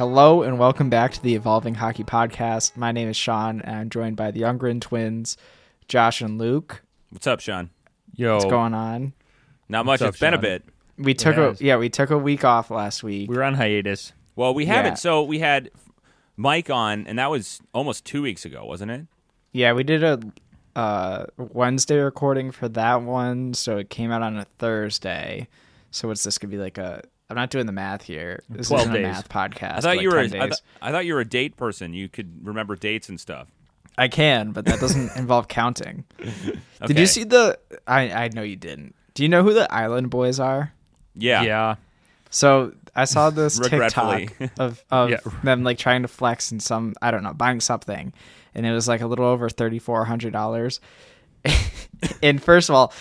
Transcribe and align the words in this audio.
Hello 0.00 0.40
and 0.42 0.58
welcome 0.58 0.88
back 0.88 1.12
to 1.12 1.22
the 1.22 1.34
Evolving 1.34 1.74
Hockey 1.74 2.04
Podcast. 2.04 2.74
My 2.74 2.90
name 2.90 3.10
is 3.10 3.18
Sean 3.18 3.60
and 3.60 3.76
I'm 3.76 3.90
joined 3.90 4.16
by 4.16 4.30
the 4.30 4.40
Younggren 4.40 4.80
twins, 4.80 5.36
Josh 5.88 6.22
and 6.22 6.38
Luke. 6.38 6.82
What's 7.10 7.26
up, 7.26 7.40
Sean? 7.40 7.68
Yo, 8.16 8.36
What's 8.36 8.46
going 8.46 8.72
on? 8.72 9.12
Not 9.68 9.84
much. 9.84 10.00
Up, 10.00 10.08
it's 10.08 10.18
been 10.18 10.32
a 10.32 10.38
bit. 10.38 10.64
We 10.96 11.12
took 11.12 11.36
a 11.36 11.54
yeah, 11.62 11.76
we 11.76 11.90
took 11.90 12.08
a 12.08 12.16
week 12.16 12.46
off 12.46 12.70
last 12.70 13.02
week. 13.02 13.28
we 13.28 13.36
were 13.36 13.44
on 13.44 13.52
hiatus. 13.52 14.14
Well, 14.36 14.54
we 14.54 14.64
haven't. 14.64 14.96
So 14.96 15.22
we 15.22 15.38
had 15.38 15.70
Mike 16.34 16.70
on, 16.70 17.06
and 17.06 17.18
that 17.18 17.30
was 17.30 17.60
almost 17.74 18.06
two 18.06 18.22
weeks 18.22 18.46
ago, 18.46 18.64
wasn't 18.64 18.92
it? 18.92 19.06
Yeah, 19.52 19.74
we 19.74 19.84
did 19.84 20.02
a 20.02 20.18
uh, 20.76 21.26
Wednesday 21.36 21.98
recording 21.98 22.52
for 22.52 22.70
that 22.70 23.02
one, 23.02 23.52
so 23.52 23.76
it 23.76 23.90
came 23.90 24.10
out 24.12 24.22
on 24.22 24.38
a 24.38 24.46
Thursday. 24.56 25.46
So 25.90 26.08
what's 26.08 26.24
this 26.24 26.38
gonna 26.38 26.52
be 26.52 26.56
like 26.56 26.78
a? 26.78 27.02
I'm 27.30 27.36
not 27.36 27.50
doing 27.50 27.66
the 27.66 27.72
math 27.72 28.02
here. 28.02 28.42
This 28.50 28.68
12 28.68 28.80
isn't 28.82 28.92
days. 28.94 29.04
a 29.04 29.08
math 29.08 29.28
podcast. 29.28 29.70
I 29.76 29.80
thought 29.80 29.84
like 29.96 30.00
you 30.02 30.10
were. 30.10 30.26
10 30.28 30.40
I, 30.40 30.46
th- 30.46 30.58
I 30.82 30.90
thought 30.90 31.06
you 31.06 31.14
were 31.14 31.20
a 31.20 31.24
date 31.24 31.56
person. 31.56 31.94
You 31.94 32.08
could 32.08 32.44
remember 32.46 32.74
dates 32.76 33.08
and 33.08 33.20
stuff. 33.20 33.46
I 33.96 34.08
can, 34.08 34.50
but 34.52 34.64
that 34.64 34.80
doesn't 34.80 35.10
involve 35.16 35.46
counting. 35.48 36.04
Did 36.86 36.98
you 36.98 37.06
see 37.06 37.24
the? 37.24 37.58
I 37.86 38.10
I 38.24 38.28
know 38.34 38.42
you 38.42 38.56
didn't. 38.56 38.94
Do 39.14 39.22
you 39.22 39.28
know 39.28 39.42
who 39.42 39.54
the 39.54 39.72
Island 39.72 40.10
Boys 40.10 40.40
are? 40.40 40.72
Yeah. 41.14 41.42
Yeah. 41.42 41.74
So 42.30 42.72
I 42.96 43.04
saw 43.04 43.30
this 43.30 43.58
TikTok 43.62 44.32
of 44.58 44.84
of 44.90 45.10
Yeah. 45.10 45.18
them 45.44 45.62
like 45.62 45.78
trying 45.78 46.02
to 46.02 46.08
flex 46.08 46.50
in 46.50 46.58
some 46.60 46.94
I 47.00 47.10
don't 47.10 47.22
know 47.22 47.32
buying 47.34 47.60
something, 47.60 48.12
and 48.54 48.66
it 48.66 48.72
was 48.72 48.88
like 48.88 49.02
a 49.02 49.06
little 49.06 49.26
over 49.26 49.48
thirty 49.48 49.78
four 49.78 50.04
hundred 50.04 50.32
dollars. 50.32 50.80
and 52.22 52.42
first 52.42 52.68
of 52.68 52.74
all, 52.74 52.92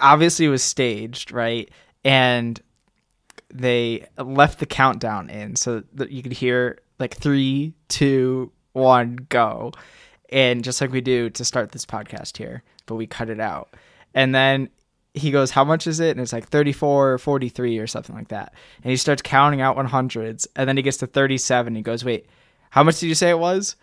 obviously 0.00 0.46
it 0.46 0.50
was 0.50 0.62
staged, 0.62 1.32
right? 1.32 1.70
And 2.04 2.60
they 3.54 4.06
left 4.18 4.58
the 4.58 4.66
countdown 4.66 5.30
in 5.30 5.56
so 5.56 5.82
that 5.94 6.10
you 6.10 6.22
could 6.22 6.32
hear 6.32 6.80
like 6.98 7.16
three, 7.16 7.72
two, 7.88 8.52
one, 8.72 9.26
go, 9.28 9.72
and 10.30 10.64
just 10.64 10.80
like 10.80 10.90
we 10.90 11.00
do 11.00 11.30
to 11.30 11.44
start 11.44 11.72
this 11.72 11.86
podcast 11.86 12.36
here, 12.36 12.62
but 12.86 12.96
we 12.96 13.06
cut 13.06 13.30
it 13.30 13.40
out, 13.40 13.74
and 14.14 14.34
then 14.34 14.68
he 15.14 15.30
goes, 15.30 15.52
How 15.52 15.64
much 15.64 15.86
is 15.86 16.00
it? 16.00 16.10
And 16.10 16.20
it's 16.20 16.32
like 16.32 16.48
34 16.48 17.12
or 17.12 17.18
43 17.18 17.78
or 17.78 17.86
something 17.86 18.14
like 18.14 18.28
that. 18.28 18.52
And 18.82 18.90
he 18.90 18.96
starts 18.96 19.22
counting 19.22 19.60
out 19.60 19.76
100s. 19.76 20.46
And 20.56 20.68
then 20.68 20.76
he 20.76 20.82
gets 20.82 20.98
to 20.98 21.06
37. 21.06 21.74
He 21.74 21.82
goes, 21.82 22.04
Wait, 22.04 22.26
how 22.70 22.82
much 22.82 22.98
did 22.98 23.06
you 23.06 23.14
say 23.14 23.30
it 23.30 23.38
was? 23.38 23.76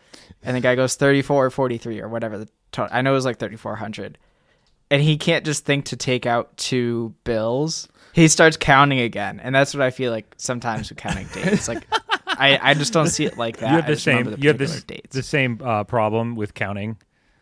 And 0.43 0.55
the 0.55 0.61
guy 0.61 0.75
goes, 0.75 0.95
34 0.95 1.45
or 1.45 1.49
43 1.49 2.01
or 2.01 2.09
whatever 2.09 2.37
the 2.37 2.49
total. 2.71 2.95
I 2.95 3.01
know 3.01 3.11
it 3.11 3.15
was 3.15 3.25
like 3.25 3.39
3,400. 3.39 4.17
And 4.89 5.01
he 5.01 5.17
can't 5.17 5.45
just 5.45 5.65
think 5.65 5.85
to 5.85 5.95
take 5.95 6.25
out 6.25 6.57
two 6.57 7.15
bills. 7.23 7.87
He 8.13 8.27
starts 8.27 8.57
counting 8.57 8.99
again. 8.99 9.39
And 9.41 9.53
that's 9.55 9.73
what 9.73 9.81
I 9.81 9.89
feel 9.91 10.11
like 10.11 10.33
sometimes 10.37 10.89
with 10.89 10.97
counting 10.97 11.27
dates. 11.33 11.67
Like, 11.67 11.85
I, 12.27 12.59
I 12.61 12.73
just 12.73 12.93
don't 12.93 13.07
see 13.07 13.25
it 13.25 13.37
like 13.37 13.57
that. 13.57 13.69
You 13.69 13.75
have 13.77 13.87
the 13.87 13.95
same. 13.97 14.25
the 14.31 14.39
you 14.39 14.49
have 14.49 14.57
the, 14.57 14.65
particular 14.65 14.77
s- 14.77 14.83
dates. 14.83 15.15
the 15.15 15.23
same 15.23 15.59
uh, 15.63 15.83
problem 15.83 16.35
with 16.35 16.53
counting. 16.53 16.97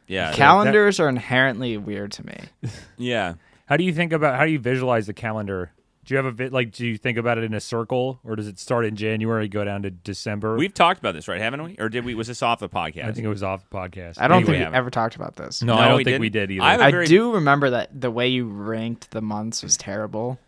Yeah. 0.08 0.34
Calendars 0.34 1.00
are 1.00 1.08
inherently 1.09 1.78
weird 1.78 2.12
to 2.13 2.25
me. 2.25 2.38
yeah. 2.97 3.35
How 3.68 3.78
do 3.78 3.84
you 3.84 3.94
think 3.94 4.12
about? 4.13 4.35
How 4.38 4.46
do 4.46 4.52
you 4.52 4.59
visualize 4.59 5.06
the 5.08 5.13
calendar? 5.13 5.72
Do 6.06 6.16
you 6.16 6.18
have 6.18 6.25
a 6.25 6.31
bit 6.31 6.52
like? 6.52 6.72
Do 6.72 6.88
you 6.88 6.97
think 6.97 7.19
about 7.19 7.38
it 7.38 7.44
in 7.44 7.53
a 7.53 7.59
circle, 7.59 8.19
or 8.24 8.35
does 8.35 8.47
it 8.47 8.58
start 8.58 8.84
in 8.85 8.96
January, 8.96 9.47
go 9.47 9.63
down 9.63 9.84
to 9.84 9.91
December? 9.91 10.56
We've 10.56 10.74
talked 10.74 11.00
about 11.00 11.13
this, 11.13 11.28
right? 11.28 11.40
Haven't 11.40 11.62
we? 11.63 11.75
Or 11.78 11.88
did 11.88 12.03
we? 12.03 12.16
Was 12.16 12.25
this 12.25 12.41
off 12.41 12.58
the 12.59 12.68
podcast? 12.68 13.06
I 13.06 13.12
think 13.12 13.25
it 13.25 13.29
was 13.29 13.44
off 13.44 13.69
the 13.69 13.78
podcast. 13.78 14.16
I 14.19 14.28
don't 14.28 14.38
Anyway, 14.38 14.46
think 14.46 14.47
we 14.47 14.58
haven't. 14.63 14.75
ever 14.75 14.90
talked 14.90 15.16
about 15.16 15.35
this. 15.35 15.62
No, 15.62 15.75
No, 15.75 15.81
I 15.81 15.88
don't 15.90 15.97
we 15.97 16.03
think 16.03 16.19
we 16.19 16.29
didn't. 16.29 16.50
did 16.50 16.56
either. 16.56 16.63
I 16.63 16.72
have 16.72 16.81
a 16.81 16.85
I 16.85 16.91
very- 16.91 17.06
do 17.06 17.34
remember 17.35 17.69
that 17.69 18.02
the 18.02 18.09
way 18.09 18.28
you 18.29 18.47
ranked 18.47 19.12
the 19.12 19.22
months 19.22 19.62
was 19.62 19.78
terrible. 19.78 20.40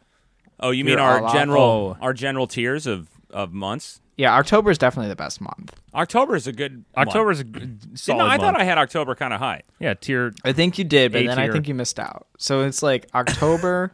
Oh, 0.62 0.72
you 0.72 0.84
mean 0.86 0.94
You're 0.98 1.02
our 1.02 1.22
all 1.24 1.34
general 1.34 1.62
Oh. 1.62 1.98
our 2.02 2.14
general 2.14 2.48
tiers 2.48 2.86
of 2.88 3.08
of 3.32 3.52
months? 3.54 4.00
Yeah, 4.18 4.36
October 4.36 4.70
is 4.70 4.78
definitely 4.78 5.10
the 5.10 5.16
best 5.16 5.42
month. 5.42 5.74
October 5.96 6.36
is 6.36 6.46
a 6.46 6.52
good. 6.52 6.86
October's 6.96 7.40
a 7.40 7.44
good, 7.44 7.82
See, 7.98 8.12
solid 8.12 8.20
no, 8.20 8.26
I 8.26 8.30
month. 8.38 8.42
thought 8.42 8.60
I 8.62 8.64
had 8.64 8.78
October 8.78 9.16
kind 9.16 9.34
of 9.34 9.40
high. 9.40 9.64
yeah 9.80 9.94
tier. 9.96 10.34
I 10.44 10.54
think 10.54 10.78
you 10.78 10.84
did, 10.84 11.12
but 11.12 11.22
A 11.24 11.28
then 11.28 11.40
I 11.40 11.46
tier. 11.46 11.54
think 11.54 11.68
you 11.68 11.74
missed 11.74 12.00
out. 12.00 12.28
So 12.38 12.62
it's 12.64 12.84
like 12.84 13.08
October, 13.16 13.94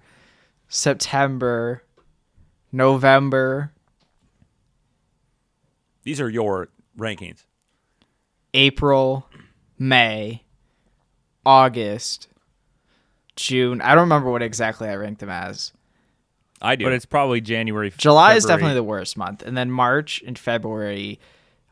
September, 0.68 1.84
November, 2.74 3.72
These 6.04 6.20
are 6.20 6.30
your 6.30 6.70
rankings. 6.98 7.46
April, 8.54 9.28
May, 9.78 10.44
August, 11.46 12.28
June. 13.36 13.82
I 13.82 13.90
don't 13.94 14.04
remember 14.06 14.32
what 14.32 14.42
exactly 14.42 14.90
I 14.90 14.96
ranked 14.96 15.20
them 15.20 15.30
as. 15.30 15.72
I 16.62 16.76
do. 16.76 16.86
But 16.86 16.94
it's 16.94 17.06
probably 17.06 17.42
January. 17.42 17.92
July 17.98 18.36
is 18.36 18.46
definitely 18.46 18.76
the 18.76 18.84
worst 18.84 19.18
month, 19.18 19.44
and 19.44 19.56
then 19.58 19.72
March 19.72 20.24
and 20.26 20.38
February 20.38 21.20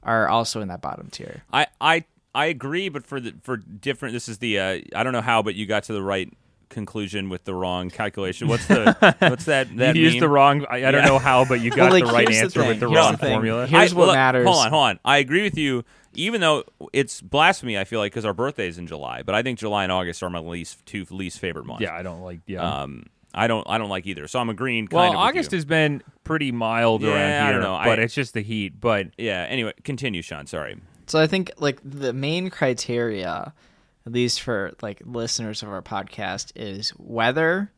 are 0.03 0.28
also 0.28 0.62
in 0.62 0.68
that 0.68 0.81
bottom 0.81 1.09
tier. 1.09 1.44
I 1.51 1.68
I 1.81 2.06
I 2.34 2.46
agree, 2.47 2.90
but 2.90 3.06
for 3.07 3.19
the 3.19 3.34
for 3.44 3.57
different. 3.57 4.13
This 4.13 4.28
is 4.29 4.38
the 4.40 4.59
uh, 4.59 4.79
I 4.95 5.03
don't 5.03 5.13
know 5.13 5.22
how, 5.22 5.41
but 5.41 5.56
you 5.56 5.66
got 5.66 5.84
to 5.85 5.94
the 5.94 6.01
right 6.03 6.31
conclusion 6.69 7.29
with 7.29 7.44
the 7.45 7.53
wrong 7.53 7.90
calculation. 7.90 8.47
What's 8.47 8.66
the 8.68 9.16
what's 9.19 9.45
that 9.45 9.75
that 9.78 9.95
you 9.95 10.03
used 10.03 10.16
meme? 10.16 10.22
the 10.22 10.29
wrong. 10.29 10.66
I, 10.69 10.78
I 10.88 10.91
don't 10.91 11.03
Yeah. 11.03 11.07
know 11.09 11.19
how, 11.19 11.45
but 11.45 11.62
you 11.62 11.69
got 11.69 11.78
Well, 11.78 11.91
like, 11.91 12.06
the 12.06 12.12
right 12.12 12.28
here's 12.28 12.38
the 12.53 12.59
answer 12.59 12.68
with 12.68 12.79
the 12.79 12.90
Here's 12.90 12.97
wrong 12.97 13.12
the 13.13 13.18
formula. 13.18 13.68
Here's 13.68 13.94
I- 13.94 13.95
what 13.95 14.07
look, 14.07 14.16
matters. 14.16 14.45
Hold 14.47 14.57
on, 14.66 14.69
hold 14.72 14.84
on. 14.84 15.00
I 15.06 15.18
agree 15.18 15.44
with 15.44 15.57
you. 15.57 15.84
Even 16.18 16.40
though 16.40 16.63
it's 16.94 17.19
blasphemy, 17.19 17.78
I 17.78 17.84
feel 17.84 18.00
like 18.00 18.13
because 18.13 18.24
our 18.24 18.34
birthday 18.34 18.68
is 18.69 18.78
in 18.78 18.88
July, 18.88 19.22
but 19.22 19.35
I 19.35 19.44
think 19.44 19.59
July 19.59 19.84
and 19.84 19.91
August 19.91 20.24
are 20.24 20.29
my 20.29 20.40
least 20.40 20.85
two 20.85 21.06
least 21.09 21.40
favorite 21.40 21.66
months. 21.66 21.81
yeah, 21.81 21.94
I 21.94 22.03
don't 22.03 22.22
like. 22.22 22.40
Yeah. 22.47 22.62
Um, 22.84 23.07
I 23.35 23.47
don't 23.47 23.68
I 23.69 23.78
don't 23.78 23.90
like 23.90 24.07
either. 24.07 24.28
So 24.28 24.40
I'm 24.40 24.50
agreeing. 24.50 24.88
Kind 24.88 24.96
well, 24.96 25.06
of 25.07 25.09
with 25.12 25.19
August 25.19 25.51
you. 25.51 25.57
has 25.57 25.66
been 25.66 26.01
pretty 26.23 26.51
mild 26.51 27.01
Yeah, 27.01 27.09
around 27.09 27.31
I 27.31 27.44
here, 27.51 27.53
don't 27.53 27.62
know. 27.62 27.81
but 27.84 28.00
I- 28.00 28.03
it's 28.03 28.13
just 28.13 28.34
the 28.34 28.41
heat. 28.41 28.79
But 28.79 29.07
yeah. 29.18 29.46
Anyway, 29.50 29.73
continue, 29.84 30.22
Sean. 30.22 30.47
Sorry. 30.47 30.78
So 31.07 31.19
I 31.19 31.28
think 31.28 31.51
like 31.59 31.79
the 31.84 32.13
main 32.13 32.50
criteria, 32.50 33.53
at 34.06 34.12
least 34.12 34.41
for 34.41 34.72
like 34.81 35.01
listeners 35.06 35.62
of 35.62 35.69
our 35.69 35.81
podcast, 35.81 36.51
is 36.56 36.94
weather 36.97 37.72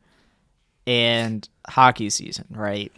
and 0.86 1.46
hockey 1.68 2.08
season, 2.10 2.46
right? 2.50 2.90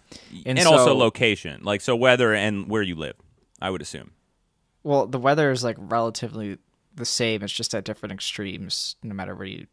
And, 0.47 0.59
so- 0.61 0.73
also 0.73 0.95
location, 0.95 1.63
like 1.65 1.81
so 1.81 1.97
weather 1.97 2.33
and 2.35 2.69
where 2.69 2.83
you 2.83 2.95
live. 2.95 3.15
I 3.61 3.71
would 3.71 3.83
assume. 3.83 4.13
Well, 4.83 5.07
the 5.07 5.19
weather 5.19 5.51
is 5.51 5.63
like 5.65 5.77
relatively 5.79 6.59
the 6.95 7.05
same. 7.05 7.43
It's 7.43 7.53
just 7.53 7.75
at 7.75 7.85
different 7.85 8.13
extremes, 8.13 8.97
no 9.03 9.15
matter 9.15 9.35
where 9.35 9.47
you. 9.47 9.67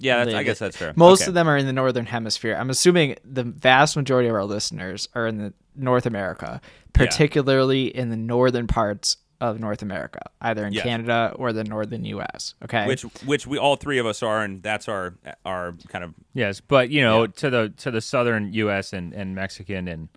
Yeah, 0.00 0.24
that's, 0.24 0.34
I 0.34 0.42
guess 0.42 0.58
that's 0.58 0.76
fair. 0.76 0.92
Most 0.96 1.22
Okay. 1.22 1.28
of 1.30 1.34
them 1.34 1.46
are 1.48 1.56
in 1.56 1.66
the 1.66 1.72
northern 1.72 2.06
hemisphere. 2.06 2.56
I'm 2.58 2.70
assuming 2.70 3.16
the 3.24 3.44
vast 3.44 3.96
majority 3.96 4.28
of 4.28 4.34
our 4.34 4.44
listeners 4.44 5.08
are 5.14 5.26
in 5.26 5.38
the 5.38 5.52
North 5.76 6.06
America, 6.06 6.60
particularly 6.92 7.94
in 7.94 8.10
the 8.10 8.16
northern 8.16 8.66
parts 8.66 9.16
of 9.40 9.58
North 9.58 9.80
America, 9.82 10.20
either 10.42 10.66
in 10.66 10.72
Yes. 10.72 10.84
Canada 10.84 11.32
or 11.36 11.52
the 11.52 11.64
northern 11.64 12.04
U.S. 12.04 12.54
Okay, 12.64 12.86
which 12.86 13.02
which 13.24 13.46
we 13.46 13.56
all 13.58 13.76
three 13.76 13.98
of 13.98 14.04
us 14.06 14.22
are, 14.22 14.42
and 14.42 14.62
that's 14.62 14.86
our 14.88 15.14
our 15.46 15.74
kind 15.88 16.04
of 16.04 16.14
yes, 16.34 16.60
but 16.60 16.90
you 16.90 17.00
know, 17.02 17.22
Yeah. 17.22 17.26
to 17.36 17.50
the 17.50 17.68
to 17.78 17.90
the 17.90 18.00
southern 18.02 18.52
U.S. 18.52 18.92
and 18.92 19.14
and 19.14 19.34
Mexican 19.34 19.88
and 19.88 20.08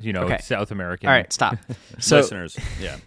you 0.00 0.12
know 0.12 0.22
Okay. 0.22 0.38
South 0.38 0.70
American. 0.70 1.08
all 1.08 1.14
right, 1.14 1.32
stop. 1.32 1.56
So 1.98 2.16
listeners. 2.18 2.56
Yeah. 2.80 2.96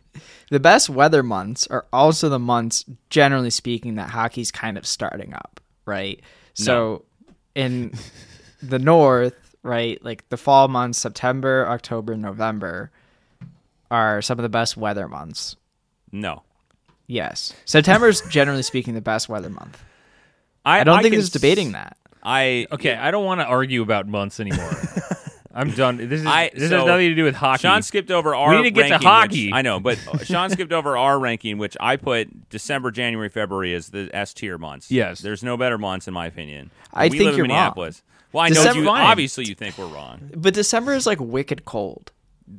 The 0.50 0.60
best 0.62 0.90
weather 0.90 1.24
months 1.24 1.68
are 1.68 1.86
also 1.92 2.30
the 2.30 2.40
months, 2.40 2.86
generally 3.10 3.50
speaking, 3.50 3.96
that 3.96 4.10
hockey's 4.12 4.50
kind 4.50 4.78
of 4.78 4.88
starting 4.88 5.34
up, 5.34 5.60
right? 5.88 6.22
So 6.54 7.06
in 7.56 7.94
the 8.62 8.80
north, 8.80 9.56
right, 9.64 10.04
like 10.04 10.28
the 10.30 10.38
fall 10.38 10.68
months, 10.68 11.00
September, 11.00 11.68
October, 11.68 12.16
November, 12.16 12.92
are 13.90 14.22
some 14.22 14.38
of 14.38 14.44
the 14.44 14.50
best 14.50 14.78
weather 14.78 15.08
months. 15.08 15.56
No. 16.12 16.44
Yes. 17.08 17.54
September's 17.66 18.22
generally 18.30 18.64
speaking 18.64 18.94
the 18.94 19.02
best 19.02 19.30
weather 19.30 19.50
month. 19.50 19.82
I, 20.66 20.82
I 20.82 20.84
don't 20.84 21.02
think 21.02 21.14
can 21.14 21.20
there's 21.20 21.30
debating 21.30 21.72
that. 21.72 21.98
I 22.24 22.68
Okay, 22.72 22.94
I 22.94 23.10
don't 23.12 23.26
want 23.26 23.40
to 23.40 23.46
argue 23.46 23.82
about 23.82 24.08
months 24.08 24.40
anymore. 24.40 24.70
I'm 25.58 25.72
done. 25.72 25.98
This 25.98 26.22
is 26.22 26.26
I- 26.28 26.52
this 26.54 26.70
so, 26.70 26.78
has 26.78 26.86
nothing 26.86 27.10
to 27.10 27.16
do 27.16 27.24
with 27.24 27.36
hockey. 27.36 27.62
Sean 27.62 27.82
skipped 27.82 28.12
over 28.12 28.36
our. 28.36 28.52
We 28.52 28.58
need 28.58 28.64
to 28.64 28.72
get 28.72 28.84
to 28.84 28.90
ranking, 28.92 29.08
hockey. 29.08 29.46
which- 29.48 29.54
I 29.56 29.62
know, 29.64 29.80
but 29.80 29.98
Sean 30.24 30.50
skipped 30.50 30.72
over 30.72 30.96
our 30.96 31.20
ranking, 31.20 31.58
which 31.58 31.76
I 31.80 31.96
put 31.96 32.50
December, 32.50 32.92
January, 32.92 33.30
February 33.30 33.74
as 33.74 33.90
the 33.90 34.10
S 34.14 34.34
tier 34.34 34.58
months. 34.58 34.92
Yes. 34.92 35.20
there's 35.20 35.44
no 35.44 35.58
better 35.58 35.78
months 35.78 36.08
in 36.08 36.14
my 36.14 36.28
opinion. 36.28 36.72
I 36.94 37.06
we 37.08 37.18
think 37.18 37.22
live 37.22 37.34
in 37.34 37.38
you're 37.38 37.44
wrong. 37.48 37.58
Minneapolis. 37.58 38.04
Well, 38.32 38.44
I 38.46 38.50
know 38.50 38.72
you. 38.72 38.88
Obviously, 38.90 39.46
you 39.46 39.56
think 39.56 39.78
we're 39.78 39.88
wrong. 39.88 40.32
But 40.36 40.54
December 40.54 40.94
is 40.94 41.06
like 41.08 41.20
wicked 41.20 41.66
cold. 41.66 42.12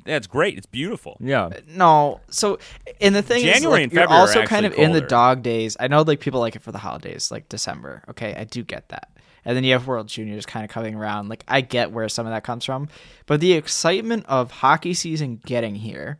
That's 0.05 0.27
great. 0.27 0.59
It's 0.59 0.67
beautiful. 0.67 1.17
yeah, 1.19 1.49
No, 1.67 2.21
so 2.29 2.59
and 3.01 3.15
the 3.15 3.23
thing 3.23 3.39
is, 3.39 3.55
January 3.55 3.73
like, 3.73 3.83
and 3.85 3.93
you're 3.93 4.03
February 4.03 4.19
are 4.19 4.21
also 4.21 4.45
kind 4.45 4.67
of 4.67 4.73
actually 4.73 4.85
in 4.85 4.93
the 4.93 5.01
dog 5.01 5.43
days. 5.43 5.77
I 5.81 5.89
know, 5.89 6.03
like 6.03 6.21
people 6.21 6.41
like 6.41 6.57
it 6.57 6.63
for 6.63 6.73
the 6.73 6.79
holidays, 6.79 7.31
like 7.31 7.49
December. 7.49 8.03
Okay, 8.11 8.35
I 8.35 8.45
do 8.45 8.63
get 8.63 8.89
that. 8.91 9.09
And 9.49 9.57
then 9.57 9.65
you 9.65 9.73
have 9.73 9.87
World 9.87 10.09
Juniors 10.09 10.45
kind 10.45 10.63
of 10.63 10.71
coming 10.71 10.95
around. 10.95 11.31
Like 11.31 11.43
I 11.49 11.63
get 11.63 11.91
where 11.91 12.07
some 12.11 12.27
of 12.27 12.33
that 12.33 12.45
comes 12.45 12.67
from, 12.67 12.89
but 13.25 13.41
the 13.41 13.55
excitement 13.55 14.27
of 14.29 14.51
hockey 14.51 14.93
season 14.93 15.41
getting 15.47 15.75
here, 15.75 16.19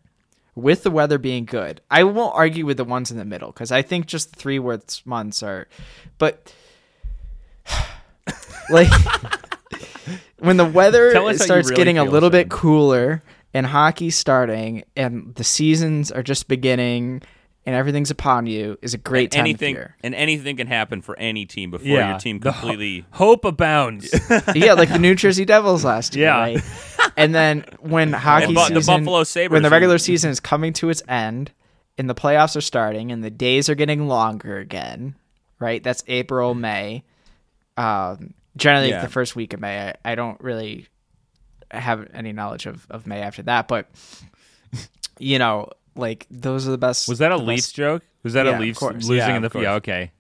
with 0.55 0.83
the 0.83 0.91
weather 0.91 1.19
being 1.19 1.45
good, 1.45 1.83
I 1.91 2.05
won't 2.05 2.35
argue 2.35 2.65
with 2.65 2.79
the 2.79 2.85
ones 2.85 3.11
in 3.11 3.19
the 3.19 3.27
middle 3.27 3.53
because 3.53 3.71
I 3.71 3.83
think 3.83 4.07
just 4.07 4.33
the 4.33 4.37
three 4.37 4.59
worst 4.59 5.07
months 5.07 5.43
are, 5.43 5.69
but 6.17 6.55
like 8.71 8.89
when 10.39 10.57
the 10.57 10.65
weather 10.65 11.13
Tell 11.13 11.29
us 11.29 11.37
how 11.37 11.43
you 11.43 11.45
starts 11.45 11.69
really 11.69 11.77
getting 11.77 11.99
a 11.99 12.05
little 12.05 12.31
bit 12.31 12.49
cooler 12.49 13.23
and 13.53 13.67
hockey's 13.67 14.17
starting 14.17 14.85
and 14.97 15.35
the 15.35 15.45
seasons 15.45 16.11
are 16.11 16.23
just 16.23 16.49
beginning 16.49 17.21
and 17.69 17.77
everything's 17.77 18.11
upon 18.11 18.47
you 18.47 18.79
is 18.81 18.95
a 18.95 18.99
great 18.99 19.31
time 19.31 19.41
anything 19.41 19.75
of 19.77 19.81
year. 19.81 19.97
and 20.03 20.15
anything 20.15 20.57
can 20.57 20.67
happen 20.67 21.03
for 21.03 21.19
any 21.19 21.45
team 21.45 21.71
before 21.71 21.87
Yeah. 21.87 22.11
your 22.13 22.19
team 22.19 22.39
The 22.41 22.51
ho- 22.51 22.61
completely. 22.61 23.05
Hope 23.11 23.45
abounds. 23.45 24.09
yeah, 24.55 24.73
like 24.73 24.89
the 24.89 24.99
New 24.99 25.15
Jersey 25.15 25.45
Devils 25.45 25.85
last 25.85 26.17
year, 26.17 26.29
Yeah. 26.29 26.39
right? 26.39 26.63
And 27.17 27.35
then 27.35 27.65
when 27.81 28.13
hockey 28.27 28.47
And 28.47 28.55
bu- 28.55 28.61
the 28.75 28.81
season, 28.81 29.05
Buffalo 29.05 29.23
Sabres 29.25 29.53
when 29.55 29.63
the 29.63 29.69
regular 29.71 29.99
season 29.99 30.31
is 30.31 30.41
coming 30.41 30.73
to 30.75 30.89
its 30.89 31.03
end, 31.09 31.53
and 31.99 32.09
the 32.09 32.15
playoffs 32.15 32.57
are 32.57 32.63
starting, 32.63 33.13
and 33.13 33.23
the 33.23 33.31
days 33.31 33.69
are 33.69 33.75
getting 33.75 34.09
longer 34.09 34.57
again, 34.59 35.15
right? 35.59 35.83
That's 35.83 36.03
April, 36.09 36.55
May. 36.55 37.05
Um, 37.77 38.33
generally, 38.57 38.89
Yeah. 38.89 39.03
the 39.03 39.09
first 39.11 39.37
week 39.37 39.53
of 39.53 39.61
May. 39.61 39.89
I, 39.91 40.13
I 40.13 40.15
don't 40.15 40.41
really 40.41 40.89
have 41.71 42.09
any 42.15 42.33
knowledge 42.33 42.65
of, 42.65 42.87
of 42.89 43.07
May 43.07 43.21
after 43.21 43.43
that, 43.43 43.69
but 43.69 43.91
you 45.19 45.39
know, 45.39 45.69
like 45.99 46.27
those 46.31 46.67
are 46.67 46.71
the 46.71 46.79
best. 46.79 47.09
Was 47.09 47.19
that 47.19 47.33
a 47.33 47.37
the 47.37 47.43
Leafs 47.43 47.67
best- 47.67 47.77
joke? 47.77 48.03
Was 48.23 48.33
that 48.33 48.47
Yeah, 48.47 48.53
a 48.53 48.55
of 48.55 48.61
Leafs 48.61 48.81
losing 48.83 49.17
Yeah, 49.17 49.37
in 49.37 49.43
the 49.43 49.47
of 49.47 49.53
course. 49.53 49.63
yeah? 49.63 49.75
Okay, 49.75 50.11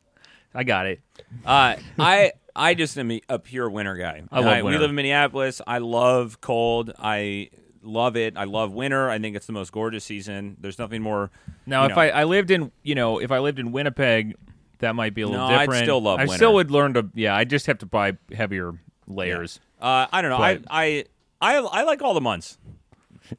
I 0.54 0.64
got 0.64 0.86
it. 0.86 1.00
Uh, 1.46 1.76
I 1.98 2.32
I 2.54 2.75
just 2.75 2.98
am 2.98 3.10
a- 3.10 3.22
a 3.28 3.38
pure 3.38 3.70
winter 3.70 3.96
guy. 3.96 4.22
I 4.30 4.40
love 4.40 4.56
We 4.58 4.62
winter. 4.64 4.80
live 4.80 4.90
in 4.90 4.96
Minneapolis. 4.96 5.60
I 5.66 5.78
love 5.78 6.40
cold. 6.40 6.92
I 6.98 7.50
love 7.82 8.16
it. 8.16 8.36
I 8.36 8.44
love 8.44 8.72
winter. 8.72 9.08
I 9.08 9.19
think 9.19 9.36
it's 9.36 9.46
the 9.46 9.52
most 9.52 9.72
gorgeous 9.72 10.04
season. 10.04 10.56
There's 10.60 10.78
nothing 10.78 11.02
more. 11.02 11.30
Now, 11.66 11.84
if 11.86 11.90
know, 11.94 12.02
I, 12.02 12.08
I 12.08 12.25
lived 12.25 12.50
in, 12.50 12.72
you 12.82 12.94
know, 12.94 13.19
if 13.20 13.30
I 13.30 13.38
lived 13.38 13.58
in 13.58 13.72
Winnipeg, 13.72 14.34
that 14.80 14.94
might 14.94 15.14
be 15.14 15.22
a 15.22 15.28
little 15.28 15.46
No, 15.48 15.54
I'd 15.54 15.60
different. 15.66 15.84
still 15.84 16.00
love 16.00 16.19
I 16.19 16.22
winter. 16.22 16.36
still 16.36 16.54
would 16.54 16.70
learn 16.70 16.94
to. 16.94 17.08
Yeah, 17.14 17.36
I 17.36 17.44
just 17.44 17.66
have 17.66 17.78
to 17.78 17.86
buy 17.86 18.16
heavier 18.34 18.75
layers. 19.06 19.60
uh, 19.80 20.06
I 20.12 20.22
don't 20.22 20.30
know. 20.30 20.38
I, 20.38 20.58
I 20.70 21.04
I 21.40 21.56
I 21.58 21.82
like 21.84 22.02
all 22.02 22.14
the 22.14 22.20
months. 22.20 22.58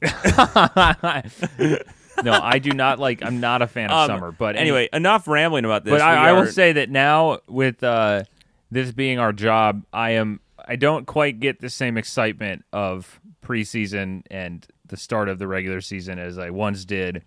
no, 2.24 2.32
I 2.32 2.58
do 2.58 2.70
not 2.70 2.98
like. 2.98 3.22
I'm 3.24 3.40
not 3.40 3.62
a 3.62 3.66
fan 3.66 3.90
of 3.90 3.96
Um, 4.10 4.18
summer. 4.18 4.32
But 4.32 4.56
anyway, 4.56 4.88
enough 4.92 5.26
rambling 5.28 5.64
about 5.64 5.84
this. 5.84 5.92
but 5.92 5.96
We 5.98 6.02
I, 6.02 6.28
I 6.30 6.32
will 6.32 6.42
are- 6.42 6.50
say 6.50 6.72
that 6.72 6.90
now 6.90 7.38
with 7.48 7.82
uh, 7.82 8.24
this 8.70 8.92
being 8.92 9.18
our 9.18 9.32
job, 9.32 9.84
I 9.92 10.10
am. 10.12 10.40
I 10.66 10.76
don't 10.76 11.06
quite 11.06 11.40
get 11.40 11.60
the 11.60 11.70
same 11.70 11.96
excitement 11.96 12.64
of 12.72 13.20
preseason 13.44 14.22
and 14.30 14.66
the 14.86 14.96
start 14.96 15.28
of 15.28 15.38
the 15.38 15.48
regular 15.48 15.80
season 15.80 16.18
as 16.18 16.38
I 16.38 16.50
once 16.50 16.84
did 16.84 17.22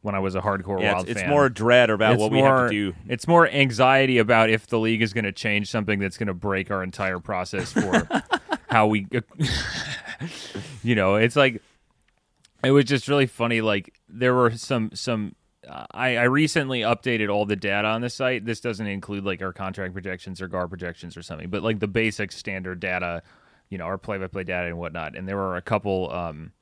when 0.00 0.14
I 0.14 0.20
was 0.20 0.34
a 0.36 0.40
hardcore 0.40 0.80
yeah, 0.80 0.92
Wild 0.94 1.04
it's, 1.04 1.12
it's 1.12 1.20
fan. 1.22 1.30
more 1.30 1.48
dread 1.48 1.90
about 1.90 2.14
it's 2.14 2.20
what 2.20 2.30
we 2.32 2.38
more, 2.38 2.56
have 2.62 2.70
to 2.70 2.92
do. 2.92 2.96
It's 3.08 3.26
more 3.28 3.48
anxiety 3.48 4.18
about 4.18 4.48
if 4.48 4.66
the 4.68 4.78
league 4.78 5.02
is 5.02 5.12
going 5.12 5.24
to 5.24 5.32
change 5.32 5.70
something 5.70 5.98
that's 5.98 6.16
going 6.16 6.28
to 6.28 6.34
break 6.34 6.70
our 6.70 6.82
entire 6.82 7.18
process 7.18 7.72
for 7.72 8.08
how 8.70 8.86
we, 8.86 9.06
you 10.82 10.94
know, 10.94 11.16
it's 11.16 11.36
like 11.36 11.60
it 12.64 12.70
was 12.70 12.84
just 12.84 13.08
really 13.08 13.26
funny. 13.26 13.60
Like 13.60 13.92
there 14.08 14.34
were 14.34 14.50
some 14.52 14.90
some. 14.94 15.34
Uh, 15.68 15.86
I, 15.90 16.16
I 16.16 16.22
recently 16.24 16.80
updated 16.80 17.30
all 17.30 17.44
the 17.44 17.56
data 17.56 17.88
on 17.88 18.00
the 18.00 18.08
site. 18.08 18.44
This 18.44 18.60
doesn't 18.60 18.86
include 18.86 19.24
like 19.24 19.42
our 19.42 19.52
contract 19.52 19.92
projections 19.92 20.40
or 20.40 20.48
GAR 20.48 20.68
projections 20.68 21.16
or 21.16 21.22
something, 21.22 21.50
but 21.50 21.62
like 21.62 21.80
the 21.80 21.88
basic 21.88 22.30
standard 22.32 22.80
data, 22.80 23.22
you 23.68 23.76
know, 23.76 23.84
our 23.84 23.98
play-by-play 23.98 24.44
data 24.44 24.68
and 24.68 24.78
whatnot. 24.78 25.16
And 25.16 25.28
there 25.28 25.36
were 25.36 25.56
a 25.56 25.62
couple 25.62 26.10
um, 26.12 26.52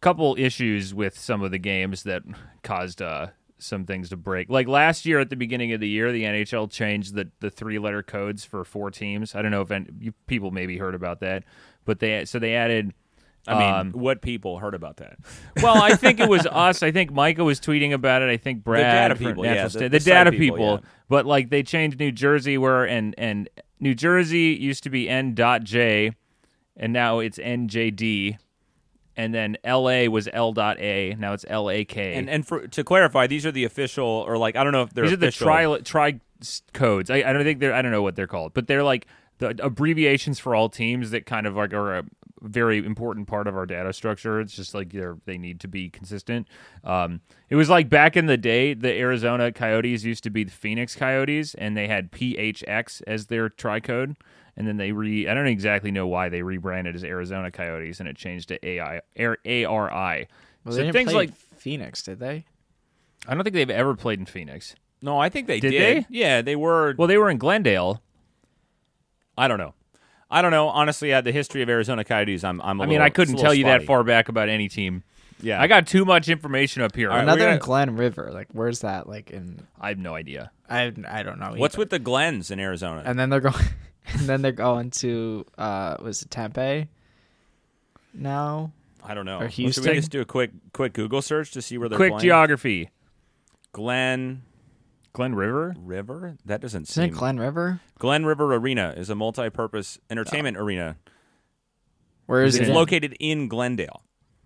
couple 0.00 0.36
issues 0.38 0.94
with 0.94 1.18
some 1.18 1.42
of 1.42 1.50
the 1.50 1.58
games 1.58 2.04
that 2.04 2.22
caused 2.62 3.02
uh, 3.02 3.28
some 3.58 3.84
things 3.84 4.08
to 4.10 4.16
break. 4.16 4.48
Like 4.48 4.68
last 4.68 5.04
year 5.04 5.18
at 5.20 5.30
the 5.30 5.36
beginning 5.36 5.72
of 5.72 5.80
the 5.80 5.88
year, 5.88 6.12
the 6.12 6.24
NHL 6.24 6.70
changed 6.70 7.14
the, 7.14 7.30
the 7.40 7.50
three 7.50 7.78
letter 7.78 8.02
codes 8.02 8.44
for 8.44 8.64
four 8.64 8.90
teams. 8.90 9.34
I 9.34 9.42
don't 9.42 9.50
know 9.50 9.62
if 9.62 9.70
any, 9.70 10.12
people 10.26 10.50
maybe 10.50 10.78
heard 10.78 10.94
about 10.94 11.20
that, 11.20 11.44
but 11.84 11.98
they 11.98 12.24
so 12.24 12.38
they 12.38 12.54
added. 12.54 12.94
I 13.46 13.58
mean, 13.58 13.74
um, 13.74 13.92
what 13.92 14.20
people 14.20 14.58
heard 14.58 14.74
about 14.74 14.98
that? 14.98 15.18
well, 15.62 15.80
I 15.82 15.94
think 15.94 16.20
it 16.20 16.28
was 16.28 16.46
us. 16.46 16.82
I 16.82 16.90
think 16.90 17.12
Micah 17.12 17.44
was 17.44 17.60
tweeting 17.60 17.92
about 17.94 18.20
it. 18.22 18.28
I 18.28 18.36
think 18.36 18.62
Brad, 18.62 18.80
the 18.80 19.14
data 19.14 19.16
people, 19.16 19.44
yeah, 19.44 19.68
the- 19.68 19.78
the 19.78 19.88
the, 19.88 20.00
data 20.00 20.30
people, 20.30 20.56
people. 20.56 20.70
yeah. 20.82 20.88
But 21.08 21.24
like 21.26 21.48
they 21.50 21.62
changed 21.62 21.98
New 21.98 22.12
Jersey 22.12 22.58
where 22.58 22.84
and 22.84 23.14
and 23.16 23.48
New 23.80 23.94
Jersey 23.94 24.56
used 24.60 24.82
to 24.82 24.90
be 24.90 25.08
N.J, 25.08 26.12
and 26.76 26.92
now 26.92 27.20
it's 27.20 27.38
NJD, 27.38 28.36
and 29.16 29.34
then 29.34 29.56
L.A. 29.64 30.08
was 30.08 30.28
L.A. 30.32 31.16
Now 31.18 31.32
it's 31.32 31.44
L.A.K. 31.48 32.14
And 32.14 32.28
and 32.28 32.46
for, 32.46 32.66
to 32.66 32.84
clarify, 32.84 33.26
these 33.26 33.46
are 33.46 33.52
the 33.52 33.64
official, 33.64 34.04
or 34.04 34.36
like 34.36 34.56
I 34.56 34.64
don't 34.64 34.72
know 34.72 34.82
if 34.82 34.92
they're 34.92 35.04
These 35.04 35.14
are 35.14 35.16
the 35.16 35.28
official. 35.28 35.46
tri 35.46 35.78
tri 35.80 36.20
codes. 36.72 37.10
I, 37.10 37.16
I 37.18 37.32
don't 37.32 37.44
think 37.44 37.60
they're. 37.60 37.74
I 37.74 37.82
don't 37.82 37.92
know 37.92 38.02
what 38.02 38.16
they're 38.16 38.26
called, 38.26 38.52
but 38.52 38.66
they're 38.66 38.84
like 38.84 39.06
the 39.38 39.54
abbreviations 39.64 40.38
for 40.38 40.54
all 40.54 40.68
teams 40.68 41.10
that 41.12 41.24
kind 41.26 41.46
of 41.46 41.54
like 41.56 41.72
are 41.72 41.98
a 41.98 42.04
very 42.42 42.78
important 42.84 43.26
part 43.26 43.46
of 43.46 43.56
our 43.56 43.66
data 43.66 43.92
structure. 43.92 44.40
It's 44.40 44.54
just 44.54 44.74
like 44.74 44.92
they're 44.92 45.16
they 45.24 45.38
need 45.38 45.60
to 45.60 45.68
be 45.68 45.90
consistent. 45.90 46.48
Um, 46.84 47.20
it 47.48 47.56
was 47.56 47.68
like 47.70 47.88
back 47.88 48.16
in 48.16 48.26
the 48.26 48.36
day, 48.36 48.74
the 48.74 48.92
Arizona 48.92 49.52
Coyotes 49.52 50.04
used 50.04 50.24
to 50.24 50.30
be 50.30 50.44
the 50.44 50.50
Phoenix 50.50 50.94
Coyotes, 50.94 51.54
and 51.54 51.76
they 51.76 51.88
had 51.88 52.10
PHX 52.12 53.02
as 53.06 53.26
their 53.26 53.48
tri 53.48 53.80
code. 53.80 54.16
And 54.56 54.66
then 54.66 54.76
they 54.76 54.90
re 54.90 55.28
I 55.28 55.34
don't 55.34 55.46
exactly 55.46 55.92
know 55.92 56.08
why 56.08 56.28
they 56.28 56.42
rebranded 56.42 56.96
as 56.96 57.04
Arizona 57.04 57.50
Coyotes 57.50 58.00
and 58.00 58.08
it 58.08 58.16
changed 58.16 58.48
to 58.48 58.66
AI 58.66 59.00
A 59.44 59.64
R 59.64 59.92
I. 59.92 60.26
Well, 60.64 60.74
so 60.74 60.90
things 60.90 61.14
like 61.14 61.32
Phoenix, 61.34 62.02
did 62.02 62.18
they? 62.18 62.44
I 63.28 63.34
don't 63.34 63.44
think 63.44 63.54
they've 63.54 63.70
ever 63.70 63.94
played 63.94 64.18
in 64.18 64.26
Phoenix. 64.26 64.74
No, 65.00 65.18
I 65.18 65.28
think 65.28 65.46
they 65.46 65.60
Did 65.60 65.70
did. 65.70 65.80
they? 65.80 66.06
Yeah, 66.10 66.42
they 66.42 66.56
were. 66.56 66.94
Well, 66.98 67.06
they 67.06 67.18
were 67.18 67.30
in 67.30 67.38
Glendale. 67.38 68.02
I 69.36 69.46
don't 69.46 69.58
know. 69.58 69.74
I 70.30 70.42
don't 70.42 70.50
know. 70.50 70.68
Honestly, 70.68 71.12
at 71.12 71.24
the 71.24 71.32
history 71.32 71.62
of 71.62 71.68
Arizona 71.68 72.04
Coyotes, 72.04 72.44
I'm. 72.44 72.60
I'm 72.60 72.80
a 72.80 72.82
I 72.82 72.86
mean, 72.86 72.90
little- 72.94 73.06
I 73.06 73.10
couldn't 73.10 73.34
it's 73.34 73.42
a 73.42 73.44
tell 73.44 73.54
you 73.54 73.64
that 73.64 73.84
far 73.84 74.04
back 74.04 74.28
about 74.28 74.48
any 74.48 74.68
team. 74.68 75.02
Yeah, 75.40 75.62
I 75.62 75.68
got 75.68 75.86
too 75.86 76.04
much 76.04 76.28
information 76.28 76.82
up 76.82 76.96
here. 76.96 77.10
All 77.10 77.16
right, 77.16 77.22
Another 77.22 77.42
we're 77.42 77.46
in 77.50 77.52
gonna- 77.58 77.64
Glen 77.64 77.96
River. 77.96 78.30
Like, 78.32 78.48
where's 78.52 78.80
that? 78.80 79.08
Like 79.08 79.30
in 79.30 79.66
I 79.80 79.88
have 79.90 79.98
no 79.98 80.14
idea. 80.14 80.50
I 80.68 80.92
I 81.08 81.22
don't 81.22 81.38
know. 81.38 81.54
What's 81.56 81.74
either. 81.76 81.80
with 81.82 81.90
the 81.90 81.98
Glens 82.00 82.50
in 82.50 82.58
Arizona? 82.60 83.02
And 83.06 83.18
then 83.18 83.30
they're 83.30 83.40
going. 83.40 83.54
and 84.14 84.22
then 84.22 84.42
they're 84.42 84.52
going 84.52 84.90
to 84.90 85.46
uh 85.56 85.96
was 86.02 86.22
it 86.22 86.30
Tempe? 86.30 86.88
No. 88.12 88.72
I 89.04 89.14
don't 89.14 89.24
know. 89.26 89.36
Or 89.36 89.40
Well, 89.42 89.48
Should 89.50 89.84
we 89.86 89.94
just 89.94 90.10
do 90.10 90.20
a 90.20 90.24
quick 90.24 90.50
quick 90.72 90.92
Google 90.92 91.22
search 91.22 91.52
to 91.52 91.62
see 91.62 91.78
where 91.78 91.88
they're 91.88 91.96
Quick 91.96 92.10
playing? 92.10 92.22
geography. 92.22 92.90
Glen 93.72 94.42
Glen 95.12 95.34
River. 95.34 95.74
River? 95.78 96.36
That 96.44 96.60
doesn't 96.60 96.82
Isn't 96.82 96.92
seem. 96.92 97.04
it 97.04 97.18
Glen 97.18 97.38
River? 97.38 97.80
Glen 97.98 98.24
River 98.24 98.54
Arena 98.54 98.94
is 98.96 99.10
a 99.10 99.14
multi-purpose 99.14 99.98
entertainment 100.10 100.56
arena. 100.56 100.96
Where 102.26 102.44
is 102.44 102.54
Is 102.54 102.60
it? 102.60 102.62
It's 102.62 102.68
in- 102.68 102.72
in? 102.74 102.76
located 102.78 103.16
in 103.18 103.48
Glendale. 103.48 104.02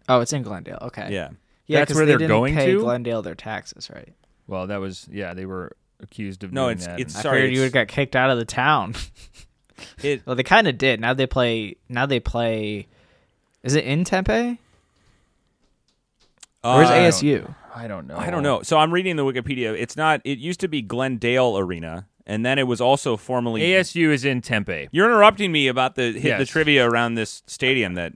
Oh, 0.09 0.21
it's 0.21 0.33
in 0.33 0.43
Glendale. 0.43 0.79
Okay. 0.83 1.09
Yeah. 1.13 1.31
Yeah, 1.67 1.81
That's 1.81 1.91
'cause 1.91 1.97
where 1.97 2.07
they 2.07 2.13
they're 2.13 2.19
didn't 2.19 2.31
going 2.31 2.55
pay 2.55 2.73
to? 2.73 2.81
Glendale 2.81 3.23
their 3.23 3.35
taxes, 3.35 3.91
right? 3.93 4.13
Well, 4.47 4.67
that 4.69 4.81
was 4.81 5.09
yeah. 5.11 5.35
They 5.35 5.47
were 5.47 5.73
accused 6.01 6.43
of 6.45 6.53
No, 6.53 6.67
doing 6.67 6.73
it's- 6.79 6.87
that. 6.87 7.01
it's- 7.01 7.17
I 7.17 7.23
Sorry, 7.23 7.39
figured 7.43 7.53
you 7.55 7.59
it's- 7.63 7.67
would 7.69 7.73
get 7.73 7.89
kicked 7.89 8.17
out 8.17 8.31
of 8.31 8.39
the 8.39 8.45
town. 8.45 8.95
It 10.03 10.25
well, 10.27 10.37
they 10.37 10.45
kind 10.45 10.69
of 10.69 10.79
did. 10.79 11.01
Now 11.01 11.13
they 11.13 11.27
play. 11.27 11.75
Now 11.89 12.07
they 12.07 12.21
play. 12.21 12.87
Is 13.65 13.75
it 13.75 13.85
in 13.85 14.05
Tempe? 14.05 14.59
Where's 16.63 16.89
uh, 16.89 16.93
ASU? 16.93 17.53
I 17.75 17.89
don't 17.89 18.07
know. 18.07 18.17
I 18.17 18.31
don't 18.31 18.43
know. 18.43 18.63
So 18.63 18.79
I'm 18.79 18.93
reading 18.93 19.17
the 19.17 19.25
Wikipedia. 19.25 19.75
It's 19.79 19.97
not. 19.97 20.21
It 20.25 20.39
used 20.39 20.61
to 20.61 20.69
be 20.69 20.83
Glendale 20.83 21.57
Arena, 21.59 22.07
and 22.27 22.45
then 22.45 22.59
it 22.59 22.67
was 22.67 22.81
also 22.81 23.17
formerly. 23.17 23.63
ASU 23.63 24.11
is 24.13 24.25
in 24.25 24.41
Tempe. 24.43 24.89
You're 24.93 25.07
interrupting 25.07 25.53
me 25.53 25.69
about 25.69 25.95
the 25.95 26.13
hit 26.13 26.39
the 26.39 26.45
trivia 26.47 26.89
around 26.89 27.15
this 27.15 27.43
stadium 27.47 27.95
that. 27.95 28.15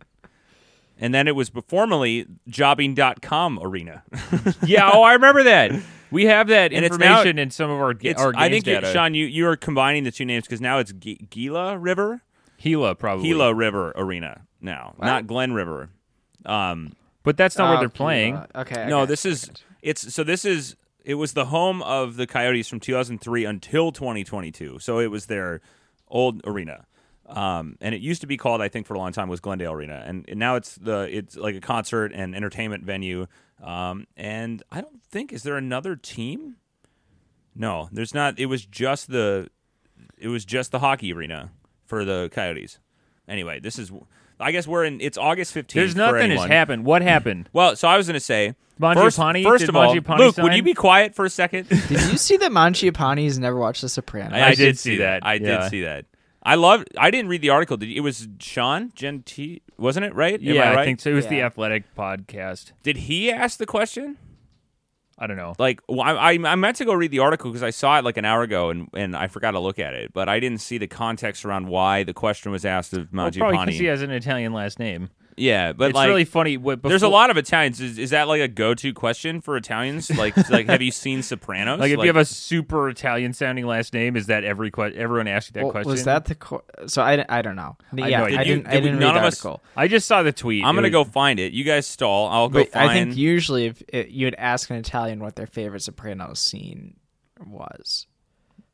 And 0.99 1.13
then 1.13 1.29
it 1.29 1.37
was 1.37 1.51
formerly 1.69 2.27
Jobing.com 2.49 3.59
arena. 3.63 4.03
yeah. 4.65 4.91
Oh, 4.93 5.03
I 5.03 5.13
remember 5.13 5.43
that. 5.43 5.73
We 6.11 6.25
have 6.25 6.49
that 6.49 6.73
And 6.73 6.87
it's 6.87 6.97
now- 6.97 7.19
information 7.19 7.39
in 7.39 7.51
some 7.51 7.71
of 7.71 7.79
our, 7.79 7.93
ga- 7.93 8.11
It's, 8.11 8.21
our 8.23 8.33
I 8.35 8.49
think, 8.49 8.67
you, 8.67 8.75
data. 8.77 8.93
Sean, 8.95 9.13
you, 9.13 9.27
you 9.27 9.47
are 9.47 9.57
combining 9.57 10.05
the 10.05 10.11
two 10.11 10.25
names 10.25 10.45
because 10.45 10.63
now 10.63 10.79
it's 10.79 10.93
G- 10.95 11.27
Gila 11.29 11.77
River? 11.77 12.23
Gila 12.63 12.95
probably. 12.95 13.29
Gila 13.29 13.53
River 13.55 13.93
Arena 13.95 14.47
now, 14.63 14.95
not 14.99 15.27
Glen 15.27 15.53
River. 15.53 15.91
Um, 16.47 16.95
but 17.27 17.37
that's 17.37 17.59
not 17.59 17.69
where 17.69 17.77
Oh, 17.77 17.81
they're 17.81 17.89
playing. 17.91 18.41
Okay. 18.55 18.87
No, 18.89 19.01
got 19.01 19.09
this 19.09 19.27
is 19.27 19.51
it's 19.83 20.15
so 20.15 20.25
this 20.25 20.45
is 20.45 20.77
it 21.05 21.15
was 21.15 21.35
the 21.35 21.47
home 21.47 21.83
of 21.83 22.17
the 22.17 22.27
Coyotes 22.27 22.69
from 22.69 22.81
2003 22.81 23.45
until 23.45 23.93
2022. 23.93 24.79
So 24.79 24.99
it 24.99 25.11
was 25.11 25.27
their 25.27 25.61
old 26.09 26.41
arena. 26.47 26.87
Um, 27.29 27.77
and 27.81 27.95
it 27.95 28.01
used 28.01 28.21
to 28.21 28.27
be 28.29 28.37
called, 28.37 28.61
I 28.63 28.69
think, 28.69 28.87
for 28.87 28.95
a 28.95 28.99
long 28.99 29.13
time 29.13 29.29
was 29.29 29.41
Glendale 29.41 29.73
Arena, 29.73 30.05
and, 30.07 30.25
and 30.29 30.39
now 30.39 30.55
it's 30.55 30.77
the 30.77 31.09
it's 31.11 31.37
like 31.37 31.57
a 31.57 31.61
concert 31.61 32.13
and 32.15 32.37
entertainment 32.37 32.85
venue. 32.85 33.27
Um, 33.63 34.07
and 34.17 34.63
I 34.71 34.81
don't 34.81 35.03
think 35.03 35.33
is 35.33 35.43
there 35.43 35.57
another 35.57 35.97
team? 35.97 36.57
No, 37.57 37.89
there's 37.91 38.15
not. 38.15 38.39
It 38.39 38.47
was 38.47 38.65
just 38.65 39.11
the 39.11 39.49
it 40.17 40.29
was 40.29 40.45
just 40.45 40.71
the 40.71 40.79
hockey 40.79 41.13
arena 41.13 41.51
for 41.85 42.05
the 42.05 42.29
Coyotes. 42.33 42.79
Anyway, 43.29 43.59
this 43.59 43.77
is 43.77 43.91
I 44.39 44.53
guess 44.53 44.67
we're 44.67 44.85
in. 44.85 45.01
It's 45.01 45.19
August 45.19 45.55
15th. 45.55 45.73
There's 45.73 45.93
for 45.93 45.99
nothing 45.99 46.31
has 46.31 46.45
happened. 46.45 46.85
What 46.85 47.03
hmm. 47.03 47.09
happened? 47.09 47.49
Well, 47.53 47.77
so 47.77 47.89
I 47.89 47.97
was 47.97 48.07
going 48.07 48.15
to 48.15 48.21
say, 48.21 48.55
Mangiapane? 48.81 48.95
first, 48.95 49.17
first 49.17 49.61
Did 49.61 49.69
of 49.71 49.77
all, 49.77 49.95
Mangiapane 49.95 50.19
Luke, 50.19 50.37
would 50.39 50.55
you 50.55 50.63
be 50.63 50.75
quiet 50.75 51.15
for 51.15 51.25
a 51.25 51.31
second? 51.31 51.69
Did 51.89 51.91
you 51.91 52.19
see 52.19 52.37
that 52.37 52.51
Mangiapane's 52.51 53.39
never 53.39 53.57
watched 53.57 53.83
The 53.83 53.89
Sopranos? 53.89 54.35
I 54.35 54.55
did 54.55 54.79
see 54.79 54.99
that, 54.99 55.25
I 55.25 55.35
yeah. 55.35 55.63
did 55.63 55.71
see 55.71 55.83
that. 55.83 56.05
I 56.43 56.55
love. 56.55 56.85
I 56.97 57.11
didn't 57.11 57.29
read 57.29 57.41
the 57.41 57.51
article. 57.51 57.77
Did 57.77 57.89
you, 57.89 57.97
it 57.97 58.01
was 58.05 58.29
Sean 58.39 58.93
Gentille, 58.95 59.59
wasn't 59.79 60.07
it? 60.07 60.15
Right? 60.15 60.35
Am 60.35 60.43
yeah, 60.43 60.71
I, 60.71 60.75
right? 60.77 60.85
think 60.85 61.01
so. 61.01 61.11
It 61.11 61.15
was 61.15 61.27
the 61.27 61.43
Athletic 61.43 61.93
podcast. 61.97 62.71
Did 62.85 62.99
he 62.99 63.33
ask 63.33 63.59
the 63.59 63.67
question? 63.67 64.17
I 65.19 65.27
don't 65.27 65.37
know. 65.37 65.55
Like, 65.59 65.81
well, 65.89 66.03
I, 66.03 66.33
I 66.33 66.33
I 66.33 66.55
meant 66.57 66.77
to 66.77 66.85
go 66.85 66.93
read 66.93 67.11
the 67.11 67.21
article 67.21 67.51
because 67.51 67.63
I 67.63 67.71
saw 67.71 67.99
it 67.99 68.05
like 68.05 68.19
an 68.19 68.25
hour 68.27 68.43
ago 68.43 68.71
and, 68.71 68.89
and 68.93 69.17
I 69.17 69.29
forgot 69.29 69.53
to 69.53 69.61
look 69.61 69.79
at 69.79 69.95
it, 69.95 70.13
but 70.13 70.29
I 70.29 70.41
didn't 70.41 70.61
see 70.61 70.77
the 70.77 70.87
context 70.87 71.45
around 71.45 71.69
why 71.69 72.03
the 72.03 72.13
question 72.13 72.53
was 72.53 72.65
asked 72.65 72.93
of 72.93 73.13
Well, 73.13 73.31
probably 73.31 73.67
because 73.67 73.81
he 73.81 73.87
has 73.87 74.03
an 74.03 74.11
Italian 74.11 74.53
last 74.53 74.79
name. 74.79 75.09
Yeah, 75.37 75.73
but 75.73 75.91
it's 75.91 75.95
like, 75.97 76.09
really 76.09 76.25
funny. 76.25 76.57
What, 76.57 76.83
there's 76.83 77.03
a 77.03 77.09
lot 77.09 77.31
of 77.31 77.37
Italians. 77.37 77.81
Is, 77.81 77.99
is 77.99 78.11
that 78.11 78.27
like 78.29 78.41
a 78.41 78.49
go-to 78.49 78.95
question 78.95 79.41
for 79.41 79.57
Italians? 79.57 80.11
Like, 80.11 80.35
like 80.51 80.67
have 80.67 80.81
you 80.83 80.91
seen 80.91 81.23
Sopranos? 81.23 81.79
Like 81.79 81.93
if 81.93 81.99
you 81.99 82.07
have 82.07 82.17
a 82.17 82.25
super 82.25 82.89
Italian 82.89 83.33
sounding 83.35 83.67
last 83.67 83.93
name, 83.93 84.17
is 84.17 84.27
that 84.27 84.45
every 84.45 84.71
que- 84.71 84.95
everyone 84.97 85.29
asks 85.29 85.51
you 85.51 85.55
that 85.55 85.63
Well, 85.65 85.73
question? 85.73 85.91
was 85.91 86.05
that 86.05 86.25
the 86.25 86.35
qu- 86.37 86.63
so 86.87 87.03
I, 87.03 87.25
I 87.29 87.43
don't 87.43 87.57
know. 87.57 87.77
I 88.03 88.09
yeah, 88.09 88.19
know. 88.19 88.25
I, 88.25 88.31
Did 88.31 88.39
you- 88.39 88.45
didn't 88.57 88.67
I 88.67 88.71
did 88.71 88.83
we- 88.85 88.89
didn't 88.89 89.01
none 89.01 89.15
read 89.15 89.23
the 89.23 89.27
of 89.27 89.33
us- 89.33 89.45
article. 89.45 89.63
I 89.77 89.89
just 89.89 90.07
saw 90.09 90.23
the 90.23 90.33
tweet. 90.33 90.65
I'm 90.65 90.75
It 90.75 90.83
gonna 90.83 90.97
was- 90.99 91.07
go 91.07 91.11
find 91.13 91.39
it. 91.39 91.53
You 91.53 91.65
guys 91.65 91.87
stall. 91.87 92.29
I'll 92.29 92.49
go 92.49 92.65
find. 92.65 92.91
I 92.91 92.95
think 92.95 93.17
usually 93.17 93.67
if 93.67 93.83
it, 93.89 94.09
you'd 94.09 94.35
ask 94.37 94.71
an 94.71 94.77
Italian 94.77 95.21
what 95.21 95.37
their 95.37 95.47
favorite 95.47 95.83
Sopranos 95.83 96.41
scene 96.41 96.97
was. 97.47 98.07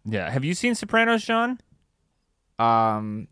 Yeah. 0.04 0.30
Have 0.30 0.44
you 0.44 0.54
seen 0.54 0.74
Sopranos, 0.74 1.22
Sean? 1.22 1.58
Um, 2.58 3.26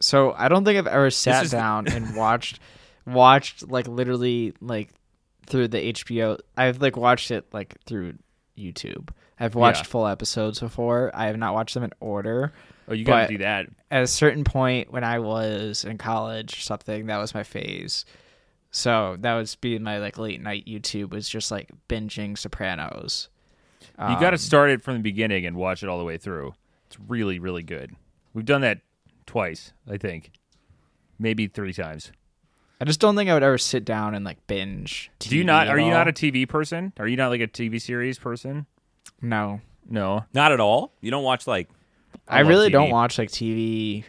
so 0.00 0.32
I 0.36 0.48
don't 0.48 0.64
think 0.64 0.78
I've 0.78 0.86
ever 0.86 1.10
sat 1.10 1.44
is- 1.44 1.50
down 1.50 1.86
and 1.92 2.16
watched 2.16 2.58
watched 3.06 3.68
like 3.68 3.88
literally 3.88 4.54
like 4.60 4.90
through 5.46 5.68
the 5.68 5.92
HBO. 5.92 6.38
I've 6.56 6.80
like 6.80 6.96
watched 6.96 7.30
it 7.30 7.46
like 7.52 7.76
through 7.86 8.14
YouTube. 8.58 9.08
I've 9.38 9.54
watched 9.54 9.84
Yeah. 9.84 9.90
full 9.90 10.06
episodes 10.06 10.60
before. 10.60 11.10
I 11.14 11.26
have 11.26 11.36
not 11.38 11.54
watched 11.54 11.74
them 11.74 11.82
in 11.82 11.92
order. 12.00 12.52
Oh, 12.88 12.92
you 12.92 13.04
gotta 13.04 13.28
do 13.28 13.38
that. 13.38 13.66
At 13.90 14.02
a 14.02 14.06
certain 14.06 14.44
point 14.44 14.92
when 14.92 15.02
I 15.04 15.18
was 15.20 15.84
in 15.84 15.96
college, 15.96 16.54
or 16.58 16.60
something 16.60 17.06
that 17.06 17.18
was 17.18 17.34
my 17.34 17.42
phase. 17.42 18.04
So 18.72 19.16
that 19.20 19.34
was 19.34 19.56
being 19.56 19.82
my 19.82 19.98
like 19.98 20.18
late 20.18 20.40
night 20.40 20.66
YouTube 20.66 21.10
was 21.10 21.28
just 21.28 21.50
like 21.50 21.70
binging 21.88 22.36
Sopranos. 22.38 23.28
You 23.98 24.06
got 24.14 24.20
to 24.20 24.26
Um, 24.34 24.36
start 24.38 24.70
it 24.70 24.82
from 24.82 24.94
the 24.94 25.00
beginning 25.00 25.44
and 25.46 25.56
watch 25.56 25.82
it 25.82 25.88
all 25.88 25.98
the 25.98 26.04
way 26.04 26.16
through. 26.18 26.54
It's 26.86 26.98
really, 27.08 27.38
really 27.38 27.62
good. 27.62 27.94
We've 28.34 28.44
done 28.44 28.60
that 28.62 28.80
twice, 29.30 29.72
I 29.88 29.96
think, 29.96 30.32
maybe 31.16 31.46
three 31.46 31.72
times. 31.72 32.10
I 32.80 32.84
just 32.84 32.98
don't 32.98 33.14
think 33.14 33.30
I 33.30 33.34
would 33.34 33.44
ever 33.44 33.58
sit 33.58 33.84
down 33.84 34.16
and 34.16 34.24
like 34.24 34.44
binge. 34.48 35.08
Do 35.20 35.36
you 35.36 35.44
not? 35.44 35.68
at 35.68 35.72
Are 35.74 35.78
you 35.78 35.90
not 35.90 36.08
a 36.08 36.12
TV 36.12 36.48
person? 36.48 36.92
Are 36.98 37.06
you 37.06 37.16
not 37.16 37.28
like 37.28 37.40
a 37.40 37.46
TV 37.46 37.80
series 37.80 38.18
person? 38.18 38.66
no? 39.22 39.60
No. 39.88 40.24
not 40.34 40.50
at 40.50 40.58
all. 40.58 40.92
You 41.00 41.12
don't 41.12 41.22
watch 41.22 41.46
like 41.46 41.68
I 42.26 42.38
I, 42.38 42.40
really 42.40 42.68
TV. 42.70 42.72
don't 42.72 42.90
watch 42.90 43.18
like 43.18 43.30
TV. 43.30 44.02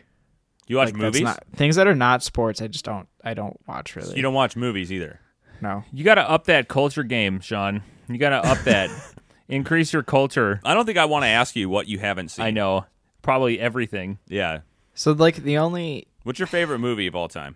you 0.67 0.77
watch 0.77 0.87
like, 0.87 0.95
movies. 0.95 1.21
Not, 1.21 1.43
things 1.55 1.75
that 1.75 1.87
are 1.87 1.95
not 1.95 2.23
sports. 2.23 2.59
I 2.61 2.67
just 2.67 2.85
don't. 2.85 3.07
I 3.23 3.35
don't 3.35 3.59
watch 3.67 3.95
really. 3.95 4.15
You 4.15 4.23
don't 4.23 4.33
watch 4.33 4.55
movies 4.55 4.91
either. 4.91 5.19
No. 5.61 5.83
You 5.93 6.03
got 6.03 6.15
to 6.15 6.27
up 6.27 6.45
that 6.45 6.67
culture 6.67 7.03
game, 7.03 7.41
Sean. 7.41 7.83
You 8.09 8.17
got 8.17 8.29
to 8.29 8.37
up 8.37 8.57
that. 8.63 8.89
Increase 9.47 9.93
your 9.93 10.01
culture. 10.01 10.61
I 10.63 10.73
don't 10.73 10.85
think 10.85 10.97
I 10.97 11.05
want 11.05 11.23
to 11.23 11.27
ask 11.27 11.55
you 11.55 11.69
what 11.69 11.87
you 11.87 11.99
haven't 11.99 12.29
seen. 12.29 12.45
I 12.45 12.51
know. 12.51 12.85
Probably 13.21 13.59
everything. 13.59 14.17
Yeah. 14.27 14.61
So 14.93 15.11
like 15.13 15.37
the 15.37 15.57
only 15.57 16.07
What's 16.23 16.39
your 16.39 16.47
favorite 16.47 16.79
movie 16.79 17.07
of 17.07 17.15
all 17.15 17.27
time? 17.27 17.55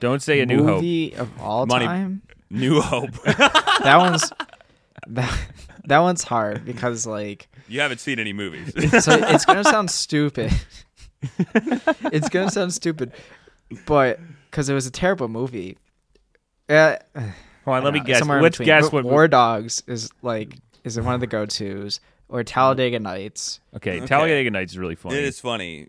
Don't 0.00 0.22
say 0.22 0.40
a 0.40 0.46
new 0.46 0.58
hope. 0.64 0.76
movie 0.76 1.14
of 1.16 1.28
all 1.40 1.66
Money- 1.66 1.86
time. 1.86 2.22
New 2.50 2.80
Hope. 2.80 3.10
That 3.26 3.96
one's 3.98 4.32
that, 5.06 5.38
that 5.84 5.98
one's 6.00 6.22
hard 6.24 6.64
because 6.64 7.06
like 7.06 7.48
you 7.68 7.80
haven't 7.80 7.98
seen 8.00 8.18
any 8.18 8.32
movies. 8.32 8.72
so 9.04 9.12
it's 9.28 9.44
gonna 9.44 9.62
sound 9.64 9.90
stupid. 9.90 10.52
it's 11.38 12.28
gonna 12.28 12.50
sound 12.50 12.72
stupid, 12.72 13.12
but 13.86 14.18
because 14.50 14.68
it 14.68 14.74
was 14.74 14.86
a 14.86 14.90
terrible 14.90 15.28
movie. 15.28 15.76
Uh, 16.68 16.96
Hold 17.64 17.76
on, 17.78 17.84
let 17.84 17.94
me 17.94 18.00
guess. 18.00 18.18
somewhere 18.18 18.38
in 18.38 18.42
Let's 18.42 18.58
between. 18.58 18.66
guess 18.66 18.84
But 18.90 19.04
what. 19.04 19.04
War 19.04 19.28
Dogs 19.28 19.82
is 19.86 20.10
like 20.22 20.56
is 20.84 20.96
it 20.96 21.02
one 21.04 21.14
of 21.14 21.20
the 21.20 21.26
go 21.26 21.46
tos 21.46 22.00
or 22.28 22.42
Talladega 22.44 22.98
Nights. 22.98 23.60
okay, 23.76 23.98
Okay. 23.98 24.06
Talladega 24.06 24.50
Nights 24.50 24.72
is 24.72 24.78
really 24.78 24.94
funny. 24.96 25.16
it 25.16 25.24
is 25.24 25.38
funny. 25.40 25.88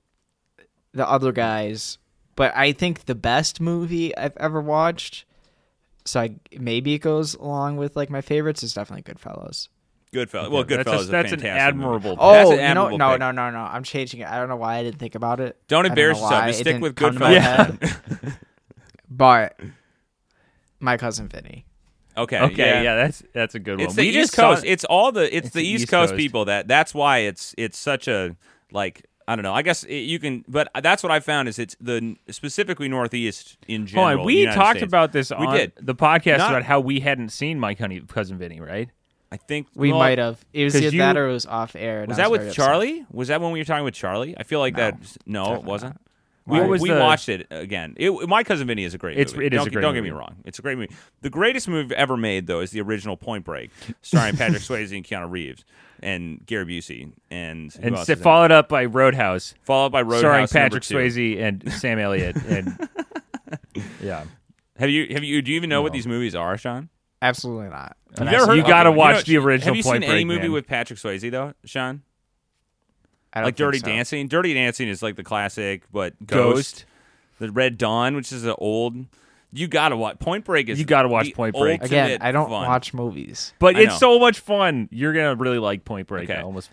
The 0.93 1.07
other 1.07 1.31
guys, 1.31 1.97
but 2.35 2.55
I 2.55 2.71
think 2.71 3.05
the 3.05 3.15
best 3.15 3.59
movie 3.61 4.15
I've 4.17 4.35
ever 4.37 4.61
watched. 4.61 5.25
So 6.05 6.21
I, 6.21 6.35
maybe 6.57 6.93
it 6.93 6.99
goes 6.99 7.35
along 7.35 7.77
with 7.77 7.95
like 7.95 8.09
my 8.09 8.21
favorites 8.21 8.63
is 8.63 8.73
definitely 8.73 9.03
Goodfellas. 9.13 9.67
Goodfellas. 10.11 10.49
Well, 10.49 10.63
That's 10.63 10.87
a- 10.87 10.91
Goodfellas 10.91 10.99
is 11.01 11.09
a 11.09 11.11
that's 11.11 11.31
an 11.33 11.39
fantastic 11.39 11.75
movie. 11.75 11.85
admirable. 11.95 12.15
Oh, 12.19 12.31
That's 12.33 12.49
an 12.49 12.55
you 12.55 12.61
know, 12.61 12.63
admirable 12.87 12.97
no, 12.97 13.11
pick. 13.11 13.19
no, 13.19 13.31
no, 13.31 13.49
no. 13.51 13.59
I'm 13.59 13.83
changing 13.83 14.21
it. 14.21 14.27
I 14.27 14.39
don't 14.39 14.49
know 14.49 14.55
why 14.55 14.77
I 14.77 14.83
didn't 14.83 14.97
think 14.99 15.13
about 15.15 15.39
it. 15.39 15.57
Don't 15.67 15.79
I 15.85 15.89
don't 15.89 15.91
embarrass 15.91 16.17
know 16.19 16.23
yourself. 16.25 16.45
Just 16.47 16.59
stick 16.61 16.81
with 16.81 16.95
come 16.95 17.13
to 17.13 17.19
Goodfellas. 17.19 17.39
head. 17.81 18.37
But 19.09 19.59
my 20.79 20.97
cousin 20.97 21.27
Vinny. 21.27 21.65
Okay. 22.17 22.39
Okay, 22.39 22.83
yeah. 22.83 22.95
that's 22.95 23.23
that's 23.33 23.55
a 23.55 23.59
good 23.59 23.79
It's 23.79 23.89
one. 23.89 23.95
the 23.97 24.01
we 24.03 24.07
East 24.09 24.15
just 24.17 24.33
saw- 24.33 24.59
It's 24.65 24.83
all 24.85 25.11
the. 25.11 25.23
It's, 25.35 25.47
It's 25.47 25.53
the, 25.53 25.61
the 25.61 25.67
East 25.67 25.83
East 25.83 25.91
Coast, 25.91 26.11
Coast. 26.11 26.17
people 26.17 26.45
that. 26.45 26.67
That's 26.67 26.93
why 26.93 27.19
it's 27.19 27.53
it's 27.57 27.77
such 27.77 28.07
a 28.07 28.35
like. 28.71 29.05
I 29.29 29.35
don't 29.35 29.43
know. 29.43 29.53
I 29.53 29.61
guess 29.61 29.83
it, 29.83 29.93
you 29.95 30.17
can, 30.17 30.43
but 30.47 30.69
that's 30.81 31.03
what 31.03 31.11
I 31.11 31.19
found 31.19 31.47
is 31.47 31.59
it's 31.59 31.75
the 31.79 32.15
specifically 32.31 32.87
Northeast 32.89 33.57
in 33.67 33.81
Hold 33.81 33.87
general. 33.89 34.19
on, 34.21 34.25
we 34.25 34.39
United 34.39 34.55
talked 34.57 34.77
States. 34.79 34.89
about 34.89 35.11
this 35.11 35.31
We 35.39 35.45
did. 35.47 35.73
the 35.79 35.93
podcast 35.93 36.39
Not- 36.39 36.49
about 36.51 36.63
how 36.63 36.79
we 36.79 36.99
hadn't 36.99 37.29
seen 37.29 37.59
my 37.59 37.75
cousin, 37.75 38.07
cousin 38.07 38.37
Vinny, 38.39 38.59
right? 38.59 38.89
I 39.31 39.37
think 39.37 39.67
We 39.75 39.91
well, 39.91 39.99
might 39.99 40.17
have. 40.17 40.43
It 40.51 40.63
was 40.63 40.73
'cause 40.73 40.81
either 40.81 40.95
you- 40.95 41.01
that 41.01 41.15
or 41.15 41.29
it 41.29 41.33
was 41.33 41.45
off 41.45 41.75
air. 41.75 42.05
Was 42.07 42.17
that 42.17 42.23
very 42.23 42.31
with 42.31 42.41
upset. 42.47 42.55
Charlie? 42.55 43.05
Was 43.11 43.27
that 43.27 43.39
when 43.39 43.51
we 43.51 43.59
were 43.59 43.65
talking 43.65 43.83
with 43.83 43.93
Charlie? 43.93 44.35
I 44.35 44.41
feel 44.41 44.59
like 44.59 44.73
No, 44.75 44.79
that. 44.79 44.97
No, 45.27 45.53
it 45.53 45.63
wasn't. 45.63 45.93
not. 45.93 46.01
We, 46.49 46.59
What 46.61 46.79
we 46.79 46.89
the- 46.89 46.99
watched 46.99 47.29
it 47.29 47.47
again. 47.51 47.93
It, 47.97 48.11
my 48.27 48.43
cousin 48.43 48.67
Vinny 48.67 48.83
is 48.83 48.93
a 48.93 48.97
great 48.97 49.17
It's- 49.17 49.33
movie. 49.33 49.45
it 49.47 49.53
is 49.53 49.57
don't, 49.59 49.67
a 49.67 49.71
great 49.71 49.81
don't 49.81 49.93
get 49.93 50.03
me 50.03 50.09
wrong. 50.11 50.37
It's 50.45 50.59
a 50.59 50.61
great 50.61 50.77
movie. 50.77 50.93
The 51.21 51.29
greatest 51.29 51.67
movie 51.67 51.95
ever 51.95 52.17
made, 52.17 52.47
though, 52.47 52.59
is 52.59 52.71
the 52.71 52.81
original 52.81 53.15
Point 53.17 53.45
Break, 53.45 53.71
starring 54.01 54.35
Patrick 54.37 54.61
Swayze 54.61 54.95
and 54.95 55.05
Keanu 55.05 55.29
Reeves 55.29 55.63
and 56.01 56.45
Gary 56.45 56.65
Busey 56.65 57.11
and 57.29 57.75
And 57.81 57.95
else 57.95 58.09
s- 58.09 58.17
is 58.17 58.23
followed 58.23 58.51
up 58.51 58.69
by 58.69 58.85
Roadhouse, 58.85 59.53
followed 59.63 59.91
by 59.91 60.01
Roadhouse, 60.01 60.19
starring 60.19 60.47
Patrick 60.47 60.83
two. 60.83 60.95
Swayze 60.95 61.39
and 61.41 61.71
Sam 61.73 61.99
Elliott. 61.99 62.35
And 62.47 62.89
yeah, 64.01 64.23
Have 64.77 64.89
you 64.89 65.13
have 65.13 65.23
you 65.23 65.41
do 65.41 65.51
you 65.51 65.57
even 65.57 65.69
know 65.69 65.81
what 65.81 65.93
these 65.93 66.07
movies 66.07 66.35
are, 66.35 66.57
Sean? 66.57 66.89
Absolutely 67.21 67.69
not. 67.69 67.97
You've 68.17 68.27
I 68.27 68.31
never 68.31 68.47
heard? 68.47 68.55
You 68.57 68.63
gotta 68.63 68.89
okay, 68.89 68.97
watch 68.97 69.15
know- 69.17 69.21
the 69.23 69.37
original 69.37 69.65
Have 69.73 69.75
you 69.77 69.83
Point 69.83 70.03
seen 70.03 70.11
any 70.11 70.25
movie 70.25 70.43
man. 70.43 70.51
with 70.53 70.67
Patrick 70.67 70.99
Swayze 70.99 71.29
though, 71.29 71.53
Sean? 71.65 72.01
I 73.33 73.39
don't 73.39 73.45
Like 73.47 73.57
think 73.57 73.67
Dirty 73.67 73.79
so. 73.79 73.85
Dancing. 73.85 74.27
Dirty 74.27 74.53
Dancing 74.53 74.87
is 74.87 75.03
like 75.03 75.15
the 75.15 75.23
classic, 75.23 75.83
but 75.91 76.13
Ghost, 76.25 76.55
Ghost. 76.55 76.85
the 77.39 77.51
Red 77.51 77.77
Dawn, 77.77 78.15
which 78.15 78.31
is 78.31 78.43
an 78.45 78.55
old. 78.57 79.05
You 79.51 79.67
gotta 79.67 79.97
watch 79.97 80.19
Point 80.19 80.45
Break. 80.45 80.69
Is 80.69 80.79
You 80.79 80.85
gotta 80.85 81.07
watch 81.07 81.25
the 81.27 81.31
Point 81.33 81.55
Break. 81.55 81.83
Again, 81.83 82.19
I 82.21 82.31
don't 82.31 82.49
fun. 82.49 82.67
watch 82.67 82.93
movies. 82.93 83.53
But 83.59 83.75
I 83.75 83.81
it's 83.81 83.93
know. 83.93 84.13
so 84.15 84.19
much 84.19 84.39
fun. 84.39 84.89
You're 84.91 85.13
gonna 85.13 85.35
really 85.35 85.57
like 85.59 85.85
Point 85.85 86.07
Break. 86.07 86.29
Okay. 86.29 86.39
Almost. 86.41 86.69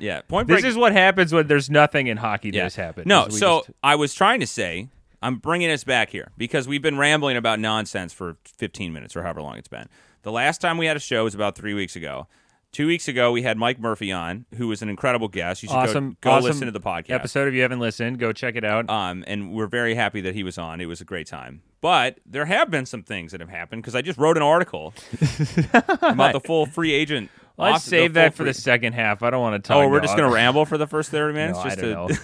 Yeah, 0.00 0.20
Point 0.22 0.46
Break. 0.48 0.62
This 0.62 0.70
is 0.70 0.76
what 0.76 0.92
happens 0.92 1.32
when 1.32 1.46
there's 1.48 1.68
nothing 1.70 2.06
in 2.06 2.16
hockey. 2.16 2.50
yeah. 2.52 2.64
Does 2.64 2.76
happen. 2.76 3.04
No, 3.06 3.28
so 3.28 3.58
just- 3.60 3.70
I 3.82 3.94
was 3.96 4.14
trying 4.14 4.38
to 4.40 4.46
say, 4.46 4.88
I'm 5.22 5.36
bringing 5.36 5.70
us 5.70 5.82
back 5.84 6.10
here 6.10 6.30
because 6.38 6.68
we've 6.68 6.82
been 6.82 6.98
rambling 6.98 7.36
about 7.36 7.58
nonsense 7.58 8.12
for 8.12 8.36
15 8.44 8.92
minutes 8.92 9.16
or 9.16 9.22
however 9.24 9.42
long 9.42 9.56
it's 9.56 9.66
been. 9.68 9.88
The 10.22 10.30
last 10.32 10.60
time 10.60 10.78
we 10.78 10.86
had 10.86 10.96
a 10.96 11.00
show 11.00 11.24
was 11.24 11.34
about 11.34 11.56
three 11.56 11.74
weeks 11.74 11.96
ago. 11.96 12.28
Two 12.70 12.86
weeks 12.86 13.08
ago, 13.08 13.32
we 13.32 13.42
had 13.42 13.56
Mike 13.56 13.80
Murphy 13.80 14.12
on, 14.12 14.44
who 14.56 14.68
was 14.68 14.82
an 14.82 14.88
incredible 14.90 15.28
guest. 15.28 15.62
You 15.62 15.70
should 15.70 15.74
awesome. 15.76 16.10
go, 16.20 16.30
go 16.30 16.30
awesome 16.32 16.44
listen 16.50 16.66
to 16.66 16.70
the 16.72 16.80
podcast. 16.80 17.10
episode. 17.14 17.48
If 17.48 17.54
you 17.54 17.62
haven't 17.62 17.80
listened, 17.80 18.18
go 18.18 18.32
check 18.32 18.56
it 18.56 18.64
out. 18.64 18.88
Um, 18.90 19.24
and 19.26 19.52
we're 19.52 19.66
very 19.66 19.94
happy 19.94 20.20
that 20.20 20.34
he 20.34 20.42
was 20.42 20.58
on. 20.58 20.80
It 20.80 20.86
was 20.86 21.00
a 21.00 21.04
great 21.04 21.26
time. 21.26 21.62
But 21.80 22.18
there 22.26 22.44
have 22.44 22.70
been 22.70 22.84
some 22.84 23.02
things 23.02 23.32
that 23.32 23.40
have 23.40 23.48
happened 23.48 23.82
because 23.82 23.94
I 23.94 24.02
just 24.02 24.18
wrote 24.18 24.36
an 24.36 24.42
article 24.42 24.92
about 25.72 26.32
the 26.34 26.40
full 26.44 26.66
free 26.66 26.92
agent. 26.92 27.30
Let's 27.56 27.76
off- 27.76 27.82
save 27.82 28.12
that 28.14 28.34
for 28.34 28.42
free- 28.42 28.50
the 28.50 28.54
second 28.54 28.92
half. 28.92 29.22
I 29.22 29.30
don't 29.30 29.40
want 29.40 29.62
to 29.62 29.66
talk. 29.66 29.76
Oh, 29.78 29.88
we're 29.88 30.00
just 30.00 30.16
gonna 30.16 30.30
ramble 30.32 30.64
for 30.64 30.76
the 30.78 30.86
first 30.86 31.10
thirty 31.10 31.32
minutes. 31.38 31.58
No, 31.58 31.64
just 31.64 31.78
I 31.78 31.80
don't 31.80 32.08
to, 32.08 32.14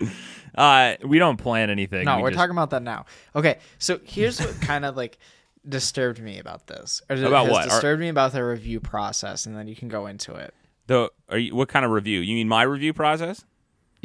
know. 0.00 0.10
Uh, 0.54 0.96
we 1.02 1.18
don't 1.18 1.38
plan 1.38 1.70
anything. 1.70 2.04
No, 2.04 2.16
we 2.18 2.24
we're 2.24 2.30
just- 2.30 2.38
talking 2.38 2.50
about 2.52 2.68
that 2.70 2.82
now. 2.82 3.06
Okay, 3.34 3.56
so 3.78 3.98
here's 4.04 4.38
what 4.38 4.60
kind 4.60 4.84
of 4.84 4.98
like 4.98 5.16
disturbed 5.68 6.20
me 6.20 6.38
about 6.38 6.66
this. 6.66 7.02
Or 7.08 7.16
About 7.16 7.44
has 7.46 7.52
what? 7.52 7.66
Are- 7.66 7.68
Disturbed 7.70 8.00
me 8.00 8.08
about 8.08 8.32
the 8.32 8.44
review 8.44 8.80
process, 8.80 9.46
and 9.46 9.56
then 9.56 9.68
you 9.68 9.76
can 9.76 9.88
go 9.88 10.06
into 10.06 10.34
it. 10.34 10.52
the 10.86 11.10
are 11.28 11.38
you, 11.38 11.54
what 11.54 11.68
kind 11.68 11.84
of 11.84 11.90
review? 11.90 12.20
You 12.20 12.34
mean 12.34 12.48
my 12.48 12.62
review 12.62 12.92
process? 12.92 13.44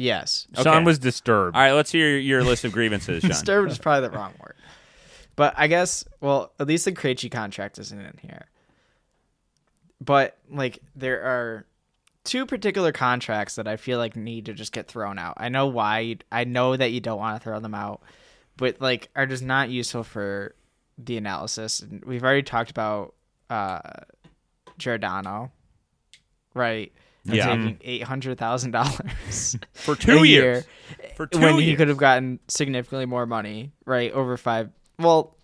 Yes, 0.00 0.46
Okay. 0.54 0.62
Sean 0.62 0.84
was 0.84 1.00
disturbed. 1.00 1.56
All 1.56 1.62
right, 1.62 1.72
let's 1.72 1.90
hear 1.90 2.16
your 2.16 2.44
list 2.44 2.64
of 2.64 2.70
grievances, 2.70 3.22
Sean. 3.22 3.30
disturbed 3.30 3.70
is 3.72 3.78
probably 3.78 4.08
the 4.08 4.14
wrong 4.16 4.32
word, 4.40 4.54
but 5.34 5.54
I 5.56 5.66
guess 5.66 6.04
well, 6.20 6.52
at 6.60 6.68
least 6.68 6.84
the 6.84 6.92
Krejci 6.92 7.28
contract 7.30 7.78
isn't 7.80 7.98
in 8.00 8.16
here. 8.22 8.46
But 10.00 10.38
like, 10.48 10.78
there 10.94 11.22
are 11.22 11.66
two 12.22 12.46
particular 12.46 12.92
contracts 12.92 13.56
that 13.56 13.66
I 13.66 13.76
feel 13.76 13.98
like 13.98 14.14
need 14.14 14.46
to 14.46 14.52
just 14.54 14.72
get 14.72 14.86
thrown 14.86 15.18
out. 15.18 15.34
I 15.38 15.48
know 15.48 15.66
why. 15.66 16.18
I 16.30 16.44
know 16.44 16.76
that 16.76 16.92
you 16.92 17.00
don't 17.00 17.18
want 17.18 17.40
to 17.40 17.42
throw 17.44 17.58
them 17.58 17.74
out, 17.74 18.00
but 18.56 18.80
like, 18.80 19.08
are 19.16 19.26
just 19.26 19.42
not 19.42 19.68
useful 19.70 20.04
for 20.04 20.54
the 20.98 21.16
analysis. 21.16 21.80
And 21.80 22.04
we've 22.04 22.22
already 22.24 22.42
talked 22.42 22.70
about 22.70 23.14
uh, 23.48 23.80
Giordano, 24.78 25.52
right? 26.54 26.92
Yeah. 27.24 27.46
taking 27.46 27.78
eight 27.82 28.02
hundred 28.04 28.38
thousand 28.38 28.70
dollars 28.70 29.56
for 29.74 29.94
two 29.94 30.24
years. 30.24 30.64
year 30.64 30.64
For 31.16 31.26
two 31.26 31.40
when 31.40 31.56
years. 31.56 31.64
he 31.64 31.76
could 31.76 31.88
have 31.88 31.98
gotten 31.98 32.38
significantly 32.48 33.04
more 33.06 33.26
money, 33.26 33.72
right? 33.84 34.10
Over 34.12 34.36
five. 34.38 34.70
Well, 34.98 35.36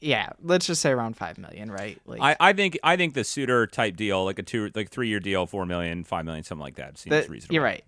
yeah, 0.00 0.30
let's 0.42 0.66
just 0.66 0.80
say 0.82 0.90
around 0.90 1.16
five 1.16 1.38
million, 1.38 1.70
right? 1.70 2.00
Like 2.04 2.20
I, 2.20 2.36
I 2.48 2.52
think 2.52 2.78
I 2.82 2.96
think 2.96 3.14
the 3.14 3.22
suitor 3.22 3.66
type 3.68 3.96
deal, 3.96 4.24
like 4.24 4.38
a 4.40 4.42
two 4.42 4.70
like 4.74 4.90
three 4.90 5.08
year 5.08 5.20
deal, 5.20 5.46
four 5.46 5.66
million, 5.66 6.02
five 6.04 6.24
million, 6.24 6.42
something 6.42 6.62
like 6.64 6.76
that, 6.76 6.98
seems 6.98 7.10
that- 7.10 7.28
reasonable. 7.28 7.54
you're 7.54 7.64
right. 7.64 7.84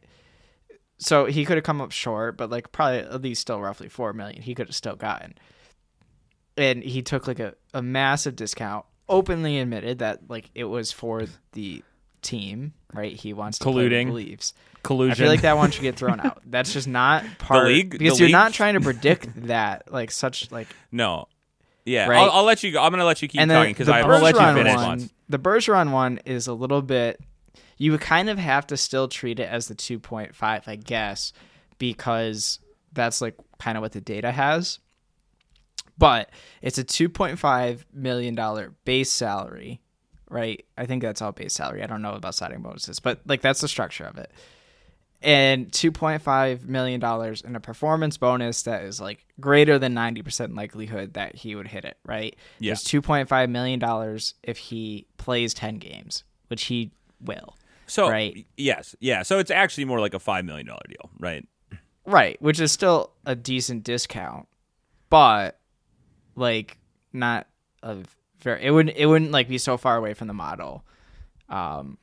So 0.98 1.24
he 1.24 1.44
could 1.46 1.56
have 1.56 1.64
come 1.64 1.80
up 1.80 1.92
short, 1.92 2.36
but 2.36 2.50
like 2.50 2.70
probably 2.72 2.98
at 2.98 3.22
least 3.22 3.40
still 3.40 3.60
roughly 3.60 3.88
four 3.88 4.12
million. 4.12 4.42
He 4.42 4.54
could 4.54 4.66
have 4.68 4.76
still 4.76 4.96
gotten, 4.96 5.34
and 6.60 6.82
he 6.82 7.02
took 7.02 7.26
like 7.26 7.40
a, 7.40 7.54
a 7.74 7.82
massive 7.82 8.36
discount. 8.36 8.84
Openly 9.08 9.58
admitted 9.58 9.98
that 10.00 10.28
like 10.28 10.50
it 10.54 10.64
was 10.64 10.92
for 10.92 11.24
the 11.52 11.82
team, 12.22 12.72
right? 12.94 13.12
He 13.14 13.32
wants 13.32 13.58
to 13.58 13.64
play 13.64 13.88
Colluding. 13.88 14.06
the 14.06 14.12
Leafs. 14.12 14.54
Collusion. 14.82 15.12
I 15.12 15.14
feel 15.16 15.28
like 15.28 15.42
that 15.42 15.56
one 15.56 15.70
should 15.70 15.82
get 15.82 15.96
thrown 15.96 16.20
out. 16.20 16.40
That's 16.46 16.72
just 16.72 16.86
not 16.88 17.24
part 17.38 17.66
league- 17.66 17.90
because 17.90 18.18
the 18.18 18.24
you're 18.24 18.30
not 18.32 18.52
trying 18.52 18.74
to 18.74 18.80
predict 18.90 19.46
that 19.46 19.90
like 19.92 20.10
such 20.10 20.50
like 20.52 20.68
No. 20.92 21.26
Yeah, 21.86 22.06
Right. 22.08 22.18
I'll, 22.20 22.30
I'll 22.30 22.44
let 22.44 22.62
you 22.62 22.72
go. 22.72 22.82
I'm 22.82 22.90
going 22.90 23.00
to 23.00 23.06
let 23.06 23.22
you 23.22 23.26
keep 23.26 23.40
and 23.40 23.50
talking 23.50 23.72
because 23.72 23.88
I 23.88 24.02
gonna 24.02 24.18
let 24.22 24.34
you 24.34 24.54
finish. 24.54 24.76
one. 24.76 25.10
The 25.30 25.38
Bergeron 25.38 25.90
one 25.92 26.18
is 26.26 26.46
a 26.46 26.52
little 26.52 26.82
bit. 26.82 27.18
You 27.78 27.92
would 27.92 28.02
kind 28.02 28.28
of 28.28 28.38
have 28.38 28.66
to 28.68 28.76
still 28.76 29.08
treat 29.08 29.40
it 29.40 29.48
as 29.48 29.66
the 29.66 29.74
2.5, 29.74 30.34
I 30.68 30.76
guess, 30.76 31.32
because 31.78 32.58
that's 32.92 33.20
like 33.20 33.34
kind 33.58 33.76
of 33.78 33.82
what 33.82 33.92
the 33.92 34.00
data 34.02 34.30
has. 34.30 34.78
But 36.00 36.30
it's 36.62 36.78
a 36.78 36.84
2.5 36.84 37.84
million 37.92 38.34
dollar 38.34 38.72
base 38.84 39.10
salary, 39.12 39.80
right? 40.28 40.64
I 40.76 40.86
think 40.86 41.02
that's 41.02 41.22
all 41.22 41.30
base 41.32 41.52
salary. 41.54 41.82
I 41.82 41.86
don't 41.86 42.02
know 42.02 42.14
about 42.14 42.34
signing 42.34 42.62
bonuses, 42.62 42.98
but 42.98 43.20
like 43.26 43.42
that's 43.42 43.60
the 43.60 43.68
structure 43.68 44.04
of 44.04 44.16
it. 44.18 44.32
And 45.22 45.70
2.5 45.70 46.64
million 46.64 46.98
dollars 46.98 47.42
in 47.42 47.54
a 47.54 47.60
performance 47.60 48.16
bonus 48.16 48.62
that 48.62 48.82
is 48.84 49.00
like 49.02 49.26
greater 49.38 49.78
than 49.78 49.94
90% 49.94 50.56
likelihood 50.56 51.12
that 51.14 51.34
he 51.36 51.54
would 51.54 51.68
hit 51.68 51.84
it, 51.84 51.98
right? 52.06 52.34
Yeah. 52.58 52.72
It's 52.72 52.84
2.5 52.84 53.50
million 53.50 53.78
dollars 53.78 54.34
if 54.42 54.56
he 54.56 55.06
plays 55.18 55.52
10 55.52 55.76
games, 55.76 56.24
which 56.48 56.64
he 56.64 56.92
will. 57.20 57.56
So 57.86 58.08
Right. 58.08 58.46
yes, 58.56 58.96
yeah. 59.00 59.22
So 59.22 59.38
it's 59.38 59.50
actually 59.50 59.84
more 59.84 60.00
like 60.00 60.14
a 60.14 60.18
five 60.20 60.46
million 60.46 60.66
dollar 60.66 60.80
deal, 60.88 61.10
right? 61.18 61.46
Right, 62.06 62.40
which 62.40 62.58
is 62.58 62.72
still 62.72 63.12
a 63.26 63.36
decent 63.36 63.84
discount, 63.84 64.48
but 65.10 65.59
like 66.40 66.78
not 67.12 67.46
a 67.82 67.98
very 68.40 68.62
it 68.64 68.70
wouldn't 68.70 68.96
it 68.96 69.06
wouldn't 69.06 69.30
like 69.30 69.48
be 69.48 69.58
so 69.58 69.76
far 69.76 69.96
away 69.96 70.14
from 70.14 70.26
the 70.28 70.34
model 70.34 70.84
um 71.48 71.98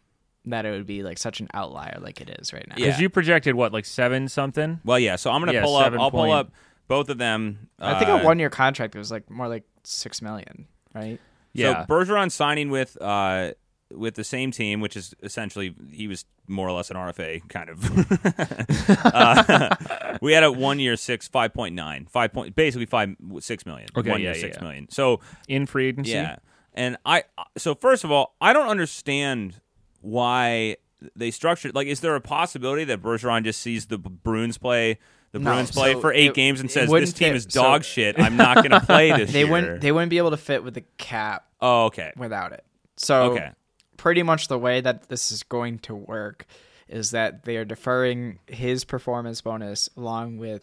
that 0.45 0.65
it 0.65 0.71
would 0.71 0.87
be 0.87 1.03
like 1.03 1.17
such 1.17 1.39
an 1.41 1.47
outlier 1.53 1.97
like 2.01 2.21
it 2.21 2.29
is 2.39 2.53
right 2.53 2.65
now. 2.69 2.75
Yeah. 2.77 2.85
Because 2.85 3.01
you 3.01 3.09
projected 3.09 3.55
what, 3.55 3.73
like 3.73 3.83
seven 3.83 4.29
something? 4.29 4.79
Well, 4.85 4.97
yeah. 4.97 5.17
So 5.17 5.29
I'm 5.29 5.41
going 5.41 5.47
to 5.51 5.55
Yeah, 5.55 5.63
pull 5.65 5.75
up. 5.75 5.83
seven 5.85 5.99
I'll 5.99 6.09
pull 6.11 6.31
up 6.31 6.51
both 6.87 7.09
of 7.09 7.17
them. 7.17 7.67
I 7.79 7.99
think 7.99 8.09
uh, 8.09 8.19
a 8.21 8.23
one 8.23 8.39
year 8.39 8.49
contract 8.49 8.95
was 8.95 9.11
like 9.11 9.29
more 9.29 9.49
like 9.49 9.63
6 9.83 10.21
million, 10.21 10.67
right? 10.95 11.19
Yeah. 11.51 11.85
So 11.85 11.93
Bergeron 11.93 12.31
signing 12.31 12.69
with 12.69 12.95
uh 13.01 13.51
with 13.93 14.15
the 14.15 14.23
same 14.23 14.51
team, 14.51 14.81
which 14.81 14.97
is 14.97 15.13
essentially 15.23 15.73
he 15.91 16.07
was 16.07 16.25
more 16.47 16.67
or 16.67 16.71
less 16.73 16.89
an 16.91 16.97
RFA 16.97 17.47
kind 17.49 17.69
of. 17.69 18.89
uh, 19.05 20.17
we 20.21 20.33
had 20.33 20.43
a 20.43 20.51
one 20.51 20.79
year 20.79 20.95
six 20.95 21.27
five 21.27 21.53
point 21.53 21.75
nine 21.75 22.07
five 22.09 22.33
point 22.33 22.55
basically 22.55 22.85
five 22.85 23.15
six 23.39 23.65
million. 23.65 23.87
Okay, 23.95 24.09
one 24.09 24.19
yeah, 24.21 24.27
year 24.27 24.35
yeah, 24.35 24.41
six 24.41 24.57
yeah. 24.57 24.63
million. 24.63 24.87
So 24.89 25.19
In 25.47 25.65
free 25.65 25.87
agency? 25.87 26.11
yeah, 26.11 26.37
and 26.73 26.97
I 27.05 27.23
so 27.57 27.75
first 27.75 28.03
of 28.03 28.11
all, 28.11 28.35
I 28.41 28.53
don't 28.53 28.67
understand 28.69 29.61
why 30.01 30.77
they 31.15 31.31
structured 31.31 31.75
like. 31.75 31.87
Is 31.87 32.01
there 32.01 32.15
a 32.15 32.21
possibility 32.21 32.83
that 32.85 33.01
Bergeron 33.01 33.43
just 33.43 33.61
sees 33.61 33.85
the 33.87 33.97
Bruins 33.97 34.57
play? 34.57 34.99
The 35.31 35.39
No, 35.39 35.51
Bruins 35.51 35.71
play 35.71 35.93
so 35.93 36.01
for 36.01 36.13
eight 36.13 36.27
it- 36.31 36.35
games 36.35 36.59
and 36.61 36.71
says 36.71 36.89
this 36.89 37.13
team 37.13 37.29
fit- 37.29 37.35
is 37.35 37.45
dog 37.45 37.83
so- 37.83 37.87
shit. 37.89 38.19
I'm 38.19 38.37
not 38.37 38.55
going 38.57 38.71
to 38.71 38.79
play 38.79 39.11
this 39.11 39.31
They 39.31 39.39
year. 39.43 39.51
wouldn't 39.51 39.81
they 39.81 39.91
wouldn't 39.91 40.09
be 40.09 40.17
able 40.17 40.31
to 40.31 40.37
fit 40.37 40.63
with 40.63 40.73
the 40.73 40.83
cap 40.97 41.45
oh, 41.61 41.85
okay. 41.85 42.13
without 42.15 42.53
it. 42.53 42.63
So 42.95 43.33
Okay. 43.33 43.51
Pretty 43.97 44.23
much 44.23 44.47
the 44.47 44.57
way 44.59 44.81
that 44.81 45.09
this 45.09 45.31
is 45.31 45.43
going 45.43 45.79
to 45.79 45.95
work 45.95 46.45
is 46.87 47.11
that 47.11 47.43
they 47.43 47.57
are 47.57 47.65
deferring 47.65 48.39
his 48.47 48.85
performance 48.85 49.41
bonus 49.41 49.89
along 49.97 50.37
with 50.37 50.61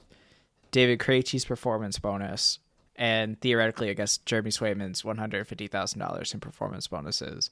David 0.71 0.99
Krejci's 0.99 1.45
performance 1.45 1.99
bonus 1.99 2.59
and 2.97 3.41
theoretically, 3.41 3.91
I 3.91 3.95
guess 3.95 4.19
Jeremy 4.19 4.51
Swayman's 4.51 5.05
one 5.05 5.19
hundred 5.19 5.47
fifty 5.47 5.67
thousand 5.67 5.99
dollars 5.99 6.33
in 6.33 6.41
performance 6.41 6.87
bonuses 6.87 7.51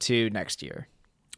to 0.00 0.30
next 0.30 0.62
year. 0.62 0.88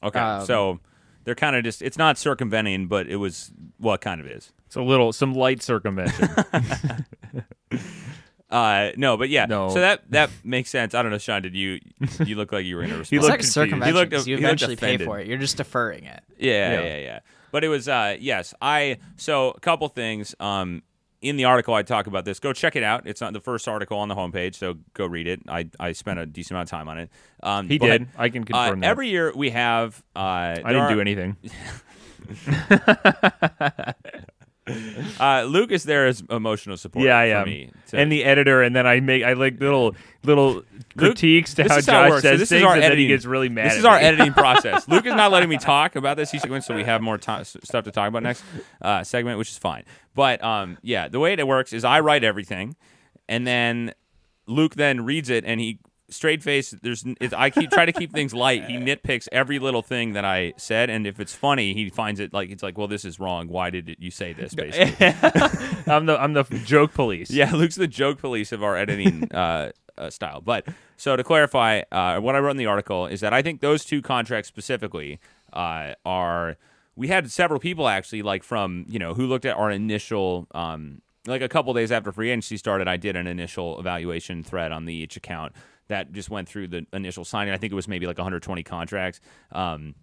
Okay, 0.03 0.19
Um, 0.19 0.47
so 0.47 0.81
they're 1.25 1.35
kind 1.35 1.57
of 1.57 1.65
just—it's 1.65 1.99
not 1.99 2.17
circumventing, 2.17 2.87
but 2.87 3.09
it 3.09 3.17
was 3.17 3.51
well, 3.81 3.97
it 3.97 4.01
kind 4.01 4.21
of 4.21 4.27
is. 4.27 4.53
It's 4.67 4.77
a 4.77 4.83
little, 4.83 5.13
some 5.13 5.35
light 5.35 5.63
circumvention. 5.63 6.29
Uh, 8.51 8.91
no, 8.97 9.17
but 9.17 9.29
yeah, 9.29 9.47
No. 9.47 9.69
so 9.69 9.81
that 9.81 10.03
that 10.11 10.31
makes 10.43 10.71
sense. 10.71 10.95
I 10.95 11.03
don't 11.03 11.13
know, 11.13 11.19
Sean. 11.19 11.43
Did 11.43 11.55
you 11.55 11.79
you 12.25 12.35
look 12.35 12.51
like 12.53 12.65
you 12.65 12.77
were 12.77 12.83
in 12.83 12.91
a 12.91 12.95
response? 12.99 13.11
He 13.11 13.17
It's 13.17 13.25
like 13.25 13.35
confused. 13.39 13.53
circumvention. 13.55 13.95
He 13.95 14.01
looked- 14.01 14.13
'cause 14.13 14.27
you 14.27 14.37
he 14.37 14.43
looked 14.43 14.49
eventually 14.63 14.77
pay 14.77 14.87
offended. 14.95 15.07
for 15.07 15.21
it. 15.21 15.27
You're 15.29 15.39
just 15.39 15.57
deferring 15.57 16.05
it. 16.05 16.21
Yeah, 16.39 16.73
Yeah. 16.73 16.81
yeah, 16.83 16.97
yeah, 16.99 17.19
But 17.53 17.63
it 17.65 17.69
was 17.69 17.89
uh 17.89 18.17
yes, 18.19 18.53
I 18.61 18.99
so 19.17 19.51
a 19.53 19.61
couple 19.61 19.87
things 19.89 20.35
um 20.41 20.83
in 21.23 21.37
the 21.37 21.45
article 21.45 21.75
I 21.75 21.83
talk 21.83 22.07
about 22.09 22.25
this. 22.25 22.41
Go 22.41 22.53
check 22.53 22.75
it 22.77 22.83
out. 22.83 23.07
It's 23.07 23.21
not 23.21 23.35
the 23.35 23.41
first 23.41 23.69
article 23.69 23.99
on 23.99 24.09
the 24.09 24.15
homepage, 24.17 24.55
so 24.57 24.75
go 24.95 25.07
read 25.07 25.29
it. 25.29 25.43
I 25.49 25.69
I 25.79 25.93
spent 25.93 26.19
a 26.19 26.27
decent 26.27 26.53
amount 26.53 26.67
of 26.67 26.71
time 26.71 26.89
on 26.89 26.99
it. 26.99 27.11
Um 27.45 27.69
He 27.69 27.79
but, 27.79 27.87
did. 27.87 28.09
I 28.19 28.31
can 28.31 28.43
Uh, 28.43 28.47
confirm 28.47 28.81
that. 28.81 28.87
every 28.89 29.11
year 29.11 29.33
we 29.37 29.51
have 29.51 30.03
uh 30.17 30.19
I 30.19 30.55
didn't 30.57 30.77
are- 30.77 30.93
do 30.95 31.01
anything. 31.01 31.37
Uh 35.21 35.43
Luke 35.45 35.71
is 35.73 35.85
there 35.85 36.07
as 36.07 36.23
emotional 36.31 36.77
support 36.77 37.05
Yeah, 37.05 37.19
I 37.19 37.27
am. 37.27 37.47
me. 37.47 37.71
to- 37.89 37.99
and 37.99 38.11
the 38.11 38.25
editor, 38.25 38.63
and 38.63 38.75
then 38.75 38.87
I 38.87 39.01
make 39.01 39.23
I 39.25 39.33
like 39.35 39.61
little 39.61 39.95
little 40.25 40.63
critiques 40.97 41.55
to 41.55 41.63
this 41.65 41.73
how 41.73 41.79
is 41.79 41.87
how 41.87 42.01
it 42.03 42.05
Josh 42.05 42.11
works. 42.11 42.23
So 42.23 42.29
says 42.31 42.39
this 42.41 42.53
is 42.53 42.59
things, 42.59 42.65
our 42.67 42.75
and 42.75 42.83
then 42.83 42.93
editing- 42.93 43.09
he 43.09 43.15
gets 43.15 43.25
really 43.27 43.49
mad. 43.49 43.67
This 43.67 43.73
at 43.75 43.79
is 43.81 43.85
our 43.85 43.99
me. 43.99 44.05
editing 44.05 44.33
process. 44.45 44.89
Luke 44.89 45.07
is 45.07 45.15
not 45.15 45.31
letting 45.33 45.49
me 45.49 45.57
talk 45.59 45.97
about 45.97 46.17
this 46.17 46.31
sequence, 46.31 46.67
so 46.67 46.75
we 46.75 46.85
have 46.85 47.01
more 47.03 47.19
stuff 47.21 47.85
to 47.85 47.91
talk 47.91 48.09
about 48.09 48.23
next 48.23 48.43
uh, 48.83 49.03
segment, 49.05 49.39
which 49.39 49.51
is 49.51 49.59
fine. 49.59 49.85
But 50.15 50.43
um, 50.43 50.79
yeah, 50.83 51.09
the 51.09 51.21
way 51.21 51.33
it 51.35 51.47
works 51.47 51.73
is 51.73 51.85
I 51.85 52.01
write 52.01 52.25
everything, 52.25 52.77
and 53.29 53.47
then 53.47 53.93
Luke 54.47 54.75
then 54.75 55.05
reads 55.05 55.31
it, 55.31 55.45
and 55.45 55.61
he 55.61 55.79
straight 56.11 56.43
face. 56.43 56.75
There's 56.83 57.05
I 57.37 57.51
keep 57.51 57.71
try 57.71 57.87
to 57.87 57.93
keep 57.93 58.13
things 58.13 58.35
light. 58.35 58.65
He 58.65 58.77
nitpicks 58.77 59.29
every 59.33 59.59
little 59.59 59.83
thing 59.83 60.13
that 60.13 60.25
I 60.25 60.53
said, 60.57 60.91
and 60.91 61.07
if 61.07 61.21
it's 61.21 61.35
funny, 61.35 61.75
he 61.75 61.89
finds 61.89 62.21
it 62.21 62.33
like 62.33 62.51
it's 62.51 62.63
like, 62.63 62.77
well, 62.77 62.89
this 62.89 63.05
is 63.05 63.19
wrong. 63.19 63.49
Why 63.49 63.71
did 63.71 63.97
you 63.99 64.11
say 64.11 64.33
this? 64.33 64.55
Basically, 64.55 65.07
I'm 65.93 66.07
the 66.07 66.21
I'm 66.21 66.33
the 66.33 66.45
joke 66.65 66.95
police. 66.95 67.31
yeah, 67.31 67.53
Luke's 67.53 67.77
the 67.77 67.87
joke 67.87 68.19
police 68.19 68.53
of 68.53 68.63
our 68.63 68.77
editing 68.77 69.33
uh, 69.33 69.71
uh, 69.97 70.11
style. 70.11 70.41
But 70.41 70.67
so 70.97 71.17
to 71.17 71.25
clarify, 71.25 71.83
uh, 71.93 72.21
what 72.21 72.35
I 72.35 72.39
wrote 72.41 72.53
in 72.53 72.57
the 72.57 72.67
article 72.67 73.07
is 73.07 73.21
that 73.21 73.33
I 73.33 73.43
think 73.43 73.61
those 73.61 73.85
two 73.85 74.03
contracts 74.03 74.49
specifically 74.49 75.21
uh, 75.53 75.95
are. 76.05 76.57
We 76.97 77.09
had 77.09 77.31
several 77.31 77.61
people 77.61 77.89
actually, 77.89 78.21
like 78.21 78.43
from 78.43 78.85
you 78.89 78.99
know, 78.99 79.15
who 79.15 79.27
looked 79.27 79.45
at 79.45 79.57
our 79.57 79.71
initial. 79.71 80.47
Um, 80.53 81.03
like 81.27 81.43
a 81.43 81.49
couple 81.51 81.75
days 81.75 81.93
after 81.93 82.13
free 82.13 82.31
agency 82.31 82.57
started, 82.57 82.89
I 82.89 82.97
did 82.97 83.15
an 83.15 83.27
initial 83.27 83.79
evaluation 83.79 84.43
thread 84.43 84.73
on 84.73 84.87
the 84.87 84.95
each 84.95 85.19
account 85.19 85.53
that 85.91 86.13
just 86.13 86.31
went 86.31 86.49
through 86.49 86.69
the 86.69 86.87
initial 86.93 87.25
signing. 87.25 87.53
I 87.53 87.57
think 87.57 87.73
it 87.73 87.77
was 87.77 87.87
maybe 87.87 88.07
like 88.07 88.19
120 88.19 88.63
contracts. 88.63 89.21
Um, 89.53 89.95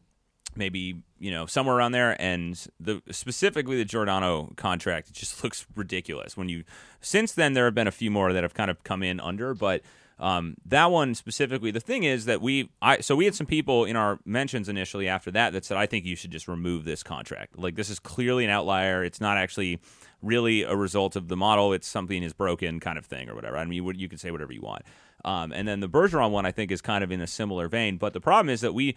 maybe 0.56 1.02
you 1.20 1.32
know 1.32 1.46
somewhere 1.46 1.76
around 1.76 1.94
there. 1.94 2.20
And 2.22 2.60
the 2.80 3.02
specifically 3.12 3.78
the 3.78 3.86
Giordano 3.86 4.54
contract 4.56 5.12
just 5.14 5.44
looks 5.44 5.66
ridiculous 5.76 6.38
when 6.38 6.50
you 6.50 6.64
since 7.02 7.32
then 7.32 7.54
there 7.54 7.66
have 7.66 7.76
been 7.76 7.88
a 7.88 7.92
few 7.92 8.12
more 8.12 8.34
that 8.34 8.44
have 8.44 8.54
kind 8.54 8.70
of 8.70 8.84
come 8.84 9.04
in 9.04 9.20
under. 9.20 9.54
But 9.54 9.82
um, 10.20 10.56
that 10.66 10.90
one 10.90 11.14
specifically 11.14 11.70
the 11.70 11.80
thing 11.80 12.04
is 12.04 12.26
that 12.26 12.42
we 12.42 12.70
I 12.82 13.00
so 13.00 13.16
we 13.16 13.26
had 13.26 13.36
some 13.36 13.48
people 13.48 13.86
in 13.86 13.96
our 13.96 14.20
mentions 14.26 14.68
initially 14.68 15.08
after 15.08 15.32
that 15.32 15.54
that 15.54 15.64
said 15.64 15.78
I 15.78 15.86
think 15.86 16.06
you 16.06 16.16
should 16.16 16.32
just 16.32 16.48
remove 16.48 16.84
this 16.84 17.04
contract. 17.04 17.58
Like 17.58 17.76
this 17.76 17.90
is 17.90 18.00
clearly 18.00 18.44
an 18.44 18.50
outlier. 18.50 19.04
It's 19.04 19.22
not 19.22 19.38
actually 19.38 19.80
really 20.24 20.64
a 20.64 20.76
result 20.76 21.16
of 21.16 21.28
the 21.28 21.38
model. 21.38 21.72
It's 21.72 21.88
something 21.88 22.24
is 22.24 22.34
broken 22.34 22.80
kind 22.80 22.98
of 22.98 23.06
thing 23.06 23.30
or 23.30 23.36
whatever. 23.36 23.58
I 23.58 23.66
mean 23.66 23.74
you, 23.74 23.92
you 23.92 24.10
can 24.10 24.18
say 24.18 24.32
whatever 24.32 24.52
you 24.52 24.62
want 24.62 24.84
um, 25.28 25.52
and 25.52 25.68
then 25.68 25.80
the 25.80 25.90
Bergeron 25.90 26.32
one 26.32 26.46
I 26.46 26.52
think 26.52 26.72
is 26.72 26.82
kind 26.82 27.04
of 27.04 27.12
in 27.12 27.22
a 27.22 27.28
similar 27.28 27.68
vein 27.68 27.98
but 27.98 28.14
the 28.14 28.22
problem 28.22 28.50
is 28.50 28.62
that 28.62 28.74
we 28.74 28.96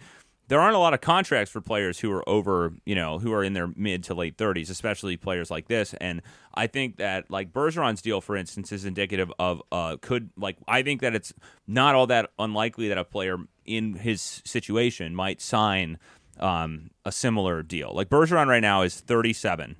there 0.51 0.59
aren't 0.59 0.75
a 0.75 0.79
lot 0.79 0.93
of 0.93 0.99
contracts 0.99 1.49
for 1.49 1.61
players 1.61 1.99
who 1.99 2.11
are 2.11 2.27
over, 2.27 2.73
you 2.83 2.93
know, 2.93 3.19
who 3.19 3.31
are 3.31 3.41
in 3.41 3.53
their 3.53 3.69
mid 3.77 4.03
to 4.03 4.13
late 4.13 4.35
30s, 4.35 4.69
especially 4.69 5.15
players 5.15 5.49
like 5.49 5.69
this. 5.69 5.93
And 6.01 6.21
I 6.53 6.67
think 6.67 6.97
that, 6.97 7.31
like, 7.31 7.53
Bergeron's 7.53 8.01
deal, 8.01 8.19
for 8.19 8.35
instance, 8.35 8.73
is 8.73 8.83
indicative 8.83 9.31
of, 9.39 9.61
uh, 9.71 9.95
could, 10.01 10.29
like, 10.35 10.57
I 10.67 10.81
think 10.83 10.99
that 10.99 11.15
it's 11.15 11.33
not 11.67 11.95
all 11.95 12.05
that 12.07 12.31
unlikely 12.37 12.89
that 12.89 12.97
a 12.97 13.05
player 13.05 13.37
in 13.63 13.93
his 13.93 14.41
situation 14.43 15.15
might 15.15 15.39
sign 15.39 15.97
um, 16.37 16.89
a 17.05 17.13
similar 17.13 17.63
deal. 17.63 17.93
Like, 17.95 18.09
Bergeron 18.09 18.47
right 18.47 18.59
now 18.59 18.81
is 18.81 18.99
37. 18.99 19.77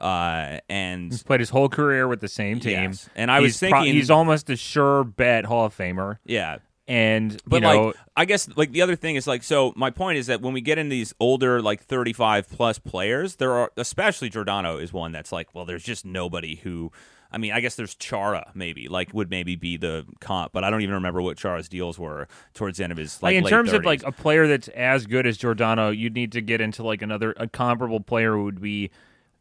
Uh, 0.00 0.60
and 0.68 1.10
He's 1.12 1.22
played 1.22 1.40
his 1.40 1.50
whole 1.50 1.68
career 1.68 2.06
with 2.08 2.20
the 2.20 2.28
same 2.28 2.60
team. 2.60 2.90
Yes. 2.90 3.08
And 3.16 3.30
I 3.30 3.40
was 3.40 3.60
He's 3.60 3.70
pro- 3.70 3.80
thinking- 3.80 3.94
he's 3.94 4.10
almost 4.10 4.48
a 4.50 4.56
sure 4.56 5.04
bet 5.04 5.44
Hall 5.44 5.66
of 5.66 5.76
Famer. 5.76 6.18
Yeah. 6.24 6.58
and 6.86 7.40
But 7.46 7.56
you 7.56 7.60
know, 7.62 7.86
like, 7.86 7.96
I 8.16 8.24
guess 8.24 8.48
like 8.56 8.72
the 8.72 8.82
other 8.82 8.96
thing 8.96 9.16
is 9.16 9.26
like, 9.26 9.42
so 9.42 9.72
my 9.76 9.90
point 9.90 10.18
is 10.18 10.26
that 10.28 10.40
when 10.40 10.54
we 10.54 10.60
get 10.60 10.78
in 10.78 10.88
these 10.88 11.12
older 11.20 11.60
like 11.60 11.82
35 11.82 12.48
plus 12.48 12.78
players, 12.78 13.36
there 13.36 13.52
are 13.52 13.70
especially 13.76 14.28
Giordano 14.30 14.78
is 14.78 14.92
one 14.92 15.12
that's 15.12 15.32
like, 15.32 15.54
well, 15.54 15.64
there's 15.64 15.84
just 15.84 16.04
nobody 16.06 16.56
who. 16.56 16.90
I 17.30 17.36
mean, 17.36 17.52
I 17.52 17.60
guess 17.60 17.74
there's 17.74 17.94
Chara 17.94 18.50
maybe 18.54 18.88
like 18.88 19.12
would 19.12 19.28
maybe 19.28 19.54
be 19.54 19.76
the 19.76 20.06
comp, 20.18 20.50
but 20.54 20.64
I 20.64 20.70
don't 20.70 20.80
even 20.80 20.94
remember 20.94 21.20
what 21.20 21.36
Chara's 21.36 21.68
deals 21.68 21.98
were 21.98 22.26
towards 22.54 22.78
the 22.78 22.84
end 22.84 22.90
of 22.90 22.96
his 22.96 23.22
like, 23.22 23.34
like 23.34 23.44
in 23.44 23.50
terms 23.50 23.68
30s. 23.70 23.74
of 23.76 23.84
like 23.84 24.02
a 24.04 24.12
player 24.12 24.46
that's 24.48 24.68
as 24.68 25.04
good 25.04 25.26
as 25.26 25.36
Giordano, 25.36 25.90
you'd 25.90 26.14
need 26.14 26.32
to 26.32 26.40
get 26.40 26.62
into 26.62 26.82
like 26.82 27.02
another 27.02 27.34
a 27.36 27.46
comparable 27.46 28.00
player 28.00 28.32
who 28.32 28.44
would 28.44 28.62
be 28.62 28.90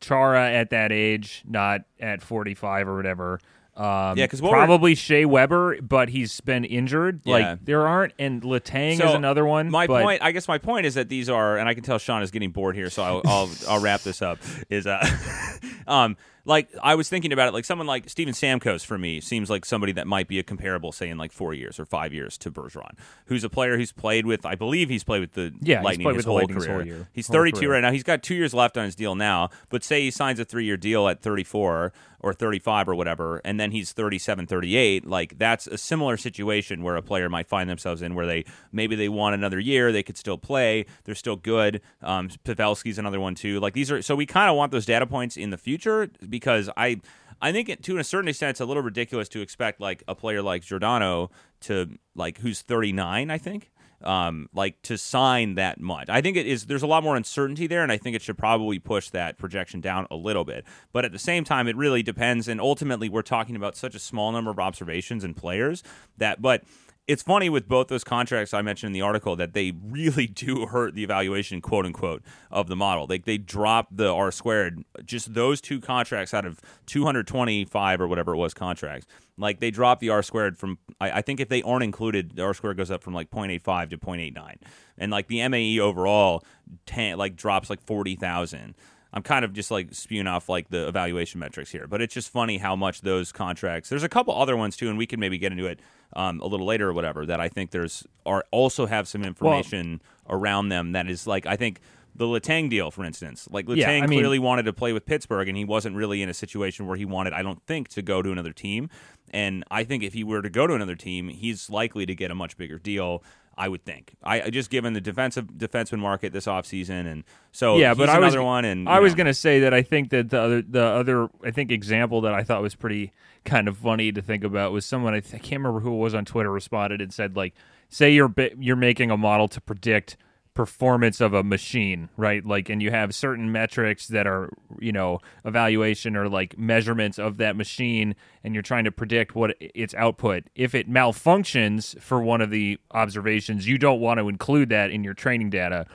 Chara 0.02 0.50
at 0.52 0.70
that 0.72 0.92
age, 0.92 1.44
not 1.48 1.82
at 2.00 2.22
45 2.22 2.88
or 2.88 2.96
whatever. 2.96 3.40
Um, 3.76 4.18
Yeah, 4.18 4.26
'cause 4.26 4.42
what 4.42 4.54
we're- 4.54 4.66
probably 4.66 4.96
Shea 4.96 5.24
Weber, 5.26 5.78
but 5.84 6.10
he's 6.10 6.42
been 6.42 6.66
injured. 6.66 7.22
Yeah. 7.26 7.34
Like 7.34 7.66
there 7.66 7.88
aren't, 7.88 8.14
and 8.18 8.42
Letang 8.42 8.98
So, 8.98 9.10
is 9.10 9.14
another 9.14 9.46
one. 9.46 9.70
My 9.70 9.86
but- 9.86 10.02
point, 10.04 10.24
I 10.24 10.32
guess, 10.32 10.48
my 10.48 10.58
point 10.58 10.88
is 10.88 10.96
that 10.96 11.10
these 11.10 11.30
are, 11.30 11.58
and 11.58 11.70
I 11.70 11.76
can 11.76 11.84
tell 11.84 12.00
Sean 12.00 12.24
is 12.24 12.32
getting 12.32 12.50
bored 12.50 12.76
here, 12.76 12.90
so 12.90 13.04
I'll 13.04 13.22
I'll, 13.26 13.50
I'll 13.70 13.80
wrap 13.82 14.02
this 14.02 14.24
up. 14.24 14.40
Is 14.72 14.88
uh, 14.88 15.06
um, 15.88 16.18
like 16.48 16.70
I 16.82 16.96
was 16.96 17.10
thinking 17.10 17.32
about 17.32 17.50
it, 17.50 17.54
like 17.54 17.66
someone 17.66 17.86
like 17.88 18.10
Steven 18.10 18.34
Stamkos 18.34 18.84
for 18.86 18.98
me 18.98 19.22
seems 19.22 19.50
like 19.50 19.66
somebody 19.66 19.92
that 19.94 20.08
might 20.08 20.28
be 20.28 20.40
a 20.40 20.44
comparable, 20.44 20.92
say 20.92 21.10
in 21.10 21.18
like 21.18 21.32
four 21.32 21.54
years 21.54 21.80
or 21.80 21.86
five 21.86 22.14
years 22.14 22.38
to 22.40 22.50
Bergeron, 22.52 22.98
who's 23.26 23.44
a 23.44 23.50
player 23.50 23.78
who's 23.78 23.92
played 23.92 24.26
with, 24.26 24.46
I 24.46 24.56
believe 24.56 24.90
he's 24.90 25.04
played 25.04 25.20
with 25.22 25.34
the 25.34 25.54
Yeah, 25.62 25.82
Lightning 25.82 26.16
his 26.16 26.26
whole 26.26 26.48
career. 26.48 26.74
whole 26.74 26.86
year- 26.86 27.08
He's 27.14 27.28
whole 27.28 27.36
32 27.36 27.60
career. 27.60 27.72
right 27.74 27.82
now. 27.82 27.92
He's 27.92 28.04
got 28.04 28.24
two 28.24 28.34
years 28.36 28.54
left 28.54 28.78
on 28.78 28.86
his 28.86 28.96
deal 28.96 29.14
now, 29.14 29.50
but 29.70 29.84
say 29.84 30.02
he 30.02 30.10
signs 30.12 30.40
a 30.40 30.46
three 30.46 30.66
year 30.66 30.78
deal 30.78 31.08
at 31.08 31.22
34 31.22 31.92
or 32.20 32.34
35 32.34 32.90
or 32.90 32.96
whatever, 32.96 33.40
and 33.46 33.60
then 33.60 33.70
he's 33.70 33.92
37, 33.92 34.48
38. 34.48 35.06
Like 35.06 35.38
that's 35.38 35.68
a 35.68 35.78
similar 35.78 36.18
situation 36.18 36.82
where 36.82 36.96
a 36.96 37.02
player 37.04 37.30
might 37.30 37.48
find 37.48 37.70
themselves 37.70 38.02
in 38.02 38.16
where 38.16 38.26
they 38.26 38.44
maybe 38.72 38.96
they 38.96 39.08
want 39.08 39.36
another 39.36 39.60
year, 39.60 39.92
they 39.92 40.02
could 40.02 40.18
still 40.18 40.38
play, 40.38 40.86
they're 41.04 41.14
still 41.14 41.36
good. 41.36 41.80
Um, 42.02 42.30
Pavelski's 42.44 42.98
another 42.98 43.20
one 43.20 43.36
too. 43.36 43.60
Like 43.60 43.74
these 43.74 43.92
are 43.92 44.02
so 44.02 44.16
we 44.16 44.26
kind 44.26 44.50
of 44.50 44.56
want 44.56 44.72
those 44.72 44.86
data 44.88 45.06
points 45.06 45.38
in 45.38 45.52
the 45.52 45.58
future 45.58 46.10
because 46.38 46.70
I. 46.78 47.02
I 47.40 47.52
think 47.52 47.70
it, 47.70 47.84
to 47.84 48.00
a 48.00 48.04
certain 48.04 48.30
extent 48.30 48.50
it's 48.50 48.62
a 48.62 48.66
little 48.66 48.82
ridiculous 48.82 49.30
to 49.30 49.42
expect 49.42 49.80
like 49.80 50.02
a 50.08 50.16
player 50.16 50.42
like 50.42 50.64
Giordano 50.64 51.30
to 51.62 51.88
like 52.16 52.40
who's 52.40 52.64
39 52.64 53.30
I 53.30 53.38
think 53.38 53.70
um, 54.04 54.50
like 54.54 54.82
to 54.84 54.98
sign 54.98 55.56
that 55.56 55.80
much. 55.80 56.10
I 56.10 56.22
think 56.22 56.38
it 56.38 56.46
is. 56.46 56.66
There's 56.66 56.84
a 56.84 56.88
lot 56.88 57.04
more 57.04 57.16
uncertainty 57.16 57.68
there, 57.68 57.84
and 57.84 57.92
I 57.92 57.98
think 57.98 58.16
it 58.16 58.22
should 58.22 58.38
probably 58.38 58.80
push 58.80 59.10
that 59.10 59.38
projection 59.38 59.82
down 59.82 60.08
a 60.12 60.16
little 60.16 60.46
bit. 60.46 60.66
But 60.94 61.06
at 61.06 61.12
the 61.12 61.20
same 61.20 61.44
time, 61.44 61.68
it 61.68 61.76
really 61.76 62.04
depends. 62.04 62.48
And 62.48 62.62
ultimately, 62.62 63.10
we're 63.10 63.22
talking 63.24 63.56
about 63.56 63.76
such 63.76 63.96
a 63.96 64.00
small 64.00 64.32
number 64.32 64.52
of 64.52 64.60
observations 64.60 65.24
and 65.24 65.36
players 65.36 65.84
that. 66.18 66.42
But 66.42 66.64
it's 67.08 67.24
funny 67.24 67.50
with 67.50 67.70
both 67.70 67.88
those 67.88 68.04
contracts 68.04 68.54
I 68.54 68.62
mentioned 68.62 68.88
in 68.88 68.94
the 68.94 69.02
article 69.02 69.38
that 69.38 69.54
they 69.54 69.74
really 69.82 70.28
do 70.28 70.66
hurt 70.66 70.94
the 70.94 71.04
evaluation, 71.04 71.62
quote 71.62 71.86
unquote, 71.86 72.22
of 72.52 72.68
the 72.68 72.76
model. 72.76 73.08
They 73.08 73.20
they 73.20 73.38
drop 73.38 73.88
the 73.92 74.12
R 74.12 74.32
squared. 74.32 74.84
Just 75.06 75.34
those 75.34 75.62
two 75.62 75.80
contracts 75.80 76.34
out 76.34 76.46
of 76.46 76.60
225 76.88 78.02
or 78.02 78.08
whatever 78.08 78.34
it 78.34 78.38
was 78.38 78.54
contracts. 78.54 79.08
Like 79.38 79.60
they 79.60 79.72
drop 79.72 80.00
the 80.00 80.10
R 80.10 80.22
squared 80.22 80.58
from. 80.58 80.78
I, 81.00 81.12
I 81.12 81.22
think 81.22 81.40
if 81.40 81.48
they 81.50 81.62
aren't 81.62 81.84
included, 81.84 82.36
the 82.36 82.44
R 82.44 82.54
squared 82.54 82.78
goes 82.78 82.92
up 82.92 83.02
from 83.02 83.14
like 83.14 83.32
0.85 83.32 83.92
to 83.92 83.98
0.89, 83.98 84.56
and 84.98 85.12
like 85.12 85.28
the 85.28 85.48
MAE 85.48 85.80
overall, 85.80 86.44
10, 86.88 87.18
like 87.18 87.36
drops 87.36 87.70
like 87.70 87.82
40,000. 87.86 88.76
I'm 89.14 89.24
kind 89.24 89.46
of 89.46 89.54
just 89.54 89.72
like 89.72 89.94
spewing 89.94 90.28
off 90.28 90.50
like 90.50 90.70
the 90.70 90.88
evaluation 90.88 91.40
metrics 91.40 91.72
here, 91.72 91.88
but 91.88 92.02
it's 92.02 92.14
just 92.14 92.30
funny 92.30 92.58
how 92.58 92.76
much 92.76 93.02
those 93.02 93.32
contracts. 93.32 93.90
There's 93.90 94.04
a 94.04 94.10
couple 94.10 94.34
other 94.36 94.58
ones 94.58 94.76
too, 94.76 94.90
and 94.90 94.98
we 94.98 95.06
can 95.06 95.20
maybe 95.20 95.38
get 95.38 95.52
into 95.52 95.66
it 95.66 95.80
um, 96.14 96.40
a 96.42 96.46
little 96.46 96.66
later 96.66 96.90
or 96.90 96.94
whatever. 96.94 97.26
That 97.26 97.40
I 97.40 97.50
think 97.50 97.72
there's 97.72 98.06
are 98.26 98.46
also 98.52 98.86
have 98.86 99.08
some 99.08 99.24
information 99.24 100.02
around 100.30 100.70
them 100.70 100.92
that 100.92 101.08
is 101.10 101.26
like 101.26 101.46
I 101.46 101.56
think 101.56 101.80
the 102.16 102.26
Letang 102.26 102.70
deal, 102.70 102.92
for 102.92 103.06
instance. 103.06 103.48
Like 103.52 103.68
Letang 103.68 103.78
Yeah, 103.78 103.90
I 103.90 104.08
mean- 104.08 104.20
clearly 104.20 104.40
wanted 104.40 104.64
to 104.64 104.74
play 104.74 104.92
with 104.92 105.06
Pittsburgh, 105.06 105.48
and 105.48 105.58
he 105.58 105.64
wasn't 105.66 105.96
really 105.96 106.22
in 106.22 106.30
a 106.30 106.34
situation 106.34 106.88
where 106.88 106.98
he 106.98 107.06
wanted, 107.06 107.34
I 107.34 107.44
don't 107.44 107.62
think, 107.66 107.88
to 107.90 108.02
go 108.02 108.22
to 108.22 108.32
another 108.32 108.54
team. 108.54 108.90
And 109.30 109.64
I 109.70 109.84
think 109.84 110.04
if 110.04 110.14
he 110.14 110.24
were 110.24 110.42
to 110.42 110.50
go 110.50 110.66
to 110.68 110.74
another 110.74 110.96
team, 110.96 111.30
he's 111.30 111.70
likely 111.70 112.06
to 112.06 112.16
get 112.16 112.32
a 112.32 112.36
much 112.36 112.58
bigger 112.58 112.80
deal. 112.80 113.24
I 113.58 113.68
would 113.68 113.84
think. 113.84 114.16
I 114.24 114.50
just 114.52 114.70
given 114.70 114.94
the 114.94 115.02
defensive 115.02 115.46
defenseman 115.46 116.00
market 116.00 116.32
this 116.32 116.46
offseason, 116.46 117.12
and 117.12 117.24
so 117.52 117.78
yeah, 117.78 117.94
but 117.96 118.08
I 118.08 118.20
was 118.20 118.38
one. 118.38 118.66
And 118.66 118.88
I 118.88 118.98
you 118.98 119.02
was 119.02 119.16
gonna 119.16 119.34
say 119.34 119.62
that 119.62 119.74
I 119.74 119.82
think 119.82 120.12
that 120.12 120.30
the 120.30 120.40
other 120.40 120.62
the 120.62 120.84
other 120.84 121.30
I 121.44 121.52
think 121.52 121.72
example 121.72 122.22
that 122.22 122.34
I 122.34 122.44
thought 122.44 122.62
was 122.62 122.76
pretty 122.76 123.12
kind 123.46 123.68
of 123.68 123.78
funny 123.78 124.12
to 124.12 124.22
think 124.22 124.44
about 124.44 124.72
was 124.74 124.86
someone 124.86 125.14
I, 125.14 125.22
th- 125.22 125.34
I 125.34 125.38
can't 125.38 125.62
remember 125.64 125.80
who 125.80 125.94
it 125.94 125.98
was 125.98 126.14
on 126.14 126.26
Twitter 126.26 126.52
responded 126.52 127.02
and 127.02 127.14
said 127.14 127.36
like 127.36 127.56
say 127.90 128.12
you're 128.12 128.28
bi- 128.28 128.54
you're 128.60 128.76
making 128.76 129.10
a 129.10 129.18
model 129.18 129.48
to 129.48 129.62
predict 129.62 130.18
performance 130.58 131.22
of 131.22 131.36
a 131.36 131.44
machine 131.44 132.10
right 132.18 132.44
like 132.44 132.68
and 132.68 132.82
you 132.82 132.90
have 132.90 133.14
certain 133.14 133.52
metrics 133.52 134.08
that 134.08 134.26
are 134.26 134.50
you 134.80 134.92
know 134.92 135.20
evaluation 135.46 136.18
or 136.18 136.28
like 136.28 136.58
measurements 136.58 137.20
of 137.20 137.38
that 137.38 137.56
machine 137.56 138.16
and 138.44 138.56
you're 138.56 138.64
trying 138.64 138.84
to 138.84 138.92
predict 138.92 139.36
what 139.36 139.56
its 139.60 139.94
output 139.94 140.46
if 140.56 140.74
it 140.74 140.90
malfunctions 140.90 142.02
for 142.02 142.24
one 142.24 142.42
of 142.42 142.50
the 142.50 142.80
observations 142.90 143.68
you 143.68 143.78
don't 143.78 144.00
want 144.00 144.20
to 144.20 144.28
include 144.28 144.70
that 144.70 144.90
in 144.90 145.04
your 145.04 145.14
training 145.14 145.52
data 145.52 145.86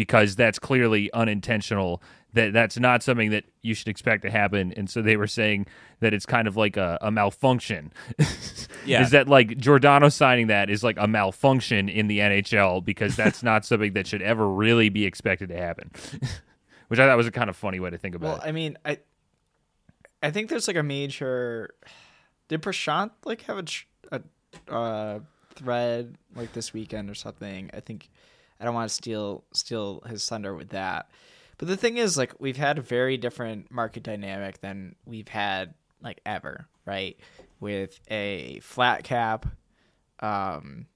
because 0.00 0.34
that's 0.34 0.58
clearly 0.58 1.12
unintentional. 1.12 2.02
That 2.34 2.52
that's 2.52 2.78
not 2.78 3.02
something 3.02 3.30
that 3.30 3.44
you 3.62 3.74
should 3.74 3.88
expect 3.88 4.22
to 4.22 4.30
happen. 4.30 4.72
And 4.76 4.88
so 4.88 5.02
they 5.02 5.16
were 5.16 5.26
saying 5.26 5.66
that 5.98 6.14
it's 6.14 6.26
kind 6.26 6.46
of 6.46 6.56
like 6.56 6.76
a, 6.76 6.98
a 7.00 7.10
malfunction. 7.10 7.92
Yeah. 8.86 9.02
is 9.02 9.10
that 9.10 9.28
like 9.28 9.58
Giordano 9.58 10.08
signing 10.08 10.46
that 10.46 10.70
is 10.70 10.82
like 10.82 10.96
a 10.98 11.06
malfunction 11.06 11.90
in 11.90 12.06
the 12.06 12.18
NHL 12.20 12.82
because 12.82 13.14
that's 13.14 13.42
not 13.42 13.66
something 13.66 13.92
that 13.92 14.06
should 14.06 14.22
ever 14.22 14.48
really 14.48 14.88
be 14.88 15.04
expected 15.04 15.50
to 15.50 15.56
happen. 15.56 15.90
Which 16.88 16.98
I 16.98 17.06
thought 17.06 17.16
was 17.18 17.26
a 17.26 17.30
kind 17.30 17.50
of 17.50 17.56
funny 17.56 17.78
way 17.78 17.90
to 17.90 17.98
think 17.98 18.14
about 18.14 18.26
Well, 18.26 18.36
it. 18.38 18.48
I 18.48 18.52
mean, 18.52 18.78
I 18.86 18.98
I 20.22 20.30
think 20.30 20.48
there's 20.48 20.66
like 20.66 20.76
a 20.78 20.82
major. 20.82 21.74
Did 22.48 22.62
Prashant 22.62 23.10
like 23.24 23.42
have 23.42 23.58
a 23.58 23.64
a 24.16 24.74
uh, 24.74 25.20
thread 25.54 26.16
like 26.34 26.52
this 26.52 26.72
weekend 26.72 27.10
or 27.10 27.14
something? 27.14 27.70
I 27.74 27.80
think 27.80 28.08
I 28.60 28.64
don't 28.64 28.74
want 28.74 28.88
to 28.88 28.94
steal 28.94 29.44
steal 29.52 30.00
his 30.08 30.26
thunder 30.28 30.54
with 30.54 30.70
that. 30.70 31.10
But 31.60 31.68
the 31.68 31.76
thing 31.76 31.98
is, 31.98 32.16
like, 32.16 32.32
we've 32.40 32.56
had 32.56 32.78
a 32.78 32.80
very 32.80 33.18
different 33.18 33.70
market 33.70 34.02
dynamic 34.02 34.62
than 34.62 34.96
we've 35.04 35.28
had 35.28 35.74
like 36.00 36.22
ever, 36.24 36.66
right? 36.86 37.20
With 37.60 38.00
a 38.10 38.60
flat 38.60 39.04
cap, 39.04 39.44
um, 40.20 40.86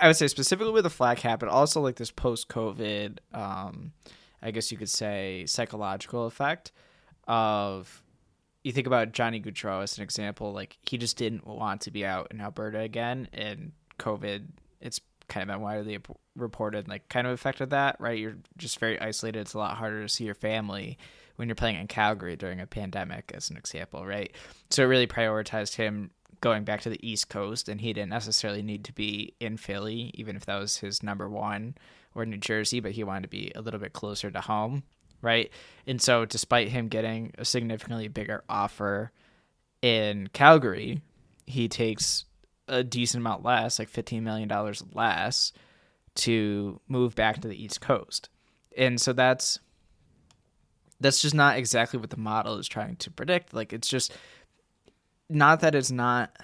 I 0.00 0.06
would 0.06 0.14
say 0.14 0.28
specifically 0.28 0.72
with 0.72 0.86
a 0.86 0.90
flat 0.90 1.16
cap, 1.16 1.40
but 1.40 1.48
also 1.48 1.80
like 1.80 1.96
this 1.96 2.12
post 2.12 2.48
COVID, 2.48 3.18
um, 3.32 3.90
I 4.40 4.52
guess 4.52 4.70
you 4.70 4.78
could 4.78 4.88
say 4.88 5.44
psychological 5.46 6.26
effect 6.26 6.70
of 7.26 8.00
you 8.62 8.70
think 8.70 8.86
about 8.86 9.10
Johnny 9.10 9.40
Gaudreau 9.40 9.82
as 9.82 9.98
an 9.98 10.04
example, 10.04 10.52
like 10.52 10.78
he 10.82 10.98
just 10.98 11.16
didn't 11.16 11.44
want 11.44 11.80
to 11.80 11.90
be 11.90 12.06
out 12.06 12.28
in 12.30 12.40
Alberta 12.40 12.78
again, 12.78 13.26
and 13.32 13.72
COVID, 13.98 14.46
it's 14.80 15.00
kind 15.30 15.48
of 15.48 15.54
been 15.54 15.62
widely 15.62 15.98
reported, 16.36 16.88
like 16.88 17.08
kind 17.08 17.26
of 17.26 17.32
affected 17.32 17.70
that, 17.70 17.96
right? 17.98 18.18
You're 18.18 18.36
just 18.58 18.78
very 18.78 19.00
isolated. 19.00 19.40
It's 19.40 19.54
a 19.54 19.58
lot 19.58 19.76
harder 19.76 20.02
to 20.02 20.08
see 20.08 20.24
your 20.24 20.34
family 20.34 20.98
when 21.36 21.48
you're 21.48 21.56
playing 21.56 21.76
in 21.76 21.86
Calgary 21.86 22.36
during 22.36 22.60
a 22.60 22.66
pandemic, 22.66 23.32
as 23.34 23.48
an 23.48 23.56
example, 23.56 24.04
right? 24.04 24.30
So 24.68 24.82
it 24.82 24.86
really 24.86 25.06
prioritized 25.06 25.76
him 25.76 26.10
going 26.42 26.64
back 26.64 26.82
to 26.82 26.90
the 26.90 27.08
East 27.08 27.30
Coast, 27.30 27.68
and 27.68 27.80
he 27.80 27.94
didn't 27.94 28.10
necessarily 28.10 28.62
need 28.62 28.84
to 28.84 28.92
be 28.92 29.34
in 29.40 29.56
Philly, 29.56 30.10
even 30.14 30.36
if 30.36 30.44
that 30.46 30.58
was 30.58 30.78
his 30.78 31.02
number 31.02 31.28
one, 31.28 31.76
or 32.14 32.26
New 32.26 32.36
Jersey, 32.36 32.80
but 32.80 32.92
he 32.92 33.04
wanted 33.04 33.22
to 33.22 33.28
be 33.28 33.52
a 33.54 33.62
little 33.62 33.80
bit 33.80 33.92
closer 33.92 34.30
to 34.30 34.40
home, 34.40 34.82
right? 35.22 35.50
And 35.86 36.00
so, 36.00 36.24
despite 36.24 36.68
him 36.68 36.88
getting 36.88 37.32
a 37.38 37.44
significantly 37.44 38.08
bigger 38.08 38.42
offer 38.48 39.12
in 39.80 40.28
Calgary, 40.32 41.00
he 41.46 41.68
takes 41.68 42.24
a 42.70 42.82
decent 42.84 43.20
amount 43.20 43.44
less, 43.44 43.78
like 43.78 43.90
$15 43.90 44.22
million 44.22 44.50
less, 44.94 45.52
to 46.14 46.80
move 46.88 47.14
back 47.14 47.40
to 47.40 47.48
the 47.48 47.62
East 47.62 47.80
Coast. 47.80 48.30
And 48.76 49.00
so 49.00 49.12
that's 49.12 49.58
that's 51.00 51.20
just 51.20 51.34
not 51.34 51.56
exactly 51.56 51.98
what 51.98 52.10
the 52.10 52.16
model 52.16 52.58
is 52.58 52.68
trying 52.68 52.96
to 52.96 53.10
predict. 53.10 53.54
Like 53.54 53.72
it's 53.72 53.88
just 53.88 54.12
not 55.28 55.60
that 55.60 55.74
it's 55.74 55.90
not 55.90 56.36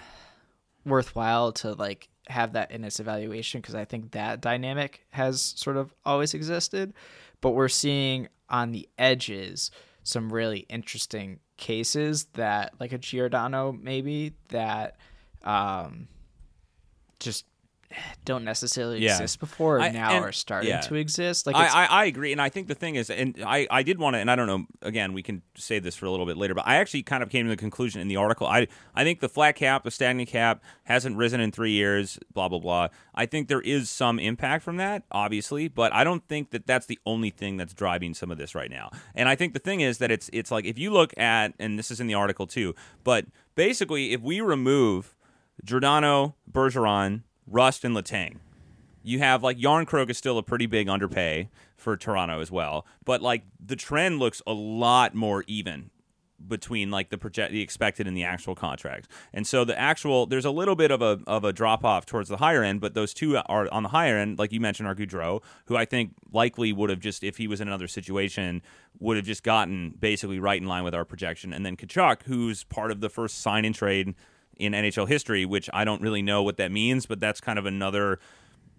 worthwhile 0.84 1.52
to 1.52 1.74
like 1.74 2.08
have 2.28 2.54
that 2.54 2.70
in 2.70 2.82
its 2.82 2.98
evaluation 2.98 3.60
because 3.60 3.74
I 3.74 3.84
think 3.84 4.12
that 4.12 4.40
dynamic 4.40 5.04
has 5.10 5.54
sort 5.56 5.76
of 5.76 5.94
always 6.04 6.34
existed, 6.34 6.94
but 7.40 7.50
we're 7.50 7.68
seeing 7.68 8.28
on 8.48 8.72
the 8.72 8.88
edges 8.98 9.70
some 10.02 10.32
really 10.32 10.60
interesting 10.68 11.40
cases 11.56 12.24
that 12.34 12.72
like 12.80 12.92
a 12.92 12.98
Giordano 12.98 13.72
maybe 13.72 14.34
that 14.48 14.96
um 15.42 16.08
just 17.20 17.44
eh, 17.92 17.94
don't 18.24 18.42
necessarily 18.44 18.98
Yeah. 19.00 19.12
exist 19.12 19.38
before 19.38 19.80
I- 19.80 19.90
now 19.90 20.10
and- 20.10 20.24
are 20.24 20.32
starting 20.32 20.70
yeah. 20.70 20.80
to 20.80 20.96
exist. 20.96 21.46
Like 21.46 21.54
I, 21.54 21.68
I, 21.68 21.84
I 21.84 22.04
agree, 22.06 22.32
and 22.32 22.42
I 22.42 22.48
think 22.48 22.66
the 22.66 22.74
thing 22.74 22.96
is, 22.96 23.10
and 23.10 23.38
I, 23.46 23.66
I 23.70 23.84
did 23.84 23.98
want 24.00 24.14
to, 24.14 24.18
and 24.18 24.28
I 24.28 24.34
don't 24.34 24.48
know. 24.48 24.66
Again, 24.82 25.12
we 25.12 25.22
can 25.22 25.42
save 25.54 25.84
this 25.84 25.94
for 25.94 26.04
a 26.06 26.10
little 26.10 26.26
bit 26.26 26.36
later, 26.36 26.52
but 26.52 26.66
I 26.66 26.76
actually 26.76 27.04
kind 27.04 27.22
of 27.22 27.30
came 27.30 27.46
to 27.46 27.50
the 27.50 27.56
conclusion 27.56 28.00
in 28.00 28.08
the 28.08 28.16
article. 28.16 28.46
I 28.48 28.66
I 28.96 29.04
think 29.04 29.20
the 29.20 29.28
flat 29.28 29.54
cap, 29.54 29.84
the 29.84 29.92
stagnant 29.92 30.28
cap, 30.28 30.62
hasn't 30.84 31.16
risen 31.16 31.40
in 31.40 31.52
three 31.52 31.70
years. 31.72 32.18
Blah 32.34 32.48
blah 32.48 32.58
blah. 32.58 32.88
I 33.14 33.24
think 33.24 33.46
there 33.48 33.62
is 33.62 33.88
some 33.88 34.18
impact 34.18 34.64
from 34.64 34.76
that, 34.78 35.04
obviously, 35.12 35.68
but 35.68 35.92
I 35.94 36.02
don't 36.04 36.26
think 36.28 36.50
that 36.50 36.66
that's 36.66 36.86
the 36.86 36.98
only 37.06 37.30
thing 37.30 37.56
that's 37.56 37.72
driving 37.72 38.12
some 38.14 38.30
of 38.32 38.36
this 38.36 38.54
right 38.54 38.70
now. 38.70 38.90
And 39.14 39.28
I 39.28 39.36
think 39.36 39.52
the 39.54 39.58
thing 39.60 39.80
is 39.80 39.98
that 39.98 40.10
it's 40.10 40.28
it's 40.32 40.50
like 40.50 40.64
if 40.66 40.76
you 40.76 40.90
look 40.90 41.16
at, 41.16 41.54
and 41.60 41.78
this 41.78 41.90
is 41.92 42.00
in 42.00 42.08
the 42.08 42.14
article 42.14 42.46
too, 42.48 42.74
but 43.04 43.26
basically, 43.54 44.12
if 44.12 44.20
we 44.20 44.40
remove 44.40 45.14
Giordano, 45.64 46.36
Bergeron, 46.50 47.22
Rust, 47.46 47.84
and 47.84 47.96
Letang 47.96 48.36
you 49.06 49.20
have 49.20 49.42
like 49.42 49.56
Järnkrok 49.56 50.10
is 50.10 50.18
still 50.18 50.36
a 50.36 50.42
pretty 50.42 50.66
big 50.66 50.88
underpay 50.88 51.48
for 51.76 51.96
Toronto 51.96 52.40
as 52.40 52.50
well, 52.50 52.84
but 53.04 53.22
like 53.22 53.44
the 53.64 53.76
trend 53.76 54.18
looks 54.18 54.42
a 54.46 54.52
lot 54.52 55.14
more 55.14 55.44
even 55.46 55.90
between 56.48 56.90
like 56.90 57.08
the 57.10 57.16
project 57.16 57.52
the 57.52 57.62
expected 57.62 58.08
and 58.08 58.16
the 58.16 58.24
actual 58.24 58.56
contracts. 58.56 59.08
And 59.32 59.46
so 59.46 59.64
the 59.64 59.78
actual 59.78 60.26
there's 60.26 60.44
a 60.44 60.50
little 60.50 60.74
bit 60.74 60.90
of 60.90 61.02
a 61.02 61.20
of 61.28 61.44
a 61.44 61.52
drop 61.52 61.84
off 61.84 62.04
towards 62.04 62.28
the 62.28 62.38
higher 62.38 62.64
end, 62.64 62.80
but 62.80 62.94
those 62.94 63.14
two 63.14 63.36
are 63.36 63.72
on 63.72 63.84
the 63.84 63.90
higher 63.90 64.18
end, 64.18 64.40
like 64.40 64.52
you 64.52 64.60
mentioned, 64.60 64.88
are 64.88 64.94
Gaudreau, 64.96 65.40
who 65.66 65.76
I 65.76 65.84
think 65.84 66.10
likely 66.32 66.72
would 66.72 66.90
have 66.90 67.00
just 67.00 67.22
if 67.22 67.36
he 67.36 67.46
was 67.46 67.60
in 67.60 67.68
another 67.68 67.88
situation 67.88 68.60
would 68.98 69.16
have 69.16 69.26
just 69.26 69.44
gotten 69.44 69.94
basically 70.00 70.40
right 70.40 70.60
in 70.60 70.66
line 70.66 70.82
with 70.82 70.96
our 70.96 71.04
projection, 71.04 71.52
and 71.52 71.64
then 71.64 71.76
Tkachuk, 71.76 72.24
who's 72.24 72.64
part 72.64 72.90
of 72.90 73.00
the 73.00 73.08
first 73.08 73.40
sign 73.40 73.64
in 73.64 73.72
trade 73.72 74.16
in 74.56 74.72
NHL 74.72 75.08
history, 75.08 75.44
which 75.44 75.68
I 75.72 75.84
don't 75.84 76.02
really 76.02 76.22
know 76.22 76.42
what 76.42 76.56
that 76.56 76.72
means, 76.72 77.06
but 77.06 77.20
that's 77.20 77.40
kind 77.40 77.58
of 77.58 77.66
another 77.66 78.18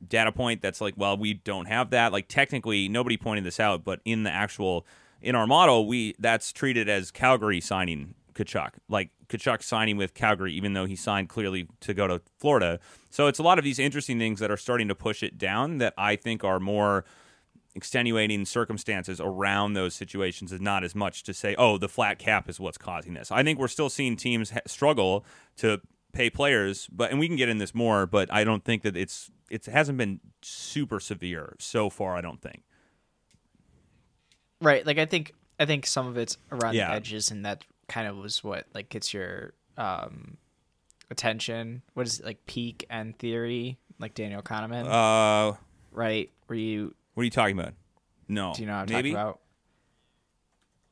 data 0.08 0.32
point 0.32 0.62
that's 0.62 0.82
like, 0.82 0.94
well, 0.98 1.18
we 1.18 1.34
don't 1.34 1.66
have 1.66 1.90
that. 1.92 2.12
Like 2.12 2.28
technically, 2.28 2.88
nobody 2.88 3.18
pointed 3.18 3.44
this 3.44 3.60
out, 3.60 3.84
but 3.84 4.00
in 4.06 4.24
the 4.24 4.32
actual 4.32 4.86
in 5.22 5.36
our 5.36 5.48
model, 5.48 5.88
we 5.88 6.16
that's 6.20 6.52
treated 6.52 6.88
as 6.88 7.12
Calgary 7.12 7.60
signing 7.60 8.14
Tkachuk, 8.36 8.74
like 8.88 9.10
Tkachuk 9.30 9.64
signing 9.64 9.98
with 9.98 10.14
Calgary, 10.14 10.54
even 10.54 10.74
though 10.74 10.86
he 10.86 10.96
signed 10.96 11.30
clearly 11.30 11.68
to 11.82 11.94
go 11.94 12.08
to 12.08 12.22
Florida. 12.38 12.80
So 13.10 13.28
it's 13.28 13.40
a 13.40 13.44
lot 13.44 13.58
of 13.58 13.64
these 13.64 13.80
interesting 13.80 14.20
things 14.20 14.40
that 14.40 14.52
are 14.52 14.58
starting 14.58 14.88
to 14.88 14.96
push 14.96 15.24
it 15.24 15.38
down 15.38 15.80
that 15.80 15.94
I 15.98 16.16
think 16.16 16.44
are 16.44 16.60
more 16.60 17.04
extenuating 17.78 18.44
circumstances 18.46 19.22
around 19.22 19.74
those 19.74 19.94
situations 19.94 20.52
is 20.52 20.60
not 20.60 20.84
as 20.84 20.94
much 20.96 21.24
to 21.24 21.34
say, 21.34 21.56
oh, 21.58 21.78
the 21.78 21.88
flat 21.88 22.20
cap 22.20 22.50
is 22.50 22.60
what's 22.60 22.78
causing 22.78 23.14
this. 23.14 23.32
I 23.32 23.44
think 23.44 23.58
we're 23.60 23.68
still 23.70 23.90
seeing 23.90 24.18
teams 24.18 24.50
ha- 24.50 24.60
struggle 24.68 25.24
to 25.58 25.80
pay 26.12 26.30
players, 26.30 26.88
but 26.92 27.12
and 27.12 27.20
we 27.20 27.28
can 27.28 27.38
get 27.38 27.48
in 27.48 27.60
this 27.60 27.74
more, 27.76 28.06
but 28.06 28.34
I 28.34 28.44
don't 28.44 28.64
think 28.66 28.82
that 28.84 28.98
it's 28.98 29.32
it 29.50 29.66
hasn't 29.68 29.98
been 29.98 30.20
super 30.42 31.00
severe 31.00 31.56
so 31.60 31.90
far. 31.90 32.18
I 32.18 32.22
don't 32.22 32.42
think. 32.42 32.64
right. 34.62 34.86
Like 34.86 34.98
I 34.98 35.06
think 35.06 35.34
I 35.60 35.66
think 35.66 35.86
some 35.86 36.08
of 36.08 36.18
it's 36.18 36.38
around 36.52 36.76
Yeah. 36.76 36.90
the 36.90 36.96
edges, 36.96 37.32
and 37.32 37.46
that 37.46 37.64
kind 37.88 38.08
of 38.08 38.18
was 38.18 38.44
what 38.44 38.66
like 38.74 38.90
gets 38.90 39.14
your 39.14 39.54
um 39.78 40.38
attention. 41.10 41.82
What 41.94 42.08
is 42.08 42.20
it 42.20 42.26
like 42.26 42.46
peak 42.46 42.86
end 42.90 43.18
theory? 43.20 43.78
Like 44.00 44.14
Daniel 44.14 44.42
Kahneman, 44.42 44.86
Uh, 44.88 45.58
right? 45.92 46.30
Where 46.48 46.60
you 46.60 46.94
what 47.18 47.22
are 47.22 47.26
you 47.26 47.32
talking 47.32 47.58
about? 47.58 47.74
No, 48.28 48.54
do 48.54 48.62
you 48.62 48.68
know 48.68 48.74
what 48.74 48.82
I'm 48.92 48.96
maybe. 48.96 49.10
talking 49.14 49.16
about? 49.16 49.40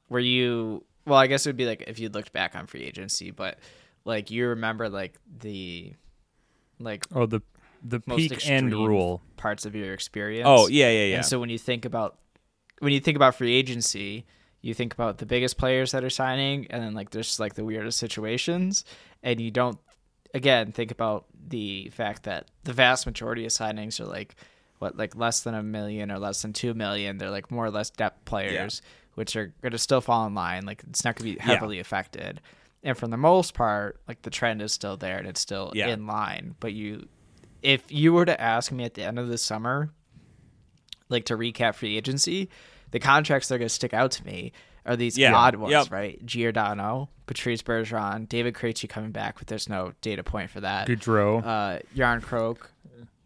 Where 0.07 0.19
you 0.19 0.83
well, 1.05 1.19
I 1.19 1.27
guess 1.27 1.45
it 1.45 1.49
would 1.49 1.55
be 1.57 1.67
like 1.67 1.83
if 1.85 1.99
you 1.99 2.09
looked 2.09 2.33
back 2.33 2.55
on 2.55 2.65
free 2.65 2.81
agency, 2.81 3.29
but 3.29 3.59
like 4.05 4.31
you 4.31 4.47
remember 4.47 4.89
like 4.89 5.19
the 5.39 5.93
like 6.79 7.05
Oh, 7.13 7.27
the 7.27 7.41
the 7.83 7.99
peak 7.99 8.49
end 8.49 8.73
rule. 8.73 9.21
parts 9.38 9.67
of 9.67 9.75
your 9.75 9.93
experience. 9.93 10.47
Oh 10.49 10.67
yeah, 10.67 10.89
yeah, 10.89 11.05
yeah. 11.05 11.15
And 11.17 11.25
so 11.25 11.39
when 11.39 11.49
you 11.51 11.59
think 11.59 11.85
about 11.85 12.17
when 12.79 12.91
you 12.91 12.99
think 12.99 13.15
about 13.17 13.35
free 13.35 13.53
agency, 13.53 14.25
you 14.61 14.73
think 14.73 14.95
about 14.95 15.19
the 15.19 15.27
biggest 15.27 15.59
players 15.59 15.91
that 15.91 16.03
are 16.03 16.09
signing, 16.09 16.65
and 16.71 16.81
then 16.81 16.95
like 16.95 17.11
there's 17.11 17.39
like 17.39 17.53
the 17.53 17.63
weirdest 17.63 17.99
situations, 17.99 18.83
and 19.21 19.39
you 19.39 19.51
don't 19.51 19.77
again 20.33 20.71
think 20.71 20.89
about 20.89 21.25
the 21.49 21.88
fact 21.93 22.23
that 22.23 22.49
the 22.63 22.73
vast 22.73 23.05
majority 23.05 23.45
of 23.45 23.51
signings 23.51 23.99
are 23.99 24.05
like 24.05 24.35
what 24.79 24.97
like 24.97 25.15
less 25.15 25.41
than 25.41 25.53
a 25.55 25.63
million 25.63 26.11
or 26.11 26.19
less 26.19 26.41
than 26.41 26.53
two 26.53 26.73
million. 26.73 27.17
They're 27.17 27.29
like 27.29 27.49
more 27.51 27.65
or 27.65 27.71
less 27.71 27.89
depth 27.89 28.25
players, 28.25 28.81
which 29.15 29.35
are 29.35 29.53
going 29.61 29.71
to 29.71 29.77
still 29.77 30.01
fall 30.01 30.25
in 30.27 30.33
line. 30.35 30.65
Like 30.65 30.83
it's 30.89 31.03
not 31.05 31.15
going 31.15 31.31
to 31.33 31.38
be 31.38 31.41
heavily 31.43 31.79
affected. 31.79 32.41
And 32.83 32.97
for 32.97 33.07
the 33.07 33.17
most 33.17 33.53
part, 33.53 33.99
like 34.07 34.21
the 34.21 34.29
trend 34.29 34.61
is 34.61 34.71
still 34.73 34.97
there 34.97 35.17
and 35.17 35.27
it's 35.27 35.39
still 35.41 35.71
Yeah. 35.73 35.88
in 35.88 36.05
line. 36.05 36.55
But 36.59 36.73
you, 36.73 37.07
if 37.63 37.91
you 37.91 38.13
were 38.13 38.25
to 38.25 38.39
ask 38.39 38.71
me 38.71 38.83
at 38.83 38.93
the 38.93 39.03
end 39.03 39.17
of 39.17 39.27
the 39.27 39.38
summer, 39.39 39.89
like 41.09 41.25
to 41.25 41.38
recap 41.38 41.75
free 41.75 41.97
agency, 41.97 42.49
the 42.91 42.99
contracts 42.99 43.47
that 43.47 43.55
are 43.55 43.59
going 43.59 43.69
to 43.69 43.73
stick 43.73 43.93
out 43.93 44.11
to 44.11 44.25
me 44.25 44.51
are 44.85 44.95
these 44.95 45.17
Yeah. 45.17 45.33
odd 45.35 45.55
ones, 45.55 45.71
Yep. 45.71 45.91
right? 45.91 46.23
Giordano, 46.25 47.09
Patrice 47.25 47.63
Bergeron, 47.63 48.29
David 48.29 48.53
Krejci 48.53 48.88
coming 48.88 49.11
back, 49.11 49.38
but 49.39 49.47
there's 49.47 49.67
no 49.67 49.93
data 50.01 50.23
point 50.23 50.51
for 50.51 50.61
that. 50.61 50.88
Gaudreau. 50.88 51.43
Uh, 51.43 51.79
Järnkrok, 51.95 52.57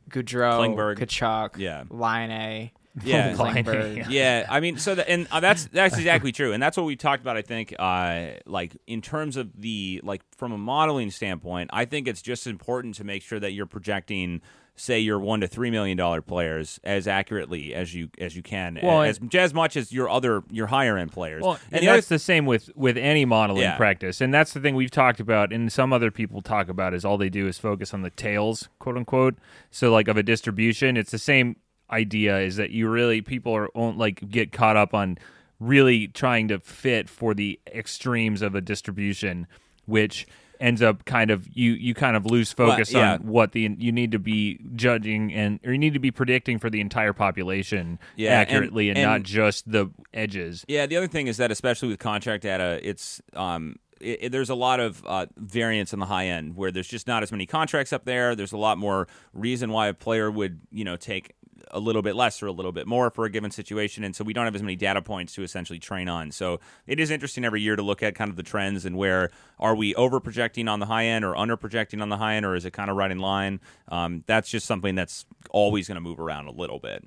Gaudreau, 0.10 0.60
Klingberg. 0.76 0.98
Tkachuk, 1.00 1.58
Yeah. 1.58 1.84
Line 1.90 2.32
A, 2.32 2.74
Yeah. 3.04 3.34
Klingberg. 3.38 4.08
yeah, 4.10 4.46
I 4.50 4.60
mean, 4.60 4.78
so 4.78 4.96
the, 4.96 5.10
and 5.10 5.28
uh, 5.32 5.40
that's 5.40 5.66
that's 5.66 5.98
exactly 5.98 6.32
true, 6.32 6.52
and 6.54 6.62
that's 6.62 6.76
what 6.76 6.86
we 6.86 6.96
talked 6.96 7.22
about. 7.22 7.38
I 7.38 7.42
think, 7.42 7.74
uh, 7.80 8.32
like 8.46 8.76
in 8.88 9.02
terms 9.02 9.38
of 9.38 9.50
the 9.62 10.02
like 10.04 10.22
from 10.38 10.52
a 10.52 10.58
modeling 10.58 11.12
standpoint, 11.12 11.70
I 11.72 11.86
think 11.86 12.08
it's 12.08 12.22
just 12.22 12.48
important 12.48 12.96
to 12.96 13.04
make 13.04 13.22
sure 13.22 13.40
that 13.40 13.54
you're 13.54 13.68
projecting, 13.68 14.42
say, 14.80 15.00
your 15.00 15.20
one 15.20 15.42
to 15.42 15.48
three 15.48 15.70
million 15.70 15.98
dollar 15.98 16.22
players 16.22 16.80
as 16.84 17.08
accurately 17.08 17.74
as 17.76 17.94
you 17.94 18.10
as 18.18 18.36
you 18.36 18.42
can, 18.42 18.80
Well, 18.82 19.02
as 19.04 19.20
as 19.34 19.54
much 19.54 19.76
as 19.76 19.92
your 19.92 20.10
other 20.10 20.44
your 20.50 20.68
higher 20.68 20.98
end 20.98 21.12
players. 21.12 21.44
Well, 21.44 21.60
and, 21.72 21.84
the 21.84 21.90
other 21.90 21.98
that's 21.98 22.08
the 22.08 22.20
same 22.20 22.46
with 22.46 22.70
with 22.76 22.98
any 22.98 23.26
modeling 23.26 23.62
Yeah. 23.64 23.76
practice, 23.78 24.22
and 24.22 24.34
that's 24.34 24.54
the 24.54 24.60
thing 24.60 24.76
we've 24.76 24.92
talked 24.92 25.20
about, 25.20 25.52
and 25.52 25.72
some 25.72 25.92
other 25.94 26.12
people 26.12 26.42
talk 26.42 26.70
about 26.70 26.94
is 26.94 27.04
all 27.06 27.18
they 27.18 27.30
do 27.30 27.48
is 27.48 27.58
focus 27.60 27.94
on 27.94 28.02
the 28.02 28.10
tails, 28.10 28.70
quote 28.80 28.98
unquote. 28.98 29.36
So 29.72 29.92
like 29.92 30.08
of 30.08 30.18
a 30.18 30.24
distribution, 30.24 30.98
it's 30.98 31.12
the 31.12 31.20
same 31.20 31.58
idea 31.92 32.40
is 32.40 32.56
that 32.56 32.72
you 32.72 32.88
really 32.88 33.22
people 33.22 33.54
are 33.56 33.70
won't 33.76 33.98
like 33.98 34.30
get 34.30 34.52
caught 34.52 34.78
up 34.78 34.94
on 34.94 35.18
really 35.60 36.08
trying 36.08 36.48
to 36.48 36.60
fit 36.60 37.10
for 37.10 37.34
the 37.34 37.60
extremes 37.74 38.42
of 38.42 38.56
a 38.56 38.62
distribution, 38.62 39.46
which 39.86 40.26
ends 40.60 40.82
up 40.82 41.06
kind 41.06 41.32
of 41.32 41.48
you 41.56 41.72
you 41.72 41.94
kind 41.94 42.18
of 42.18 42.26
lose 42.26 42.52
focus 42.52 42.92
yeah. 42.92 43.14
on 43.14 43.20
what 43.28 43.54
the 43.54 43.76
you 43.80 43.92
need 43.92 44.12
to 44.12 44.20
be 44.20 44.60
judging 44.76 45.34
and 45.34 45.60
or 45.66 45.72
you 45.72 45.78
need 45.78 45.94
to 45.94 46.00
be 46.00 46.12
predicting 46.12 46.60
for 46.60 46.70
the 46.70 46.82
entire 46.82 47.14
population 47.14 47.98
Yeah, 48.16 48.32
accurately 48.32 48.90
and, 48.90 48.98
and- 48.98 49.06
not 49.08 49.24
just 49.24 49.72
the 49.72 49.90
edges. 50.14 50.66
Yeah, 50.68 50.86
the 50.86 50.98
other 50.98 51.08
thing 51.08 51.28
is 51.28 51.38
that 51.38 51.52
especially 51.52 51.88
with 51.90 52.00
contract 52.00 52.44
data, 52.44 52.80
it's 52.84 53.22
um, 53.34 53.78
it, 54.02 54.20
it- 54.24 54.32
there's 54.32 54.50
a 54.50 54.56
lot 54.56 54.80
of 54.80 55.04
uh, 55.06 55.28
variance 55.38 55.94
in 55.94 56.00
the 56.00 56.06
high 56.06 56.28
end 56.28 56.56
where 56.56 56.72
there's 56.72 56.88
just 56.88 57.08
not 57.08 57.24
as 57.24 57.32
many 57.32 57.46
contracts 57.46 57.94
up 57.94 58.06
there. 58.06 58.36
There's 58.36 58.54
a 58.54 58.58
lot 58.58 58.78
more 58.78 59.08
reason 59.34 59.72
why 59.72 59.88
a 59.88 59.94
player 59.94 60.30
would 60.30 60.60
you 60.72 60.84
know 60.84 60.96
take 60.98 61.36
a 61.72 61.80
little 61.80 62.02
bit 62.02 62.16
less 62.16 62.42
or 62.42 62.48
a 62.48 62.52
little 62.52 62.72
bit 62.72 62.88
more 62.88 63.10
for 63.10 63.26
a 63.26 63.30
given 63.30 63.52
situation, 63.52 64.04
and 64.04 64.16
so 64.16 64.24
we 64.24 64.34
don't 64.34 64.46
have 64.46 64.56
as 64.56 64.64
many 64.64 64.76
data 64.76 65.02
points 65.02 65.34
to 65.36 65.44
essentially 65.44 65.80
train 65.80 66.10
on. 66.10 66.32
So 66.32 66.60
it 66.88 67.00
is 67.00 67.12
interesting 67.12 67.46
every 67.46 67.62
year 67.62 67.76
to 67.76 67.82
look 67.82 68.04
at 68.04 68.16
kind 68.16 68.30
of 68.30 68.36
the 68.36 68.44
trends 68.44 68.86
and 68.86 68.98
where 68.98 69.32
are 69.60 69.76
we 69.76 69.94
over 69.96 70.20
projecting 70.20 70.68
on 70.68 70.80
the 70.80 70.86
high 70.86 71.06
end 71.06 71.24
or 71.26 71.36
under 71.36 71.58
projecting 71.58 72.02
on 72.02 72.10
the 72.10 72.18
high 72.18 72.36
end, 72.36 72.46
or 72.46 72.56
is 72.56 72.66
it 72.66 72.72
kind 72.72 72.90
of 72.90 72.98
right 72.98 73.12
in 73.12 73.20
line? 73.20 73.60
Um, 73.88 74.24
that's 74.28 74.50
just 74.50 74.66
something 74.66 74.96
that's 74.96 75.26
always 75.52 75.88
going 75.88 75.96
to 75.96 76.02
move 76.02 76.20
around 76.20 76.48
a 76.48 76.52
little 76.52 76.80
bit. 76.80 77.06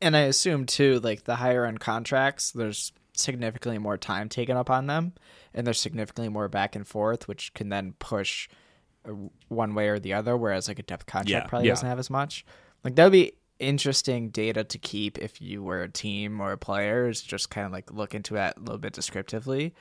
And 0.00 0.16
I 0.16 0.20
assume 0.20 0.66
too, 0.66 1.00
like 1.00 1.24
the 1.24 1.36
higher 1.36 1.66
end 1.66 1.80
contracts, 1.80 2.50
there's 2.52 2.92
significantly 3.12 3.78
more 3.78 3.98
time 3.98 4.28
taken 4.28 4.56
up 4.56 4.70
on 4.70 4.86
them, 4.86 5.12
and 5.52 5.66
there's 5.66 5.80
significantly 5.80 6.28
more 6.28 6.48
back 6.48 6.74
and 6.74 6.86
forth, 6.86 7.28
which 7.28 7.52
can 7.54 7.68
then 7.68 7.94
push 7.98 8.48
uh, 9.06 9.12
one 9.48 9.74
way 9.74 9.88
or 9.88 9.98
the 9.98 10.14
other. 10.14 10.36
Whereas 10.36 10.68
like 10.68 10.78
a 10.78 10.82
depth 10.82 11.06
contract 11.06 11.28
Yeah, 11.28 11.48
probably 11.48 11.68
yeah. 11.68 11.72
doesn't 11.72 11.88
have 11.88 11.98
as 11.98 12.08
much. 12.10 12.44
Like 12.84 12.94
that 12.96 13.04
would 13.04 13.12
be 13.12 13.32
interesting 13.58 14.30
data 14.30 14.64
to 14.64 14.78
keep 14.78 15.18
if 15.18 15.40
you 15.40 15.62
were 15.62 15.82
a 15.82 15.88
team 15.88 16.40
or 16.40 16.52
a 16.52 16.58
player. 16.58 17.08
Is 17.08 17.20
just 17.22 17.50
kind 17.50 17.66
of 17.66 17.72
like 17.72 17.92
look 17.92 18.14
into 18.14 18.34
that 18.34 18.56
a 18.56 18.60
little 18.60 18.78
bit 18.78 18.92
descriptively, 18.92 19.74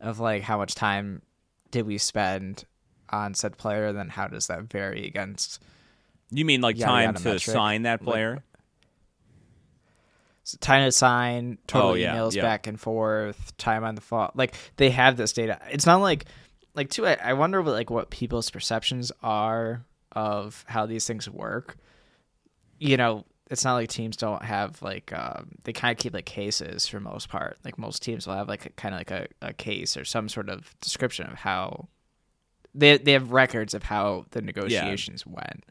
of 0.00 0.20
like 0.20 0.42
how 0.42 0.56
much 0.58 0.74
time 0.74 1.22
did 1.70 1.86
we 1.86 1.98
spend 1.98 2.64
on 3.10 3.34
said 3.34 3.56
player, 3.58 3.92
then 3.92 4.08
how 4.08 4.26
does 4.26 4.46
that 4.48 4.62
vary 4.64 5.06
against 5.06 5.62
You 6.30 6.44
mean 6.44 6.60
like 6.60 6.76
Yada, 6.78 6.90
time 6.90 7.04
yada 7.04 7.18
to 7.18 7.24
metric. 7.24 7.54
sign 7.54 7.82
that 7.82 8.00
Like, 8.00 8.12
player? 8.12 8.42
So 10.44 10.58
time 10.60 10.84
to 10.84 10.92
sign, 10.92 11.58
total 11.66 11.90
Oh, 11.90 11.94
yeah, 11.94 12.14
emails 12.14 12.34
yeah. 12.34 12.42
back 12.42 12.66
and 12.68 12.78
forth, 12.80 13.56
time 13.56 13.82
on 13.84 13.96
the 13.96 14.00
phone. 14.00 14.30
Like 14.34 14.54
they 14.76 14.90
have 14.90 15.16
this 15.16 15.32
data. 15.32 15.58
It's 15.70 15.86
not 15.86 15.96
like 16.00 16.24
like 16.74 16.88
too. 16.90 17.06
I, 17.06 17.14
I 17.22 17.32
wonder 17.32 17.60
what 17.62 17.72
like 17.72 17.90
what 17.90 18.10
people's 18.10 18.48
perceptions 18.50 19.10
are 19.22 19.84
of 20.12 20.64
how 20.68 20.86
these 20.86 21.06
things 21.06 21.28
work. 21.28 21.76
You 22.78 22.96
know, 22.96 23.24
it's 23.50 23.64
not 23.64 23.74
like 23.74 23.88
teams 23.88 24.16
don't 24.16 24.42
have 24.44 24.82
like 24.82 25.12
um, 25.12 25.48
they 25.64 25.72
kind 25.72 25.92
of 25.96 26.02
keep 26.02 26.12
like 26.14 26.26
cases 26.26 26.86
for 26.86 27.00
most 27.00 27.28
part. 27.28 27.58
Like 27.64 27.78
most 27.78 28.02
teams 28.02 28.26
will 28.26 28.34
have 28.34 28.48
like 28.48 28.66
a, 28.66 28.70
kind 28.70 28.94
of 28.94 29.00
like 29.00 29.10
a, 29.10 29.26
a 29.40 29.52
case 29.52 29.96
or 29.96 30.04
some 30.04 30.28
sort 30.28 30.48
of 30.48 30.74
description 30.80 31.26
of 31.30 31.34
how 31.38 31.88
they 32.74 32.98
they 32.98 33.12
have 33.12 33.32
records 33.32 33.72
of 33.74 33.84
how 33.84 34.26
the 34.32 34.42
negotiations 34.42 35.26
went. 35.26 35.64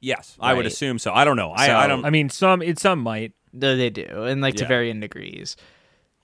Yes, 0.00 0.36
I 0.40 0.54
would 0.54 0.66
assume 0.66 0.98
so. 0.98 1.12
I 1.12 1.24
don't 1.24 1.36
know. 1.36 1.52
I, 1.52 1.66
So- 1.66 1.76
I 1.76 1.86
don't. 1.86 2.04
I 2.04 2.10
mean, 2.10 2.28
some 2.28 2.60
it 2.62 2.78
some 2.80 2.98
might, 2.98 3.32
No, 3.52 3.76
they 3.76 3.90
do, 3.90 4.24
and 4.24 4.40
like 4.40 4.56
to 4.56 4.66
varying 4.66 4.98
degrees. 5.00 5.56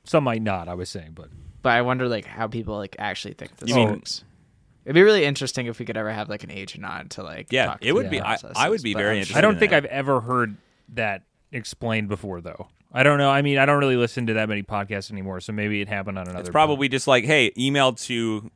some 0.04 0.24
might 0.24 0.42
not. 0.42 0.68
I 0.68 0.74
was 0.74 0.88
saying, 0.88 1.12
but 1.14 1.28
But 1.62 1.74
I 1.74 1.82
wonder 1.82 2.08
like 2.08 2.24
how 2.24 2.48
people 2.48 2.76
like 2.76 2.96
actually 2.98 3.34
think 3.34 3.56
this 3.58 3.68
You 3.68 3.76
mean- 3.76 3.90
works. 3.90 4.24
It'd 4.88 4.94
be 4.94 5.02
really 5.02 5.26
interesting 5.26 5.66
if 5.66 5.78
we 5.78 5.84
could 5.84 5.98
ever 5.98 6.10
have 6.10 6.30
like 6.30 6.44
an 6.44 6.50
agent 6.50 6.82
on 6.86 7.10
to 7.10 7.22
like 7.22 7.48
Yeah, 7.52 7.66
talk 7.66 7.78
it 7.82 7.92
would 7.92 8.08
be- 8.08 8.22
I- 8.22 8.38
I 8.56 8.70
would 8.70 8.82
be 8.82 8.94
but 8.94 9.00
very 9.00 9.10
I'm 9.10 9.16
interested 9.18 9.36
I 9.36 9.42
don't 9.42 9.52
in 9.54 9.58
think 9.60 9.72
that. 9.72 9.76
I've 9.76 9.84
ever 9.84 10.22
heard 10.22 10.56
that 10.94 11.24
explained 11.52 12.08
before, 12.08 12.40
though. 12.40 12.68
I 12.90 13.02
don't 13.02 13.18
know. 13.18 13.28
I 13.28 13.42
mean, 13.42 13.58
I 13.58 13.66
don't 13.66 13.78
really 13.80 13.96
listen 13.96 14.26
to 14.28 14.32
that 14.34 14.48
many 14.48 14.62
podcasts 14.62 15.12
anymore, 15.12 15.40
so 15.42 15.52
maybe 15.52 15.82
it 15.82 15.88
happened 15.88 16.18
on 16.18 16.26
another. 16.26 16.40
It's 16.40 16.48
probably 16.48 16.88
just 16.88 17.06
like, 17.06 17.26
hey, 17.26 17.52
email 17.58 17.92
to 17.92 18.50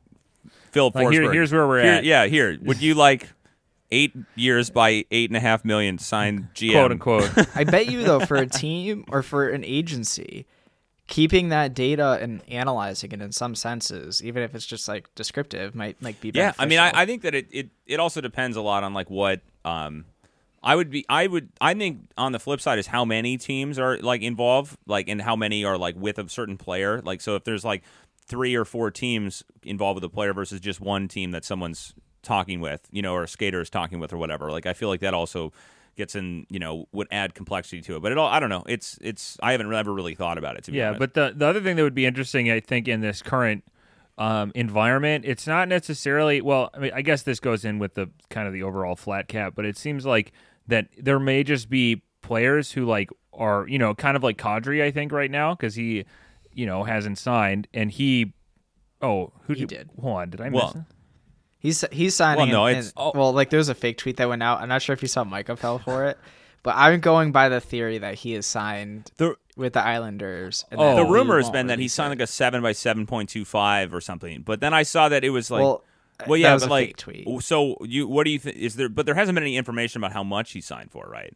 Phil 0.71 0.91
Like, 0.95 1.11
here- 1.13 1.31
here's 1.31 1.53
where 1.53 1.69
we're 1.69 1.83
Here- 1.83 1.93
at. 1.93 2.05
Yeah, 2.05 2.25
here. 2.25 2.57
Would 2.63 2.81
you 2.81 2.95
like 3.09 3.29
eight 3.91 4.15
years 4.35 4.71
by 4.71 5.05
eight 5.11 5.29
and 5.29 5.37
a 5.37 5.41
half 5.41 5.67
million 5.67 5.99
signed 5.99 6.49
GM? 6.55 6.73
quote 6.73 6.93
unquote. 6.93 7.31
I 7.55 7.65
bet 7.65 7.91
you 7.91 8.05
though, 8.05 8.21
for 8.21 8.37
a 8.37 8.47
team 8.47 9.05
or 9.09 9.23
for 9.23 9.51
an 9.51 9.65
agency, 9.65 10.47
keeping 11.13 11.51
that 11.51 11.75
data 11.75 12.19
and 12.23 12.41
analyzing 12.49 13.13
it 13.13 13.21
in 13.21 13.31
some 13.33 13.55
senses, 13.55 14.25
even 14.25 14.43
if 14.43 14.55
it's 14.55 14.65
just 14.65 14.89
like 14.89 15.15
descriptive, 15.15 15.75
might 15.75 16.03
like 16.03 16.19
be 16.23 16.31
Yeah, 16.33 16.55
I 16.59 16.65
mean, 16.65 16.79
I. 16.79 17.03
I 17.03 17.05
think 17.05 17.21
that 17.23 17.35
it, 17.35 17.49
it 17.51 17.69
it 17.87 18.01
also 18.01 18.23
depends 18.23 18.57
a 18.57 18.63
lot 18.63 18.83
on 18.83 18.95
like 18.95 19.11
what 19.11 19.43
um 19.63 20.07
I 20.63 20.75
would 20.75 20.89
be 20.89 21.05
I 21.11 21.27
would 21.27 21.51
I 21.61 21.75
think 21.75 22.09
on 22.17 22.33
the 22.33 22.39
flip 22.39 22.63
side 22.63 22.79
is 22.79 22.87
how 22.87 23.05
many 23.05 23.37
teams 23.37 23.79
are 23.79 23.99
like 23.99 24.23
involved 24.23 24.79
like 24.87 25.11
and 25.11 25.21
how 25.21 25.37
many 25.37 25.67
are 25.67 25.77
like 25.77 25.97
with 25.97 26.19
a 26.19 26.27
certain 26.31 26.57
player 26.57 27.03
like 27.03 27.21
so 27.21 27.37
if 27.37 27.45
there's 27.45 27.65
like 27.65 27.83
three 28.27 28.55
or 28.55 28.65
four 28.65 28.91
teams 28.91 29.43
involved 29.65 29.97
with 29.97 30.05
a 30.05 30.15
player 30.15 30.33
versus 30.33 30.61
just 30.61 30.81
one 30.81 31.09
team 31.09 31.33
that 31.33 31.45
someone's 31.45 31.93
talking 32.23 32.61
with 32.61 32.89
you 32.91 33.03
know 33.03 33.13
or 33.13 33.25
a 33.25 33.29
skater 33.29 33.61
is 33.61 33.69
talking 33.69 33.99
with 33.99 34.15
or 34.15 34.17
whatever 34.17 34.51
like 34.51 34.65
I 34.65 34.73
feel 34.73 34.89
like 34.89 35.01
that 35.01 35.13
also 35.13 35.53
gets 35.97 36.15
in 36.15 36.47
you 36.49 36.59
know 36.59 36.87
would 36.93 37.07
add 37.11 37.35
complexity 37.35 37.83
to 37.83 37.97
it 37.97 38.01
but 38.01 38.13
it 38.13 38.19
all 38.19 38.29
I 38.29 38.41
don't 38.41 38.49
know 38.49 38.65
it's 38.67 38.99
it's 39.03 39.37
I 39.43 39.53
haven't 39.53 39.73
ever 39.73 39.93
really 39.93 40.15
thought 40.15 40.39
about 40.39 40.57
it 40.57 40.65
to 40.65 40.73
be 40.73 40.79
yeah, 40.79 40.89
honest. 40.89 40.99
but 41.01 41.15
the 41.15 41.33
the 41.37 41.47
other 41.47 41.61
thing 41.61 41.77
that 41.77 41.83
would 41.83 41.95
be 41.95 42.07
interesting, 42.07 42.51
I 42.51 42.61
think, 42.61 42.89
in 42.89 43.01
this 43.01 43.23
current 43.23 43.65
um, 44.19 44.53
environment, 44.55 45.25
it's 45.27 45.47
not 45.47 45.69
necessarily. 45.69 46.41
Well, 46.41 46.71
I 46.75 46.79
mean, 46.79 46.93
I 46.95 47.03
guess 47.03 47.23
this 47.23 47.41
goes 47.41 47.65
in 47.65 47.79
with 47.79 47.95
the 47.95 48.11
kind 48.31 48.47
of 48.47 48.53
the 48.53 48.63
overall 48.63 48.97
flat 48.97 49.29
cap, 49.29 49.55
but 49.55 49.65
it 49.65 49.77
seems 49.77 50.07
like 50.07 50.33
that 50.67 50.89
there 50.99 51.19
may 51.19 51.43
just 51.43 51.69
be 51.69 52.03
players 52.21 52.73
who 52.73 52.85
like 52.85 53.11
are 53.33 53.67
you 53.69 53.79
know 53.79 53.95
kind 53.95 54.17
of 54.17 54.23
like 54.23 54.39
Kadri, 54.39 54.83
I 54.83 54.91
think, 54.91 55.13
right 55.13 55.31
now 55.31 55.55
because 55.55 55.75
he 55.75 56.05
you 56.53 56.67
know 56.67 56.85
hasn't 56.85 57.19
signed 57.19 57.69
and 57.73 57.91
he. 57.91 58.35
Oh, 59.01 59.33
who 59.43 59.55
He 59.55 59.67
did. 59.67 59.91
Hold 60.01 60.17
on, 60.17 60.31
did 60.31 60.41
I 60.41 60.49
miss? 60.49 60.63
Well, 60.63 60.71
it? 60.77 60.95
He's 61.63 61.85
he's 61.93 62.15
signing. 62.17 62.39
Well, 62.39 62.47
no, 62.49 62.67
and- 62.67 62.79
it's- 62.79 62.93
and- 62.97 63.13
well, 63.15 63.33
like 63.33 63.51
there 63.51 63.59
was 63.59 63.69
a 63.69 63.75
fake 63.75 63.97
tweet 63.97 64.17
that 64.17 64.29
went 64.29 64.43
out. 64.43 64.61
I'm 64.61 64.69
not 64.69 64.83
sure 64.83 64.93
if 64.95 65.01
you 65.01 65.07
saw 65.09 65.23
Micah 65.23 65.57
fell 65.57 65.79
for 65.79 66.07
it, 66.07 66.19
but 66.65 66.75
I'm 66.77 66.99
going 67.01 67.31
by 67.31 67.49
the 67.49 67.61
theory 67.61 67.99
that 67.99 68.17
he 68.17 68.35
is 68.35 68.47
signed 68.47 69.13
the 69.17 69.37
with 69.57 69.75
the 69.75 69.85
Islanders. 69.85 70.65
And 70.73 70.81
Oh. 70.81 70.97
the 70.97 71.05
rumor 71.05 71.37
has 71.37 71.51
been 71.51 71.69
that 71.69 71.79
he 71.79 71.87
signed 71.87 72.09
it. 72.13 72.19
like 72.19 72.25
a 72.25 72.27
seven 72.27 72.63
by 72.63 72.73
seven 72.73 73.07
point 73.07 73.29
two 73.29 73.45
five 73.45 73.95
or 73.95 74.01
something. 74.01 74.43
But 74.43 74.59
then 74.61 74.75
I 74.75 74.83
saw 74.83 75.09
that 75.09 75.23
it 75.23 75.31
was 75.31 75.53
like, 75.53 75.61
well, 75.61 75.85
well, 76.27 76.31
that 76.31 76.39
yeah, 76.41 76.53
was 76.55 76.65
but 76.65 76.69
a 76.69 76.71
like, 76.73 76.87
fake 76.89 76.97
tweet. 76.97 77.43
so 77.45 77.77
you, 77.83 78.09
what 78.09 78.25
do 78.25 78.31
you 78.33 78.41
think? 78.41 78.57
Is 78.57 78.75
there? 78.75 78.89
But 78.89 79.07
there 79.07 79.15
hasn't 79.15 79.35
been 79.37 79.45
any 79.45 79.57
information 79.57 80.01
about 80.01 80.13
how 80.13 80.25
much 80.25 80.51
he 80.53 80.61
signed 80.61 80.91
for, 80.91 81.07
right? 81.09 81.33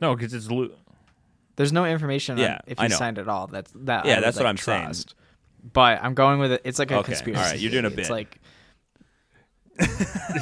No, 0.00 0.14
because 0.16 0.32
it's 0.32 0.50
Lu- 0.50 0.72
There's 1.56 1.72
no 1.74 1.84
information 1.84 2.38
Yeah, 2.38 2.54
on 2.54 2.60
if 2.66 2.78
he 2.78 2.88
signed 2.88 3.18
at 3.18 3.28
all. 3.28 3.48
That's 3.48 3.70
that. 3.74 4.06
Yeah, 4.06 4.12
I 4.12 4.16
would, 4.16 4.24
that's 4.24 4.36
what 4.38 4.46
I'm 4.46 4.56
saying. 4.56 4.84
trust. 4.84 5.14
But 5.74 6.02
I'm 6.02 6.14
going 6.14 6.38
with 6.40 6.52
it. 6.52 6.62
It's 6.64 6.78
like 6.78 6.90
a 6.90 6.96
Okay, 7.00 7.08
conspiracy. 7.12 7.38
all 7.42 7.50
right, 7.50 7.58
you're 7.60 7.70
doing 7.70 7.84
a 7.84 7.90
theory. 7.90 8.00
It's 8.00 8.08
bit. 8.08 8.14
like 8.14 8.39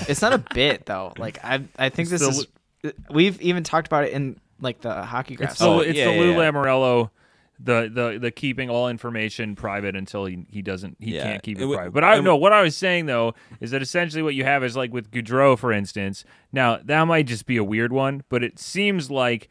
it's 0.08 0.22
not 0.22 0.32
a 0.32 0.44
bit 0.54 0.86
though. 0.86 1.12
Like 1.16 1.42
I, 1.44 1.62
I 1.78 1.88
think 1.88 2.08
this 2.08 2.22
It's 2.22 2.46
is. 2.84 2.92
We've 3.10 3.40
even 3.40 3.64
talked 3.64 3.86
about 3.86 4.04
it 4.04 4.12
in 4.12 4.38
like 4.60 4.80
the 4.80 5.02
hockey 5.02 5.34
graphs. 5.34 5.54
It's 5.54 5.60
the, 5.60 5.66
Oh, 5.66 5.80
it's 5.80 5.96
yeah, 5.98 6.06
the 6.06 6.12
yeah, 6.14 6.20
Lou 6.20 6.30
yeah. 6.32 6.50
Lamoriello, 6.50 7.10
the, 7.60 7.90
the 7.92 8.18
the 8.20 8.30
keeping 8.30 8.70
all 8.70 8.88
information 8.88 9.56
private 9.56 9.96
until 9.96 10.24
he, 10.26 10.46
he 10.50 10.62
doesn't 10.62 10.96
he 11.00 11.16
Yeah. 11.16 11.24
can't 11.24 11.42
keep 11.42 11.56
It 11.58 11.60
it, 11.60 11.64
w- 11.64 11.76
private. 11.76 11.92
But 11.92 12.04
I 12.04 12.16
and- 12.16 12.24
know 12.24 12.36
what 12.36 12.52
I 12.52 12.62
was 12.62 12.76
saying 12.76 13.06
though 13.06 13.34
is 13.60 13.72
that 13.72 13.82
essentially 13.82 14.22
what 14.22 14.34
you 14.34 14.44
have 14.44 14.62
is 14.62 14.76
like 14.76 14.92
with 14.92 15.10
Gaudreau, 15.10 15.58
for 15.58 15.72
instance. 15.72 16.24
Now 16.52 16.78
that 16.84 17.04
might 17.04 17.26
just 17.26 17.46
be 17.46 17.56
a 17.56 17.64
weird 17.64 17.92
one, 17.92 18.22
but 18.28 18.44
it 18.44 18.58
seems 18.60 19.10
like 19.10 19.48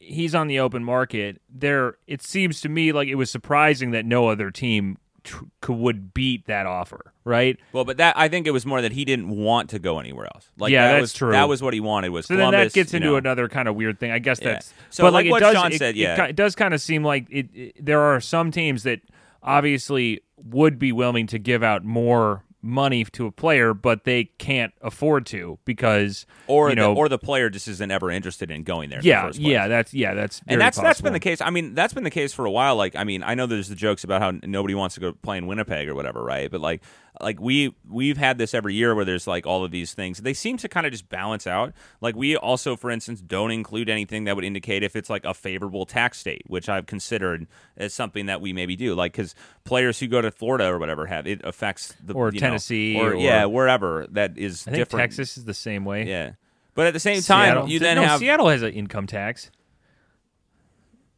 he's 0.00 0.34
on 0.34 0.46
the 0.48 0.58
open 0.60 0.82
market. 0.84 1.40
There, 1.48 1.96
it 2.06 2.22
seems 2.22 2.60
to 2.62 2.68
me 2.68 2.92
like 2.92 3.08
it 3.08 3.14
was 3.16 3.30
surprising 3.30 3.92
that 3.92 4.04
no 4.04 4.28
other 4.28 4.50
team 4.50 4.98
tr- 5.26 5.44
would 5.72 6.14
beat 6.14 6.46
that 6.46 6.64
offer, 6.66 7.12
right? 7.24 7.58
Well, 7.72 7.84
but 7.84 7.98
that 7.98 8.16
I 8.16 8.28
think 8.28 8.46
it 8.46 8.52
was 8.52 8.64
more 8.64 8.80
that 8.80 8.92
he 8.92 9.04
didn't 9.04 9.28
want 9.28 9.68
to 9.70 9.78
go 9.78 9.98
anywhere 9.98 10.26
else. 10.34 10.48
Like, 10.56 10.72
Yeah, 10.72 10.86
that 10.86 10.92
that's 10.94 11.00
was, 11.02 11.12
true. 11.12 11.32
That 11.32 11.48
was 11.48 11.60
what 11.62 11.74
he 11.74 11.80
wanted. 11.80 12.08
Was 12.10 12.26
So 12.26 12.34
Columbus, 12.36 12.58
then 12.58 12.64
that 12.68 12.72
gets 12.72 12.94
into 12.94 13.08
know. 13.08 13.16
another 13.16 13.48
kind 13.48 13.68
of 13.68 13.74
weird 13.76 14.00
thing. 14.00 14.10
I 14.12 14.18
guess 14.20 14.40
Yeah. 14.40 14.52
that's 14.54 14.72
So, 14.90 15.02
but 15.04 15.12
like 15.12 15.24
like, 15.26 15.30
what 15.32 15.42
it 15.42 15.44
does, 15.46 15.54
Sean 15.54 15.72
it, 15.72 15.78
said, 15.78 15.96
yeah. 15.96 16.16
ki- 16.16 16.30
it 16.30 16.36
does 16.36 16.54
kind 16.54 16.72
of 16.72 16.80
seem 16.80 17.04
like 17.04 17.26
it, 17.30 17.48
it- 17.54 17.84
There 17.84 18.00
are 18.00 18.20
some 18.20 18.50
teams 18.50 18.84
that 18.84 19.00
obviously 19.42 20.20
would 20.36 20.78
be 20.78 20.92
willing 20.92 21.26
to 21.28 21.38
give 21.38 21.62
out 21.62 21.84
more 21.84 22.42
money 22.66 23.04
to 23.04 23.26
a 23.26 23.32
player, 23.32 23.72
but 23.72 24.04
they 24.04 24.24
can't 24.24 24.74
afford 24.82 25.26
to 25.26 25.58
because 25.64 26.26
or 26.46 26.70
you 26.70 26.76
know, 26.76 26.92
the, 26.92 27.00
or 27.00 27.08
the 27.08 27.18
player 27.18 27.48
just 27.48 27.68
isn't 27.68 27.90
ever 27.90 28.10
interested 28.10 28.50
in 28.50 28.62
going 28.62 28.90
there. 28.90 28.98
in 28.98 29.04
yeah, 29.04 29.22
the 29.22 29.28
first 29.28 29.40
place. 29.40 29.52
yeah, 29.52 29.68
that's 29.68 29.94
yeah, 29.94 30.14
that's 30.14 30.42
and 30.46 30.60
that's 30.60 30.78
that's 30.78 31.00
been 31.00 31.12
the 31.12 31.20
case. 31.20 31.40
I 31.40 31.50
mean, 31.50 31.74
that's 31.74 31.94
been 31.94 32.04
the 32.04 32.10
case 32.10 32.32
for 32.32 32.44
a 32.44 32.50
while. 32.50 32.76
Like, 32.76 32.96
I 32.96 33.04
mean, 33.04 33.22
I 33.22 33.34
know 33.34 33.46
there's 33.46 33.68
the 33.68 33.74
jokes 33.74 34.04
about 34.04 34.20
how 34.20 34.32
nobody 34.42 34.74
wants 34.74 34.96
to 34.96 35.00
go 35.00 35.12
play 35.12 35.38
in 35.38 35.46
Winnipeg 35.46 35.88
or 35.88 35.94
whatever, 35.94 36.22
right? 36.22 36.50
But 36.50 36.60
like, 36.60 36.82
like 37.20 37.40
we 37.40 37.74
we've 37.88 38.16
had 38.16 38.38
this 38.38 38.54
every 38.54 38.74
year 38.74 38.94
where 38.94 39.04
there's 39.04 39.26
like 39.26 39.46
all 39.46 39.64
of 39.64 39.70
these 39.70 39.94
things. 39.94 40.18
They 40.18 40.34
seem 40.34 40.56
to 40.58 40.68
kind 40.68 40.86
of 40.86 40.92
just 40.92 41.08
balance 41.08 41.46
out. 41.46 41.72
Like 42.00 42.16
we 42.16 42.36
also, 42.36 42.76
for 42.76 42.90
instance, 42.90 43.20
don't 43.20 43.50
include 43.50 43.88
anything 43.88 44.24
that 44.24 44.36
would 44.36 44.44
indicate 44.44 44.82
if 44.82 44.96
it's 44.96 45.08
like 45.10 45.24
a 45.24 45.34
favorable 45.34 45.86
tax 45.86 46.18
state, 46.18 46.42
which 46.46 46.68
I've 46.68 46.86
considered 46.86 47.46
as 47.76 47.94
something 47.94 48.26
that 48.26 48.40
we 48.40 48.52
maybe 48.52 48.76
do. 48.76 48.94
Like 48.94 49.12
because 49.12 49.34
players 49.64 49.98
who 49.98 50.06
go 50.08 50.20
to 50.20 50.30
Florida 50.30 50.66
or 50.66 50.78
whatever 50.78 51.06
have 51.06 51.26
it 51.26 51.40
affects 51.44 51.94
the 52.04 52.14
Or 52.14 52.28
you 52.32 52.40
know, 52.40 52.46
Tennessee 52.46 52.98
or, 53.00 53.12
or- 53.12 53.14
yeah 53.16 53.44
wherever 53.46 54.06
that 54.10 54.36
is 54.38 54.62
I 54.66 54.70
think 54.72 54.76
different. 54.82 55.02
Texas 55.02 55.36
is 55.36 55.44
the 55.44 55.54
same 55.54 55.84
way. 55.84 56.06
yeah. 56.06 56.32
But 56.74 56.86
at 56.88 56.92
the 56.92 57.00
same 57.00 57.22
time, 57.22 57.46
Seattle, 57.54 57.68
you 57.70 57.78
then 57.78 57.96
no, 57.96 58.02
have 58.02 58.20
Seattle 58.20 58.48
has 58.50 58.60
an 58.62 58.72
income 58.74 59.06
tax. 59.06 59.50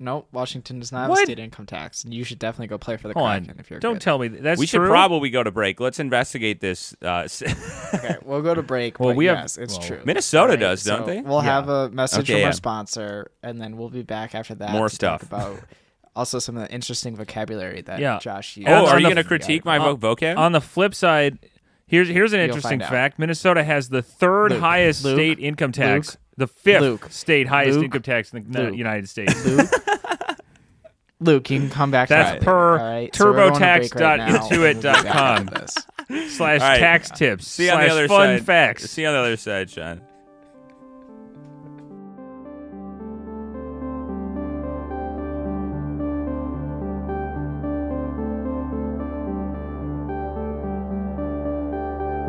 No, 0.00 0.26
Washington 0.30 0.78
does 0.78 0.92
not 0.92 1.00
have 1.02 1.10
What? 1.10 1.22
a 1.22 1.26
state 1.26 1.40
income 1.40 1.66
tax, 1.66 2.04
and 2.04 2.14
you 2.14 2.22
should 2.22 2.38
definitely 2.38 2.68
go 2.68 2.78
play 2.78 2.96
for 2.96 3.08
the 3.08 3.14
Hold 3.14 3.26
Kraken 3.28 3.50
on, 3.50 3.58
if 3.58 3.68
you're 3.68 3.80
don't 3.80 3.94
good. 3.94 4.00
tell 4.02 4.18
me 4.18 4.28
that. 4.28 4.42
that's 4.44 4.60
we 4.60 4.66
should 4.66 4.86
probably 4.86 5.28
go 5.30 5.42
to 5.42 5.50
break. 5.50 5.80
Let's 5.80 5.98
investigate 5.98 6.60
this. 6.60 6.94
Uh, 7.02 7.26
Okay, 7.94 8.16
we'll 8.24 8.42
go 8.42 8.54
to 8.54 8.62
break. 8.62 9.00
Well, 9.00 9.08
but 9.10 9.16
we 9.16 9.26
have- 9.26 9.38
yes, 9.38 9.56
it's 9.58 9.76
well, 9.78 9.86
true. 9.88 10.00
Minnesota 10.04 10.42
Alright, 10.52 10.60
does, 10.60 10.84
don't 10.84 11.00
so 11.00 11.06
they? 11.06 11.20
We'll 11.22 11.38
Yeah. 11.42 11.54
have 11.54 11.68
a 11.68 11.90
message 11.90 12.20
Okay, 12.20 12.34
from 12.34 12.40
yeah. 12.42 12.46
our 12.46 12.52
sponsor, 12.52 13.30
and 13.42 13.60
then 13.60 13.76
we'll 13.76 13.88
be 13.90 14.02
back 14.02 14.34
after 14.34 14.54
that. 14.56 14.70
More 14.70 14.88
to 14.88 14.96
talk 14.98 15.20
stuff. 15.22 15.28
about 15.32 15.60
also 16.14 16.38
some 16.38 16.56
of 16.56 16.68
the 16.68 16.72
interesting 16.74 17.16
vocabulary 17.16 17.80
that 17.82 17.98
Yeah. 17.98 18.18
Josh 18.20 18.56
used. 18.56 18.68
Oh, 18.68 18.86
are 18.86 18.98
you 19.00 19.06
going 19.06 19.16
to 19.16 19.24
critique 19.24 19.64
my 19.64 19.78
on- 19.78 19.96
vo- 19.98 20.14
vocab? 20.14 20.36
On 20.36 20.52
the 20.52 20.60
flip 20.60 20.94
side, 20.94 21.38
here's 21.86 22.08
here's 22.08 22.32
an 22.32 22.38
You'll 22.40 22.48
interesting 22.50 22.80
fact. 22.80 23.18
Minnesota 23.18 23.64
has 23.64 23.88
the 23.88 24.02
third 24.02 24.52
Luke. 24.52 24.60
highest 24.60 25.04
Luke. 25.04 25.16
state 25.16 25.38
income 25.40 25.72
tax, 25.72 26.10
Luke. 26.10 26.16
The 26.38 26.46
fifth 26.46 26.80
Luke. 26.80 27.06
state 27.10 27.46
highest 27.48 27.76
Luke. 27.76 27.84
income 27.86 28.02
tax 28.02 28.32
in 28.32 28.50
the 28.50 28.62
Luke. 28.64 28.76
United 28.76 29.08
States. 29.08 29.44
Luke, 29.44 29.68
Luke, 31.20 31.50
you 31.50 31.58
can 31.60 31.68
come 31.70 31.90
back. 31.90 32.08
That's 32.08 32.34
to 32.34 32.38
that 32.38 32.44
per 32.44 32.72
later, 32.72 32.84
all 32.84 32.90
right? 32.90 33.14
So 33.16 33.24
we're 33.26 33.32
going 33.34 33.52
to 33.54 33.58
break 33.58 33.94
right 33.96 34.16
now, 34.18 34.24
and 34.26 34.32
we'll 34.50 34.74
be 34.74 34.80
back 34.80 35.04
turbotax.intuit.com. 35.06 35.48
after 35.48 35.60
this. 36.14 36.36
slash 36.36 36.60
tax 36.78 37.10
tips 37.10 37.46
See 37.46 37.64
you 37.66 37.70
on 37.72 37.76
slash 37.78 37.86
the 37.88 37.92
other 37.92 38.08
fun 38.08 38.38
side. 38.38 38.46
facts. 38.46 38.84
See 38.90 39.02
you 39.02 39.08
on 39.08 39.14
the 39.14 39.20
other 39.20 39.36
side, 39.36 39.68
Sean. 39.68 40.00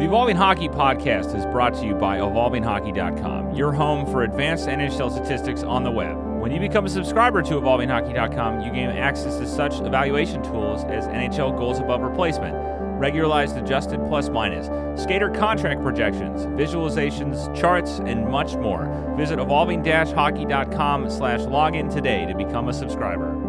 Evolving 0.09 0.37
Hockey 0.37 0.67
Podcast 0.67 1.37
is 1.37 1.45
brought 1.45 1.75
to 1.75 1.85
you 1.85 1.93
by 1.93 2.17
EvolvingHockey.com, 2.17 3.53
your 3.53 3.71
home 3.71 4.07
for 4.07 4.23
advanced 4.23 4.67
NHL 4.67 5.11
statistics 5.11 5.61
on 5.61 5.83
the 5.83 5.91
web. 5.91 6.17
When 6.41 6.51
you 6.51 6.59
become 6.59 6.87
a 6.87 6.89
subscriber 6.89 7.43
to 7.43 7.53
EvolvingHockey.com, 7.53 8.61
you 8.61 8.71
gain 8.71 8.89
access 8.89 9.37
to 9.37 9.47
such 9.47 9.79
evaluation 9.81 10.41
tools 10.41 10.83
as 10.85 11.05
NHL 11.05 11.55
goals 11.55 11.77
above 11.77 12.01
replacement, 12.01 12.55
regularized 12.99 13.55
adjusted 13.55 14.03
plus 14.07 14.29
minus, 14.29 14.65
skater 14.99 15.29
contract 15.29 15.83
projections, 15.83 16.47
visualizations, 16.59 17.55
charts, 17.55 17.99
and 17.99 18.27
much 18.27 18.55
more. 18.55 19.13
Visit 19.15 19.37
evolving-hockey.com 19.37 21.07
slash 21.11 21.41
login 21.41 21.93
today 21.93 22.25
to 22.25 22.33
become 22.33 22.67
a 22.67 22.73
subscriber. 22.73 23.48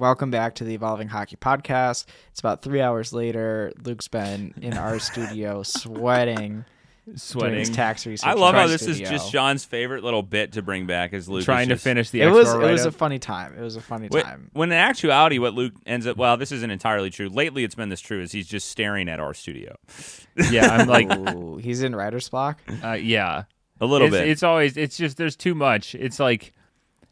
Welcome 0.00 0.30
back 0.30 0.54
to 0.54 0.64
the 0.64 0.72
Evolving 0.72 1.08
Hockey 1.08 1.36
Podcast. 1.36 2.06
It's 2.30 2.40
about 2.40 2.62
three 2.62 2.80
hours 2.80 3.12
later. 3.12 3.70
Luke's 3.84 4.08
been 4.08 4.54
in 4.62 4.78
our 4.78 4.98
studio 4.98 5.62
sweating 5.62 6.64
doing 7.04 7.18
sweating, 7.18 7.58
his 7.58 7.68
tax 7.68 8.06
research. 8.06 8.26
I 8.26 8.32
love 8.32 8.54
how 8.54 8.62
our 8.62 8.68
this 8.68 8.86
is 8.86 8.98
just 8.98 9.30
Sean's 9.30 9.66
favorite 9.66 10.02
little 10.02 10.22
bit 10.22 10.52
to 10.52 10.62
bring 10.62 10.86
back 10.86 11.12
is 11.12 11.28
Luke 11.28 11.40
is 11.40 11.44
trying 11.44 11.68
to 11.68 11.76
finish 11.76 12.08
the 12.08 12.22
It 12.22 12.30
was 12.30 12.50
it 12.50 12.58
was 12.58 12.86
a 12.86 12.92
funny 12.92 13.18
time. 13.18 13.54
It 13.58 13.60
was 13.60 13.76
a 13.76 13.82
funny 13.82 14.08
Wait, 14.10 14.24
time. 14.24 14.48
when 14.54 14.72
in 14.72 14.78
actuality, 14.78 15.38
what 15.38 15.52
Luke 15.52 15.74
ends 15.84 16.06
up 16.06 16.16
well, 16.16 16.38
this 16.38 16.50
isn't 16.50 16.70
entirely 16.70 17.10
true. 17.10 17.28
Lately, 17.28 17.62
it's 17.64 17.74
been 17.74 17.90
this 17.90 18.00
true 18.00 18.22
is 18.22 18.32
he's 18.32 18.48
just 18.48 18.70
staring 18.70 19.06
at 19.06 19.20
our 19.20 19.34
studio 19.34 19.76
yeah, 20.50 20.68
I'm 20.68 20.88
like, 20.88 21.14
Ooh, 21.14 21.58
he's 21.58 21.82
in 21.82 21.94
writer's 21.94 22.30
block. 22.30 22.58
uh, 22.82 22.92
yeah, 22.92 23.42
a 23.82 23.86
little 23.86 24.06
it's, 24.06 24.16
bit. 24.16 24.28
It's 24.28 24.42
always 24.42 24.78
it's 24.78 24.96
just 24.96 25.18
there's 25.18 25.36
too 25.36 25.54
much. 25.54 25.94
It's 25.94 26.18
like 26.18 26.54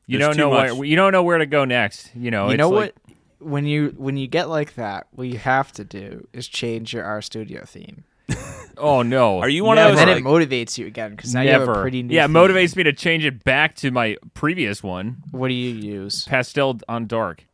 you 0.08 0.18
There's 0.18 0.36
don't 0.36 0.36
know 0.36 0.50
much. 0.56 0.72
where 0.72 0.84
you 0.88 0.96
don't 0.96 1.12
know 1.12 1.22
where 1.22 1.38
to 1.38 1.46
go 1.46 1.64
next. 1.64 2.10
You 2.16 2.32
know, 2.32 2.46
you 2.46 2.52
it's 2.54 2.58
know 2.58 2.70
like, 2.70 2.94
what? 2.94 3.48
When 3.48 3.64
you 3.66 3.94
when 3.96 4.16
you 4.16 4.26
get 4.26 4.48
like 4.48 4.74
that, 4.74 5.06
what 5.12 5.28
you 5.28 5.38
have 5.38 5.70
to 5.74 5.84
do 5.84 6.26
is 6.32 6.48
change 6.48 6.92
your 6.92 7.04
R 7.04 7.22
Studio 7.22 7.64
theme. 7.64 8.02
Oh 8.80 9.02
no, 9.02 9.40
Are 9.40 9.48
you 9.48 9.64
one 9.64 9.76
of 9.76 9.82
those, 9.90 9.98
And 9.98 10.08
then 10.08 10.24
like- 10.24 10.24
it 10.24 10.48
motivates 10.50 10.78
you 10.78 10.86
again 10.86 11.10
because 11.10 11.34
now 11.34 11.40
you 11.40 11.50
have 11.50 11.68
a 11.68 11.72
pretty 11.80 12.04
new. 12.04 12.14
yeah, 12.14 12.26
it 12.26 12.28
motivates 12.28 12.76
me 12.76 12.84
to 12.84 12.92
change 12.92 13.24
it 13.24 13.42
back 13.42 13.74
to 13.76 13.90
my 13.90 14.16
previous 14.34 14.84
one, 14.84 15.16
What 15.32 15.48
do 15.48 15.54
you 15.54 15.70
use? 15.74 16.24
pastel 16.26 16.78
on 16.88 17.06
dark. 17.08 17.44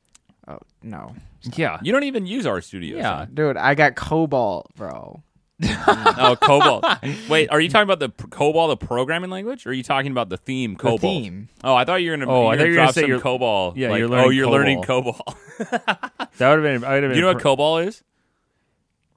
Oh 0.46 0.58
no, 0.82 1.14
Yeah, 1.56 1.78
you 1.82 1.92
don't 1.92 2.04
even 2.04 2.26
use 2.26 2.44
R 2.46 2.60
Studio. 2.60 2.98
Yeah. 2.98 3.24
dude, 3.32 3.56
I 3.56 3.74
got 3.74 3.94
Cobalt, 3.94 4.74
bro. 4.76 5.22
Oh, 5.62 6.36
COBOL. 6.42 7.28
Wait, 7.28 7.48
are 7.50 7.60
you 7.60 7.68
talking 7.68 7.84
about 7.84 8.00
the 8.00 8.08
pr- 8.08 8.26
COBOL, 8.26 8.68
the 8.68 8.76
programming 8.86 9.30
language, 9.30 9.66
or 9.66 9.70
are 9.70 9.72
you 9.72 9.82
talking 9.84 10.10
about 10.10 10.28
the 10.28 10.36
theme 10.36 10.76
COBOL? 10.76 11.00
theme. 11.00 11.48
Oh, 11.62 11.74
I 11.74 11.84
thought 11.84 11.96
you 12.02 12.10
were 12.10 12.16
gonna. 12.16 12.30
Oh, 12.30 12.46
I 12.48 12.56
thought 12.56 12.64
you 12.64 12.70
were 12.70 12.76
gonna 12.76 12.92
say 12.92 13.02
some 13.02 13.10
you're- 13.10 13.22
COBOL. 13.22 13.74
Yeah, 13.76 13.90
like, 13.90 13.98
you're 14.00 14.08
Oh, 14.08 14.10
learning 14.10 14.36
you're 14.36 14.50
learning 14.50 14.82
COBOL. 14.82 15.14
COBOL. 15.24 16.28
that 16.38 16.48
would 16.56 16.64
have 16.64 16.80
been. 16.80 16.84
I 16.84 16.94
would 16.94 17.02
have 17.04 17.10
been. 17.12 17.16
you 17.16 17.20
know 17.22 17.32
what 17.32 17.38
COBOL 17.42 17.86
is? 17.86 18.02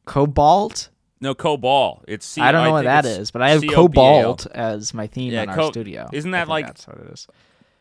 Cobalt. 0.05 0.89
No, 1.19 1.33
COBOL. 1.33 2.03
It's 2.07 2.25
C- 2.25 2.41
I 2.41 2.51
don't 2.51 2.63
know 2.63 2.71
what 2.71 2.79
think 2.81 2.85
that 2.89 3.05
it's 3.05 3.17
is, 3.17 3.31
but 3.31 3.41
I 3.41 3.49
have 3.49 3.61
C-O-B-A-L. 3.61 3.87
Cobalt 3.87 4.45
as 4.47 4.93
my 4.93 5.07
theme 5.07 5.33
Yeah, 5.33 5.43
in 5.43 5.49
our 5.49 5.55
Co- 5.55 5.71
studio. 5.71 6.07
isn't 6.13 6.31
I 6.33 6.37
that 6.37 6.43
think 6.43 6.49
like- 6.49 6.65
that's 6.67 6.87
what 6.87 6.97
it 6.99 7.07
is? 7.11 7.27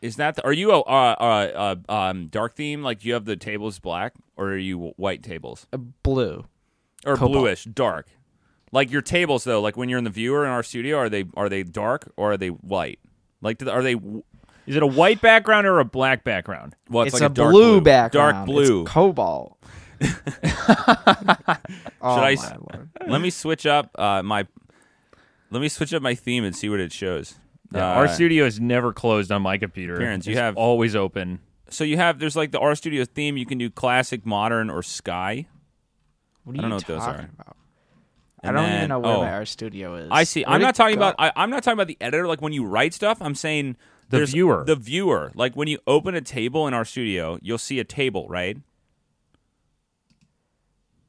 Is 0.01 0.15
that? 0.17 0.35
The, 0.35 0.45
are 0.45 0.53
you 0.53 0.71
a 0.71 0.79
uh, 0.81 1.15
uh, 1.19 1.75
uh, 1.89 1.91
um, 1.91 2.27
dark 2.27 2.55
theme? 2.55 2.83
Like, 2.83 2.99
do 2.99 3.07
you 3.07 3.13
have 3.15 3.25
the 3.25 3.35
tables 3.35 3.79
black, 3.79 4.13
or 4.35 4.49
are 4.49 4.57
you 4.57 4.93
white 4.97 5.23
tables, 5.23 5.65
Uh, 5.73 5.77
blue. 5.77 6.45
or 7.05 7.15
Cobalt. 7.15 7.31
bluish, 7.31 7.63
dark? 7.63 8.07
Like 8.71 8.91
your 8.91 9.01
tables, 9.01 9.43
though. 9.43 9.61
Like 9.61 9.77
when 9.77 9.89
you're 9.89 9.97
in 9.97 10.03
the 10.03 10.09
viewer 10.09 10.43
in 10.45 10.51
R 10.51 10.63
Studio, 10.63 10.97
are 10.97 11.09
they 11.09 11.25
are 11.35 11.49
they 11.49 11.63
dark 11.63 12.11
or 12.17 12.33
are 12.33 12.37
they 12.37 12.49
white? 12.49 12.99
Like, 13.41 13.57
do 13.59 13.65
they- 13.65 13.71
are 13.71 13.81
they? 13.83 13.93
Is 14.65 14.75
it 14.75 14.83
a 14.83 14.87
white 14.87 15.21
background 15.21 15.65
or 15.65 15.79
a 15.79 15.85
black 15.85 16.25
background? 16.25 16.75
Well, 16.89 17.05
It's, 17.05 17.13
like 17.13 17.23
a, 17.23 17.29
dark 17.29 17.51
blue, 17.51 17.73
blue 17.75 17.81
background. 17.81 18.33
Dark 18.33 18.45
blue. 18.47 18.81
It's 18.81 18.91
cobalt. 18.91 19.57
oh, 20.03 21.57
I 22.01 22.17
my 22.17 22.31
s- 22.33 22.51
lord. 22.51 22.89
let 23.07 23.21
me 23.21 23.29
switch 23.29 23.65
up 23.65 23.89
uh, 23.97 24.21
my. 24.23 24.45
Let 25.49 25.61
me 25.61 25.69
switch 25.69 25.93
up 25.93 26.01
my 26.01 26.13
theme 26.15 26.43
and 26.43 26.55
see 26.55 26.67
what 26.69 26.79
it 26.81 26.91
shows. 26.91 27.35
Yeah, 27.73 27.91
Uh, 27.91 27.95
R 27.95 28.07
Studio 28.07 28.45
is 28.45 28.59
never 28.59 28.91
closed 28.93 29.31
on 29.31 29.41
my 29.41 29.57
computer. 29.57 29.95
Appearance, 29.95 30.25
you 30.27 30.33
It's 30.33 30.39
have- 30.39 30.57
always 30.57 30.95
open. 30.95 31.39
So 31.69 31.83
you 31.83 31.97
have 31.97 32.19
there's 32.19 32.35
like 32.35 32.51
the 32.51 32.59
R 32.59 32.75
Studio 32.75 33.03
theme. 33.05 33.35
You 33.37 33.45
can 33.45 33.57
do 33.57 33.69
classic, 33.69 34.25
modern, 34.25 34.69
or 34.69 34.81
sky. 34.83 35.47
What 36.43 36.55
are 36.55 36.59
I 36.59 36.61
don't 36.61 36.63
you 36.63 36.69
know 36.69 36.75
what 36.75 36.85
those 36.87 36.99
talking 36.99 37.25
are. 37.25 37.29
about? 37.39 37.57
I 38.43 38.51
don't 38.51 38.63
then- 38.63 38.77
even 38.77 38.89
know 38.89 38.99
where 38.99 39.15
oh. 39.15 39.21
my 39.21 39.31
R 39.31 39.45
studio 39.45 39.95
is. 39.95 40.09
I 40.11 40.23
see. 40.23 40.43
Where'd 40.43 40.55
I'm 40.55 40.61
not 40.61 40.75
talking 40.75 40.95
go? 40.95 41.09
about. 41.09 41.15
I, 41.17 41.31
I'm 41.35 41.49
not 41.49 41.63
talking 41.63 41.77
about 41.77 41.87
the 41.87 41.97
editor. 41.99 42.27
Like 42.27 42.41
when 42.41 42.53
you 42.53 42.65
write 42.65 42.93
stuff, 42.93 43.21
I'm 43.21 43.35
saying 43.35 43.77
The 44.09 44.25
viewer. 44.25 44.63
The 44.65 44.75
viewer. 44.75 45.31
Like 45.35 45.55
when 45.55 45.67
you 45.67 45.79
open 45.87 46.15
a 46.15 46.21
table 46.21 46.67
in 46.67 46.73
R 46.73 46.85
Studio, 46.85 47.39
you'll 47.41 47.57
see 47.57 47.79
a 47.79 47.83
table, 47.83 48.27
right? 48.29 48.57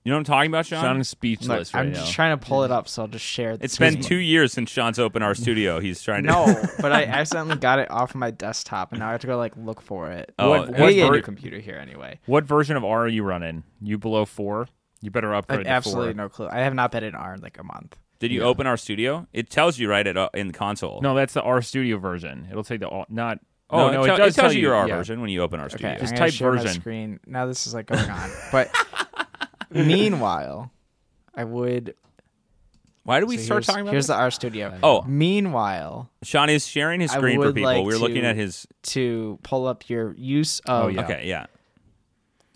You 0.04 0.12
know 0.12 0.16
what 0.16 0.20
I'm 0.20 0.24
talking 0.24 0.50
about, 0.50 0.64
Sean? 0.64 0.82
Sean 0.82 1.00
is 1.02 1.10
Look, 1.10 1.18
speechless 1.18 1.74
I'm 1.74 1.88
right 1.88 1.94
just 1.94 2.14
trying 2.14 2.38
to 2.38 2.42
pull 2.42 2.64
it 2.64 2.70
up, 2.70 2.88
so 2.88 3.02
I'll 3.02 3.08
just 3.08 3.26
share. 3.26 3.58
The 3.58 3.64
it's 3.64 3.76
been 3.76 4.00
two 4.00 4.16
years 4.16 4.54
since 4.54 4.70
Sean's 4.70 4.98
opened 4.98 5.22
R 5.22 5.34
Studio. 5.34 5.80
He's 5.80 6.00
trying 6.02 6.22
to. 6.22 6.30
No, 6.30 6.62
but 6.80 6.92
I 6.92 7.04
accidentally 7.04 7.56
got 7.56 7.78
it 7.78 7.90
off 7.90 8.10
of 8.10 8.16
my 8.16 8.30
desktop, 8.30 8.92
and 8.92 9.00
now 9.00 9.08
I 9.08 9.12
have 9.12 9.20
to 9.20 9.26
go 9.26 9.36
like 9.36 9.52
look 9.58 9.82
for 9.82 10.10
it. 10.10 10.32
Oh, 10.38 10.48
What- 10.48 10.70
Way 10.70 10.78
what 10.80 11.08
ver- 11.08 11.14
your 11.16 11.22
computer 11.22 11.58
here, 11.58 11.76
anyway. 11.76 12.20
What 12.24 12.44
version 12.44 12.74
of 12.78 12.84
R 12.84 13.02
are 13.04 13.08
you 13.08 13.22
running? 13.22 13.64
You 13.82 13.98
below 13.98 14.24
four? 14.24 14.68
You 15.01 15.11
better 15.11 15.32
I 15.34 15.38
upgrade 15.38 15.59
have 15.61 15.64
to 15.66 15.70
absolutely 15.70 16.12
four. 16.12 16.14
no 16.14 16.28
clue. 16.28 16.49
I 16.51 16.59
have 16.61 16.74
not 16.74 16.90
been 16.92 17.05
in 17.05 17.14
R 17.14 17.34
in 17.34 17.40
like 17.40 17.59
a 17.59 17.64
month. 17.64 17.96
Did 18.18 18.32
you 18.32 18.42
open 18.42 18.66
R 18.66 18.76
Studio? 18.76 19.26
It 19.32 19.49
tells 19.49 19.78
you 19.78 19.88
right 19.88 20.05
at 20.07 20.16
uh, 20.16 20.28
in 20.34 20.49
the 20.49 20.53
console. 20.53 21.01
No, 21.01 21.14
that's 21.14 21.34
the 21.34 21.42
R 21.42 21.62
Studio 21.62 21.99
version. 21.99 22.49
It'll 22.51 22.64
take 22.64 22.80
the 22.80 22.88
all- 22.88 23.07
not. 23.09 23.38
Oh 23.70 23.80
Oh 23.88 23.90
no, 23.92 24.01
it, 24.01 24.05
it, 24.05 24.07
tell- 24.09 24.16
does 24.16 24.34
tells 24.34 24.34
tell 24.34 24.53
you 24.55 24.62
your 24.62 24.74
R 24.74 24.88
yeah. 24.88 24.96
version 24.96 25.20
when 25.20 25.30
you 25.30 25.42
open 25.42 25.61
R 25.61 25.68
Studio. 25.68 25.90
Okay, 25.90 26.01
Just 26.01 26.12
I'm 26.14 26.18
type 26.18 26.32
share 26.32 26.53
my 26.53 26.62
version. 26.62 26.80
screen. 26.80 27.20
Now 27.26 27.46
this 27.46 27.66
is 27.68 27.74
like 27.74 27.86
going 27.86 28.11
on, 28.11 28.30
but 28.51 28.74
meanwhile, 29.70 30.70
I 31.34 31.44
would. 31.44 31.94
Why 33.05 33.20
did 33.20 33.28
we 33.28 33.38
so 33.38 33.44
start 33.44 33.64
talking 33.64 33.82
about 33.82 33.92
Here's 33.92 34.09
this? 34.09 34.16
the 34.16 34.20
R 34.20 34.30
Studio. 34.30 34.78
Oh. 34.82 35.03
meanwhile, 35.07 36.11
Sean 36.22 36.51
is 36.51 36.66
sharing 36.66 37.01
his 37.01 37.11
screen 37.12 37.40
for 37.40 37.53
people. 37.53 37.62
like 37.70 37.84
We're 37.84 37.96
looking 37.99 38.24
at 38.24 38.36
his. 38.36 38.66
to 38.84 39.38
pull 39.42 39.66
up 39.66 39.88
your 39.88 40.14
use 40.16 40.61
of 40.61 40.84
Oh, 40.86 40.88
yeah. 40.88 41.05
Okay, 41.05 41.22
yeah, 41.28 41.46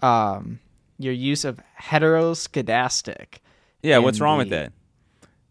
um 0.03 0.59
your 1.03 1.12
use 1.14 1.44
of 1.44 1.61
heteroskedastic. 1.80 3.38
yeah. 3.82 3.98
What's 3.98 4.20
wrong 4.20 4.38
with 4.38 4.50
that? 4.50 4.72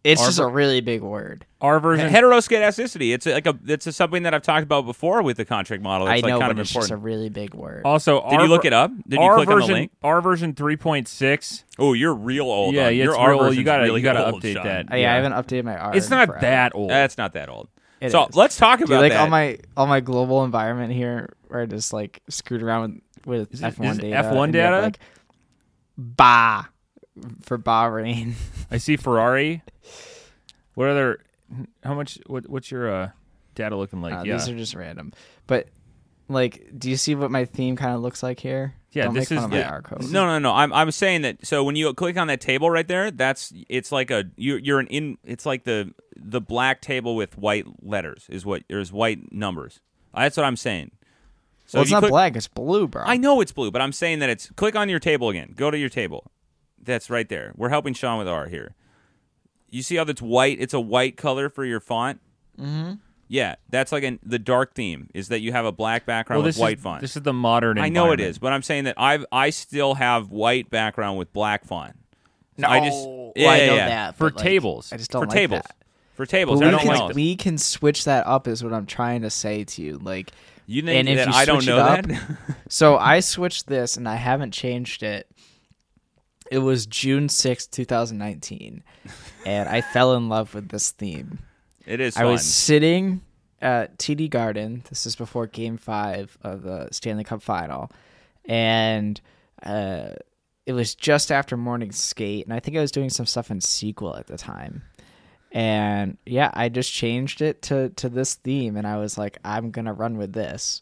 It's 0.03 0.19
Our 0.19 0.27
just 0.29 0.39
a 0.39 0.47
really 0.47 0.81
big 0.81 1.01
word. 1.03 1.45
R 1.61 1.79
version. 1.79 2.11
Heteroskedasticity. 2.11 3.13
It's 3.13 3.27
like 3.27 3.45
a. 3.45 3.55
It's 3.67 3.85
a, 3.85 3.91
something 3.91 4.23
that 4.23 4.33
I've 4.33 4.41
talked 4.41 4.63
about 4.63 4.83
before 4.87 5.21
with 5.21 5.37
the 5.37 5.45
contract 5.45 5.83
model. 5.83 6.07
It's 6.07 6.23
I 6.23 6.27
know, 6.27 6.37
like 6.37 6.41
kind 6.41 6.49
but 6.49 6.59
of 6.59 6.59
it's 6.61 6.73
just 6.73 6.89
a 6.89 6.97
really 6.97 7.29
big 7.29 7.53
word. 7.53 7.83
also, 7.85 8.19
Did 8.27 8.39
R 8.39 8.43
you 8.45 8.49
look 8.49 8.65
it 8.65 8.73
up? 8.73 8.89
Did 9.07 9.19
you 9.19 9.31
click 9.35 9.47
version, 9.47 9.61
on 9.61 9.67
the 9.67 9.73
link? 9.73 9.91
R 10.01 10.19
version 10.21 10.55
three 10.55 10.75
point 10.75 11.07
six. 11.07 11.65
Oh, 11.77 11.93
you're 11.93 12.15
real 12.15 12.45
old. 12.45 12.73
Yeah, 12.73 12.87
on- 12.87 12.95
yeah, 12.95 13.03
your 13.03 13.11
it's 13.13 13.19
R 13.19 13.29
real 13.29 13.39
old. 13.41 13.55
You 13.55 13.63
gotta- 13.63 13.83
really 13.83 13.99
you 13.99 14.03
gotta 14.03 14.31
old, 14.31 14.41
update 14.41 14.53
Sean. 14.55 14.63
that. 14.65 14.91
Uh, 14.91 14.95
yeah, 14.95 15.01
yeah. 15.03 15.11
I 15.13 15.15
haven't 15.17 15.33
updated 15.33 15.65
my 15.65 15.77
R. 15.77 15.95
It's 15.95 16.09
not 16.09 16.29
forever. 16.29 16.41
that 16.41 16.73
old. 16.73 16.89
That's 16.89 17.17
not 17.19 17.33
that 17.33 17.49
old. 17.49 17.67
It 17.99 18.11
so 18.11 18.25
is. 18.25 18.35
let's 18.35 18.57
talk 18.57 18.81
about 18.81 19.01
like 19.03 19.11
that. 19.11 19.21
all 19.21 19.27
my 19.29 19.59
all 19.77 19.85
my 19.85 19.99
global 19.99 20.43
environment 20.43 20.93
here, 20.93 21.35
where 21.47 21.61
I 21.61 21.65
just 21.67 21.93
like 21.93 22.23
screwed 22.27 22.63
around 22.63 23.03
with, 23.27 23.51
with 23.51 23.61
F1 23.61 23.99
data. 24.01 24.15
F1 24.15 24.43
and 24.45 24.55
you 24.55 24.59
data? 24.61 24.93
Ba 26.01 26.67
for 27.41 27.57
Bahrain. 27.57 28.33
I 28.71 28.77
see 28.77 28.97
Ferrari. 28.97 29.61
What 30.75 30.87
other? 30.89 31.19
How 31.83 31.93
much? 31.93 32.17
What, 32.27 32.49
what's 32.49 32.71
your 32.71 32.91
uh, 32.91 33.09
data 33.55 33.75
looking 33.75 34.01
like? 34.01 34.13
Uh, 34.13 34.23
yeah, 34.25 34.33
These 34.37 34.49
are 34.49 34.55
just 34.57 34.73
random, 34.73 35.11
but 35.47 35.67
like, 36.29 36.67
do 36.77 36.89
you 36.89 36.95
see 36.97 37.13
what 37.13 37.29
my 37.29 37.45
theme 37.45 37.75
kind 37.75 37.93
of 37.93 38.01
looks 38.01 38.23
like 38.23 38.39
here? 38.39 38.73
Yeah, 38.93 39.05
Don't 39.05 39.13
this 39.13 39.31
is 39.31 39.39
fun 39.39 39.49
the- 39.51 39.59
of 39.59 39.65
my 39.65 39.69
R 39.71 39.81
code. 39.81 40.09
no, 40.11 40.25
no, 40.25 40.39
no. 40.39 40.51
I'm 40.53 40.73
I'm 40.73 40.91
saying 40.91 41.21
that. 41.23 41.45
So 41.45 41.63
when 41.63 41.75
you 41.75 41.93
click 41.93 42.17
on 42.17 42.27
that 42.27 42.41
table 42.41 42.69
right 42.69 42.87
there, 42.87 43.11
that's 43.11 43.53
it's 43.69 43.91
like 43.91 44.11
a 44.11 44.25
you 44.37 44.55
you're 44.55 44.79
an 44.79 44.87
in. 44.87 45.17
It's 45.23 45.45
like 45.45 45.65
the 45.65 45.93
the 46.15 46.41
black 46.41 46.81
table 46.81 47.15
with 47.15 47.37
white 47.37 47.65
letters 47.83 48.25
is 48.29 48.45
what 48.45 48.63
there's 48.69 48.91
white 48.91 49.31
numbers. 49.31 49.79
That's 50.15 50.35
what 50.37 50.45
I'm 50.45 50.57
saying. 50.57 50.91
So 51.71 51.77
well, 51.77 51.83
it's 51.83 51.91
not 51.91 51.99
click- 51.99 52.11
black; 52.11 52.35
it's 52.35 52.49
blue, 52.49 52.85
bro. 52.85 53.03
I 53.05 53.15
know 53.15 53.39
it's 53.39 53.53
blue, 53.53 53.71
but 53.71 53.81
I'm 53.81 53.93
saying 53.93 54.19
that 54.19 54.29
it's 54.29 54.49
click 54.57 54.75
on 54.75 54.89
your 54.89 54.99
table 54.99 55.29
again. 55.29 55.53
Go 55.55 55.71
to 55.71 55.77
your 55.77 55.87
table. 55.87 56.29
That's 56.83 57.09
right 57.09 57.29
there. 57.29 57.53
We're 57.55 57.69
helping 57.69 57.93
Sean 57.93 58.19
with 58.19 58.27
R 58.27 58.47
here. 58.47 58.75
You 59.69 59.81
see 59.81 59.95
how 59.95 60.03
that's 60.03 60.21
white? 60.21 60.57
It's 60.59 60.73
a 60.73 60.81
white 60.81 61.15
color 61.15 61.47
for 61.47 61.63
your 61.63 61.79
font. 61.79 62.19
Mm-hmm. 62.59 62.95
Yeah, 63.29 63.55
that's 63.69 63.93
like 63.93 64.03
an, 64.03 64.19
the 64.21 64.37
dark 64.37 64.73
theme 64.73 65.09
is 65.13 65.29
that 65.29 65.39
you 65.39 65.53
have 65.53 65.63
a 65.63 65.71
black 65.71 66.05
background 66.05 66.39
well, 66.39 66.47
with 66.47 66.57
white 66.57 66.79
is, 66.79 66.83
font. 66.83 66.99
This 66.99 67.15
is 67.15 67.21
the 67.21 67.31
modern. 67.31 67.77
I 67.77 67.87
know 67.87 68.11
it 68.11 68.19
is, 68.19 68.37
but 68.37 68.51
I'm 68.51 68.63
saying 68.63 68.83
that 68.83 68.95
I 68.97 69.23
I 69.31 69.51
still 69.51 69.93
have 69.93 70.29
white 70.29 70.69
background 70.69 71.17
with 71.17 71.31
black 71.31 71.63
font. 71.63 71.95
no, 72.57 72.67
I 72.67 72.81
just 72.81 73.07
well, 73.07 73.31
yeah, 73.37 73.49
I 73.49 73.57
yeah, 73.59 73.65
know 73.67 73.75
yeah. 73.75 73.87
that 73.87 74.17
For 74.17 74.25
like, 74.25 74.35
tables. 74.35 74.91
I 74.91 74.97
just 74.97 75.11
don't 75.11 75.21
for 75.21 75.27
like 75.27 75.37
tables. 75.37 75.61
that. 75.61 75.75
For 76.15 76.25
tables, 76.25 76.59
But 76.59 76.65
we 76.67 76.73
everything 76.73 76.91
can 76.91 77.01
else. 77.01 77.13
we 77.15 77.35
can 77.37 77.57
switch 77.57 78.03
that 78.03 78.27
up, 78.27 78.45
is 78.49 78.61
what 78.61 78.73
I'm 78.73 78.85
trying 78.85 79.21
to 79.21 79.29
say 79.29 79.63
to 79.63 79.81
you. 79.81 79.97
Like, 79.99 80.31
you 80.73 80.81
think 80.81 80.99
and 80.99 81.09
if 81.09 81.17
that 81.17 81.27
you 81.27 81.33
I 81.33 81.45
don't 81.45 81.57
switch 81.61 81.67
know 81.67 81.77
up- 81.77 82.05
that? 82.05 82.37
so 82.69 82.97
I 82.97 83.19
switched 83.19 83.67
this, 83.67 83.97
and 83.97 84.07
I 84.07 84.15
haven't 84.15 84.51
changed 84.51 85.03
it. 85.03 85.27
It 86.51 86.59
was 86.59 86.85
June 86.85 87.29
sixth, 87.29 87.71
2019, 87.71 88.83
and 89.45 89.69
I 89.69 89.81
fell 89.81 90.15
in 90.15 90.27
love 90.29 90.53
with 90.53 90.69
this 90.69 90.91
theme. 90.91 91.39
it 91.85 91.99
is. 92.01 92.17
I 92.17 92.21
Fun. 92.23 92.31
was 92.33 92.45
sitting 92.45 93.21
at 93.61 93.97
TD 93.97 94.29
Garden. 94.29 94.83
This 94.89 95.05
is 95.05 95.15
before 95.15 95.47
Game 95.47 95.77
Five 95.77 96.37
of 96.41 96.63
the 96.63 96.89
Stanley 96.91 97.23
Cup 97.23 97.41
Final, 97.41 97.89
and 98.43 99.19
uh, 99.63 100.09
it 100.65 100.73
was 100.73 100.93
just 100.93 101.31
after 101.31 101.55
morning 101.55 101.91
skate, 101.93 102.45
and 102.45 102.53
I 102.53 102.59
think 102.59 102.75
I 102.75 102.81
was 102.81 102.91
doing 102.91 103.09
some 103.09 103.25
stuff 103.25 103.49
in 103.49 103.59
SQL 103.59 104.19
at 104.19 104.27
the 104.27 104.37
time. 104.37 104.83
And 105.51 106.17
yeah, 106.25 106.49
I 106.53 106.69
just 106.69 106.93
changed 106.93 107.41
it 107.41 107.61
to 107.63 107.89
to 107.89 108.09
this 108.09 108.35
theme, 108.35 108.77
and 108.77 108.87
I 108.87 108.97
was 108.97 109.17
like, 109.17 109.37
I'm 109.43 109.71
gonna 109.71 109.93
run 109.93 110.17
with 110.17 110.33
this. 110.33 110.81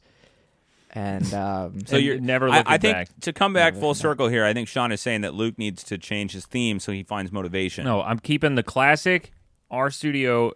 And 0.91 1.33
um, 1.33 1.85
So 1.85 1.97
And 1.97 2.05
you're 2.05 2.19
never 2.19 2.49
I, 2.49 2.57
looking 2.57 2.73
I 2.73 2.77
think 2.77 2.95
back. 2.95 3.09
to 3.21 3.33
come 3.33 3.53
back 3.53 3.73
Never 3.73 3.81
full 3.81 3.89
looking 3.89 4.01
circle 4.01 4.27
here, 4.27 4.45
I 4.45 4.53
think 4.53 4.67
Sean 4.67 4.91
is 4.91 5.01
saying 5.01 5.21
that 5.21 5.33
Luke 5.33 5.57
needs 5.57 5.83
to 5.85 5.97
change 5.97 6.33
his 6.33 6.45
theme 6.45 6.79
so 6.79 6.91
he 6.91 7.03
finds 7.03 7.31
motivation. 7.31 7.83
No, 7.85 8.01
I'm 8.01 8.19
keeping 8.19 8.55
the 8.55 8.63
classic 8.63 9.31
R 9.71 9.89
Studio 9.89 10.53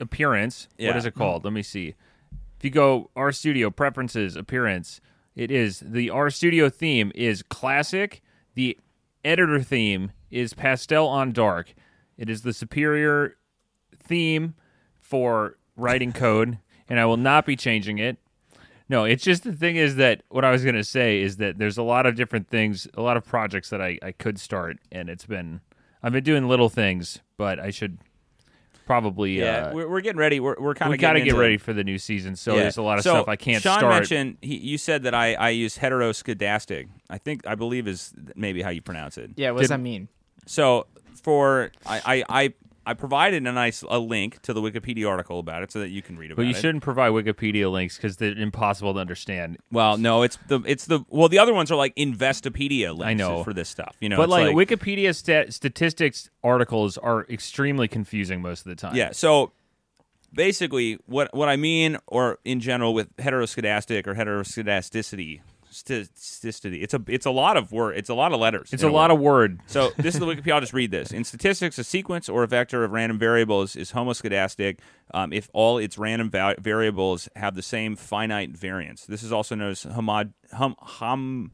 appearance. 0.00 0.68
Yeah. 0.78 0.88
What 0.88 0.96
is 0.96 1.06
it 1.06 1.14
called? 1.14 1.44
Let 1.44 1.52
me 1.52 1.62
see. 1.62 1.94
If 2.58 2.64
you 2.64 2.70
go 2.70 3.10
R 3.16 3.32
Studio 3.32 3.70
preferences 3.70 4.36
appearance, 4.36 5.00
it 5.34 5.50
is 5.50 5.80
the 5.80 6.08
R 6.10 6.30
Studio 6.30 6.70
theme 6.70 7.12
is 7.14 7.42
classic. 7.42 8.22
The 8.54 8.78
editor 9.24 9.60
theme 9.60 10.12
is 10.30 10.54
pastel 10.54 11.06
on 11.06 11.32
dark. 11.32 11.74
It 12.18 12.28
is 12.30 12.42
the 12.42 12.52
superior 12.52 13.36
theme 13.98 14.54
for 15.00 15.56
writing 15.76 16.12
code, 16.12 16.58
and 16.88 16.98
I 16.98 17.04
will 17.04 17.16
not 17.16 17.46
be 17.46 17.56
changing 17.56 17.98
it. 17.98 18.16
No, 18.88 19.04
it's 19.04 19.24
just 19.24 19.42
the 19.42 19.52
thing 19.52 19.76
is 19.76 19.96
that 19.96 20.22
what 20.28 20.44
I 20.44 20.50
was 20.52 20.62
going 20.62 20.76
to 20.76 20.84
say 20.84 21.20
is 21.20 21.38
that 21.38 21.58
there's 21.58 21.76
a 21.76 21.82
lot 21.82 22.06
of 22.06 22.14
different 22.14 22.48
things, 22.48 22.86
a 22.94 23.02
lot 23.02 23.16
of 23.16 23.24
projects 23.24 23.70
that 23.70 23.82
I, 23.82 23.98
I 24.02 24.12
could 24.12 24.38
start, 24.38 24.78
and 24.92 25.08
it's 25.10 25.26
been 25.26 25.60
I've 26.02 26.12
been 26.12 26.22
doing 26.24 26.46
little 26.46 26.68
things, 26.68 27.18
but 27.36 27.58
I 27.58 27.70
should 27.70 27.98
probably 28.86 29.40
Yeah, 29.40 29.66
uh, 29.66 29.72
we're, 29.74 29.88
we're 29.88 30.00
getting 30.00 30.20
ready. 30.20 30.38
We're, 30.38 30.54
we're 30.60 30.74
kind 30.74 30.90
we 30.90 30.94
of 30.94 31.00
got 31.00 31.14
to 31.14 31.20
get 31.20 31.34
ready 31.34 31.56
for 31.56 31.72
the 31.72 31.82
new 31.82 31.98
season. 31.98 32.36
So 32.36 32.54
Yeah. 32.54 32.62
there's 32.62 32.76
a 32.76 32.82
lot 32.82 32.98
of 32.98 33.02
So, 33.04 33.14
stuff 33.14 33.28
I 33.28 33.34
can't 33.34 33.60
Sean 33.60 33.78
start. 33.80 33.92
mentioned 33.94 34.36
he, 34.40 34.56
you 34.56 34.78
said 34.78 35.02
that 35.02 35.14
I 35.14 35.34
I 35.34 35.48
use 35.50 35.78
heteroscedastic. 35.78 36.86
I 37.10 37.18
think 37.18 37.44
I 37.46 37.56
believe 37.56 37.88
is 37.88 38.14
maybe 38.36 38.62
how 38.62 38.70
you 38.70 38.82
pronounce 38.82 39.18
it. 39.18 39.32
Yeah, 39.36 39.50
what 39.50 39.60
does 39.60 39.70
that 39.70 39.80
mean? 39.80 40.08
So 40.46 40.86
for 41.16 41.70
I 41.86 42.00
I. 42.04 42.24
I 42.28 42.54
I 42.88 42.94
provided 42.94 43.44
a 43.44 43.50
nice 43.50 43.82
a 43.82 43.98
link 43.98 44.40
to 44.42 44.52
the 44.52 44.62
Wikipedia 44.62 45.08
article 45.08 45.40
about 45.40 45.64
it 45.64 45.72
so 45.72 45.80
that 45.80 45.88
you 45.88 46.02
can 46.02 46.16
read 46.16 46.30
about 46.30 46.36
but 46.36 46.42
you 46.46 46.54
it. 46.54 46.56
shouldn't 46.60 46.84
provide 46.84 47.10
Wikipedia 47.10 47.68
links 47.68 47.96
because 47.96 48.16
they're 48.18 48.38
impossible 48.38 48.94
to 48.94 49.00
understand. 49.00 49.58
Well, 49.72 49.98
no, 49.98 50.22
it's 50.22 50.38
the 50.46 50.60
it's 50.64 50.84
the 50.86 51.00
well 51.08 51.28
the 51.28 51.40
other 51.40 51.52
ones 51.52 51.72
are 51.72 51.76
like 51.76 51.96
Investopedia 51.96 52.96
links 52.96 53.04
I 53.08 53.14
know. 53.14 53.42
for 53.42 53.52
this 53.52 53.68
stuff. 53.68 53.96
You 53.98 54.08
know, 54.08 54.16
but 54.16 54.24
it's 54.24 54.30
like, 54.30 54.54
Wikipedia 54.54 55.12
stat- 55.16 55.52
statistics 55.52 56.30
articles 56.44 56.96
are 56.96 57.26
extremely 57.28 57.88
confusing 57.88 58.40
most 58.40 58.60
of 58.60 58.66
the 58.66 58.76
time. 58.76 58.94
Yeah. 58.94 59.10
So 59.10 59.50
basically, 60.32 61.00
what 61.06 61.34
what 61.34 61.48
I 61.48 61.56
mean, 61.56 61.98
or 62.06 62.38
in 62.44 62.60
general, 62.60 62.94
with 62.94 63.16
heteroscedastic 63.16 64.06
or 64.06 64.14
heteroscedasticity, 64.14 65.40
statisticity, 65.72 66.82
it's 66.82 66.94
a 66.94 67.02
it's 67.08 67.26
a 67.26 67.30
lot 67.30 67.56
of 67.56 67.72
word. 67.72 67.96
It's 67.96 68.08
a 68.08 68.14
lot 68.14 68.32
of 68.32 68.40
letters. 68.40 68.72
it's 68.72 68.82
in 68.82 68.88
a 68.88 68.92
lot 68.92 69.10
word. 69.10 69.16
of 69.16 69.20
word. 69.20 69.60
So 69.66 69.90
this 69.96 70.14
is 70.14 70.20
the 70.20 70.26
Wikipedia. 70.26 70.52
I'll 70.52 70.60
just 70.60 70.72
read 70.72 70.90
this. 70.90 71.12
In 71.12 71.24
statistics, 71.24 71.78
a 71.78 71.84
sequence 71.84 72.28
or 72.28 72.42
a 72.42 72.46
vector 72.46 72.84
of 72.84 72.92
random 72.92 73.18
variables 73.18 73.76
is 73.76 73.92
homoscedastic 73.92 74.78
um, 75.14 75.32
if 75.32 75.48
all 75.52 75.78
its 75.78 75.98
random 75.98 76.30
va- 76.30 76.56
variables 76.58 77.28
have 77.36 77.54
the 77.54 77.62
same 77.62 77.96
finite 77.96 78.50
variance. 78.56 79.06
This 79.06 79.22
is 79.22 79.32
also 79.32 79.54
known 79.54 79.70
as 79.70 79.84
homod 79.84 80.32
hum 80.52 80.74
hum. 80.78 81.52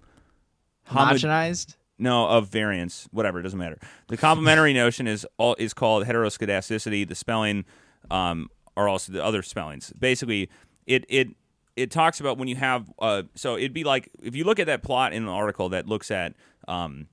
Homogenized? 0.89 1.77
no 1.99 2.27
of 2.27 2.49
variance 2.49 3.09
whatever 3.13 3.39
it 3.39 3.43
doesn't 3.43 3.59
matter 3.59 3.79
the 4.09 4.17
complementary 4.17 4.73
notion 4.85 5.07
is 5.07 5.27
all 5.39 5.55
is 5.59 5.73
called 5.73 6.05
heteroscedasticity 6.05 7.07
the 7.07 7.15
spelling 7.15 7.65
um, 8.11 8.49
are 8.77 8.89
also 8.89 9.13
the 9.13 9.25
other 9.25 9.43
spellings 9.43 9.93
basically 9.99 10.51
it 10.87 11.05
it 11.09 11.29
it 11.77 11.91
talks 11.91 12.21
about 12.21 12.39
when 12.39 12.49
you 12.49 12.57
have 12.57 12.91
uh, 12.99 13.23
so 13.35 13.57
it'd 13.57 13.73
be 13.73 13.85
like 13.85 14.11
if 14.23 14.35
you 14.37 14.45
look 14.45 14.59
at 14.59 14.67
that 14.67 14.83
plot 14.83 15.13
in 15.13 15.23
an 15.23 15.29
article 15.29 15.69
that 15.69 15.87
looks 15.87 16.11
at 16.11 16.35
um, 16.69 17.07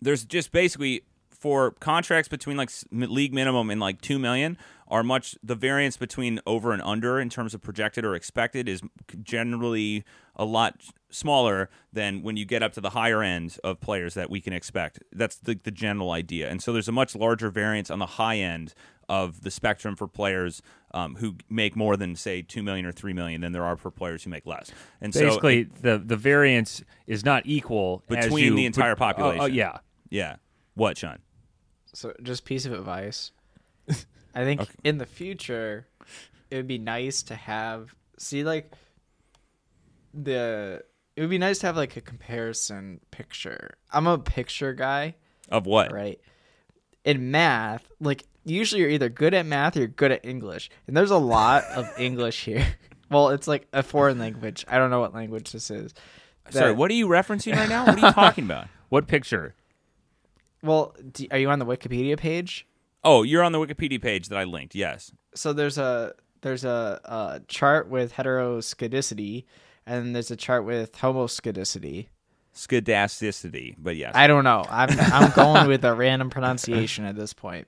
there's 0.00 0.24
just 0.24 0.52
basically 0.52 1.02
for 1.30 1.72
contracts 1.72 2.28
between 2.28 2.56
like 2.56 2.70
league 2.90 3.32
minimum 3.32 3.70
and 3.70 3.80
like 3.80 4.00
2 4.00 4.18
million 4.18 4.58
are 4.88 5.02
much 5.02 5.36
the 5.42 5.54
variance 5.54 5.96
between 5.96 6.40
over 6.46 6.72
and 6.72 6.82
under 6.82 7.18
in 7.18 7.30
terms 7.30 7.54
of 7.54 7.62
projected 7.62 8.04
or 8.04 8.14
expected 8.14 8.68
is 8.68 8.82
generally 9.22 10.04
a 10.36 10.44
lot 10.44 10.82
smaller 11.10 11.70
than 11.92 12.22
when 12.22 12.36
you 12.36 12.44
get 12.44 12.62
up 12.62 12.72
to 12.72 12.80
the 12.80 12.90
higher 12.90 13.22
end 13.22 13.56
of 13.62 13.80
players 13.80 14.14
that 14.14 14.30
we 14.30 14.40
can 14.40 14.52
expect. 14.52 14.98
That's 15.12 15.36
the, 15.36 15.58
the 15.62 15.70
general 15.70 16.10
idea. 16.10 16.48
And 16.48 16.62
so 16.62 16.72
there's 16.72 16.88
a 16.88 16.92
much 16.92 17.14
larger 17.14 17.50
variance 17.50 17.90
on 17.90 17.98
the 17.98 18.06
high 18.06 18.38
end 18.38 18.74
of 19.10 19.42
the 19.42 19.50
spectrum 19.50 19.96
for 19.96 20.06
players 20.08 20.62
um, 20.94 21.16
who 21.16 21.34
make 21.50 21.74
more 21.76 21.96
than 21.96 22.14
say 22.16 22.42
2 22.42 22.62
million 22.62 22.86
or 22.86 22.92
3 22.92 23.12
million 23.12 23.40
than 23.40 23.52
there 23.52 23.64
are 23.64 23.76
for 23.76 23.90
players 23.90 24.22
who 24.24 24.30
make 24.30 24.46
less 24.46 24.70
and 25.00 25.12
so 25.12 25.20
Basically, 25.26 25.64
the 25.64 25.98
the 25.98 26.16
variance 26.16 26.82
is 27.06 27.24
not 27.24 27.42
equal 27.44 28.02
as 28.08 28.24
Between 28.26 28.44
you- 28.44 28.56
the 28.56 28.66
entire 28.66 28.94
but- 28.96 29.16
oh, 29.18 29.22
oh, 29.22 29.30
population. 29.32 29.54
yeah, 29.56 29.78
yeah 30.10 30.36
what 30.74 30.96
sean 30.96 31.18
So, 31.92 32.14
just 32.22 32.44
piece 32.44 32.64
of 32.66 32.72
advice. 32.72 33.32
I 34.34 34.44
think 34.44 34.60
in 34.84 34.98
the 34.98 35.06
future, 35.06 35.88
it 36.50 36.56
would 36.56 36.68
be 36.68 36.78
nice 36.78 37.22
to 37.24 37.34
have 37.34 37.94
see 38.16 38.44
like 38.44 38.72
the. 40.14 40.82
It 41.16 41.20
would 41.22 41.30
be 41.30 41.38
nice 41.38 41.58
to 41.60 41.66
have 41.66 41.76
like 41.76 41.96
a 41.96 42.00
comparison 42.00 43.00
picture. 43.10 43.74
I'm 43.92 44.06
a 44.06 44.18
picture 44.18 44.72
guy, 44.72 45.16
of 45.50 45.66
what 45.66 45.92
right? 45.92 46.20
In 47.04 47.30
math, 47.30 47.90
like 48.00 48.24
usually 48.44 48.80
you're 48.80 48.90
either 48.90 49.08
good 49.08 49.34
at 49.34 49.46
math 49.46 49.76
or 49.76 49.80
you're 49.80 49.88
good 49.88 50.12
at 50.12 50.24
English, 50.24 50.70
and 50.86 50.96
there's 50.96 51.10
a 51.10 51.18
lot 51.18 51.64
of 51.74 51.86
English 51.98 52.44
here. 52.44 52.66
Well, 53.10 53.30
it's 53.30 53.48
like 53.48 53.66
a 53.72 53.82
foreign 53.82 54.20
language. 54.20 54.64
I 54.68 54.78
don't 54.78 54.88
know 54.88 55.00
what 55.00 55.12
language 55.12 55.50
this 55.50 55.68
is. 55.72 55.92
Sorry, 56.50 56.72
what 56.72 56.92
are 56.92 56.94
you 56.94 57.08
referencing 57.08 57.56
right 57.56 57.68
now? 57.68 57.84
What 57.84 57.98
are 57.98 58.06
you 58.06 58.12
talking 58.12 58.44
about? 58.44 58.68
What 58.88 59.08
picture? 59.08 59.56
Well, 60.62 60.94
do, 61.12 61.26
are 61.32 61.38
you 61.38 61.50
on 61.50 61.58
the 61.58 61.66
Wikipedia 61.66 62.16
page? 62.16 62.68
Oh, 63.02 63.24
you're 63.24 63.42
on 63.42 63.50
the 63.50 63.58
Wikipedia 63.58 64.00
page 64.00 64.28
that 64.28 64.38
I 64.38 64.44
linked. 64.44 64.76
Yes. 64.76 65.10
so 65.34 65.52
there's 65.52 65.76
a 65.76 66.12
there's 66.42 66.64
a, 66.64 67.00
a 67.04 67.40
chart 67.48 67.88
with 67.88 68.12
heteroskedicity 68.12 69.44
and 69.86 70.14
there's 70.14 70.30
a 70.30 70.36
chart 70.36 70.64
with 70.64 70.92
homoskedicity. 70.92 72.06
Skedasticity, 72.54 73.74
but 73.78 73.96
yes. 73.96 74.12
I 74.14 74.26
don't 74.26 74.44
know. 74.44 74.64
I'm 74.68 74.88
I'm 75.00 75.32
going 75.32 75.66
with 75.66 75.84
a 75.84 75.94
random 75.94 76.30
pronunciation 76.30 77.04
at 77.04 77.16
this 77.16 77.32
point. 77.32 77.66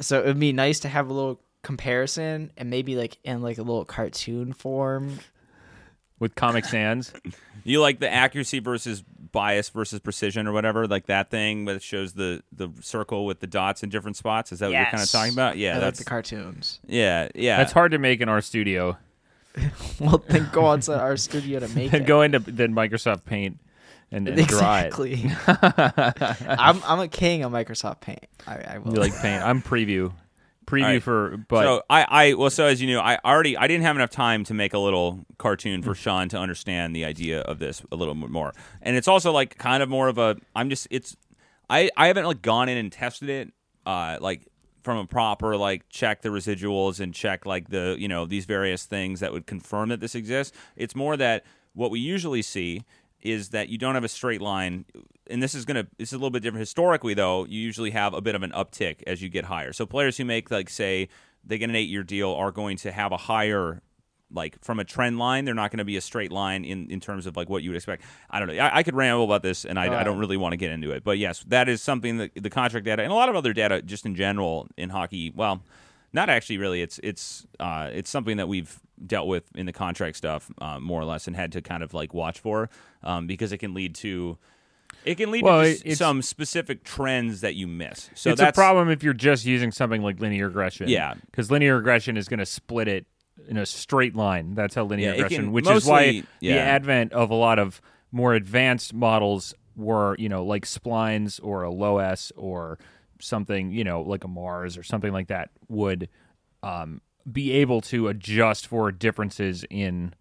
So 0.00 0.20
it 0.20 0.26
would 0.26 0.40
be 0.40 0.52
nice 0.52 0.80
to 0.80 0.88
have 0.88 1.08
a 1.08 1.12
little 1.12 1.40
comparison 1.62 2.52
and 2.56 2.70
maybe 2.70 2.96
like 2.96 3.18
in 3.24 3.42
like 3.42 3.58
a 3.58 3.62
little 3.62 3.84
cartoon 3.84 4.52
form. 4.52 5.18
With 6.18 6.34
Comic 6.34 6.64
Sans? 6.64 7.12
you 7.64 7.80
like 7.82 7.98
the 8.00 8.10
accuracy 8.10 8.58
versus 8.58 9.02
bias 9.32 9.68
versus 9.68 10.00
precision 10.00 10.46
or 10.46 10.52
whatever, 10.52 10.86
like 10.86 11.06
that 11.06 11.30
thing 11.30 11.66
that 11.66 11.82
shows 11.82 12.14
the 12.14 12.42
the 12.52 12.70
circle 12.80 13.26
with 13.26 13.40
the 13.40 13.46
dots 13.46 13.82
in 13.82 13.90
different 13.90 14.16
spots. 14.16 14.50
Is 14.50 14.60
that 14.60 14.66
what 14.70 14.76
you're 14.76 14.84
kind 14.86 15.02
of 15.02 15.10
talking 15.10 15.32
about? 15.34 15.58
Yeah, 15.58 15.70
I 15.70 15.72
like 15.74 15.80
that's 15.82 15.98
the 15.98 16.04
cartoons. 16.06 16.80
yeah, 16.86 17.28
yeah. 17.34 17.58
That's 17.58 17.72
hard 17.72 17.92
to 17.92 17.98
make 17.98 18.20
in 18.22 18.28
R 18.30 18.40
Studio. 18.40 18.96
Well, 19.98 20.22
then 20.28 20.48
go 20.52 20.66
outside 20.66 21.00
R 21.00 21.16
Studio 21.16 21.60
to 21.60 21.68
make 21.68 21.90
And 21.92 22.02
it. 22.04 22.06
go 22.06 22.20
into 22.22 22.38
then 22.38 22.74
Microsoft 22.74 23.24
Paint 23.24 23.58
and, 24.10 24.28
and 24.28 24.46
draw 24.46 24.80
it. 24.80 24.86
exactly. 24.86 25.30
I'm 26.48 26.82
I'm 26.84 27.00
a 27.00 27.08
king 27.08 27.42
of 27.42 27.52
Microsoft 27.52 28.00
Paint. 28.00 28.26
I, 28.46 28.56
I 28.56 28.78
will. 28.78 28.94
You 28.94 29.00
like 29.00 29.16
Paint? 29.20 29.42
I'm 29.42 29.62
preview, 29.62 30.12
preview 30.66 30.82
All 30.82 30.88
right. 30.88 31.02
for. 31.02 31.36
But 31.48 31.62
so 31.62 31.82
I, 31.90 32.06
I 32.08 32.34
well 32.34 32.50
so 32.50 32.66
as 32.66 32.80
you 32.80 32.92
know 32.92 33.00
I 33.00 33.18
already 33.24 33.56
I 33.56 33.66
didn't 33.66 33.84
have 33.84 33.96
enough 33.96 34.10
time 34.10 34.44
to 34.44 34.54
make 34.54 34.74
a 34.74 34.78
little 34.78 35.24
cartoon 35.38 35.82
for 35.82 35.94
Sean 35.94 36.28
to 36.30 36.38
understand 36.38 36.94
the 36.94 37.04
idea 37.04 37.40
of 37.40 37.58
this 37.58 37.82
a 37.90 37.96
little 37.96 38.14
bit 38.14 38.30
more 38.30 38.52
and 38.82 38.96
it's 38.96 39.08
also 39.08 39.32
like 39.32 39.58
kind 39.58 39.82
of 39.82 39.88
more 39.88 40.08
of 40.08 40.18
a 40.18 40.36
I'm 40.54 40.70
just 40.70 40.86
it's 40.90 41.16
I 41.68 41.90
I 41.96 42.08
haven't 42.08 42.24
like 42.24 42.42
gone 42.42 42.68
in 42.68 42.78
and 42.78 42.92
tested 42.92 43.28
it 43.28 43.52
uh 43.84 44.18
like 44.20 44.46
from 44.82 44.98
a 44.98 45.06
proper 45.06 45.56
like 45.56 45.88
check 45.88 46.22
the 46.22 46.28
residuals 46.28 47.00
and 47.00 47.12
check 47.12 47.44
like 47.44 47.70
the 47.70 47.96
you 47.98 48.06
know 48.06 48.24
these 48.24 48.44
various 48.44 48.84
things 48.84 49.20
that 49.20 49.32
would 49.32 49.46
confirm 49.46 49.88
that 49.88 50.00
this 50.00 50.14
exists 50.14 50.56
it's 50.76 50.94
more 50.94 51.16
that 51.16 51.44
what 51.74 51.90
we 51.90 51.98
usually 51.98 52.40
see 52.42 52.84
is 53.22 53.50
that 53.50 53.68
you 53.68 53.78
don't 53.78 53.94
have 53.94 54.04
a 54.04 54.08
straight 54.08 54.40
line 54.40 54.84
and 55.28 55.42
this 55.42 55.54
is 55.54 55.64
going 55.64 55.76
to 55.76 55.90
this 55.98 56.10
is 56.10 56.12
a 56.12 56.16
little 56.16 56.30
bit 56.30 56.42
different. 56.42 56.60
Historically 56.60 57.14
though 57.14 57.44
you 57.44 57.60
usually 57.60 57.90
have 57.90 58.14
a 58.14 58.20
bit 58.20 58.34
of 58.34 58.42
an 58.42 58.52
uptick 58.52 59.02
as 59.06 59.22
you 59.22 59.28
get 59.28 59.46
higher. 59.46 59.72
So 59.72 59.86
players 59.86 60.16
who 60.16 60.24
make 60.24 60.50
like 60.50 60.68
say 60.68 61.08
they 61.44 61.58
get 61.58 61.70
an 61.70 61.76
8 61.76 61.82
year 61.82 62.02
deal 62.02 62.32
are 62.32 62.52
going 62.52 62.76
to 62.78 62.92
have 62.92 63.12
a 63.12 63.16
higher 63.16 63.82
like 64.30 64.62
from 64.64 64.80
a 64.80 64.84
trend 64.84 65.18
line 65.18 65.44
they're 65.44 65.54
not 65.54 65.70
going 65.70 65.78
to 65.78 65.84
be 65.84 65.96
a 65.96 66.00
straight 66.00 66.32
line 66.32 66.64
in 66.64 66.90
in 66.90 66.98
terms 66.98 67.26
of 67.26 67.36
like 67.36 67.48
what 67.48 67.62
you 67.62 67.70
would 67.70 67.76
expect. 67.76 68.02
I 68.28 68.38
don't 68.38 68.48
know. 68.48 68.58
I, 68.58 68.78
I 68.78 68.82
could 68.82 68.94
ramble 68.94 69.24
about 69.24 69.42
this 69.42 69.64
and 69.64 69.78
I, 69.78 70.00
I 70.00 70.02
don't 70.02 70.18
really 70.18 70.36
want 70.36 70.52
to 70.52 70.56
get 70.56 70.70
into 70.70 70.90
it 70.90 71.04
but 71.04 71.18
yes 71.18 71.44
that 71.48 71.68
is 71.68 71.82
something 71.82 72.18
that 72.18 72.32
the 72.34 72.50
contract 72.50 72.86
data 72.86 73.02
and 73.02 73.12
a 73.12 73.14
lot 73.14 73.28
of 73.28 73.36
other 73.36 73.52
data 73.52 73.82
just 73.82 74.04
in 74.04 74.14
general 74.14 74.68
in 74.76 74.90
hockey 74.90 75.32
well 75.34 75.62
not 76.16 76.28
actually 76.28 76.58
really 76.58 76.82
it's 76.82 76.98
it's 77.04 77.46
uh, 77.60 77.88
it's 77.92 78.10
something 78.10 78.38
that 78.38 78.48
we've 78.48 78.80
dealt 79.06 79.28
with 79.28 79.44
in 79.54 79.66
the 79.66 79.72
contract 79.72 80.16
stuff 80.16 80.50
uh, 80.60 80.80
more 80.80 81.00
or 81.00 81.04
less 81.04 81.26
and 81.28 81.36
had 81.36 81.52
to 81.52 81.60
kind 81.62 81.82
of 81.84 81.94
like 81.94 82.12
watch 82.14 82.40
for 82.40 82.68
um, 83.04 83.26
because 83.28 83.52
it 83.52 83.58
can 83.58 83.74
lead 83.74 83.94
to 83.94 84.36
it 85.04 85.16
can 85.16 85.30
lead 85.30 85.44
Well, 85.44 85.62
to 85.62 85.94
some 85.94 86.22
specific 86.22 86.82
trends 86.82 87.42
that 87.42 87.54
you 87.54 87.68
miss 87.68 88.10
so 88.14 88.30
it's 88.30 88.40
a 88.40 88.50
problem 88.52 88.88
if 88.88 89.02
you're 89.04 89.12
just 89.12 89.44
using 89.44 89.70
something 89.70 90.02
like 90.02 90.18
linear 90.18 90.46
regression. 90.48 90.88
Yeah. 90.88 91.14
because 91.30 91.50
linear 91.50 91.76
regression 91.76 92.16
is 92.16 92.26
going 92.26 92.38
to 92.40 92.46
split 92.46 92.88
it 92.88 93.06
in 93.48 93.58
a 93.58 93.66
straight 93.66 94.16
line. 94.16 94.54
That's 94.54 94.74
how 94.74 94.84
linear 94.84 95.08
Yeah, 95.08 95.12
regression, 95.12 95.44
can 95.44 95.52
which 95.52 95.68
is 95.68 95.84
why 95.84 96.22
yeah. 96.40 96.54
the 96.54 96.60
advent 96.60 97.12
of 97.12 97.30
a 97.30 97.34
lot 97.34 97.58
of 97.58 97.80
more 98.10 98.32
advanced 98.34 98.94
models 98.94 99.54
were, 99.76 100.16
you 100.18 100.30
know, 100.30 100.42
like 100.44 100.64
splines 100.64 101.38
or 101.42 101.62
a 101.62 101.70
LOESS 101.70 102.32
or 102.34 102.78
something, 103.20 103.70
you 103.70 103.84
know, 103.84 104.02
like 104.02 104.24
a 104.24 104.28
MARS 104.28 104.76
or 104.76 104.82
something 104.82 105.12
like 105.12 105.28
that 105.28 105.50
would 105.68 106.08
um, 106.62 107.00
be 107.30 107.52
able 107.52 107.80
to 107.82 108.08
adjust 108.08 108.66
for 108.66 108.92
differences 108.92 109.64
in 109.70 110.14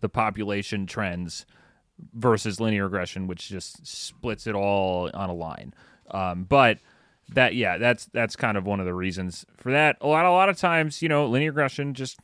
the 0.00 0.08
population 0.08 0.86
trends 0.86 1.46
versus 2.14 2.60
linear 2.60 2.84
regression, 2.84 3.26
which 3.26 3.48
just 3.48 3.86
splits 3.86 4.46
it 4.46 4.54
all 4.54 5.10
on 5.14 5.30
a 5.30 5.34
line. 5.34 5.74
Um, 6.10 6.44
but 6.44 6.78
that, 7.30 7.54
yeah, 7.54 7.78
that's 7.78 8.06
that's 8.06 8.36
kind 8.36 8.56
of 8.56 8.66
one 8.66 8.80
of 8.80 8.86
the 8.86 8.94
reasons 8.94 9.46
for 9.56 9.72
that. 9.72 9.96
A 10.00 10.06
lot, 10.06 10.24
a 10.24 10.30
lot 10.30 10.48
of 10.48 10.58
times, 10.58 11.02
you 11.02 11.08
know, 11.08 11.26
linear 11.26 11.50
regression 11.50 11.94
just 11.94 12.18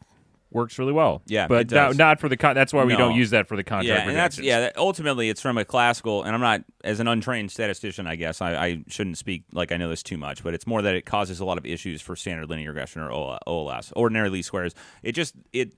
works 0.50 0.78
really 0.78 0.92
well. 0.92 1.22
Yeah, 1.26 1.46
but 1.46 1.70
not, 1.70 1.96
not 1.96 2.20
for 2.20 2.28
the 2.28 2.36
con- 2.36 2.54
that's 2.54 2.72
why 2.72 2.84
we 2.84 2.92
No. 2.94 2.98
don't 2.98 3.14
use 3.16 3.30
that 3.30 3.46
for 3.48 3.56
the 3.56 3.64
contract. 3.64 3.86
Yeah, 4.04 4.08
and 4.08 4.16
that's 4.16 4.38
yeah. 4.38 4.60
That, 4.60 4.76
ultimately, 4.76 5.28
it's 5.28 5.40
from 5.40 5.58
a 5.58 5.64
classical, 5.64 6.22
and 6.22 6.34
I'm 6.34 6.40
not 6.40 6.62
as 6.84 7.00
an 7.00 7.08
untrained 7.08 7.50
statistician. 7.50 8.06
I 8.06 8.16
guess 8.16 8.40
I, 8.40 8.54
I 8.54 8.84
shouldn't 8.88 9.18
speak 9.18 9.44
like 9.52 9.72
I 9.72 9.76
know 9.76 9.88
this 9.88 10.02
too 10.02 10.16
much, 10.16 10.42
but 10.42 10.54
it's 10.54 10.66
more 10.66 10.82
that 10.82 10.94
it 10.94 11.04
causes 11.06 11.40
a 11.40 11.44
lot 11.44 11.58
of 11.58 11.66
issues 11.66 12.00
for 12.00 12.16
standard 12.16 12.48
linear 12.48 12.68
regression 12.70 13.02
or 13.02 13.38
OLS, 13.46 13.92
ordinary 13.94 14.30
least 14.30 14.48
squares. 14.48 14.74
It 15.02 15.12
just 15.12 15.34
it 15.52 15.74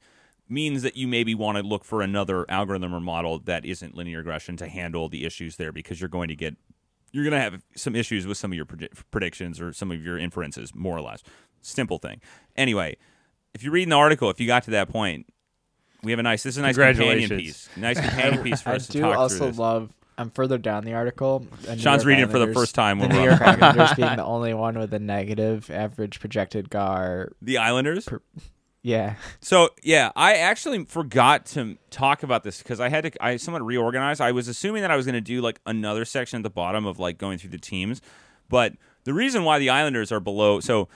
means 0.48 0.82
that 0.82 0.96
you 0.96 1.06
maybe 1.06 1.34
want 1.34 1.56
to 1.58 1.62
look 1.62 1.84
for 1.84 2.02
another 2.02 2.44
algorithm 2.50 2.92
or 2.94 3.00
model 3.00 3.38
that 3.38 3.64
isn't 3.64 3.94
linear 3.94 4.18
regression 4.18 4.56
to 4.56 4.66
handle 4.68 5.08
the 5.08 5.24
issues 5.24 5.56
there 5.56 5.72
because 5.72 6.00
you're 6.00 6.08
going 6.08 6.28
to 6.28 6.34
get 6.36 6.56
you're 7.12 7.24
going 7.24 7.32
to 7.34 7.40
have 7.40 7.60
some 7.74 7.96
issues 7.96 8.26
with 8.26 8.36
some 8.38 8.52
of 8.52 8.56
your 8.56 8.64
predi- 8.66 8.88
predictions 9.10 9.60
or 9.60 9.72
some 9.72 9.90
of 9.90 10.00
your 10.04 10.16
inferences, 10.16 10.72
more 10.74 10.96
or 10.96 11.00
less. 11.02 11.22
Simple 11.60 11.98
thing. 11.98 12.20
Anyway, 12.56 12.96
if 13.54 13.62
you 13.62 13.70
read 13.70 13.84
in 13.84 13.88
the 13.90 13.96
article, 13.96 14.30
if 14.30 14.40
you 14.40 14.46
got 14.46 14.64
to 14.64 14.70
that 14.72 14.88
point, 14.88 15.26
we 16.02 16.12
have 16.12 16.18
a 16.18 16.22
nice. 16.22 16.42
This 16.42 16.54
is 16.54 16.58
a 16.58 16.62
nice 16.62 16.76
companion 16.76 17.28
piece. 17.30 17.68
Nice 17.76 18.00
companion 18.00 18.42
piece 18.44 18.62
for 18.62 18.70
us 18.70 18.86
to 18.86 18.92
do 18.92 19.00
talk 19.00 19.16
also 19.16 19.38
through 19.38 19.46
this. 19.48 19.58
love. 19.58 19.90
I'm 20.18 20.30
further 20.30 20.58
down 20.58 20.84
the 20.84 20.92
article. 20.94 21.46
and 21.66 21.76
New 21.76 21.82
Sean's 21.82 22.02
York 22.02 22.06
reading 22.08 22.24
it 22.24 22.30
for 22.30 22.38
the 22.38 22.52
first 22.52 22.74
time 22.74 22.98
The 22.98 23.06
when 23.06 23.16
New 23.16 23.22
we're 23.22 23.28
York. 23.30 23.40
Islanders 23.40 23.94
being 23.94 24.16
the 24.16 24.24
only 24.24 24.52
one 24.52 24.78
with 24.78 24.92
a 24.92 24.98
negative 24.98 25.70
average 25.70 26.20
projected 26.20 26.68
GAR. 26.68 27.32
the 27.40 27.56
Islanders. 27.58 28.06
Yeah, 28.82 29.16
So 29.40 29.70
yeah, 29.82 30.10
I 30.16 30.36
actually 30.36 30.84
forgot 30.86 31.44
to 31.46 31.76
talk 31.90 32.22
about 32.22 32.44
this 32.44 32.62
because 32.62 32.80
I 32.80 32.88
had 32.88 33.04
to. 33.04 33.22
I 33.24 33.36
somewhat 33.36 33.62
reorganized. 33.62 34.22
I 34.22 34.32
was 34.32 34.48
assuming 34.48 34.80
that 34.82 34.90
I 34.90 34.96
was 34.96 35.04
going 35.04 35.14
to 35.16 35.20
do 35.20 35.42
like 35.42 35.60
another 35.66 36.06
section 36.06 36.38
at 36.38 36.42
the 36.44 36.50
bottom 36.50 36.86
of 36.86 36.98
like 36.98 37.18
going 37.18 37.36
through 37.38 37.50
the 37.50 37.58
teams, 37.58 38.00
but 38.48 38.72
the 39.04 39.12
reason 39.12 39.44
why 39.44 39.58
the 39.58 39.68
Islanders 39.68 40.10
are 40.12 40.20
below. 40.20 40.60
So 40.60 40.88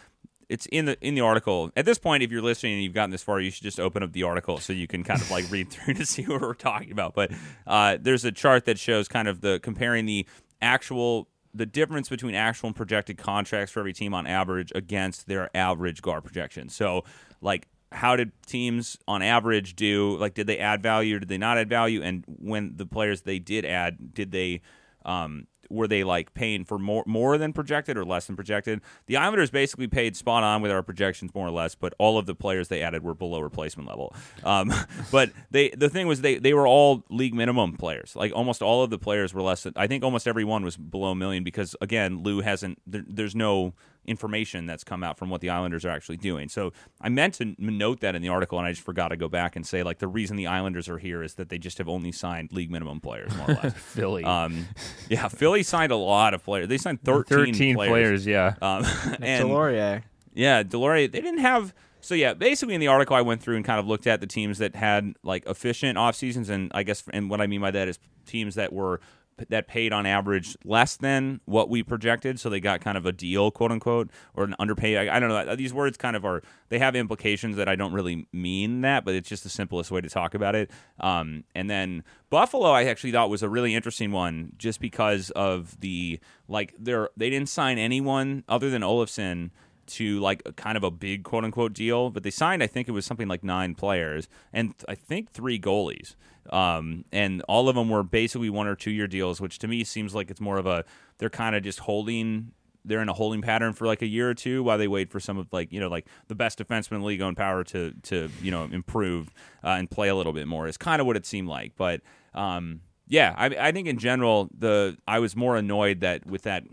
it's 0.55 0.66
in 0.66 0.84
the 0.84 0.96
in 1.00 1.16
the 1.16 1.20
article. 1.20 1.72
At 1.76 1.84
this 1.84 1.98
point, 1.98 2.22
if 2.22 2.30
you're 2.30 2.40
listening 2.40 2.74
and 2.74 2.82
you've 2.82 2.94
gotten 2.94 3.11
this 3.11 3.24
far, 3.24 3.40
you 3.40 3.50
should 3.50 3.64
just 3.64 3.80
open 3.80 4.05
up 4.05 4.12
the 4.12 4.22
article 4.22 4.59
so 4.59 4.72
you 4.72 4.86
can 4.86 5.02
kind 5.02 5.20
of 5.20 5.28
like 5.28 5.50
read 5.50 5.68
through 5.70 5.94
to 5.94 6.07
see 6.07 6.22
what 6.22 6.40
we're 6.40 6.55
talking 6.55 6.92
about. 6.92 7.14
But 7.14 7.32
uh, 7.66 7.98
there's 8.00 8.24
a 8.24 8.30
chart 8.30 8.64
that 8.66 8.78
shows 8.78 9.09
kind 9.09 9.26
of 9.26 9.40
the 9.40 9.59
comparing 9.61 10.07
the 10.07 10.26
actual 10.62 11.28
the 11.52 11.66
difference 11.66 12.09
between 12.09 12.36
actual 12.36 12.68
and 12.68 12.76
projected 12.76 13.18
contracts 13.18 13.72
for 13.72 13.80
every 13.80 13.92
team 13.92 14.14
on 14.14 14.26
average 14.26 14.72
against 14.74 15.26
their 15.26 15.50
average 15.57 16.02
GAR 16.02 16.20
projection. 16.20 16.68
So 16.68 17.05
like 17.40 17.66
how 17.90 18.16
did 18.16 18.32
teams 18.46 18.96
on 19.07 19.22
average 19.22 19.76
do? 19.76 20.16
Like, 20.16 20.34
did 20.34 20.46
they 20.46 20.59
add 20.59 20.82
value 20.82 21.16
or 21.16 21.18
did 21.20 21.28
they 21.28 21.38
not 21.38 21.59
add 21.59 21.68
value? 21.68 22.02
And 22.02 22.24
when 22.26 22.76
the 22.76 22.86
players 22.86 23.22
they 23.22 23.38
did 23.38 23.64
add, 23.64 24.14
did 24.14 24.32
they 24.32 24.62
um, 25.05 25.46
were 25.70 25.88
they 25.88 26.04
like 26.04 26.34
paying 26.34 26.64
for 26.64 26.78
more 26.78 27.04
more 27.06 27.38
than 27.38 27.52
projected 27.52 27.96
or 27.96 28.04
less 28.04 28.26
than 28.26 28.36
projected? 28.36 28.80
The 29.06 29.16
Islanders 29.16 29.50
basically 29.50 29.86
paid 29.86 30.16
spot 30.16 30.42
on 30.42 30.62
with 30.62 30.70
our 30.70 30.82
projections 30.82 31.34
more 31.34 31.46
or 31.46 31.50
less, 31.50 31.74
but 31.74 31.94
all 31.98 32.18
of 32.18 32.26
the 32.26 32.34
players 32.34 32.68
they 32.68 32.82
added 32.82 33.02
were 33.02 33.14
below 33.14 33.40
replacement 33.40 33.88
level. 33.88 34.14
Um, 34.42 34.72
but 35.10 35.30
they 35.50 35.70
the 35.70 35.88
thing 35.88 36.06
was 36.06 36.20
they 36.20 36.38
they 36.38 36.54
were 36.54 36.66
all 36.66 37.04
league 37.10 37.34
minimum 37.34 37.76
players. 37.76 38.16
Like 38.16 38.32
almost 38.34 38.62
all 38.62 38.82
of 38.82 38.90
the 38.90 38.98
players 38.98 39.34
were 39.34 39.42
less 39.42 39.62
than. 39.62 39.72
I 39.76 39.86
think 39.86 40.04
almost 40.04 40.26
every 40.26 40.44
one 40.44 40.64
was 40.64 40.76
below 40.76 41.10
a 41.10 41.14
million 41.14 41.44
because 41.44 41.76
again 41.80 42.22
Lou 42.22 42.40
hasn't. 42.40 42.78
There, 42.86 43.04
there's 43.06 43.34
no 43.34 43.74
information 44.07 44.66
that's 44.66 44.84
come 44.84 45.02
out 45.02 45.18
from 45.18 45.30
what 45.30 45.40
the 45.40 45.50
Islanders 45.50 45.84
are 45.84 45.90
actually 45.90 46.16
doing. 46.16 46.48
So 46.48 46.72
I 47.00 47.09
meant 47.09 47.34
to 47.34 47.55
note 47.59 48.00
that 48.00 48.14
in 48.14 48.22
the 48.22 48.28
article, 48.28 48.59
and 48.59 48.66
I 48.66 48.72
just 48.72 48.84
forgot 48.84 49.09
to 49.09 49.16
go 49.16 49.28
back 49.28 49.57
and 49.57 49.66
say 49.66 49.82
like 49.82 49.98
the 49.98 50.09
reason 50.09 50.36
the 50.36 50.46
Islanders 50.46 50.88
are 50.88 50.98
here 50.98 51.22
is 51.22 51.34
that 51.34 51.48
they 51.48 51.59
just 51.59 51.78
have 51.78 51.88
only 51.88 52.12
signed 52.12 52.52
league 52.52 52.70
minimum 52.70 53.00
players, 53.00 53.34
more 53.36 53.50
or 53.50 53.55
less. 53.55 53.74
Philly. 53.76 54.24
um, 54.24 54.66
yeah, 55.09 55.28
Philly 55.28 55.62
signed 55.62 55.92
a 55.92 55.96
lot 55.96 56.34
of 56.34 56.44
players. 56.44 56.68
They 56.68 56.78
signed 56.78 57.02
13, 57.02 57.55
13 57.55 57.74
players. 57.74 57.90
players, 57.90 58.26
yeah. 58.26 58.55
Um, 58.61 58.84
and 59.20 59.48
Deslauriers. 59.48 60.02
yeah, 60.34 60.62
Deslauriers. 60.62 61.12
They 61.12 61.20
didn't 61.20 61.40
have. 61.40 61.74
So 62.00 62.14
yeah, 62.14 62.34
basically 62.34 62.74
in 62.74 62.80
the 62.80 62.88
article 62.88 63.16
I 63.16 63.22
went 63.22 63.42
through 63.42 63.57
and 63.57 63.64
kind 63.64 63.80
of 63.80 63.86
looked 63.86 64.07
at 64.07 64.20
the 64.20 64.26
teams 64.26 64.59
that 64.59 64.74
had 64.76 65.14
like 65.22 65.46
efficient 65.46 65.96
off 65.96 66.16
seasons, 66.16 66.50
and 66.50 66.70
I 66.74 66.82
guess 66.82 67.02
and 67.12 67.30
what 67.30 67.40
I 67.40 67.46
mean 67.46 67.62
by 67.62 67.70
that 67.70 67.88
is 67.88 67.98
teams 68.26 68.57
that 68.57 68.72
were 68.72 69.00
that 69.49 69.66
paid 69.66 69.93
on 69.93 70.07
average 70.07 70.57
less 70.64 70.97
than 70.97 71.41
what 71.45 71.68
we 71.68 71.82
projected, 71.82 72.39
so 72.39 72.49
they 72.49 72.61
got 72.61 72.80
kind 72.80 72.97
of 72.97 73.07
a 73.07 73.12
deal, 73.12 73.51
quote 73.51 73.72
unquote, 73.72 74.11
or 74.35 74.45
an 74.45 74.55
underpay. 74.59 74.97
I, 74.97 75.16
I 75.16 75.20
don't 75.20 75.28
know. 75.28 75.57
These 75.57 75.74
words 75.74 75.97
kind 75.97 76.16
of 76.16 76.24
are 76.24 76.43
they 76.68 76.78
have 76.78 76.97
implications 76.97 77.57
that 77.57 77.68
I 77.68 77.76
don't 77.76 77.93
really 77.93 78.26
mean 78.32 78.82
that, 78.82 79.05
but 79.05 79.14
it's 79.14 79.28
just 79.28 79.43
the 79.43 79.49
simplest 79.49 79.91
way 79.91 80.01
to 80.01 80.09
talk 80.09 80.35
about 80.35 80.55
it. 80.55 80.70
Um, 81.01 81.45
and 81.55 81.68
then 81.68 82.05
Buffalo, 82.30 82.70
I 82.70 82.85
actually 82.85 83.12
thought 83.12 83.30
was 83.30 83.43
a 83.43 83.49
really 83.49 83.74
interesting 83.74 84.12
one, 84.12 84.53
just 84.57 84.80
because 84.80 85.30
of 85.30 85.80
the 85.80 86.20
like 86.49 86.74
they're 86.78 87.11
they 87.16 87.30
didn't 87.30 87.49
sign 87.49 87.78
anyone 87.78 88.45
other 88.49 88.70
than 88.70 88.82
Olafson 88.82 89.51
to 89.87 90.20
like 90.20 90.43
a 90.47 90.53
kind 90.53 90.76
of 90.76 90.85
a 90.85 90.91
big 90.91 91.24
quote 91.24 91.45
unquote 91.45 91.72
deal, 91.72 92.11
but 92.11 92.22
they 92.22 92.30
signed 92.30 92.62
I 92.62 92.66
think 92.66 92.89
it 92.89 92.93
was 92.93 93.07
something 93.07 93.28
like 93.28 93.45
nine 93.45 93.74
players 93.74 94.28
and 94.53 94.74
I 94.89 94.95
think 94.95 95.32
three 95.32 95.59
goalies. 95.59 96.14
Um, 96.51 97.07
and 97.11 97.43
all 97.49 97.68
of 97.68 97.74
them 97.74 97.89
were 97.89 98.03
basically 98.03 98.51
one 98.51 98.66
or 98.66 98.76
two 98.76 98.91
year 98.91 99.07
deals, 99.07 99.41
which 99.41 99.59
to 99.61 99.68
me 99.68 99.82
seems 99.85 100.14
like 100.14 100.30
it's 100.30 100.41
more 100.41 100.59
of 100.59 100.66
a 100.66 100.85
they're 101.18 101.30
kind 101.30 101.57
of 101.57 101.62
just 101.62 101.80
holding 101.80 102.53
they're 102.85 103.01
in 103.01 103.09
a 103.09 103.14
holding 103.14 103.41
pattern 103.41 103.72
for 103.72 103.87
like 103.87 104.03
a 104.03 104.07
year 104.07 104.28
or 104.28 104.35
two 104.35 104.62
while 104.62 104.76
they 104.76 104.89
wait 104.89 105.11
for 105.11 105.18
some 105.18 105.39
of 105.39 105.51
like 105.53 105.72
you 105.72 105.80
know 105.80 105.89
like 105.89 106.07
the 106.28 106.35
best 106.35 106.59
defenseman 106.59 106.97
in 106.97 107.03
league 107.03 107.22
Owen 107.22 107.35
Power 107.35 107.64
to 107.64 107.93
to 108.03 108.28
you 108.43 108.51
know 108.51 108.64
improve 108.64 109.32
uh, 109.62 109.68
and 109.68 109.91
play 109.91 110.09
a 110.09 110.14
little 110.14 110.32
bit 110.32 110.47
more 110.47 110.68
is 110.68 110.76
kind 110.76 111.01
of 111.01 111.07
what 111.07 111.16
it 111.16 111.24
seemed 111.24 111.49
like. 111.49 111.72
But 111.76 112.03
um, 112.35 112.80
yeah, 113.09 113.35
I, 113.37 113.47
I 113.47 113.72
think 113.72 113.89
in 113.89 113.99
general 113.99 114.51
the 114.57 114.99
I 115.09 115.18
was 115.18 115.35
more 115.35 115.57
annoyed 115.57 116.01
that 116.01 116.26
with 116.26 116.43
that 116.43 116.64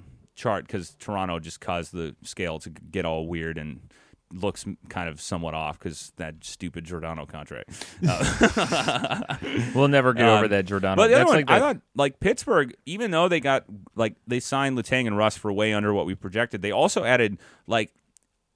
chart 0.41 0.65
because 0.67 0.95
Toronto 0.99 1.39
just 1.39 1.61
caused 1.61 1.93
the 1.93 2.15
scale 2.23 2.59
to 2.59 2.69
get 2.69 3.05
all 3.05 3.27
weird 3.27 3.57
and 3.57 3.79
looks 4.33 4.65
kind 4.87 5.09
of 5.09 5.19
somewhat 5.19 5.53
off 5.53 5.77
because 5.77 6.13
that 6.15 6.35
stupid 6.41 6.85
Giordano 6.85 7.25
contract. 7.25 7.69
Uh, 8.07 9.35
We'll 9.75 9.87
never 9.89 10.13
get 10.13 10.25
over 10.25 10.45
Um, 10.45 10.51
that 10.51 10.65
Giordano. 10.65 10.95
but 10.95 11.07
the 11.07 11.15
other 11.15 11.25
That's 11.25 11.27
one, 11.29 11.37
like 11.37 11.49
I 11.49 11.59
thought, 11.59 11.77
like 11.95 12.19
Pittsburgh, 12.19 12.73
even 12.85 13.11
though 13.11 13.27
they 13.27 13.39
got 13.39 13.65
like 13.95 14.15
they 14.27 14.39
signed 14.39 14.77
Letang 14.77 15.07
and 15.07 15.17
Rust 15.17 15.39
for 15.39 15.51
way 15.51 15.73
under 15.73 15.93
what 15.93 16.05
we 16.05 16.15
projected, 16.15 16.61
they 16.61 16.71
also 16.71 17.03
added 17.03 17.37
like 17.67 17.93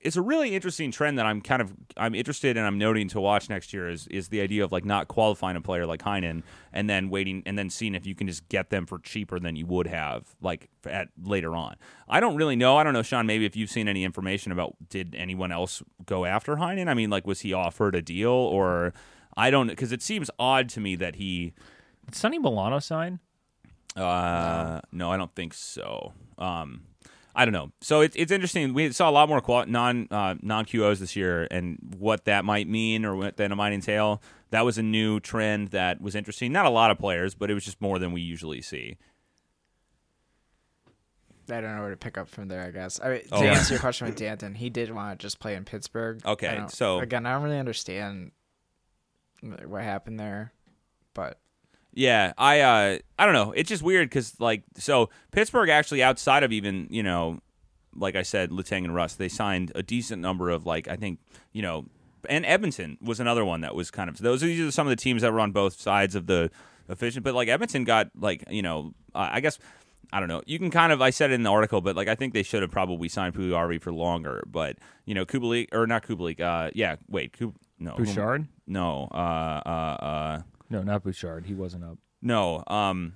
it's 0.05 0.15
a 0.15 0.21
really 0.21 0.53
interesting 0.53 0.91
trend 0.91 1.17
that 1.17 1.25
I'm 1.25 1.41
kind 1.41 1.63
of 1.63 1.73
I'm 1.97 2.13
interested 2.13 2.57
and 2.57 2.65
I'm 2.65 2.77
noting 2.77 3.07
to 3.09 3.19
watch 3.19 3.49
next 3.49 3.73
year 3.73 3.89
is 3.89 4.05
is 4.07 4.27
the 4.27 4.39
idea 4.39 4.63
of 4.63 4.71
like 4.71 4.85
not 4.85 5.07
qualifying 5.07 5.57
a 5.57 5.61
player 5.61 5.87
like 5.87 6.03
Heinen 6.03 6.43
and 6.71 6.87
then 6.87 7.09
waiting 7.09 7.41
and 7.47 7.57
then 7.57 7.71
seeing 7.71 7.95
if 7.95 8.05
you 8.05 8.13
can 8.13 8.27
just 8.27 8.47
get 8.47 8.69
them 8.69 8.85
for 8.85 8.99
cheaper 8.99 9.39
than 9.39 9.55
you 9.55 9.65
would 9.65 9.87
have 9.87 10.35
like 10.41 10.69
at 10.85 11.09
later 11.23 11.55
on. 11.55 11.75
I 12.07 12.19
don't 12.19 12.35
really 12.35 12.55
know. 12.55 12.77
I 12.77 12.83
don't 12.83 12.93
know, 12.93 13.01
Sean. 13.01 13.25
Maybe 13.25 13.45
if 13.45 13.55
you've 13.55 13.71
seen 13.71 13.87
any 13.87 14.03
information 14.03 14.51
about 14.51 14.75
did 14.89 15.15
anyone 15.15 15.51
else 15.51 15.81
go 16.05 16.25
after 16.25 16.57
Heinen? 16.57 16.87
I 16.87 16.93
mean, 16.93 17.09
like 17.09 17.25
was 17.25 17.39
he 17.39 17.51
offered 17.51 17.95
a 17.95 18.01
deal 18.03 18.29
or 18.29 18.93
I 19.35 19.49
don't 19.49 19.67
because 19.67 19.91
it 19.91 20.03
seems 20.03 20.29
odd 20.37 20.69
to 20.69 20.79
me 20.79 20.95
that 20.97 21.15
he. 21.15 21.53
Did 22.05 22.13
Sonny 22.13 22.37
Milano 22.37 22.77
sign? 22.77 23.19
Uh, 23.95 24.81
no, 24.91 25.09
I 25.09 25.17
don't 25.17 25.33
think 25.33 25.55
so. 25.55 26.13
Um, 26.37 26.81
I 27.35 27.43
don't 27.45 27.51
know. 27.53 27.71
So 27.81 28.01
it's 28.01 28.15
it's 28.15 28.31
interesting. 28.31 28.73
We 28.73 28.91
saw 28.91 29.09
a 29.09 29.11
lot 29.11 29.27
more 29.27 29.41
qual- 29.41 29.65
non 29.65 30.07
uh, 30.09 30.35
non 30.41 30.65
QOs 30.65 30.99
this 30.99 31.15
year, 31.15 31.47
and 31.51 31.77
what 31.97 32.25
that 32.25 32.45
might 32.45 32.67
mean 32.69 33.03
or 33.05 33.15
what 33.15 33.37
that 33.37 33.49
might 33.51 33.73
entail. 33.73 34.21
That 34.51 34.63
was 34.63 34.77
a 34.77 34.83
new 34.83 35.19
trend 35.19 35.69
that 35.69 35.99
was 36.01 36.15
interesting. 36.15 36.51
Not 36.53 36.65
a 36.65 36.69
lot 36.69 36.91
of 36.91 36.97
players, 36.97 37.35
but 37.35 37.51
it 37.51 37.53
was 37.53 37.65
just 37.65 37.81
more 37.81 37.99
than 37.99 38.13
we 38.13 38.21
usually 38.21 38.61
see. 38.61 38.97
I 41.49 41.61
don't 41.61 41.75
know 41.75 41.81
where 41.81 41.91
to 41.91 41.97
pick 41.97 42.17
up 42.17 42.27
from 42.27 42.47
there. 42.47 42.63
I 42.63 42.71
guess. 42.71 42.99
I 43.03 43.09
mean, 43.09 43.19
to 43.23 43.27
Oh, 43.35 43.43
yeah. 43.43 43.51
answer 43.53 43.73
your 43.75 43.79
question 43.81 44.07
with 44.07 44.15
Danton, 44.15 44.55
he 44.55 44.69
did 44.69 44.91
want 44.91 45.19
to 45.19 45.23
just 45.23 45.39
play 45.39 45.55
in 45.55 45.65
Pittsburgh. 45.65 46.21
Okay, 46.25 46.63
so- 46.69 46.99
again, 46.99 47.25
I 47.25 47.33
don't 47.33 47.43
really 47.43 47.59
understand 47.59 48.31
what 49.41 49.83
happened 49.83 50.19
there, 50.19 50.53
but 51.13 51.39
Yeah, 51.95 52.33
I 52.37 52.59
uh, 52.59 52.97
I 53.17 53.25
don't 53.25 53.33
know. 53.33 53.51
It's 53.53 53.69
just 53.69 53.81
weird 53.81 54.09
because 54.09 54.39
like 54.39 54.63
so 54.77 55.09
Pittsburgh 55.31 55.69
actually 55.69 56.03
outside 56.03 56.43
of 56.43 56.51
even 56.51 56.87
you 56.91 57.01
know 57.01 57.39
like 57.95 58.15
I 58.15 58.23
said, 58.23 58.51
Letang 58.51 58.83
and 58.83 58.93
Rust, 58.93 59.17
they 59.17 59.29
signed 59.29 59.71
a 59.75 59.81
decent 59.81 60.21
number 60.21 60.49
of 60.49 60.65
like 60.65 60.87
I 60.87 60.95
think 60.95 61.19
you 61.53 61.61
know, 61.61 61.85
and 62.29 62.45
Edmonton 62.45 62.97
was 63.01 63.19
another 63.19 63.45
one 63.45 63.61
that 63.61 63.75
was 63.75 63.91
kind 63.91 64.09
of 64.09 64.17
those. 64.17 64.41
These 64.41 64.67
are 64.67 64.71
some 64.71 64.87
of 64.87 64.91
the 64.91 64.95
teams 64.95 65.21
that 65.21 65.31
were 65.31 65.39
on 65.39 65.51
both 65.51 65.79
sides 65.79 66.15
of 66.15 66.27
the 66.27 66.51
efficient. 66.89 67.23
But 67.23 67.33
like 67.33 67.47
Edmonton 67.47 67.83
got 67.83 68.11
like 68.19 68.43
you 68.49 68.61
know, 68.61 68.93
uh, 69.13 69.29
I 69.31 69.39
guess 69.39 69.57
I 70.11 70.19
don't 70.19 70.29
know. 70.29 70.41
You 70.45 70.59
can 70.59 70.71
kind 70.71 70.91
of 70.91 71.01
I 71.01 71.09
said 71.09 71.31
it 71.31 71.35
in 71.35 71.43
the 71.43 71.51
article, 71.51 71.81
but 71.81 71.95
like 71.95 72.07
I 72.07 72.15
think 72.15 72.33
they 72.33 72.43
should 72.43 72.61
have 72.61 72.71
probably 72.71 73.09
signed 73.09 73.33
Puljujarvi 73.33 73.81
for 73.81 73.91
longer. 73.91 74.43
But 74.47 74.77
you 75.05 75.15
know, 75.15 75.25
Kubalik 75.25 75.73
or 75.73 75.87
not 75.87 76.03
Kubalik? 76.03 76.39
Uh, 76.39 76.71
yeah, 76.73 76.97
wait, 77.07 77.33
Kub, 77.33 77.53
no, 77.79 77.95
Bouchard? 77.95 78.47
no, 78.67 79.07
uh, 79.11 79.61
uh, 79.65 79.69
uh, 79.69 80.41
No, 80.69 80.81
not 80.81 81.03
Bouchard. 81.03 81.45
He 81.45 81.53
wasn't 81.53 81.83
up. 81.83 81.97
no, 82.21 82.63
um, 82.67 83.13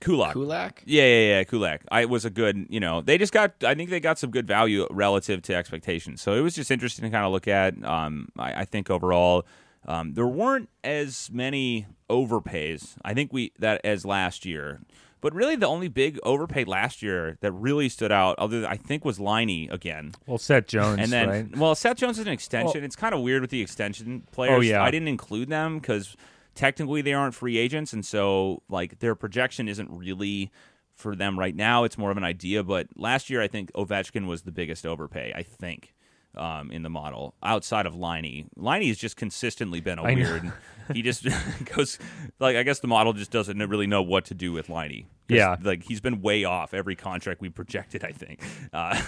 Kulak. 0.00 0.32
Kulak. 0.32 0.82
Yeah, 0.86 1.04
yeah, 1.04 1.28
yeah. 1.38 1.44
Kulak. 1.44 1.82
I 1.90 2.04
was 2.06 2.24
a 2.24 2.30
good, 2.30 2.66
you 2.68 2.80
know, 2.80 3.00
they 3.00 3.16
just 3.16 3.32
got. 3.32 3.54
I 3.64 3.74
think 3.74 3.90
they 3.90 4.00
got 4.00 4.18
some 4.18 4.30
good 4.30 4.46
value 4.46 4.86
relative 4.90 5.40
to 5.42 5.54
expectations. 5.54 6.20
So 6.20 6.34
it 6.34 6.40
was 6.40 6.54
just 6.54 6.70
interesting 6.70 7.04
to 7.04 7.10
kind 7.10 7.24
of 7.24 7.32
look 7.32 7.46
at. 7.48 7.82
Um, 7.84 8.28
I, 8.38 8.62
I 8.62 8.64
think 8.64 8.90
overall, 8.90 9.46
um, 9.86 10.14
there 10.14 10.26
weren't 10.26 10.68
as 10.82 11.30
many 11.32 11.86
overpays. 12.10 12.96
I 13.04 13.14
think 13.14 13.32
we 13.32 13.52
that 13.60 13.80
as 13.84 14.04
last 14.04 14.44
year, 14.44 14.80
But 15.20 15.32
really, 15.34 15.56
the 15.56 15.68
only 15.68 15.88
big 15.88 16.18
overpay 16.24 16.64
last 16.64 17.00
year 17.00 17.38
that 17.40 17.52
really 17.52 17.88
stood 17.88 18.12
out, 18.12 18.38
other 18.38 18.60
than, 18.62 18.70
I 18.70 18.76
think, 18.76 19.04
was 19.04 19.20
Laine 19.20 19.70
again. 19.70 20.12
Well, 20.26 20.38
Seth 20.38 20.66
Jones, 20.66 20.98
And 21.00 21.10
then, 21.12 21.28
right? 21.28 21.56
well, 21.56 21.74
Seth 21.74 21.96
Jones 21.98 22.18
is 22.18 22.26
an 22.26 22.32
extension. 22.32 22.80
Well- 22.80 22.84
it's 22.84 22.96
kind 22.96 23.14
of 23.14 23.20
weird 23.22 23.40
with 23.42 23.50
the 23.50 23.62
extension 23.62 24.24
players. 24.32 24.58
Oh, 24.58 24.60
yeah. 24.60 24.82
I 24.82 24.90
didn't 24.90 25.08
include 25.08 25.48
them 25.48 25.78
because 25.78 26.14
technically 26.54 27.02
they 27.02 27.12
aren't 27.12 27.34
free 27.34 27.58
agents, 27.58 27.92
and 27.92 28.04
so 28.04 28.62
like 28.68 28.98
their 29.00 29.14
projection 29.14 29.68
isn't 29.68 29.90
really 29.90 30.50
for 30.94 31.16
them 31.16 31.38
right 31.38 31.54
now. 31.56 31.84
It's 31.84 31.98
more 31.98 32.10
of 32.10 32.16
an 32.16 32.24
idea. 32.24 32.62
But 32.62 32.88
last 32.96 33.28
year, 33.30 33.42
I 33.42 33.48
think 33.48 33.72
Ovechkin 33.72 34.26
was 34.26 34.42
the 34.42 34.52
biggest 34.52 34.86
overpay. 34.86 35.32
I 35.34 35.42
think. 35.42 35.94
Um, 36.36 36.72
in 36.72 36.82
the 36.82 36.90
model, 36.90 37.36
outside 37.44 37.86
of 37.86 37.94
Laine, 37.94 38.48
Laine 38.56 38.88
has 38.88 38.98
just 38.98 39.16
consistently 39.16 39.78
been 39.80 40.00
a 40.00 40.02
I 40.02 40.14
weird. 40.14 40.52
he 40.92 41.00
just 41.00 41.24
goes 41.76 41.96
like 42.40 42.56
I 42.56 42.64
guess 42.64 42.80
the 42.80 42.88
model 42.88 43.12
just 43.12 43.30
doesn't 43.30 43.56
really 43.56 43.86
know 43.86 44.02
what 44.02 44.24
to 44.24 44.34
do 44.34 44.50
with 44.50 44.68
Laine. 44.68 45.06
Yeah. 45.28 45.54
like 45.62 45.84
he's 45.84 46.00
been 46.00 46.22
way 46.22 46.42
off 46.42 46.74
every 46.74 46.96
contract 46.96 47.40
we 47.40 47.50
projected. 47.50 48.02
I 48.02 48.10
think. 48.10 48.42
Uh, 48.72 49.00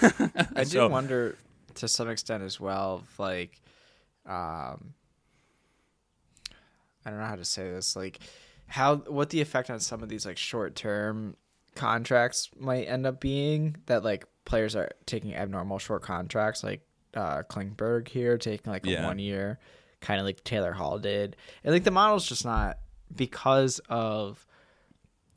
I 0.55 0.63
do 0.69 0.89
wonder 0.89 1.37
to 1.75 1.89
some 1.89 2.09
extent 2.09 2.45
as 2.45 2.61
well, 2.61 3.03
like, 3.19 3.61
um, 4.25 4.95
I 7.07 7.11
don't 7.11 7.21
know 7.21 7.27
how 7.27 7.37
to 7.37 7.45
say 7.45 7.71
this, 7.71 7.95
like, 7.95 8.19
how 8.67 8.97
what 8.97 9.31
the 9.31 9.41
effect 9.41 9.71
on 9.71 9.79
some 9.79 10.03
of 10.03 10.09
these 10.09 10.27
like 10.27 10.37
short 10.37 10.75
term 10.75 11.37
contracts 11.77 12.51
might 12.59 12.85
end 12.87 13.07
up 13.07 13.21
being 13.21 13.77
that 13.87 14.03
like 14.03 14.25
players 14.45 14.75
are 14.75 14.91
taking 15.07 15.35
abnormal 15.37 15.79
short 15.79 16.03
contracts, 16.03 16.65
like 16.65 16.81
uh 17.15 17.43
Klingberg 17.49 18.09
here 18.09 18.37
taking 18.39 18.73
like 18.73 18.85
a 18.87 18.91
Yeah. 18.91 19.07
one 19.07 19.21
year, 19.21 19.61
kind 20.01 20.19
of 20.19 20.27
like 20.27 20.43
Taylor 20.43 20.73
Hall 20.73 20.99
did, 20.99 21.37
and 21.63 21.73
like 21.73 21.85
the 21.85 21.91
model's 21.93 22.27
just 22.27 22.45
not 22.45 22.79
because 23.15 23.79
of 23.89 24.45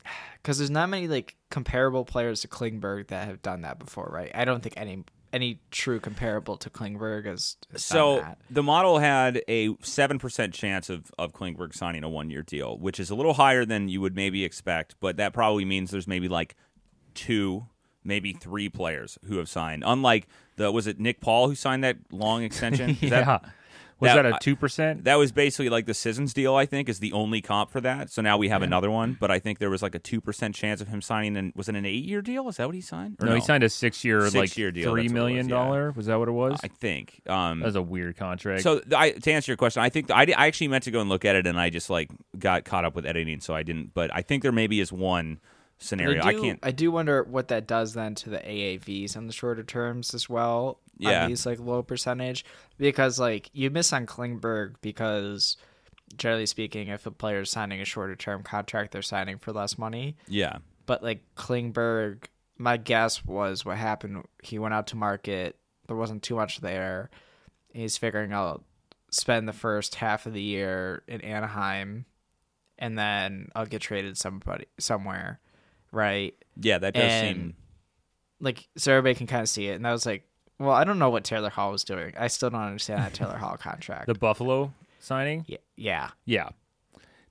because 0.42 0.58
there's 0.58 0.72
not 0.72 0.90
many 0.90 1.08
like 1.08 1.36
comparable 1.52 2.06
players 2.06 2.42
to 2.42 2.48
Klingberg 2.48 3.08
that 3.10 3.28
have 3.28 3.42
done 3.44 3.62
that 3.62 3.78
before, 3.78 4.10
right? 4.12 4.32
I 4.34 4.44
don't 4.46 4.64
think 4.64 4.74
any 4.78 5.04
any 5.32 5.60
true 5.72 6.00
comparable 6.00 6.58
to 6.58 6.70
Klingberg 6.70 7.26
has 7.26 7.58
So 7.76 8.26
the 8.50 8.64
model 8.64 9.00
had 9.00 9.42
a 9.48 9.76
seven 9.82 10.20
percent 10.20 10.54
chance 10.54 10.90
of 10.90 11.12
of 11.18 11.34
Klingberg 11.34 11.76
signing 11.76 12.04
a 12.04 12.10
one 12.10 12.30
year 12.30 12.42
deal, 12.42 12.78
which 12.78 13.00
is 13.00 13.10
a 13.10 13.16
little 13.16 13.34
higher 13.34 13.66
than 13.66 13.90
you 13.90 14.02
would 14.02 14.16
maybe 14.16 14.44
expect, 14.44 14.96
but 15.00 15.18
that 15.18 15.34
probably 15.34 15.66
means 15.66 15.92
there's 15.92 16.08
maybe 16.08 16.28
like 16.28 16.56
two, 17.14 17.66
maybe 18.04 18.34
three 18.34 18.70
players 18.70 19.18
who 19.26 19.38
have 19.38 19.50
signed. 19.50 19.84
Unlike 19.86 20.28
the 20.56 20.72
was 20.72 20.88
it 20.88 21.00
Nick 21.00 21.22
Paul 21.22 21.48
who 21.48 21.56
signed 21.56 21.84
that 21.84 21.98
long 22.12 22.44
extension? 22.44 22.90
Is 23.02 23.04
yeah. 23.04 23.24
that, 23.24 23.44
was 24.00 24.14
that- 24.14 24.22
that, 24.24 24.36
a 24.36 24.38
two 24.40 24.56
percent? 24.56 25.04
that 25.04 25.16
was 25.16 25.32
basically 25.32 25.70
like 25.70 25.86
the 25.86 25.94
Sissons 25.94 26.34
deal, 26.34 26.56
I 26.56 26.66
think, 26.66 26.90
is 26.90 27.00
the 27.00 27.14
only 27.14 27.42
comp 27.42 27.72
for 27.72 27.82
that. 27.82 28.10
So 28.10 28.22
now 28.22 28.38
we 28.38 28.50
have 28.50 28.62
another 28.62 28.90
one, 28.90 29.18
but 29.20 29.32
I 29.32 29.40
think 29.40 29.60
there 29.60 29.70
was 29.70 29.82
like 29.82 29.96
a 29.96 30.00
two 30.00 30.22
percent 30.22 30.56
chance 30.56 30.82
of 30.82 30.88
him 30.88 31.02
signing. 31.02 31.36
And 31.38 31.52
was 31.56 31.70
it 31.70 31.76
an 31.76 31.86
eight 31.86 32.06
year 32.06 32.22
deal? 32.22 32.48
Is 32.48 32.58
that 32.58 32.68
what 32.68 32.76
he 32.76 32.82
signed? 32.82 33.18
Or 33.22 33.28
No, 33.28 33.36
he 33.36 33.42
signed 33.42 33.64
a 33.64 33.70
six-year, 33.70 34.22
like 34.22 34.32
Six-year 34.32 34.72
deal, 34.72 34.92
three 34.92 35.04
that's 35.08 35.14
what 35.14 35.24
was, 35.24 35.36
yeah. 35.36 35.44
dollar. 35.44 35.92
Was 35.92 36.06
that 36.06 36.18
what 36.18 36.28
it 36.28 36.32
was? 36.32 36.60
I 36.64 36.68
think. 36.68 37.22
Um, 37.28 37.60
that 37.60 37.66
was 37.66 37.76
a 37.76 37.82
weird 37.82 38.18
contract. 38.18 38.64
So 38.64 38.82
I, 38.96 39.12
to 39.12 39.32
answer 39.32 39.52
your 39.52 39.58
question, 39.58 39.82
I 39.82 39.90
think 39.90 40.12
I, 40.12 40.24
I 40.36 40.48
actually 40.48 40.70
meant 40.70 40.86
to 40.86 40.92
go 40.92 41.02
and 41.02 41.10
look 41.10 41.26
at 41.26 41.36
it, 41.36 41.46
and 41.46 41.60
I 41.60 41.70
just 41.70 41.90
like 41.90 42.10
got 42.38 42.66
caught 42.66 42.86
up 42.86 42.96
with 42.96 43.06
editing, 43.06 43.40
so 43.42 43.54
I 43.54 43.64
didn't. 43.64 43.94
But 43.94 44.14
I 44.14 44.22
think 44.22 44.44
there 44.44 44.52
maybe 44.52 44.80
is 44.80 44.92
one 44.92 45.40
scenario. 45.78 46.22
I 46.24 46.28
I, 46.30 46.34
can't. 46.34 46.60
I 46.64 46.72
do 46.72 46.92
wonder 46.92 47.24
what 47.24 47.48
that 47.50 47.68
does 47.68 47.94
then 47.94 48.16
to 48.16 48.30
the 48.30 48.40
AAVs 48.40 49.18
on 49.18 49.28
the 49.28 49.34
shorter 49.34 49.64
terms 49.64 50.14
as 50.14 50.30
well. 50.30 50.80
Yeah. 51.00 51.24
on 51.24 51.30
these 51.30 51.46
like 51.46 51.60
low 51.60 51.82
percentage 51.82 52.44
because 52.78 53.20
like 53.20 53.50
you 53.54 53.70
miss 53.70 53.92
on 53.94 54.06
Klingberg 54.06 54.76
because 54.82 55.58
generally 56.18 56.46
speaking, 56.46 56.90
if 56.90 57.06
a 57.06 57.12
player 57.12 57.40
is 57.42 57.50
signing 57.50 57.80
a 57.82 57.86
shorter 57.86 58.16
term 58.16 58.44
contract, 58.44 58.92
they're 58.92 59.02
signing 59.02 59.38
for 59.38 59.52
less 59.54 59.78
money. 59.78 60.16
Yeah, 60.28 60.58
But 60.86 61.02
like 61.04 61.22
Klingberg, 61.36 62.26
my 62.58 62.78
guess 62.78 63.24
was 63.24 63.64
what 63.64 63.78
happened. 63.78 64.26
He 64.44 64.60
went 64.60 64.74
out 64.74 64.88
to 64.88 64.96
market. 64.98 65.56
There 65.88 65.96
wasn't 65.96 66.22
too 66.24 66.36
much 66.36 66.60
there. 66.60 67.10
He's 67.74 67.98
figuring 67.98 68.34
out 68.34 68.64
spend 69.12 69.48
the 69.48 69.54
first 69.54 69.96
half 69.96 70.26
of 70.26 70.34
the 70.34 70.42
year 70.42 71.02
in 71.08 71.22
Anaheim, 71.22 72.06
and 72.78 72.98
then 72.98 73.50
I'll 73.56 73.66
get 73.66 73.82
traded 73.82 74.18
somebody 74.18 74.66
somewhere, 74.80 75.40
right? 75.92 76.36
yeah, 76.62 76.78
that 76.80 76.94
does 76.94 77.04
And- 77.04 77.38
seem. 77.38 77.56
Like 78.42 78.68
so 78.78 78.94
everybody 78.94 79.16
can 79.16 79.28
kind 79.28 79.42
of 79.42 79.50
see 79.50 79.68
it. 79.68 79.74
And 79.76 79.84
that 79.86 79.92
was 79.92 80.06
like, 80.06 80.26
well, 80.60 80.72
I 80.72 80.84
don't 80.84 81.00
know 81.00 81.10
what 81.10 81.24
Taylor 81.24 81.50
Hall 81.50 81.72
was 81.72 81.84
doing. 81.84 82.14
I 82.18 82.28
still 82.28 82.50
don't 82.50 82.62
understand 82.62 83.02
that 83.02 83.14
Taylor 83.14 83.38
Hall 83.38 83.58
contract. 83.58 84.08
the 84.08 84.14
Buffalo 84.14 84.74
signing. 85.00 85.46
yeah, 85.48 85.58
yeah. 85.76 86.10
Yeah, 86.26 86.50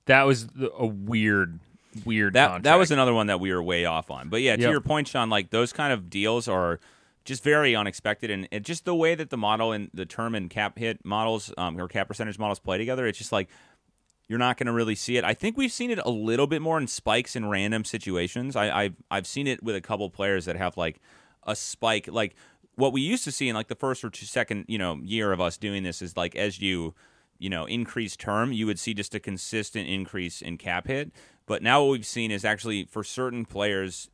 that 0.05 0.23
was 0.23 0.47
the, 0.47 0.71
a 0.71 0.85
weird, 0.85 1.59
weird. 2.05 2.33
That 2.33 2.45
contract. 2.47 2.63
that 2.63 2.75
was 2.75 2.91
another 2.91 3.13
one 3.13 3.27
that 3.27 3.39
we 3.39 3.53
were 3.53 3.61
way 3.63 3.85
off 3.85 4.09
on. 4.11 4.29
But 4.29 4.41
yeah, 4.41 4.55
to 4.55 4.61
Yep. 4.63 4.71
your 4.71 4.81
point, 4.81 5.07
Sean, 5.07 5.29
like 5.29 5.51
those 5.51 5.71
kind 5.71 5.93
of 5.93 6.09
deals 6.09 6.47
are 6.47 6.79
just 7.25 7.43
very 7.43 7.75
unexpected, 7.75 8.31
and 8.31 8.47
it, 8.51 8.61
just 8.63 8.85
the 8.85 8.95
way 8.95 9.13
that 9.13 9.29
the 9.29 9.37
model 9.37 9.71
and 9.71 9.89
the 9.93 10.05
term 10.05 10.33
and 10.33 10.49
cap 10.49 10.79
hit 10.79 11.05
models 11.05 11.53
um, 11.57 11.79
or 11.79 11.87
cap 11.87 12.07
percentage 12.07 12.39
models 12.39 12.59
play 12.59 12.77
together, 12.79 13.05
it's 13.05 13.17
just 13.19 13.31
like 13.31 13.49
you're 14.27 14.39
not 14.39 14.57
going 14.57 14.67
to 14.67 14.73
really 14.73 14.95
see 14.95 15.17
it. 15.17 15.23
I 15.23 15.33
think 15.33 15.57
we've 15.57 15.71
seen 15.71 15.91
it 15.91 15.99
a 16.03 16.09
little 16.09 16.47
bit 16.47 16.61
more 16.61 16.77
in 16.79 16.87
spikes 16.87 17.35
in 17.35 17.47
random 17.49 17.83
situations. 17.85 18.55
I, 18.55 18.83
I've 18.83 18.95
I've 19.11 19.27
seen 19.27 19.45
it 19.47 19.61
with 19.61 19.75
a 19.75 19.81
couple 19.81 20.09
players 20.09 20.45
that 20.45 20.55
have 20.55 20.75
like 20.77 20.99
a 21.43 21.55
spike, 21.55 22.07
like 22.11 22.35
what 22.79 22.93
we 22.93 23.01
used 23.01 23.25
to 23.25 23.31
see 23.31 23.49
in 23.49 23.55
like 23.55 23.67
the 23.67 23.75
first 23.75 24.03
or 24.03 24.09
two 24.09 24.25
second 24.25 24.65
you 24.67 24.77
know 24.77 24.99
year 25.03 25.31
of 25.31 25.41
us 25.41 25.57
doing 25.57 25.83
this 25.83 26.01
is 26.01 26.15
like 26.15 26.35
as 26.35 26.59
you 26.59 26.95
you 27.37 27.49
know 27.49 27.65
increase 27.65 28.15
term, 28.15 28.51
you 28.51 28.65
would 28.65 28.79
see 28.79 28.93
just 28.93 29.13
a 29.13 29.19
consistent 29.19 29.87
increase 29.87 30.41
in 30.41 30.57
cap 30.57 30.87
hit. 30.87 31.11
But 31.45 31.61
now 31.61 31.83
what 31.83 31.91
we've 31.91 32.05
seen 32.05 32.31
is 32.31 32.45
actually 32.45 32.85
for 32.85 33.03
certain 33.03 33.43
players 33.45 34.09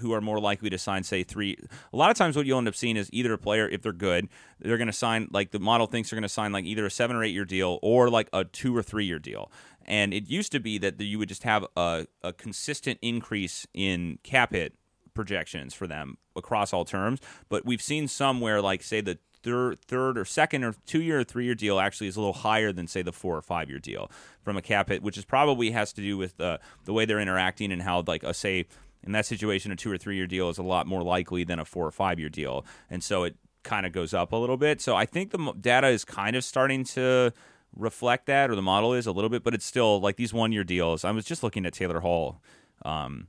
who 0.00 0.12
are 0.12 0.20
more 0.20 0.40
likely 0.40 0.68
to 0.70 0.78
sign, 0.78 1.04
say, 1.04 1.22
three. 1.22 1.56
A 1.92 1.96
lot 1.96 2.10
of 2.10 2.16
times, 2.16 2.36
what 2.36 2.44
you'll 2.44 2.58
end 2.58 2.68
up 2.68 2.74
seeing 2.74 2.96
is 2.96 3.08
either 3.12 3.32
a 3.32 3.38
player, 3.38 3.68
if 3.68 3.82
they're 3.82 3.92
good, 3.92 4.28
they're 4.58 4.78
going 4.78 4.88
to 4.88 4.92
sign, 4.92 5.28
like 5.30 5.50
the 5.52 5.60
model 5.60 5.86
thinks 5.86 6.10
they're 6.10 6.16
going 6.16 6.22
to 6.22 6.28
sign, 6.28 6.50
like 6.50 6.64
either 6.64 6.84
a 6.84 6.90
seven 6.90 7.14
or 7.14 7.22
eight 7.22 7.34
year 7.34 7.44
deal 7.44 7.78
or 7.82 8.10
like 8.10 8.28
a 8.32 8.44
two 8.44 8.76
or 8.76 8.82
three 8.82 9.04
year 9.04 9.18
deal. 9.18 9.50
And 9.84 10.12
it 10.12 10.28
used 10.28 10.50
to 10.52 10.60
be 10.60 10.78
that 10.78 11.00
you 11.00 11.18
would 11.18 11.28
just 11.28 11.44
have 11.44 11.64
a, 11.76 12.06
a 12.22 12.32
consistent 12.32 12.98
increase 13.00 13.66
in 13.72 14.18
cap 14.24 14.52
hit 14.52 14.74
projections 15.14 15.72
for 15.72 15.86
them 15.86 16.18
across 16.36 16.72
all 16.72 16.84
terms. 16.84 17.20
But 17.48 17.64
we've 17.64 17.82
seen 17.82 18.08
some 18.08 18.40
where, 18.40 18.60
like, 18.60 18.82
say, 18.82 19.00
the 19.00 19.18
third, 19.42 19.78
third 19.80 20.18
or 20.18 20.24
second 20.24 20.64
or 20.64 20.74
two 20.86 21.00
year 21.00 21.20
or 21.20 21.24
three 21.24 21.44
year 21.44 21.54
deal 21.54 21.78
actually 21.78 22.08
is 22.08 22.16
a 22.16 22.20
little 22.20 22.32
higher 22.32 22.72
than 22.72 22.86
say 22.86 23.02
the 23.02 23.12
four 23.12 23.36
or 23.36 23.42
five 23.42 23.70
year 23.70 23.78
deal 23.78 24.10
from 24.42 24.56
a 24.56 24.62
cap 24.62 24.88
hit, 24.88 25.02
which 25.02 25.16
is 25.16 25.24
probably 25.24 25.70
has 25.70 25.92
to 25.92 26.00
do 26.00 26.16
with 26.16 26.36
the 26.36 26.58
the 26.84 26.92
way 26.92 27.04
they're 27.04 27.20
interacting 27.20 27.70
and 27.72 27.82
how 27.82 28.02
like 28.06 28.24
a 28.24 28.34
say 28.34 28.66
in 29.04 29.12
that 29.12 29.24
situation 29.24 29.70
a 29.70 29.76
two 29.76 29.90
or 29.90 29.96
three 29.96 30.16
year 30.16 30.26
deal 30.26 30.48
is 30.48 30.58
a 30.58 30.62
lot 30.62 30.86
more 30.86 31.02
likely 31.02 31.44
than 31.44 31.58
a 31.58 31.64
four 31.64 31.86
or 31.86 31.92
five 31.92 32.18
year 32.18 32.28
deal, 32.28 32.64
and 32.90 33.04
so 33.04 33.22
it 33.22 33.36
kind 33.62 33.86
of 33.86 33.92
goes 33.92 34.12
up 34.12 34.32
a 34.32 34.36
little 34.36 34.56
bit. 34.56 34.80
So 34.80 34.96
I 34.96 35.06
think 35.06 35.30
the 35.30 35.52
data 35.60 35.88
is 35.88 36.04
kind 36.04 36.36
of 36.36 36.44
starting 36.44 36.84
to 36.84 37.32
reflect 37.74 38.26
that, 38.26 38.50
or 38.50 38.54
the 38.54 38.62
model 38.62 38.94
is 38.94 39.06
a 39.06 39.12
little 39.12 39.30
bit, 39.30 39.42
but 39.44 39.54
it's 39.54 39.66
still 39.66 40.00
like 40.00 40.16
these 40.16 40.34
one 40.34 40.52
year 40.52 40.64
deals. 40.64 41.04
I 41.04 41.10
was 41.12 41.24
just 41.24 41.42
looking 41.42 41.66
at 41.66 41.72
Taylor 41.72 42.00
Hall, 42.00 42.40
um, 42.84 43.28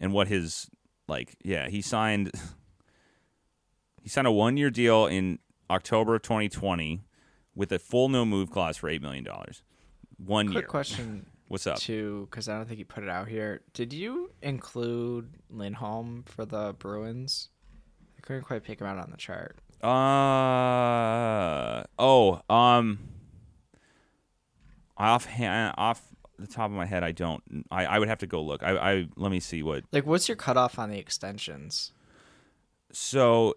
and 0.00 0.12
what 0.12 0.26
his 0.26 0.68
like 1.08 1.36
yeah 1.44 1.68
he 1.68 1.82
signed 1.82 2.30
he 4.02 4.08
signed 4.08 4.26
a 4.26 4.32
one 4.32 4.56
year 4.56 4.70
deal 4.70 5.06
in 5.06 5.38
October 5.70 6.16
of 6.16 6.22
2020 6.22 7.02
with 7.54 7.72
a 7.72 7.78
full 7.78 8.08
no 8.08 8.24
move 8.24 8.50
clause 8.50 8.76
for 8.76 8.88
eight 8.88 9.02
million 9.02 9.24
dollars. 9.24 9.62
One 10.16 10.46
Quick 10.48 10.62
year. 10.62 10.68
question 10.68 11.26
What's 11.48 11.66
up? 11.66 11.78
too, 11.78 12.26
because 12.30 12.48
I 12.48 12.56
don't 12.56 12.66
think 12.66 12.78
you 12.78 12.84
put 12.86 13.04
it 13.04 13.10
out 13.10 13.28
here. 13.28 13.60
Did 13.74 13.92
you 13.92 14.30
include 14.42 15.34
Lindholm 15.50 16.24
for 16.26 16.46
the 16.46 16.74
Bruins? 16.78 17.50
I 18.16 18.20
couldn't 18.22 18.42
quite 18.42 18.64
pick 18.64 18.80
him 18.80 18.86
out 18.86 18.98
on 18.98 19.10
the 19.10 19.16
chart. 19.16 19.56
Uh 19.82 21.84
oh 21.98 22.40
um. 22.48 22.98
Off 24.96 25.26
hand, 25.26 25.74
off 25.76 26.00
the 26.38 26.46
top 26.46 26.66
of 26.66 26.76
my 26.76 26.86
head, 26.86 27.02
I 27.04 27.12
don't. 27.12 27.66
I, 27.70 27.86
I 27.86 27.98
would 27.98 28.08
have 28.08 28.18
to 28.18 28.26
go 28.26 28.42
look. 28.42 28.62
I, 28.62 28.76
I 28.76 29.06
let 29.16 29.30
me 29.30 29.40
see 29.40 29.62
what. 29.62 29.84
Like, 29.92 30.06
what's 30.06 30.28
your 30.28 30.36
cutoff 30.36 30.78
on 30.78 30.90
the 30.90 30.98
extensions? 30.98 31.92
So, 32.92 33.54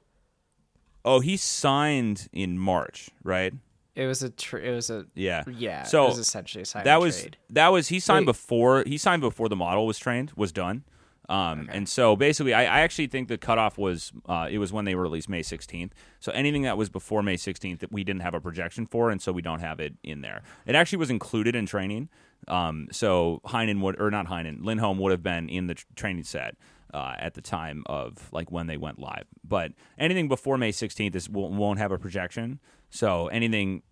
oh, 1.06 1.20
he 1.20 1.38
signed 1.38 2.28
in 2.32 2.58
March, 2.58 3.10
right? 3.24 3.54
It 3.96 4.06
was 4.06 4.22
a 4.22 4.30
tr- 4.30 4.58
it 4.60 4.74
was 4.74 4.90
a 4.92 5.06
Yeah. 5.16 5.44
yeah. 5.48 5.84
So, 5.84 6.06
it 6.06 6.10
was 6.10 6.20
essentially 6.20 6.62
a 6.62 6.66
sign 6.66 6.84
that 6.84 7.02
was 7.02 7.20
trade. 7.22 7.38
that 7.50 7.70
was 7.70 7.88
he 7.88 8.00
signed 8.00 8.28
Wait. 8.28 8.34
before 8.34 8.84
he 8.86 8.98
signed 8.98 9.22
before 9.22 9.50
the 9.50 9.56
model 9.56 9.88
was 9.88 9.98
trained 9.98 10.32
was 10.36 10.52
done 10.52 10.84
um, 11.30 11.70
and 11.72 11.90
so 11.90 12.16
basically 12.16 12.54
I, 12.54 12.62
I 12.62 12.80
actually 12.82 13.08
think 13.08 13.28
the 13.28 13.38
cutoff 13.38 13.78
was 13.78 14.12
uh, 14.28 14.48
it 14.50 14.60
was 14.60 14.72
when 14.72 14.86
they 14.86 14.96
were 14.96 15.04
released 15.04 15.30
may 15.30 15.42
16th 15.42 15.92
so 16.20 16.32
anything 16.32 16.62
that 16.64 16.78
was 16.78 16.90
before 16.90 17.22
may 17.22 17.36
16th 17.36 17.80
that 17.80 17.92
we 17.92 18.04
didn't 18.04 18.22
have 18.22 18.34
a 18.34 18.42
projection 18.42 18.86
for 18.86 19.10
and 19.10 19.22
so 19.22 19.32
we 19.32 19.42
don't 19.42 19.60
have 19.60 19.80
it 19.80 19.96
in 20.04 20.22
there. 20.22 20.42
It 20.66 20.76
actually 20.76 21.00
was 21.00 21.10
included 21.10 21.56
in 21.56 21.66
training. 21.66 22.10
Um, 22.48 22.88
so 22.92 23.42
Heinen 23.46 23.82
would 23.82 24.00
or 24.00 24.12
not 24.12 24.28
Heinen 24.28 24.64
Lindholm 24.64 25.00
would 25.00 25.12
have 25.12 25.24
been 25.24 25.50
in 25.50 25.68
the 25.68 25.74
tr- 25.74 25.86
training 25.96 26.24
set 26.24 26.56
uh, 26.94 27.16
at 27.18 27.34
the 27.34 27.42
time 27.42 27.84
of 27.88 28.32
like 28.32 28.52
when 28.52 28.68
they 28.68 28.78
went 28.78 29.00
live. 29.00 29.26
But 29.44 29.74
anything 29.98 30.28
before 30.28 30.58
may 30.58 30.72
16th 30.72 31.16
is 31.16 31.30
won't, 31.30 31.54
won't 31.54 31.80
have 31.80 31.92
a 31.92 31.98
projection. 31.98 32.60
So 32.90 33.28
anything 33.28 33.84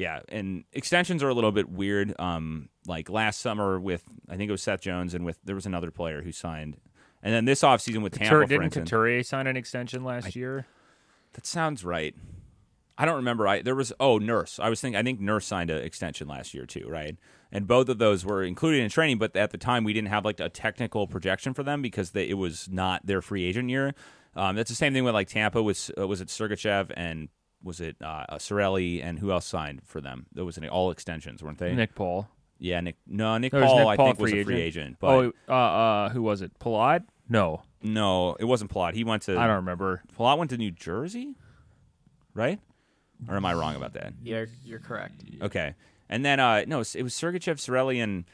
Yeah, 0.00 0.20
and 0.30 0.64
extensions 0.72 1.22
are 1.22 1.28
a 1.28 1.34
little 1.34 1.52
bit 1.52 1.68
weird. 1.68 2.18
Um, 2.18 2.70
like 2.86 3.10
last 3.10 3.38
summer 3.38 3.78
with 3.78 4.02
I 4.30 4.36
think 4.38 4.48
it 4.48 4.52
was 4.52 4.62
Seth 4.62 4.80
Jones 4.80 5.12
and 5.12 5.26
with 5.26 5.38
there 5.44 5.54
was 5.54 5.66
another 5.66 5.90
player 5.90 6.22
who 6.22 6.32
signed, 6.32 6.78
and 7.22 7.34
then 7.34 7.44
this 7.44 7.60
offseason 7.60 8.00
with 8.00 8.14
Tampa, 8.14 8.30
Couture, 8.30 8.46
didn't 8.46 8.64
instance. 8.64 8.88
Couturier 8.88 9.22
sign 9.22 9.46
an 9.46 9.58
extension 9.58 10.02
last 10.02 10.34
year? 10.34 10.64
That 11.34 11.44
sounds 11.44 11.84
right. 11.84 12.14
I 12.96 13.04
don't 13.04 13.16
remember. 13.16 13.46
I 13.46 13.60
there 13.60 13.74
was 13.74 13.92
oh 14.00 14.16
Nurse. 14.16 14.58
I 14.58 14.70
was 14.70 14.80
thinking. 14.80 14.98
I 14.98 15.02
think 15.02 15.20
Nurse 15.20 15.44
signed 15.44 15.68
an 15.68 15.82
extension 15.82 16.26
last 16.26 16.54
year 16.54 16.64
too, 16.64 16.86
right? 16.88 17.18
And 17.52 17.66
both 17.66 17.90
of 17.90 17.98
those 17.98 18.24
were 18.24 18.42
included 18.42 18.80
in 18.80 18.88
training, 18.88 19.18
but 19.18 19.36
at 19.36 19.50
the 19.50 19.58
time 19.58 19.84
we 19.84 19.92
didn't 19.92 20.08
have 20.08 20.24
like 20.24 20.40
a 20.40 20.48
technical 20.48 21.08
projection 21.08 21.52
for 21.52 21.62
them 21.62 21.82
because 21.82 22.12
they, 22.12 22.26
it 22.26 22.38
was 22.38 22.70
not 22.70 23.04
their 23.04 23.20
free 23.20 23.44
agent 23.44 23.68
year. 23.68 23.94
Um, 24.34 24.56
that's 24.56 24.70
the 24.70 24.76
same 24.76 24.94
thing 24.94 25.04
with 25.04 25.12
like 25.12 25.28
Tampa 25.28 25.62
was 25.62 25.90
uh, 25.98 26.08
was 26.08 26.22
it 26.22 26.28
Sergachev 26.28 26.90
and 26.96 27.28
was 27.62 27.80
it 27.80 27.96
uh, 28.00 28.24
Cirelli 28.34 29.02
and 29.04 29.18
who 29.18 29.30
else 29.30 29.46
signed 29.46 29.82
for 29.84 30.00
them? 30.00 30.26
There 30.32 30.44
was 30.44 30.56
an 30.56 30.68
all 30.68 30.90
extensions, 30.90 31.42
weren't 31.42 31.58
they? 31.58 31.74
Nick 31.74 31.94
Paul. 31.94 32.28
Yeah, 32.58 32.80
Nick. 32.80 32.96
No, 33.06 33.38
Nick 33.38 33.52
There 33.52 33.60
was 33.60 33.70
Paul. 33.70 33.78
Nick 33.78 33.86
I 33.88 33.96
Paul, 33.96 34.06
think 34.06 34.18
was 34.20 34.32
a 34.32 34.44
free 34.44 34.60
agent. 34.60 34.86
agent, 34.86 34.96
but 35.00 35.08
oh, 35.08 35.32
uh, 35.48 35.52
uh, 35.52 36.08
who 36.10 36.22
was 36.22 36.42
it? 36.42 36.58
Palat? 36.58 37.04
No, 37.28 37.62
no, 37.82 38.34
it 38.38 38.44
wasn't 38.44 38.70
Palat. 38.70 38.94
He 38.94 39.04
went 39.04 39.22
to. 39.22 39.38
I 39.38 39.46
don't 39.46 39.56
remember. 39.56 40.02
Palat 40.18 40.36
went 40.38 40.50
to 40.50 40.58
New 40.58 40.70
Jersey, 40.70 41.36
right? 42.34 42.60
Or 43.28 43.36
am 43.36 43.44
I 43.44 43.54
wrong 43.54 43.76
about 43.76 43.94
that? 43.94 44.14
You're 44.22 44.48
you're 44.64 44.78
correct. 44.78 45.22
Okay. 45.42 45.74
And 46.08 46.24
then 46.24 46.40
uh 46.40 46.64
no, 46.66 46.78
it 46.80 47.02
was 47.02 47.14
Sergachev, 47.14 47.56
Cirelli, 47.56 48.02
and 48.02 48.24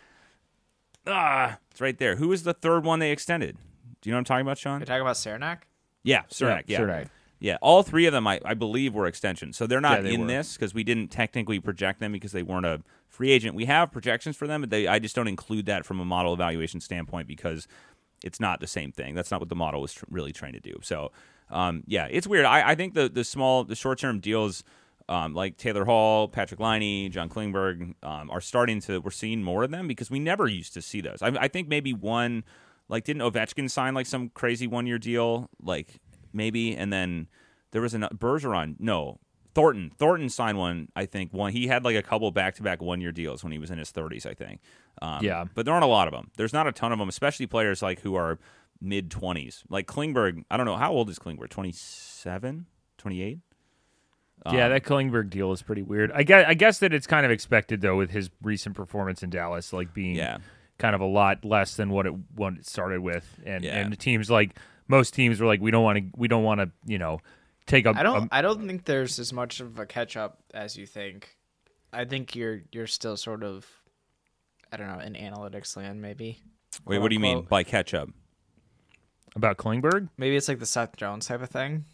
ah, 1.07 1.59
it's 1.71 1.81
right 1.81 1.99
there. 1.99 2.17
Who 2.17 2.29
was 2.29 2.45
the 2.45 2.55
third 2.55 2.85
one 2.85 3.01
they 3.01 3.11
extended? 3.11 3.57
Do 4.01 4.09
you 4.09 4.13
know 4.13 4.17
what 4.17 4.21
I'm 4.21 4.25
talking 4.25 4.47
about, 4.47 4.59
Sean? 4.59 4.81
You're 4.81 4.87
talking 4.87 5.03
about 5.03 5.17
Cernak. 5.17 5.59
Yeah, 6.03 6.23
Cernak. 6.31 6.65
Yeah, 6.67 6.81
Cernak. 6.81 7.09
Yeah, 7.39 7.59
all 7.61 7.83
three 7.83 8.07
of 8.07 8.13
them, 8.13 8.27
I, 8.27 8.41
I 8.45 8.55
believe, 8.55 8.95
were 8.95 9.07
extensions. 9.07 9.57
So 9.57 9.67
they're 9.67 9.81
not 9.81 9.99
Yeah, 9.99 10.03
they 10.03 10.15
in 10.15 10.23
were. 10.23 10.27
this 10.27 10.55
because 10.55 10.73
we 10.73 10.83
didn't 10.85 11.09
technically 11.09 11.61
project 11.61 12.01
them 12.01 12.13
because 12.13 12.33
they 12.33 12.43
weren't 12.43 12.65
a 12.67 12.81
free 13.09 13.31
agent. 13.31 13.55
We 13.55 13.67
have 13.67 13.93
projections 13.93 14.37
for 14.37 14.47
them, 14.47 14.63
but 14.63 14.71
they 14.71 14.87
I 14.87 14.99
just 14.99 15.15
don't 15.15 15.29
include 15.29 15.67
that 15.67 15.85
from 15.85 16.01
a 16.01 16.05
model 16.05 16.33
evaluation 16.33 16.81
standpoint 16.81 17.29
because 17.29 17.69
it's 18.25 18.41
not 18.41 18.61
the 18.61 18.67
same 18.67 18.91
thing. 18.91 19.15
That's 19.15 19.31
not 19.31 19.41
what 19.41 19.51
the 19.51 19.55
model 19.57 19.83
was 19.83 19.93
tr- 19.93 20.07
really 20.09 20.33
trying 20.33 20.55
to 20.55 20.61
do. 20.61 20.75
So, 20.83 21.13
um, 21.51 21.83
yeah, 21.87 22.09
it's 22.11 22.27
weird. 22.27 22.47
I, 22.47 22.71
I 22.71 22.75
think 22.75 22.95
the 22.95 23.09
the 23.09 23.23
small, 23.25 23.65
the 23.65 23.77
short 23.77 23.99
term 23.99 24.21
deals. 24.21 24.65
Um, 25.09 25.35
like 25.35 25.57
Taylor 25.57 25.85
Hall, 25.85 26.29
Patrik 26.29 26.59
Laine, 26.59 27.13
John 27.13 27.29
Klingberg 27.29 27.95
um, 28.03 28.29
are 28.29 28.41
starting 28.41 28.81
to. 28.81 28.99
We're 28.99 29.13
seeing 29.13 29.41
more 29.41 29.63
of 29.63 29.71
them 29.71 29.87
because 29.87 30.11
we 30.11 30.19
never 30.19 30.49
used 30.49 30.75
to 30.75 30.83
see 30.83 31.01
those. 31.01 31.23
I, 31.23 31.29
I 31.29 31.47
think 31.47 31.69
maybe 31.69 31.93
one, 31.93 32.43
like, 32.89 33.05
didn't 33.05 33.23
Ovechkin 33.23 33.71
sign 33.71 33.95
like 33.95 34.07
some 34.07 34.31
crazy 34.31 34.67
one 34.67 34.85
year 34.85 34.99
deal, 34.99 35.49
like 35.63 36.01
maybe, 36.37 36.77
and 36.77 36.93
then 36.93 37.27
there 37.73 37.83
was 37.83 37.95
a 37.95 37.99
Bergeron. 37.99 38.77
No, 38.79 39.19
Thornton. 39.55 39.91
Thornton 39.99 40.29
signed 40.29 40.59
one. 40.59 40.89
I 40.95 41.07
think 41.07 41.33
one. 41.33 41.53
He 41.53 41.67
had 41.67 41.85
like 41.85 41.97
a 41.97 42.03
couple 42.03 42.31
back 42.31 42.55
to 42.57 42.63
back 42.63 42.81
one 42.83 43.01
year 43.01 43.11
deals 43.13 43.43
when 43.43 43.53
he 43.53 43.59
was 43.59 43.71
in 43.71 43.79
his 43.79 43.91
thirties. 43.91 44.27
I 44.27 44.35
think. 44.35 44.61
Um, 45.03 45.25
Yeah. 45.25 45.45
but 45.55 45.65
there 45.65 45.75
aren't 45.75 45.85
a 45.85 45.89
lot 45.89 46.07
of 46.09 46.13
them. 46.15 46.31
There's 46.37 46.53
not 46.53 46.67
a 46.67 46.73
ton 46.73 46.93
of 46.93 46.99
them, 46.99 47.09
especially 47.09 47.47
players 47.47 47.83
like 47.83 48.01
who 48.01 48.15
are 48.15 48.39
mid 48.81 49.11
twenties. 49.11 49.65
Like 49.69 49.87
Klingberg. 49.87 50.45
I 50.51 50.57
don't 50.57 50.67
know 50.67 50.77
how 50.77 50.93
old 50.93 51.09
is 51.11 51.19
Klingberg. 51.19 51.49
27? 51.49 52.67
28? 52.99 53.39
yeah, 54.53 54.65
Um, 54.67 54.71
that 54.71 54.85
Klingberg 54.85 55.31
deal 55.31 55.51
is 55.53 55.63
pretty 55.63 55.83
weird. 55.83 56.13
I 56.13 56.23
guess 56.23 56.45
I 56.47 56.55
guess 56.55 56.79
that 56.81 56.93
it's 56.93 57.07
kind 57.07 57.25
of 57.25 57.33
expected 57.33 57.81
though 57.81 57.97
with 57.97 58.11
his 58.11 58.31
recent 58.43 58.77
performance 58.77 59.23
in 59.23 59.31
Dallas, 59.31 59.73
like 59.73 59.93
being 59.95 60.15
Yeah. 60.17 60.39
kind 60.79 60.95
of 60.95 61.01
a 61.01 61.07
lot 61.07 61.45
less 61.45 61.75
than 61.77 61.89
what 61.91 62.07
it 62.07 62.13
what 62.35 62.55
it 62.55 62.67
started 62.67 63.01
with, 63.01 63.41
and 63.45 63.65
Yeah. 63.65 63.79
and 63.81 63.91
the 63.93 63.97
teams 63.97 64.31
like 64.31 64.57
most 64.89 65.15
teams 65.15 65.41
were 65.41 65.47
like 65.47 65.61
we 65.61 65.71
don't 65.71 65.85
want 65.85 65.99
to 65.99 66.05
we 66.17 66.29
don't 66.29 66.45
want 66.45 66.61
to 66.61 66.71
you 66.87 66.99
know 66.99 67.21
take 67.67 67.87
a 67.87 67.91
I 67.97 68.03
don't. 68.03 68.25
a- 68.25 68.29
I 68.35 68.43
don't 68.43 68.67
think 68.67 68.85
there's 68.85 69.19
as 69.19 69.33
much 69.33 69.61
of 69.61 69.79
a 69.79 69.87
catch 69.87 70.17
up 70.17 70.39
as 70.55 70.77
you 70.77 70.87
think. 70.87 71.37
I 71.93 72.05
think 72.05 72.35
you're 72.37 72.63
you're 72.73 72.87
still 72.87 73.17
sort 73.17 73.43
of, 73.43 73.67
I 74.73 74.77
don't 74.77 74.89
know, 74.89 74.99
in 75.03 75.15
analytics 75.15 75.77
land 75.77 76.01
maybe. 76.03 76.41
Wait, 76.85 76.99
what 76.99 77.09
do 77.09 77.15
you 77.15 77.21
mean 77.21 77.37
quote-unquote. 77.37 77.51
by 77.51 77.63
catch 77.65 77.95
up? 77.95 78.09
about 79.35 79.57
Klingberg. 79.59 80.09
Maybe 80.17 80.37
it's 80.37 80.49
like 80.49 80.59
the 80.61 80.67
Seth 80.67 80.97
Jones 80.97 81.27
type 81.27 81.43
of 81.43 81.51
thing, 81.51 81.85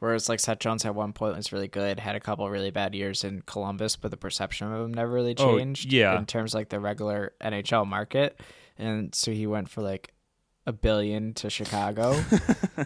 where 0.00 0.14
it's 0.14 0.28
like 0.28 0.40
Seth 0.40 0.58
Jones 0.58 0.84
at 0.84 0.94
one 0.94 1.12
point 1.12 1.36
was 1.36 1.52
really 1.52 1.68
good, 1.68 2.00
had 2.00 2.16
a 2.16 2.20
couple 2.20 2.48
really 2.50 2.70
bad 2.72 2.94
years 2.94 3.22
in 3.24 3.42
Columbus, 3.42 3.94
but 3.96 4.10
the 4.10 4.16
perception 4.16 4.72
of 4.72 4.84
him 4.84 4.92
never 4.92 5.12
really 5.12 5.34
Oh, 5.38 5.56
changed. 5.58 5.92
yeah. 5.92 6.18
in 6.18 6.26
terms 6.26 6.54
of 6.54 6.58
like 6.58 6.68
the 6.70 6.80
regular 6.80 7.32
NHL 7.40 7.86
market, 7.86 8.40
and 8.76 9.14
so 9.14 9.30
he 9.30 9.46
went 9.46 9.68
for 9.68 9.82
like 9.82 10.12
a 10.68 10.72
billion 10.72 11.32
to 11.34 11.50
Chicago. 11.50 12.14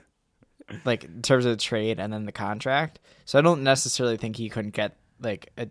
like 0.84 1.04
in 1.04 1.20
terms 1.20 1.44
of 1.44 1.50
the 1.50 1.56
trade 1.56 2.00
and 2.00 2.12
then 2.12 2.24
the 2.24 2.32
contract. 2.32 2.98
So 3.24 3.38
I 3.38 3.42
don't 3.42 3.62
necessarily 3.62 4.16
think 4.16 4.36
he 4.36 4.48
couldn't 4.48 4.74
get 4.74 4.96
like 5.20 5.52
a 5.58 5.68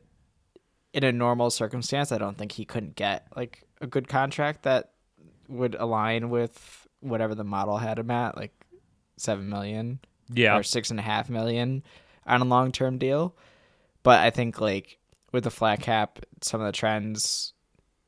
in 0.94 1.04
a 1.04 1.12
normal 1.12 1.50
circumstance, 1.50 2.12
I 2.12 2.18
don't 2.18 2.38
think 2.38 2.52
he 2.52 2.66
couldn't 2.66 2.96
get 2.96 3.26
like 3.36 3.64
a 3.80 3.88
good 3.88 4.08
contract 4.10 4.64
that 4.64 4.92
would 5.48 5.76
align 5.76 6.30
with 6.30 6.88
whatever 7.00 7.34
the 7.34 7.46
model 7.46 7.78
had 7.78 7.98
him 7.98 8.12
at, 8.12 8.36
like 8.36 8.54
seven 9.18 9.50
million 9.50 10.00
Yeah, 10.34 10.58
or 10.58 10.64
six 10.64 10.92
and 10.92 11.00
a 11.00 11.04
half 11.04 11.30
million 11.30 11.84
on 12.26 12.42
a 12.42 12.46
long 12.46 12.72
term 12.72 12.98
deal. 12.98 13.36
But 14.04 14.20
I 14.20 14.30
think 14.32 14.60
like 14.60 15.00
with 15.32 15.46
the 15.46 15.52
flat 15.52 15.80
cap, 15.80 16.20
some 16.42 16.60
of 16.60 16.68
the 16.68 16.74
trends, 16.74 17.54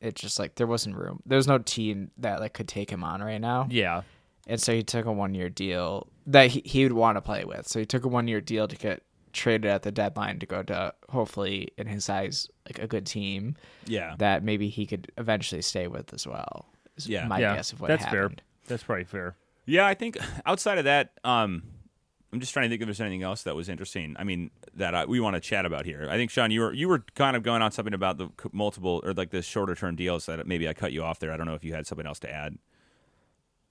it's 0.04 0.22
just 0.22 0.38
like 0.40 0.56
there 0.56 0.68
wasn't 0.68 0.96
room. 0.96 1.22
There's 1.26 1.48
no 1.48 1.58
team 1.58 2.12
that 2.18 2.40
like 2.40 2.54
could 2.54 2.68
take 2.68 2.90
him 2.92 3.04
on 3.04 3.22
right 3.24 3.42
now 3.42 3.68
yeah, 3.70 4.02
and 4.48 4.62
so 4.62 4.74
he 4.74 4.84
took 4.84 5.06
a 5.06 5.12
one 5.12 5.34
year 5.34 5.50
deal 5.50 6.08
that 6.28 6.52
he, 6.52 6.62
he 6.66 6.84
would 6.84 6.94
want 6.94 7.18
to 7.18 7.22
play 7.22 7.44
with. 7.46 7.68
So 7.68 7.80
he 7.80 7.86
took 7.86 8.04
a 8.06 8.08
one 8.08 8.28
year 8.28 8.42
deal 8.42 8.68
to 8.68 8.76
get 8.76 9.04
traded 9.34 9.66
at 9.72 9.82
the 9.82 9.92
deadline 9.92 10.38
to 10.40 10.46
go 10.46 10.62
to 10.62 10.94
hopefully 11.10 11.70
in 11.78 11.88
his 11.88 12.08
eyes 12.10 12.48
like 12.68 12.78
a 12.80 12.86
good 12.88 13.06
team 13.06 13.56
Yeah. 13.88 14.14
that 14.20 14.44
maybe 14.44 14.70
he 14.70 14.86
could 14.86 15.12
eventually 15.18 15.62
stay 15.64 15.88
with 15.88 16.14
as 16.14 16.28
well. 16.28 16.68
Is 16.98 17.08
Yeah. 17.08 17.26
my 17.28 17.40
yeah. 17.40 17.56
guess 17.56 17.74
of 17.74 17.82
what 17.82 17.88
That's 17.88 18.04
happened. 18.04 18.42
fair. 18.42 18.68
That's 18.68 18.84
probably 18.84 19.06
fair. 19.06 19.36
Yeah, 19.66 19.88
I 19.88 19.96
think 19.96 20.18
outside 20.46 20.78
of 20.78 20.84
that, 20.84 21.14
um, 21.24 21.64
I'm 22.34 22.40
just 22.40 22.52
trying 22.52 22.64
to 22.64 22.70
think 22.70 22.82
if 22.82 22.88
there's 22.88 23.00
anything 23.00 23.24
else 23.24 23.44
that 23.44 23.56
was 23.56 23.70
interesting. 23.70 24.16
I 24.20 24.24
mean, 24.24 24.50
that 24.76 24.96
I, 24.96 25.06
we 25.06 25.20
want 25.20 25.36
to 25.36 25.40
chat 25.40 25.66
about 25.66 25.86
here. 25.86 26.08
I 26.10 26.18
think 26.18 26.32
Sean, 26.32 26.50
you 26.52 26.62
were 26.62 26.74
you 26.74 26.88
were 26.90 27.06
kind 27.16 27.38
of 27.38 27.44
going 27.44 27.62
on 27.62 27.72
something 27.72 27.94
about 27.94 28.18
the 28.18 28.30
multiple 28.52 29.02
or 29.06 29.14
like 29.14 29.30
the 29.30 29.42
shorter 29.42 29.76
term 29.76 29.96
deals 29.96 30.26
that 30.26 30.46
maybe 30.48 30.68
I 30.68 30.74
cut 30.74 30.92
you 30.92 31.04
off 31.04 31.20
there. 31.20 31.32
I 31.32 31.38
don't 31.38 31.46
know 31.46 31.54
if 31.54 31.64
you 31.64 31.74
had 31.74 31.86
something 31.88 32.08
else 32.08 32.20
to 32.22 32.30
add. 32.34 32.58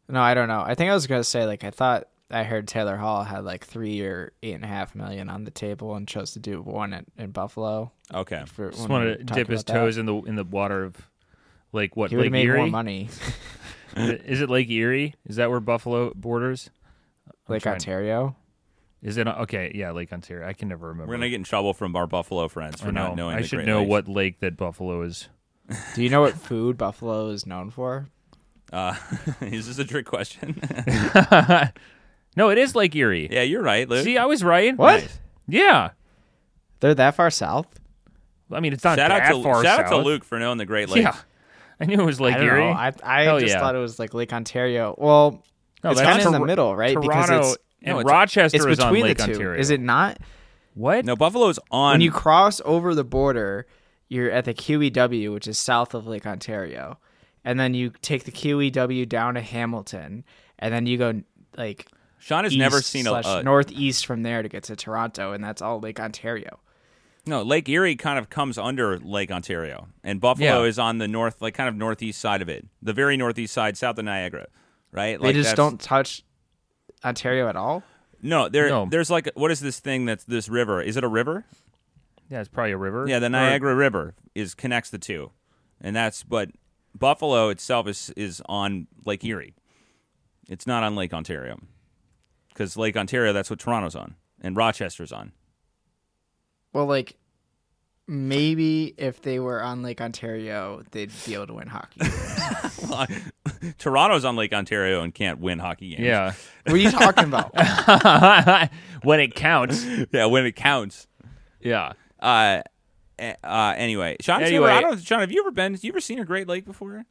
No, 0.09 0.21
I 0.21 0.35
don't 0.35 0.49
know. 0.49 0.63
I 0.65 0.75
think 0.75 0.91
I 0.91 0.95
was 0.95 1.07
gonna 1.07 1.25
say 1.25 1.45
like 1.47 1.65
I 1.65 1.71
thought 1.71 2.09
I 2.31 2.45
heard 2.45 2.67
Taylor 2.69 2.97
Hall 2.97 3.25
had 3.25 3.45
like 3.45 3.65
three 3.67 4.01
or 4.03 4.33
eight 4.43 4.55
and 4.55 4.65
a 4.65 4.69
half 4.69 4.95
million 4.95 5.29
on 5.29 5.45
the 5.45 5.51
table 5.51 5.95
and 5.97 6.07
chose 6.09 6.33
to 6.33 6.39
do 6.39 6.63
one 6.63 6.93
in, 6.93 7.05
in 7.19 7.31
Buffalo. 7.31 7.93
Okay. 8.13 8.45
For 8.47 8.71
Just 8.71 8.83
when 8.83 8.91
wanted 8.91 9.19
to 9.29 9.35
dip 9.35 9.49
his 9.49 9.63
about 9.63 9.73
that. 9.73 9.81
toes 9.81 9.99
in 9.99 10.07
the 10.07 10.15
in 10.23 10.37
the 10.37 10.45
water 10.45 10.85
of 10.85 10.97
Lake 11.73 11.97
what 11.97 12.11
He 12.11 12.17
would 12.17 12.23
Lake 12.23 12.27
have 12.29 12.33
made 12.33 12.47
Erie? 12.47 12.59
more 12.59 12.67
money. 12.69 13.09
Is 13.97 14.09
it- 14.09 14.23
Is 14.25 14.41
it 14.41 14.49
Lake 14.49 14.71
Erie? 14.71 15.15
Is 15.27 15.37
that 15.37 15.51
where 15.51 15.61
Buffalo 15.61 16.13
borders? 16.15 16.71
Lake 17.49 17.63
trying- 17.63 17.75
Ontario. 17.75 18.37
Is 19.03 19.17
it 19.17 19.27
okay? 19.27 19.73
Yeah, 19.75 19.91
Lake 19.91 20.13
Ontario. 20.13 20.47
I 20.47 20.53
can 20.53 20.69
never 20.69 20.89
remember. 20.89 21.11
We're 21.11 21.17
gonna 21.17 21.29
get 21.31 21.37
in 21.37 21.45
trouble 21.45 21.75
from 21.75 21.97
our 21.97 22.07
Buffalo 22.07 22.47
friends 22.49 22.81
I 22.81 22.87
for 22.87 22.93
know. 22.93 23.09
not 23.09 23.17
knowing. 23.17 23.37
I 23.37 23.43
the 23.43 23.49
should 23.49 23.57
Great 23.57 23.67
know 23.67 23.81
Lakes. 23.81 23.91
what 23.91 24.09
lake 24.09 24.41
that 24.41 24.57
Buffalo 24.57 25.03
is. 25.03 25.29
Do 25.95 26.03
you 26.03 26.09
know 26.11 26.21
what 26.21 26.35
food 26.35 26.79
Buffalo 26.79 27.29
is 27.31 27.47
known 27.47 27.71
for? 27.71 28.09
Uh, 28.73 28.95
is 29.41 29.67
this 29.67 29.79
a 29.79 29.85
trick 29.85 30.07
question? 30.07 30.61
no, 32.37 32.51
it 32.51 32.59
is 32.59 32.75
Lake 32.75 32.95
Erie. 32.97 33.29
yeah, 33.31 33.43
you're 33.43 33.63
right, 33.63 33.89
Luke. 33.89 34.05
See, 34.05 34.19
I 34.19 34.25
was 34.27 34.43
right. 34.45 34.77
What? 34.77 35.07
Yeah. 35.49 35.91
They're 36.81 36.95
that 36.95 37.15
far 37.15 37.31
south? 37.31 37.67
I 38.51 38.61
mean, 38.61 38.73
it's 38.73 38.85
not 38.85 38.99
shout 38.99 39.11
that 39.11 39.23
out 39.23 39.37
to 39.37 39.43
far 39.43 39.63
shout 39.65 39.87
south. 39.87 39.93
out 39.93 39.97
to 39.99 40.03
Luke 40.05 40.25
for 40.25 40.39
knowing 40.39 40.59
the 40.59 40.67
Great 40.67 40.89
Lakes. 40.89 41.05
Yeah. 41.05 41.17
I 41.81 41.87
knew 41.87 42.01
it 42.01 42.05
was 42.05 42.21
Lake 42.21 42.37
I 42.37 42.43
Erie. 42.43 42.61
know. 42.61 42.71
I 42.71 42.93
I 43.03 43.23
Hell 43.25 43.41
just 43.41 43.55
yeah. 43.55 43.61
thought 43.61 43.75
it 43.75 43.79
was 43.79 43.99
like 43.99 44.15
Lake 44.15 44.33
Ontario. 44.33 44.95
Well, 44.99 45.43
No, 45.83 45.91
it's 45.91 46.01
kind 46.01 46.21
of 46.21 46.27
in 46.27 46.33
the 46.33 46.41
middle, 46.47 46.77
right? 46.77 46.93
Toronto 46.95 47.09
because 47.09 47.31
it's 47.57 47.57
and 47.85 47.95
no, 47.95 48.01
it's- 48.01 48.11
Rochester 48.11 48.57
it's 48.57 48.78
is 48.78 48.80
on 48.80 48.93
between 48.93 49.05
Lake 49.09 49.18
the 49.18 49.26
two. 49.26 49.33
Ontario. 49.33 49.61
Is 49.61 49.70
it 49.70 49.80
not? 49.80 50.18
What? 50.74 51.05
No, 51.05 51.16
Buffalo's 51.16 51.59
on. 51.70 51.93
When 51.95 52.01
you 52.01 52.11
cross 52.11 52.61
over 52.64 52.95
the 52.95 53.05
border, 53.05 53.66
you're 54.09 54.30
at 54.30 54.45
the 54.47 54.55
QEW, 54.55 55.33
which 55.33 55.47
is 55.47 55.59
south 55.59 55.95
of 55.95 56.07
Lake 56.07 56.26
Ontario, 56.26 56.99
and 57.45 57.59
then 57.61 57.74
you 57.74 57.93
take 58.03 58.24
the 58.24 58.33
QEW 58.33 59.09
down 59.09 59.35
to 59.35 59.41
Hamilton, 59.43 60.24
and 60.59 60.72
then 60.72 60.87
you 60.87 60.97
go 60.99 61.22
like 61.57 61.89
Sean 62.18 62.45
has 62.45 62.57
never 62.57 62.80
seen 62.80 63.07
a, 63.07 63.11
slash 63.11 63.24
a 63.26 63.43
northeast 63.43 64.07
from 64.07 64.22
there 64.22 64.43
to 64.43 64.49
get 64.49 64.62
to 64.64 64.76
Toronto, 64.76 65.33
and 65.33 65.43
that's 65.45 65.61
all 65.61 65.80
Lake 65.80 65.99
Ontario. 66.01 66.61
no. 67.26 67.43
Lake 67.43 67.68
Erie 67.68 67.97
kind 67.97 68.18
of 68.18 68.30
comes 68.30 68.57
under 68.57 68.99
Lake 68.99 69.30
Ontario, 69.30 69.89
and 70.03 70.20
Buffalo 70.20 70.62
Yeah. 70.62 70.68
is 70.68 70.78
on 70.78 70.99
the 70.99 71.09
north, 71.09 71.43
like 71.43 71.53
kind 71.55 71.68
of 71.68 71.74
northeast 71.76 72.20
side 72.20 72.41
of 72.41 72.49
it, 72.49 72.66
the 72.80 72.93
very 72.95 73.16
northeast 73.18 73.53
side, 73.53 73.76
south 73.76 73.99
of 73.99 74.05
Niagara, 74.07 74.47
right? 74.93 75.20
They 75.20 75.26
Like 75.28 75.35
just 75.37 75.55
don't 75.57 75.78
touch 75.80 76.22
Ontario 77.05 77.49
at 77.49 77.57
all. 77.57 77.83
No, 78.23 78.49
there. 78.49 78.69
No. 78.69 78.87
There's 78.89 79.11
like 79.11 79.29
what 79.35 79.51
is 79.51 79.61
this 79.61 79.81
thing 79.81 80.05
that's 80.05 80.25
this 80.25 80.49
river? 80.49 80.81
Is 80.81 80.97
it 80.97 81.05
a 81.05 81.09
river? 81.09 81.45
Yeah, 82.29 82.41
it's 82.41 82.49
probably 82.49 82.73
a 82.73 82.77
river. 82.79 83.07
Yeah, 83.09 83.19
the 83.19 83.27
Or- 83.27 83.31
Niagara 83.31 83.75
River 83.75 84.15
is 84.35 84.55
connects 84.55 84.91
the 84.91 84.99
two, 84.99 85.33
and 85.81 85.95
that's 85.95 86.23
but 86.23 86.51
Buffalo 86.99 87.49
itself 87.49 87.87
is 87.89 88.11
is 88.17 88.41
on 88.47 88.87
Lake 89.05 89.25
Erie. 89.25 89.55
It's 90.49 90.67
not 90.67 90.83
on 90.83 90.95
Lake 90.97 91.13
Ontario, 91.13 91.59
because 92.49 92.77
Lake 92.77 92.97
Ontario 92.97 93.33
that's 93.33 93.51
what 93.51 93.59
Toronto's 93.59 93.95
on 93.97 94.15
and 94.41 94.57
Rochester's 94.57 95.13
on. 95.13 95.33
Well, 96.73 96.87
like 96.87 97.17
Maybe 98.09 98.95
if 98.99 99.23
they 99.23 99.39
were 99.39 99.63
on 99.63 99.83
Lake 99.83 100.01
Ontario, 100.01 100.83
they'd 100.91 101.11
be 101.25 101.35
able 101.35 101.47
to 101.47 101.55
win 101.55 101.69
hockey. 101.69 102.01
games. 102.01 103.23
Toronto's 103.79 104.25
on 104.25 104.37
Lake 104.37 104.53
Ontario 104.53 105.03
and 105.03 105.15
can't 105.15 105.39
win 105.41 105.59
hockey 105.59 105.91
games. 105.91 106.03
Yeah. 106.03 106.33
what 106.65 106.75
are 106.75 106.77
you 106.79 106.91
talking 106.91 107.25
about? 107.25 107.55
when 109.05 109.21
it 109.21 109.35
counts. 109.35 109.87
yeah, 110.13 110.27
when 110.27 110.45
it 110.47 110.57
counts. 110.57 111.07
Yeah. 111.61 111.93
Uh, 112.19 112.63
eh, 113.19 113.35
uh, 113.45 113.75
anyway, 113.77 114.17
Sean, 114.21 114.43
Anyway. 114.43 114.71
I 114.71 114.81
don't, 114.81 115.01
Sean, 115.01 115.21
have 115.21 115.31
you 115.33 115.41
ever 115.43 115.51
been? 115.53 115.75
Have 115.75 115.85
you 115.85 115.93
ever 115.93 116.01
seen 116.01 116.19
a 116.19 116.25
Great 116.25 116.49
Lake 116.49 116.65
before? 116.65 117.05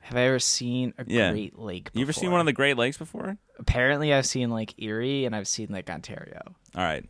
Have 0.00 0.16
I 0.16 0.22
ever 0.22 0.38
seen 0.38 0.94
a 0.98 1.04
Yeah. 1.06 1.30
Great 1.32 1.58
Lake? 1.58 1.90
You 1.92 2.02
ever 2.02 2.12
seen 2.12 2.30
one 2.30 2.38
of 2.40 2.46
the 2.46 2.52
Great 2.52 2.76
Lakes 2.76 2.96
before? 2.96 3.38
Apparently, 3.58 4.12
I've 4.14 4.26
seen 4.26 4.50
Lake 4.50 4.74
Erie 4.78 5.24
and 5.24 5.34
I've 5.34 5.48
seen 5.48 5.68
Lake 5.70 5.90
Ontario. 5.90 6.42
All 6.76 6.84
right, 6.84 7.04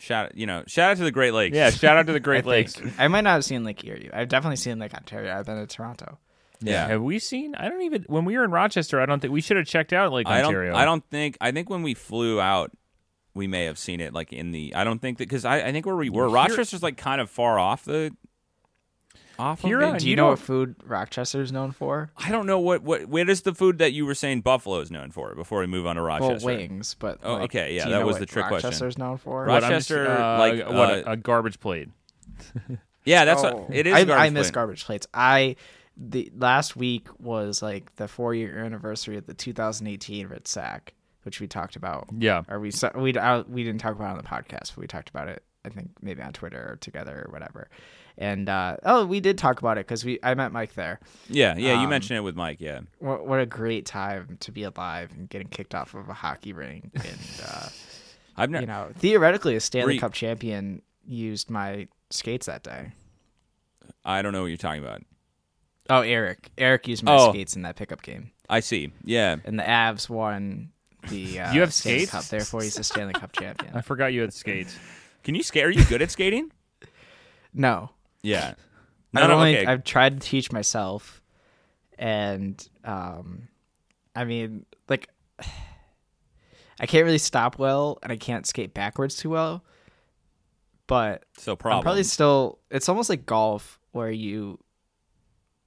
shout 0.00 0.36
you 0.36 0.46
know 0.46 0.64
shout 0.66 0.90
out 0.92 0.96
to 0.98 1.04
the 1.04 1.10
Great 1.12 1.32
Lakes. 1.34 1.56
Yeah. 1.56 1.70
Shout 1.70 1.96
out 1.96 2.06
to 2.06 2.12
the 2.12 2.18
I 2.20 2.20
Great 2.20 2.44
think. 2.44 2.78
Lakes. 2.80 2.94
I 2.98 3.08
might 3.08 3.20
not 3.22 3.34
have 3.34 3.44
seen 3.44 3.64
Lake 3.64 3.84
Erie. 3.84 4.10
I've 4.12 4.28
definitely 4.28 4.56
seen 4.56 4.78
Lake 4.78 4.94
Ontario. 4.94 5.36
I've 5.36 5.46
been 5.46 5.56
to 5.56 5.66
Toronto. 5.66 6.18
yeah. 6.60 6.86
Have 6.88 7.02
we 7.02 7.18
seen? 7.18 7.54
I 7.54 7.68
don't 7.68 7.82
even. 7.82 8.04
When 8.08 8.24
we 8.24 8.36
were 8.36 8.44
in 8.44 8.50
Rochester, 8.50 9.00
I 9.00 9.06
don't 9.06 9.20
think 9.20 9.32
we 9.32 9.40
should 9.40 9.56
have 9.56 9.66
checked 9.66 9.92
out 9.92 10.12
Lake 10.12 10.26
I 10.26 10.38
don't. 10.38 10.46
Ontario. 10.48 10.74
I 10.74 10.84
don't 10.84 11.04
think. 11.10 11.36
I 11.40 11.52
think 11.52 11.70
when 11.70 11.82
we 11.82 11.94
flew 11.94 12.40
out, 12.40 12.70
we 13.34 13.46
may 13.46 13.64
have 13.66 13.78
seen 13.78 14.00
it 14.00 14.12
like 14.12 14.32
in 14.32 14.50
the. 14.50 14.74
I 14.74 14.84
don't 14.84 15.00
think 15.00 15.18
that 15.18 15.28
because 15.28 15.44
I, 15.44 15.60
I 15.68 15.72
think 15.72 15.86
where 15.86 15.96
we 15.96 16.10
were, 16.10 16.26
Here- 16.26 16.34
Rochester's 16.34 16.82
like 16.82 16.96
kind 16.96 17.20
of 17.20 17.30
far 17.30 17.58
off 17.58 17.84
the. 17.84 18.14
Off 19.40 19.62
Here 19.62 19.80
of 19.80 19.88
on- 19.90 19.96
it. 19.96 20.00
Do 20.00 20.06
you 20.06 20.10
you 20.10 20.16
know 20.16 20.24
know- 20.24 20.28
what 20.30 20.38
food 20.38 20.74
Rochester 20.84 21.40
is 21.40 21.50
known 21.50 21.72
for? 21.72 22.10
I 22.16 22.30
don't 22.30 22.46
know 22.46 22.58
what 22.60 22.82
what 22.82 23.06
what 23.06 23.28
is 23.28 23.42
the 23.42 23.54
food 23.54 23.78
that 23.78 23.92
you 23.92 24.04
were 24.06 24.14
saying 24.14 24.42
Buffalo 24.42 24.80
is 24.80 24.90
known 24.90 25.10
for 25.10 25.34
before 25.34 25.60
we 25.60 25.66
move 25.66 25.86
on 25.86 25.96
to 25.96 26.02
Rochester. 26.02 26.46
Well, 26.46 26.56
wings, 26.56 26.94
but 26.98 27.18
Oh, 27.22 27.34
like, 27.34 27.42
okay, 27.44 27.74
yeah, 27.74 27.88
that 27.88 28.04
was 28.06 28.18
the 28.18 28.26
trick 28.26 28.46
question. 28.46 28.68
Rochester's 28.68 28.98
known 28.98 29.16
for. 29.16 29.44
Roch- 29.44 29.48
What, 29.48 29.64
I'm 29.64 29.70
just, 29.72 29.90
Rochester, 29.90 30.10
uh, 30.22 30.38
like, 30.38 30.66
what 30.66 30.90
uh, 30.90 31.02
a, 31.06 31.12
a 31.12 31.16
garbage 31.16 31.58
plate. 31.60 31.88
Yeah, 33.04 33.24
that's 33.24 33.42
Oh. 33.42 33.62
what 33.66 33.74
it 33.74 33.86
is. 33.86 33.94
I, 33.94 34.04
garbage 34.04 34.22
I 34.26 34.30
miss 34.30 34.46
plate. 34.48 34.54
garbage 34.54 34.84
plates. 34.84 35.06
I 35.14 35.56
the 35.96 36.30
last 36.36 36.76
week 36.76 37.08
was 37.18 37.62
like 37.62 37.94
the 37.96 38.06
four 38.06 38.34
year 38.34 38.58
anniversary 38.62 39.16
of 39.16 39.26
the 39.26 39.32
2018 39.34 40.28
Red 40.28 40.46
Sack, 40.46 40.92
which 41.22 41.40
we 41.40 41.46
talked 41.48 41.76
about. 41.76 42.08
Yeah. 42.16 42.42
Or 42.48 42.60
we 42.60 42.70
sa- 42.70 42.90
we 42.94 43.16
I, 43.16 43.40
we 43.40 43.64
didn't 43.64 43.80
talk 43.80 43.94
about 43.94 44.08
it 44.14 44.18
on 44.18 44.18
the 44.18 44.22
podcast, 44.22 44.74
but 44.74 44.78
we 44.78 44.86
talked 44.86 45.08
about 45.08 45.28
it. 45.28 45.42
I 45.64 45.70
think 45.70 45.90
maybe 46.02 46.22
on 46.22 46.32
Twitter 46.34 46.72
or 46.72 46.76
together 46.76 47.24
or 47.26 47.32
whatever. 47.32 47.68
And 48.20 48.48
uh, 48.50 48.76
oh, 48.84 49.06
we 49.06 49.18
did 49.18 49.38
talk 49.38 49.58
about 49.60 49.78
it 49.78 49.86
because 49.86 50.04
we 50.04 50.18
I 50.22 50.34
met 50.34 50.52
Mike 50.52 50.74
there. 50.74 51.00
Yeah, 51.28 51.56
yeah, 51.56 51.72
you 51.72 51.84
Um, 51.84 51.90
mentioned 51.90 52.18
it 52.18 52.20
with 52.20 52.36
Mike. 52.36 52.58
Yeah, 52.60 52.80
What, 52.98 53.26
what 53.26 53.40
a 53.40 53.46
great 53.46 53.86
time 53.86 54.36
to 54.40 54.52
be 54.52 54.62
alive 54.62 55.10
and 55.16 55.28
getting 55.28 55.48
kicked 55.48 55.74
off 55.74 55.94
of 55.94 56.08
a 56.08 56.14
hockey 56.14 56.52
rink 56.52 56.90
and. 56.94 57.18
Uh, 57.44 57.68
I've 58.36 58.48
never. 58.50 58.62
you 58.62 58.66
know, 58.68 58.90
theoretically, 58.96 59.56
a 59.56 59.60
Stanley 59.60 59.94
you- 59.94 60.00
Cup 60.00 60.12
champion 60.12 60.82
used 61.04 61.50
my 61.50 61.88
skates 62.10 62.46
that 62.46 62.62
day. 62.62 62.92
I 64.04 64.22
don't 64.22 64.32
know 64.32 64.42
what 64.42 64.46
you're 64.48 64.56
talking 64.56 64.82
about. 64.82 65.02
Oh, 65.90 66.00
Eric. 66.02 66.50
Eric 66.56 66.88
used 66.88 67.02
my 67.02 67.16
Oh. 67.16 67.30
skates 67.32 67.56
in 67.56 67.62
that 67.62 67.76
pickup 67.76 68.02
game, 68.02 68.30
I 68.48 68.60
see. 68.60 68.92
Yeah, 69.04 69.36
and 69.44 69.58
the 69.58 69.62
Avs 69.64 70.08
won 70.10 70.70
the. 71.08 71.40
Uh, 71.40 71.52
You 71.54 71.60
have 71.62 71.72
Stanley 71.74 72.00
skates? 72.00 72.10
Cup. 72.12 72.24
Therefore, 72.26 72.62
he's 72.62 72.78
a 72.78 72.84
Stanley 72.84 73.14
Cup 73.14 73.32
champion. 73.38 73.74
I 73.74 73.80
forgot 73.80 74.12
you 74.12 74.20
had 74.20 74.32
skates. 74.34 74.78
can 75.24 75.34
you 75.34 75.42
skate? 75.42 75.64
Are 75.64 75.70
you 75.70 75.84
good 75.86 76.02
at 76.02 76.10
skating? 76.10 76.50
No, 77.52 77.90
Yeah. 78.22 78.54
Not 79.12 79.28
no, 79.28 79.36
only 79.36 79.56
okay. 79.58 79.66
I've 79.66 79.82
tried 79.84 80.20
to 80.20 80.28
teach 80.28 80.52
myself, 80.52 81.20
and 81.98 82.64
um, 82.84 83.48
I 84.14 84.24
mean, 84.24 84.64
like, 84.88 85.08
I 86.80 86.86
can't 86.86 87.04
really 87.04 87.18
stop 87.18 87.58
well, 87.58 87.98
and 88.02 88.12
I 88.12 88.16
can't 88.16 88.46
skate 88.46 88.72
backwards 88.72 89.16
too 89.16 89.30
well. 89.30 89.64
But 90.86 91.24
So 91.38 91.56
probably 91.56 92.02
still. 92.04 92.58
It's 92.70 92.88
almost 92.88 93.10
like 93.10 93.26
golf, 93.26 93.78
where 93.92 94.10
you 94.10 94.58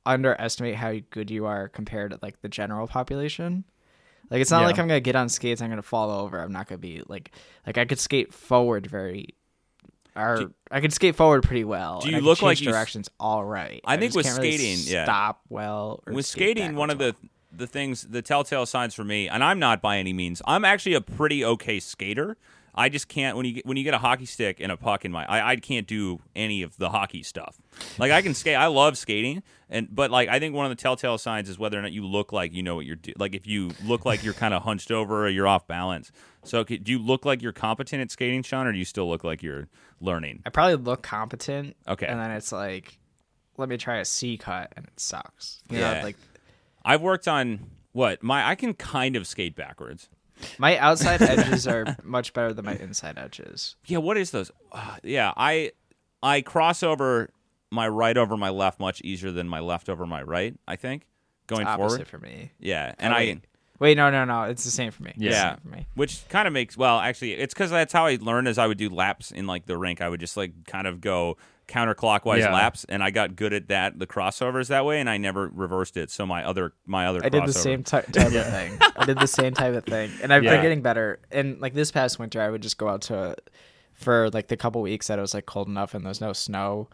underestimate 0.05 0.75
how 0.75 0.95
good 1.11 1.31
you 1.31 1.45
are 1.45 1.69
compared 1.69 2.11
to 2.11 2.19
like 2.21 2.41
the 2.41 2.49
general 2.49 2.87
population. 2.87 3.63
Like 4.29 4.41
it's 4.41 4.51
not 4.51 4.61
Yeah. 4.61 4.67
like 4.67 4.79
I'm 4.79 4.87
gonna 4.87 4.99
get 4.99 5.15
on 5.15 5.29
skates, 5.29 5.61
I'm 5.61 5.69
gonna 5.69 5.81
fall 5.81 6.11
over. 6.11 6.39
I'm 6.41 6.51
not 6.51 6.67
gonna 6.67 6.79
be 6.79 7.01
like 7.07 7.31
like 7.65 7.77
I 7.77 7.85
could 7.85 7.99
skate 7.99 8.33
forward 8.33 8.87
very, 8.87 9.27
Do- 10.15 10.53
I 10.71 10.79
can 10.79 10.91
skate 10.91 11.15
forward 11.15 11.43
pretty 11.43 11.63
well. 11.63 12.01
Do 12.01 12.09
you 12.09 12.17
I 12.17 12.19
look 12.19 12.41
like 12.41 12.57
change 12.57 12.67
you 12.67 12.71
directions 12.71 13.09
all 13.19 13.43
right? 13.43 13.81
I 13.85 13.97
think 13.97 14.13
just 14.13 14.17
with 14.17 14.25
can't 14.25 14.37
really 14.37 14.57
skating, 14.57 14.93
yeah. 14.93 15.05
stop 15.05 15.41
well. 15.49 16.01
Or 16.05 16.13
with 16.13 16.25
skate 16.25 16.57
skating, 16.57 16.75
one 16.75 16.89
of 16.89 16.97
backwards 16.97 17.19
the 17.21 17.29
the 17.55 17.67
things, 17.67 18.03
the 18.03 18.21
telltale 18.21 18.65
signs 18.65 18.93
for 18.93 19.03
me, 19.03 19.29
and 19.29 19.43
I'm 19.43 19.59
not 19.59 19.81
by 19.81 19.97
any 19.97 20.13
means. 20.13 20.41
I'm 20.45 20.65
actually 20.65 20.95
a 20.95 21.01
pretty 21.01 21.45
okay 21.45 21.79
skater. 21.79 22.37
I 22.75 22.89
just 22.89 23.07
can't 23.07 23.37
when 23.37 23.45
you 23.45 23.53
get, 23.53 23.65
when 23.67 23.77
you 23.77 23.83
get 23.83 23.93
a 23.93 23.99
hockey 23.99 24.25
stick 24.25 24.59
and 24.59 24.71
a 24.71 24.77
puck 24.77 25.05
in 25.05 25.11
my, 25.11 25.25
I, 25.25 25.51
I 25.51 25.55
can't 25.57 25.85
do 25.85 26.19
any 26.35 26.63
of 26.63 26.75
the 26.77 26.89
hockey 26.89 27.21
stuff. 27.21 27.61
Like 27.99 28.11
I 28.11 28.23
can 28.23 28.33
skate, 28.33 28.55
I 28.55 28.65
love 28.65 28.97
skating, 28.97 29.43
and 29.69 29.87
but 29.93 30.09
like 30.09 30.27
I 30.27 30.39
think 30.39 30.55
one 30.55 30.65
of 30.65 30.71
the 30.71 30.81
telltale 30.81 31.19
signs 31.19 31.49
is 31.49 31.59
whether 31.59 31.77
or 31.77 31.83
not 31.83 31.91
you 31.91 32.05
look 32.05 32.31
like 32.31 32.51
you 32.51 32.63
know 32.63 32.75
what 32.75 32.85
you're 32.85 32.95
do. 32.95 33.13
Like 33.17 33.35
if 33.35 33.45
you 33.45 33.71
look 33.85 34.05
like 34.05 34.23
you're 34.23 34.33
kind 34.33 34.55
of 34.55 34.63
hunched 34.63 34.91
over 34.91 35.25
or 35.25 35.29
you're 35.29 35.47
off 35.47 35.67
balance. 35.67 36.11
So 36.43 36.63
do 36.63 36.79
you 36.91 36.99
look 36.99 37.25
like 37.25 37.41
you're 37.41 37.53
competent 37.53 38.01
at 38.01 38.11
skating, 38.11 38.43
Sean, 38.43 38.67
or 38.67 38.71
do 38.71 38.77
you 38.77 38.85
still 38.85 39.07
look 39.09 39.23
like 39.23 39.41
you're 39.41 39.67
learning? 40.01 40.41
I 40.45 40.49
probably 40.49 40.75
look 40.75 41.01
competent. 41.01 41.75
Okay. 41.87 42.05
and 42.05 42.19
then 42.19 42.31
it's 42.31 42.51
like, 42.51 42.97
let 43.57 43.69
me 43.69 43.77
try 43.77 43.97
a 43.99 44.05
C 44.05 44.37
cut, 44.37 44.73
and 44.75 44.85
it 44.85 44.99
sucks. 44.99 45.61
You 45.69 45.79
know, 45.79 45.91
Yeah. 45.91 46.03
like 46.03 46.17
I've 46.83 47.01
worked 47.01 47.27
on 47.27 47.59
what 47.93 48.21
my 48.23 48.47
I 48.47 48.55
can 48.55 48.73
kind 48.73 49.15
of 49.15 49.25
skate 49.27 49.55
backwards. 49.55 50.09
My 50.57 50.77
outside 50.79 51.21
edges 51.21 51.67
are 51.67 51.95
much 52.03 52.33
better 52.33 52.51
than 52.53 52.65
my 52.65 52.75
inside 52.75 53.17
edges. 53.17 53.75
Yeah, 53.85 53.99
what 53.99 54.17
is 54.17 54.31
those? 54.31 54.51
Uh, 54.71 54.97
yeah, 55.03 55.31
I 55.37 55.71
I 56.21 56.41
cross 56.41 56.83
over 56.83 57.29
my 57.71 57.87
right 57.87 58.17
over 58.17 58.35
my 58.35 58.49
left 58.49 58.79
much 58.79 59.01
easier 59.01 59.31
than 59.31 59.47
my 59.47 59.59
left 59.59 59.87
over 59.89 60.05
my 60.05 60.21
right. 60.23 60.55
I 60.67 60.75
think 60.75 61.05
going 61.47 61.65
forward. 61.67 62.07
for 62.07 62.17
me. 62.19 62.51
Yeah, 62.59 62.95
and 62.99 63.13
I 63.13 63.17
wait. 63.17 63.45
Wait, 63.79 63.97
no, 63.97 64.09
no, 64.09 64.23
no. 64.23 64.43
It's 64.43 64.63
the 64.63 64.71
same 64.71 64.91
for 64.91 65.03
me. 65.03 65.11
It's 65.15 65.23
yeah, 65.23 65.55
for 65.55 65.67
me. 65.67 65.85
which 65.95 66.27
kind 66.29 66.47
of 66.47 66.53
makes 66.53 66.77
well 66.77 66.99
actually 66.99 67.33
it's 67.33 67.53
because 67.53 67.71
that's 67.71 67.91
how 67.91 68.05
I 68.05 68.17
learned 68.21 68.47
as 68.47 68.57
I 68.57 68.67
would 68.67 68.77
do 68.77 68.89
laps 68.89 69.31
in 69.31 69.47
like 69.47 69.65
the 69.65 69.77
rink. 69.77 69.99
I 70.01 70.07
would 70.09 70.19
just 70.19 70.37
like 70.37 70.51
kind 70.67 70.87
of 70.87 71.01
go 71.01 71.37
counterclockwise 71.67 72.39
Yeah. 72.39 72.53
laps, 72.53 72.85
and 72.89 73.01
I 73.03 73.09
got 73.09 73.35
good 73.35 73.53
at 73.53 73.69
that 73.69 73.97
the 73.97 74.05
crossovers 74.07 74.67
that 74.67 74.85
way, 74.85 74.99
and 74.99 75.09
I 75.09 75.17
never 75.17 75.47
reversed 75.47 75.97
it. 75.97 76.11
So 76.11 76.25
my 76.25 76.43
other 76.45 76.73
my 76.85 77.07
other 77.07 77.21
I 77.23 77.29
did 77.29 77.45
the 77.45 77.53
same 77.53 77.83
ty- 77.83 78.01
type 78.01 78.27
of 78.33 78.45
thing. 78.45 78.77
I 78.95 79.05
did 79.05 79.17
the 79.19 79.27
same 79.27 79.53
type 79.53 79.73
of 79.73 79.83
thing, 79.85 80.11
and 80.21 80.31
I've 80.33 80.43
Yeah. 80.43 80.51
been 80.51 80.61
getting 80.61 80.81
better. 80.81 81.19
And 81.31 81.59
like 81.59 81.73
this 81.73 81.91
past 81.91 82.19
winter, 82.19 82.41
I 82.41 82.49
would 82.49 82.61
just 82.61 82.77
go 82.77 82.89
out 82.89 83.01
to 83.03 83.35
for 83.93 84.29
like 84.31 84.47
the 84.49 84.57
couple 84.57 84.81
weeks 84.81 85.07
that 85.07 85.17
it 85.17 85.21
was 85.21 85.33
like 85.33 85.45
cold 85.45 85.67
enough 85.67 85.93
and 85.93 86.03
there 86.05 86.09
was 86.09 86.21
no 86.21 86.33
snow. 86.33 86.89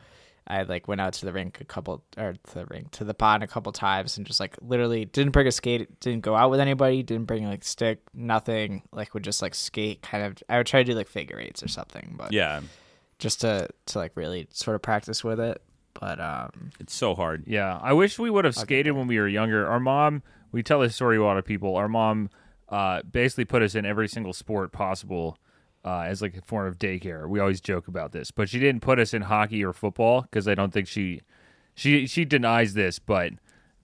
I 0.50 0.64
like 0.64 0.88
went 0.88 1.00
out 1.00 1.14
to 1.14 1.26
the 1.26 1.32
rink 1.32 1.62
a 1.62 1.66
couple 1.66 2.04
or 2.18 2.34
to 2.34 2.54
the 2.54 2.66
rink 2.66 2.92
to 2.92 3.04
the 3.04 3.14
pond 3.14 3.44
a 3.44 3.48
couple 3.48 3.72
times 3.72 4.18
and 4.18 4.26
just 4.26 4.40
like 4.40 4.56
literally 4.62 5.06
didn't 5.06 5.32
bring 5.32 5.46
a 5.46 5.52
skate, 5.52 6.00
didn't 6.00 6.22
go 6.22 6.36
out 6.36 6.50
with 6.50 6.60
anybody, 6.60 7.04
didn't 7.04 7.26
bring 7.26 7.46
like 7.46 7.64
stick, 7.64 8.00
nothing. 8.14 8.82
Like 8.92 9.14
would 9.14 9.24
just 9.24 9.42
like 9.42 9.54
skate 9.54 10.02
kind 10.02 10.24
of. 10.24 10.38
I 10.50 10.58
would 10.58 10.68
try 10.68 10.82
to 10.82 10.92
do 10.92 10.98
like 10.98 11.08
figure 11.08 11.40
eights 11.40 11.62
or 11.62 11.68
something, 11.68 12.16
but 12.18 12.34
Yeah, 12.34 12.62
just 13.20 13.42
to 13.42 13.70
to 13.88 13.98
like 14.00 14.14
really 14.16 14.48
sort 14.52 14.76
of 14.76 14.82
practice 14.82 15.24
with 15.24 15.40
it. 15.40 15.62
But 16.00 16.20
um, 16.20 16.72
it's 16.80 16.94
so 16.94 17.14
hard. 17.14 17.44
Yeah, 17.46 17.78
I 17.82 17.94
wish 17.94 18.18
we 18.18 18.30
would 18.30 18.46
have 18.46 18.56
skated 18.56 18.94
when 18.94 19.08
we 19.08 19.20
were 19.20 19.28
younger. 19.28 19.68
Our 19.68 19.80
mom, 19.80 20.24
we 20.52 20.64
tell 20.64 20.80
this 20.80 20.96
story 20.96 21.18
to 21.18 21.24
a 21.24 21.26
lot 21.26 21.38
of 21.38 21.46
people. 21.46 21.76
Our 21.76 21.90
mom 21.90 22.30
uh, 22.70 23.02
basically 23.04 23.46
put 23.46 23.62
us 23.62 23.76
in 23.76 23.86
every 23.86 24.08
single 24.08 24.34
sport 24.34 24.72
possible 24.72 25.38
uh, 25.86 26.02
as 26.02 26.22
like 26.22 26.36
a 26.38 26.42
form 26.42 26.68
of 26.68 26.78
daycare. 26.78 27.28
We 27.28 27.40
always 27.40 27.62
joke 27.62 27.88
about 27.88 28.12
this, 28.12 28.32
but 28.32 28.50
she 28.50 28.60
didn't 28.60 28.82
put 28.82 29.00
us 29.00 29.14
in 29.14 29.24
hockey 29.24 29.64
or 29.64 29.74
football 29.74 30.22
because 30.24 30.48
I 30.48 30.56
don't 30.56 30.72
think 30.74 30.88
she 30.88 31.22
she 31.76 32.06
she 32.08 32.26
denies 32.26 32.74
this, 32.74 33.00
but 33.00 33.34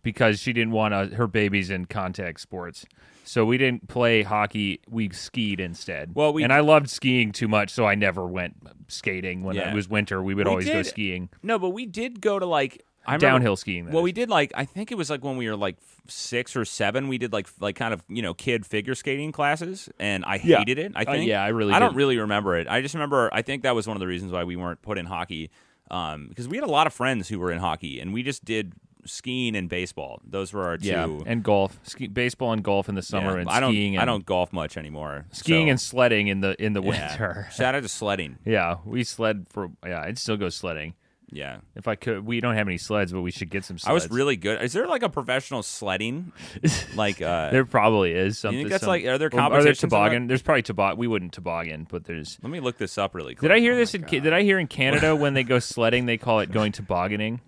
because 0.03 0.39
she 0.39 0.53
didn't 0.53 0.71
want 0.71 0.93
uh, 0.93 1.07
her 1.15 1.27
babies 1.27 1.69
in 1.69 1.85
contact 1.85 2.39
sports. 2.39 2.85
So 3.23 3.43
we 3.43 3.57
didn't 3.57 3.87
play 3.87 4.21
hockey. 4.21 4.81
We 4.87 5.09
skied 5.09 5.59
instead. 5.59 6.11
Well, 6.13 6.31
we- 6.31 6.43
and 6.43 6.53
I 6.53 6.59
loved 6.59 6.91
skiing 6.91 7.31
too 7.31 7.47
much, 7.47 7.71
so 7.71 7.83
I 7.85 7.95
never 7.95 8.27
went 8.27 8.55
skating 8.87 9.41
when 9.41 9.55
Yeah. 9.55 9.71
it 9.71 9.73
was 9.73 9.89
winter. 9.89 10.21
We 10.21 10.35
would 10.35 10.45
We 10.45 10.51
always 10.51 10.67
go 10.69 10.83
skiing, 10.83 11.29
No, 11.41 11.57
but 11.57 11.69
we 11.69 11.87
did 11.87 12.21
go 12.21 12.37
to 12.37 12.45
like 12.45 12.83
I 13.07 13.11
remember- 13.15 13.25
downhill 13.25 13.55
skiing. 13.55 13.85
Well, 13.87 13.99
is. 13.99 14.03
we 14.03 14.11
did 14.11 14.29
like 14.29 14.51
I 14.55 14.65
think 14.65 14.91
it 14.91 14.95
was 14.95 15.09
like 15.09 15.23
when 15.23 15.37
we 15.37 15.47
were 15.49 15.55
like 15.55 15.77
six 16.07 16.55
or 16.55 16.65
seven. 16.65 17.07
We 17.07 17.17
did 17.17 17.33
like 17.33 17.47
like 17.59 17.75
kind 17.75 17.93
of 17.93 18.03
you 18.07 18.21
know 18.21 18.33
kid 18.33 18.65
figure 18.65 18.95
skating 18.95 19.31
classes, 19.31 19.89
and 19.99 20.23
I 20.25 20.39
Yeah. 20.43 20.59
hated 20.59 20.79
it. 20.79 20.91
I 20.95 21.03
Uh, 21.03 21.11
think. 21.13 21.27
yeah, 21.27 21.43
I 21.43 21.49
really 21.49 21.73
I 21.73 21.79
don't 21.79 21.95
really 21.95 22.17
remember 22.17 22.55
it. 22.57 22.67
I 22.67 22.81
just 22.81 22.93
remember. 22.93 23.29
I 23.33 23.41
think 23.41 23.63
that 23.63 23.75
was 23.75 23.87
one 23.87 23.95
of 23.97 24.01
the 24.01 24.07
reasons 24.07 24.31
why 24.31 24.43
we 24.43 24.55
weren't 24.55 24.81
put 24.81 24.97
in 24.97 25.05
hockey, 25.05 25.49
um, 25.91 26.27
because 26.29 26.47
we 26.47 26.57
had 26.57 26.63
a 26.63 26.71
lot 26.71 26.87
of 26.87 26.93
friends 26.93 27.29
who 27.29 27.39
were 27.39 27.51
in 27.51 27.59
hockey, 27.59 27.99
and 27.99 28.13
we 28.13 28.23
just 28.23 28.43
did 28.45 28.73
skiing 29.07 29.55
and 29.55 29.69
baseball. 29.69 30.19
Those 30.27 30.51
were 30.51 30.63
our 30.63 30.77
two. 30.77 30.87
Yeah, 30.87 31.07
and 31.27 31.43
golf, 31.43 31.79
Ski- 31.83 32.07
baseball 32.07 32.53
and 32.53 32.63
golf 32.63 32.89
in 32.89 32.95
the 32.95 33.03
summer, 33.03 33.35
Yeah, 33.35 33.41
and 33.41 33.49
I 33.49 33.59
don't. 33.59 33.71
skiing. 33.71 33.95
And, 33.95 34.01
I 34.01 34.05
don't 34.05 34.25
golf 34.25 34.51
much 34.51 34.77
anymore. 34.77 35.25
skiing 35.31 35.67
so- 35.67 35.71
and 35.71 35.79
sledding 35.81 36.27
in 36.27 36.41
the 36.41 36.55
in 36.63 36.73
the 36.73 36.81
yeah. 36.81 37.09
winter. 37.11 37.47
Shout 37.53 37.75
out 37.75 37.83
to 37.83 37.89
sledding. 37.89 38.37
yeah, 38.45 38.77
we 38.83 39.03
sled 39.03 39.45
for. 39.49 39.69
Yeah, 39.85 40.01
I'd 40.01 40.17
still 40.17 40.37
go 40.37 40.49
sledding. 40.49 40.95
Yeah. 41.31 41.57
If 41.75 41.87
I 41.87 41.95
could, 41.95 42.25
we 42.25 42.39
don't 42.39 42.55
have 42.55 42.67
any 42.67 42.77
sleds, 42.77 43.11
but 43.11 43.21
we 43.21 43.31
should 43.31 43.49
get 43.49 43.65
some 43.65 43.77
sleds. 43.77 43.89
I 43.89 43.93
was 43.93 44.09
really 44.09 44.37
good. 44.37 44.61
Is 44.61 44.73
there 44.73 44.87
like 44.87 45.03
a 45.03 45.09
professional 45.09 45.63
sledding? 45.63 46.31
Like 46.95 47.21
uh 47.21 47.49
There 47.51 47.65
probably 47.65 48.11
is 48.13 48.37
something. 48.37 48.59
think 48.59 48.69
that's 48.69 48.83
some- 48.83 48.89
like- 48.89 49.05
are 49.05 49.17
there 49.17 49.27
or 49.27 49.39
Are 49.39 49.49
there 49.49 49.49
competitions 49.49 49.79
toboggan? 49.79 50.27
There's 50.27 50.41
probably 50.41 50.61
toboggan. 50.61 50.97
We 50.99 51.07
wouldn't 51.07 51.33
toboggan, 51.33 51.87
but 51.89 52.05
there's. 52.05 52.37
Let 52.41 52.51
me 52.51 52.59
look 52.59 52.77
this 52.77 52.97
up 52.97 53.15
really 53.15 53.35
quick. 53.35 53.49
Did 53.49 53.55
I 53.55 53.59
hear 53.59 53.75
this 53.75 53.93
in? 53.93 54.03
Ca- 54.03 54.19
Did 54.21 54.33
I 54.33 54.43
hear 54.43 54.59
in 54.59 54.67
Canada 54.79 55.15
when 55.15 55.33
they 55.33 55.43
go 55.43 55.59
sledding, 55.59 56.05
they 56.05 56.17
call 56.17 56.39
it 56.39 56.51
going 56.51 56.71
tobogganing? 56.71 57.41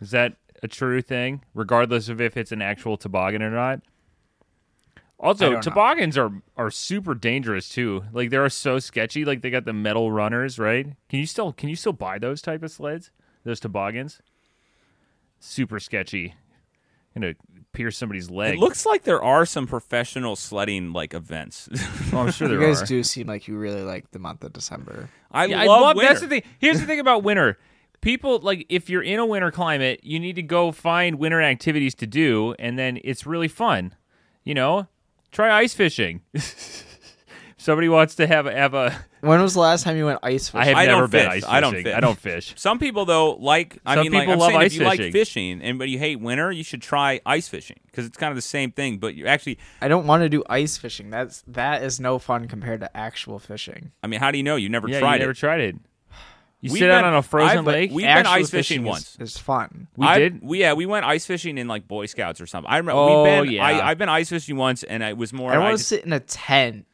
Is 0.00 0.10
that 0.12 0.36
a 0.62 0.68
true 0.68 1.00
thing, 1.02 1.42
regardless 1.54 2.08
of 2.08 2.20
if 2.20 2.36
it's 2.36 2.52
an 2.52 2.62
actual 2.62 2.96
toboggan 2.96 3.42
or 3.42 3.50
not? 3.50 3.80
I 5.24 5.28
Also, 5.28 5.46
don't 5.46 5.54
know. 5.54 5.60
toboggans 5.62 6.18
are 6.18 6.30
are 6.56 6.70
super 6.70 7.14
dangerous 7.14 7.68
too. 7.68 8.04
Like 8.12 8.30
they 8.30 8.36
are 8.36 8.48
so 8.50 8.78
sketchy. 8.78 9.24
Like 9.24 9.40
they 9.42 9.50
got 9.50 9.64
the 9.64 9.72
metal 9.72 10.12
runners, 10.12 10.58
right? 10.58 10.86
Can 11.08 11.18
you 11.18 11.26
still 11.26 11.52
can 11.52 11.68
you 11.70 11.76
still 11.76 11.92
buy 11.94 12.18
those 12.18 12.42
type 12.42 12.62
of 12.62 12.70
sleds? 12.70 13.10
Those 13.44 13.58
toboggans? 13.60 14.20
Super 15.40 15.78
sketchy. 15.80 16.34
Gonna 17.14 17.34
pierce 17.72 17.96
somebody's 17.96 18.30
leg. 18.30 18.54
It 18.54 18.60
looks 18.60 18.84
like 18.86 19.04
there 19.04 19.22
are 19.22 19.46
some 19.46 19.66
professional 19.66 20.36
sledding 20.36 20.92
like 20.92 21.14
events. 21.14 21.68
Oh, 22.12 22.18
I'm 22.18 22.30
sure 22.30 22.48
You 22.48 22.60
guys 22.60 22.82
are. 22.82 22.86
do 22.86 23.02
seem 23.02 23.26
like 23.26 23.48
you 23.48 23.56
really 23.56 23.82
like 23.82 24.10
the 24.12 24.18
month 24.20 24.44
of 24.44 24.52
December. 24.52 25.08
I 25.32 25.46
Yeah, 25.46 25.64
love, 25.64 25.96
winter. 25.96 26.08
that's 26.08 26.20
the 26.20 26.28
thing. 26.28 26.42
Here's 26.60 26.78
the 26.80 26.86
thing 26.86 27.00
about 27.00 27.24
winter. 27.24 27.58
People 28.02 28.38
like 28.40 28.66
if 28.68 28.88
you're 28.90 29.02
in 29.02 29.18
a 29.18 29.26
winter 29.26 29.50
climate, 29.50 30.00
you 30.02 30.20
need 30.20 30.36
to 30.36 30.42
go 30.42 30.70
find 30.70 31.18
winter 31.18 31.40
activities 31.42 31.94
to 31.96 32.06
do, 32.06 32.54
and 32.58 32.78
then 32.78 32.98
it's 33.02 33.26
really 33.26 33.48
fun. 33.48 33.94
You 34.44 34.54
know, 34.54 34.88
try 35.34 35.50
ice 35.50 35.74
fishing. 35.74 36.22
Somebody 37.56 37.88
wants 37.88 38.16
to 38.16 38.26
have 38.26 38.44
have 38.46 38.74
a. 38.74 38.94
When 39.22 39.40
was 39.40 39.54
the 39.54 39.60
last 39.60 39.84
time 39.84 39.96
you 39.96 40.04
went 40.04 40.18
ice 40.22 40.50
fishing? 40.50 40.60
I 40.60 40.64
have 40.66 40.76
I 40.76 40.84
don't 40.84 40.96
never 40.96 41.08
been 41.08 41.20
fish. 41.30 41.30
ice 41.30 41.34
fishing. 41.44 41.54
I 41.54 41.60
don't 41.60 41.72
fish. 41.82 41.94
I 41.94 42.00
don't 42.00 42.18
fish. 42.18 42.54
Some 42.58 42.78
people 42.78 43.06
though 43.06 43.36
like. 43.36 43.78
I 43.86 43.94
Some 43.94 44.04
mean, 44.04 44.12
like 44.12 44.22
people 44.22 44.32
I'm 44.34 44.38
love 44.40 44.48
saying, 44.50 44.60
ice 44.60 44.72
if 44.74 44.78
you 44.80 44.84
like 44.84 44.98
fishing. 44.98 45.12
fishing 45.12 45.62
and 45.62 45.78
but 45.78 45.88
you 45.88 45.98
hate 45.98 46.20
winter, 46.20 46.52
you 46.52 46.62
should 46.62 46.82
try 46.82 47.20
ice 47.24 47.48
fishing 47.48 47.78
because 47.86 48.04
it's 48.04 48.18
kind 48.18 48.30
of 48.30 48.36
the 48.36 48.42
same 48.42 48.70
thing. 48.70 48.98
But 48.98 49.14
you 49.14 49.26
actually, 49.26 49.58
I 49.80 49.88
don't 49.88 50.06
want 50.06 50.22
to 50.24 50.28
do 50.28 50.42
ice 50.50 50.76
fishing. 50.76 51.08
That's 51.08 51.42
that 51.46 51.82
is 51.82 51.98
no 51.98 52.18
fun 52.18 52.48
compared 52.48 52.80
to 52.80 52.94
actual 52.94 53.38
fishing. 53.38 53.92
I 54.02 54.08
mean, 54.08 54.20
how 54.20 54.30
do 54.30 54.36
you 54.36 54.44
know? 54.44 54.56
You 54.56 54.68
never 54.68 54.86
Yeah, 54.88 55.00
tried 55.00 55.14
you 55.14 55.18
never 55.20 55.30
it. 55.30 55.36
tried 55.38 55.60
it. 55.60 55.76
You 56.64 56.72
We've 56.72 56.78
sit 56.80 56.90
out 56.90 57.04
on 57.04 57.12
a 57.14 57.20
frozen 57.20 57.58
I've- 57.58 57.66
lake. 57.66 57.90
We've 57.92 58.06
been 58.06 58.24
ice 58.26 58.48
fishing 58.48 58.80
is- 58.84 58.86
once. 58.88 59.16
It's 59.20 59.36
fun. 59.36 59.86
we 59.98 60.06
I- 60.06 60.18
did. 60.18 60.42
We, 60.42 60.60
yeah, 60.60 60.72
we 60.72 60.86
went 60.86 61.04
ice 61.04 61.26
fishing 61.26 61.58
in 61.58 61.68
like 61.68 61.86
Boy 61.86 62.06
Scouts 62.06 62.40
or 62.40 62.46
something. 62.46 62.72
I 62.72 62.78
remember 62.78 62.98
Oh, 62.98 63.22
we've 63.22 63.44
been. 63.44 63.52
yeah. 63.52 63.62
I, 63.66 63.90
I've 63.90 63.98
been 63.98 64.08
ice 64.08 64.30
fishing 64.30 64.56
once, 64.56 64.82
and 64.82 65.02
it 65.02 65.18
was 65.18 65.34
more. 65.34 65.52
I 65.52 65.58
want 65.58 65.76
to 65.76 65.84
sit 65.84 66.06
in 66.06 66.14
a 66.14 66.20
tent, 66.20 66.86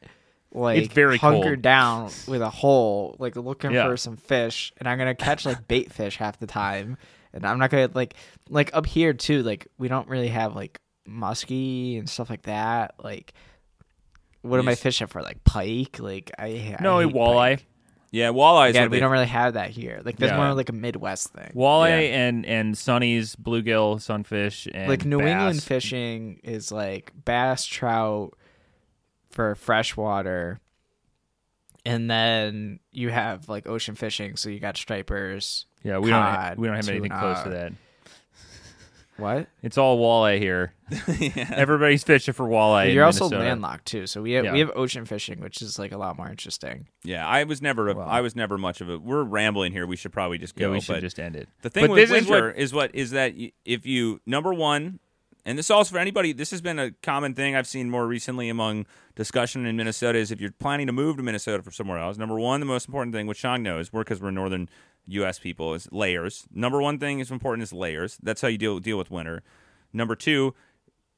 like 0.51 0.79
It's 0.83 0.93
very 0.93 1.17
hunkered 1.17 1.43
cold. 1.43 1.61
down 1.61 2.11
with 2.27 2.41
a 2.41 2.49
hole, 2.49 3.15
like 3.17 3.37
looking 3.37 3.71
Yeah. 3.71 3.87
for 3.87 3.95
some 3.95 4.17
fish, 4.17 4.73
and 4.77 4.89
I'm 4.89 4.97
gonna 4.97 5.15
catch 5.15 5.45
like 5.45 5.65
bait 5.69 5.93
fish 5.93 6.17
half 6.17 6.37
the 6.37 6.47
time, 6.47 6.97
and 7.31 7.45
I'm 7.45 7.57
not 7.57 7.69
gonna 7.69 7.89
like 7.93 8.15
like 8.49 8.71
up 8.73 8.85
here 8.85 9.13
too. 9.13 9.41
Like 9.41 9.67
we 9.77 9.87
don't 9.87 10.09
really 10.09 10.27
have 10.27 10.53
like 10.53 10.81
muskie 11.09 11.97
and 11.97 12.09
stuff 12.09 12.29
like 12.29 12.41
that. 12.41 12.95
Like 13.01 13.33
what 14.41 14.59
am 14.59 14.67
I 14.67 14.75
fishing 14.75 15.07
for? 15.07 15.21
Like 15.21 15.43
pike? 15.45 15.97
Like 15.99 16.31
I 16.37 16.75
no, 16.81 16.97
I 16.99 17.03
a 17.03 17.07
hate 17.07 17.15
walleye. 17.15 17.55
pike. 17.57 17.65
Yeah, 18.11 18.27
walleyes. 18.29 18.73
Yeah, 18.73 18.83
we 18.87 18.97
the- 18.97 18.99
don't 18.99 19.11
really 19.11 19.25
have 19.25 19.53
that 19.55 19.69
here. 19.71 20.01
Like 20.03 20.17
that's 20.17 20.31
Yeah. 20.31 20.37
more 20.37 20.53
like 20.53 20.69
a 20.69 20.73
Midwest 20.73 21.29
thing. 21.33 21.51
Walleye 21.55 22.09
Yeah. 22.09 22.17
and 22.27 22.45
and 22.45 22.75
sunnies, 22.75 23.35
bluegill, 23.35 23.99
sunfish, 24.01 24.67
and 24.73 24.89
like 24.89 25.05
New 25.05 25.21
England 25.21 25.63
fishing 25.63 26.39
is 26.43 26.71
like 26.71 27.11
bass, 27.25 27.65
trout 27.65 28.37
for 29.29 29.55
freshwater, 29.55 30.59
and 31.85 32.09
then 32.11 32.79
you 32.91 33.09
have 33.09 33.47
like 33.49 33.67
ocean 33.67 33.95
fishing. 33.95 34.35
So 34.35 34.49
you 34.49 34.59
got 34.59 34.77
stripers. 34.77 35.65
Yeah, 35.83 35.97
we 35.97 36.09
don't 36.11 36.21
cod, 36.21 36.57
we 36.59 36.67
don't 36.67 36.75
have 36.75 36.89
anything 36.89 37.09
close 37.11 37.41
to 37.43 37.49
that. 37.49 37.73
What? 39.21 39.47
It's 39.63 39.77
all 39.77 39.97
walleye 39.99 40.39
here. 40.39 40.73
Everybody's 41.51 42.03
fishing 42.03 42.33
for 42.33 42.47
walleye. 42.47 42.89
in 42.89 42.95
You're 42.95 43.05
also 43.05 43.25
Minnesota. 43.25 43.43
landlocked 43.49 43.85
too, 43.85 44.07
so 44.07 44.21
we 44.21 44.33
have 44.33 44.45
Yeah. 44.45 44.53
we 44.53 44.59
have 44.59 44.71
ocean 44.75 45.05
fishing, 45.05 45.39
which 45.39 45.61
is 45.61 45.79
like 45.79 45.91
a 45.91 45.97
lot 45.97 46.17
more 46.17 46.29
interesting. 46.29 46.87
Yeah, 47.03 47.25
I 47.27 47.43
was 47.43 47.61
never. 47.61 47.89
A. 47.89 47.97
I 47.97 48.21
was 48.21 48.35
never 48.35 48.57
much 48.57 48.81
of 48.81 48.89
a. 48.89 48.97
We're 48.97 49.23
rambling 49.23 49.71
here. 49.71 49.85
We 49.87 49.95
should 49.95 50.11
probably 50.11 50.37
just 50.37 50.55
go. 50.55 50.67
Yeah, 50.67 50.73
we 50.73 50.81
should 50.81 50.93
but 50.95 51.01
just 51.01 51.19
end 51.19 51.35
it. 51.35 51.47
the 51.61 51.69
thing 51.69 51.83
But 51.87 51.91
with 51.91 52.09
this 52.09 52.23
is 52.23 52.29
what- 52.29 52.57
is 52.57 52.73
what 52.73 52.93
is 52.95 53.11
that 53.11 53.33
if 53.65 53.85
you 53.85 54.19
number 54.25 54.53
one, 54.53 54.99
and 55.45 55.57
this 55.57 55.69
also 55.71 55.93
for 55.93 55.99
anybody. 55.99 56.33
This 56.33 56.51
has 56.51 56.61
been 56.61 56.77
a 56.79 56.91
common 57.03 57.33
thing 57.33 57.55
I've 57.55 57.67
seen 57.67 57.89
more 57.89 58.05
recently 58.07 58.49
among 58.49 58.85
discussion 59.15 59.65
in 59.65 59.75
Minnesota. 59.75 60.19
Is 60.19 60.31
if 60.31 60.39
you're 60.41 60.51
planning 60.51 60.87
to 60.87 60.93
move 60.93 61.17
to 61.17 61.23
Minnesota 61.23 61.63
from 61.63 61.73
somewhere 61.73 61.97
else, 61.99 62.17
number 62.17 62.39
one, 62.39 62.59
the 62.59 62.65
most 62.65 62.87
important 62.87 63.13
thing, 63.15 63.27
which 63.27 63.39
Sean 63.39 63.63
knows, 63.63 63.91
we're 63.93 64.01
because 64.01 64.21
we're 64.21 64.31
northern 64.31 64.69
U.S. 65.07 65.39
people, 65.39 65.73
is 65.73 65.87
layers. 65.91 66.47
Number 66.53 66.81
one 66.81 66.99
thing 66.99 67.19
is 67.19 67.31
important 67.31 67.63
is 67.63 67.73
layers. 67.73 68.17
That's 68.21 68.41
how 68.41 68.47
you 68.47 68.57
deal 68.57 68.79
deal 68.79 68.97
with 68.97 69.11
winter. 69.11 69.43
Number 69.93 70.15
two. 70.15 70.53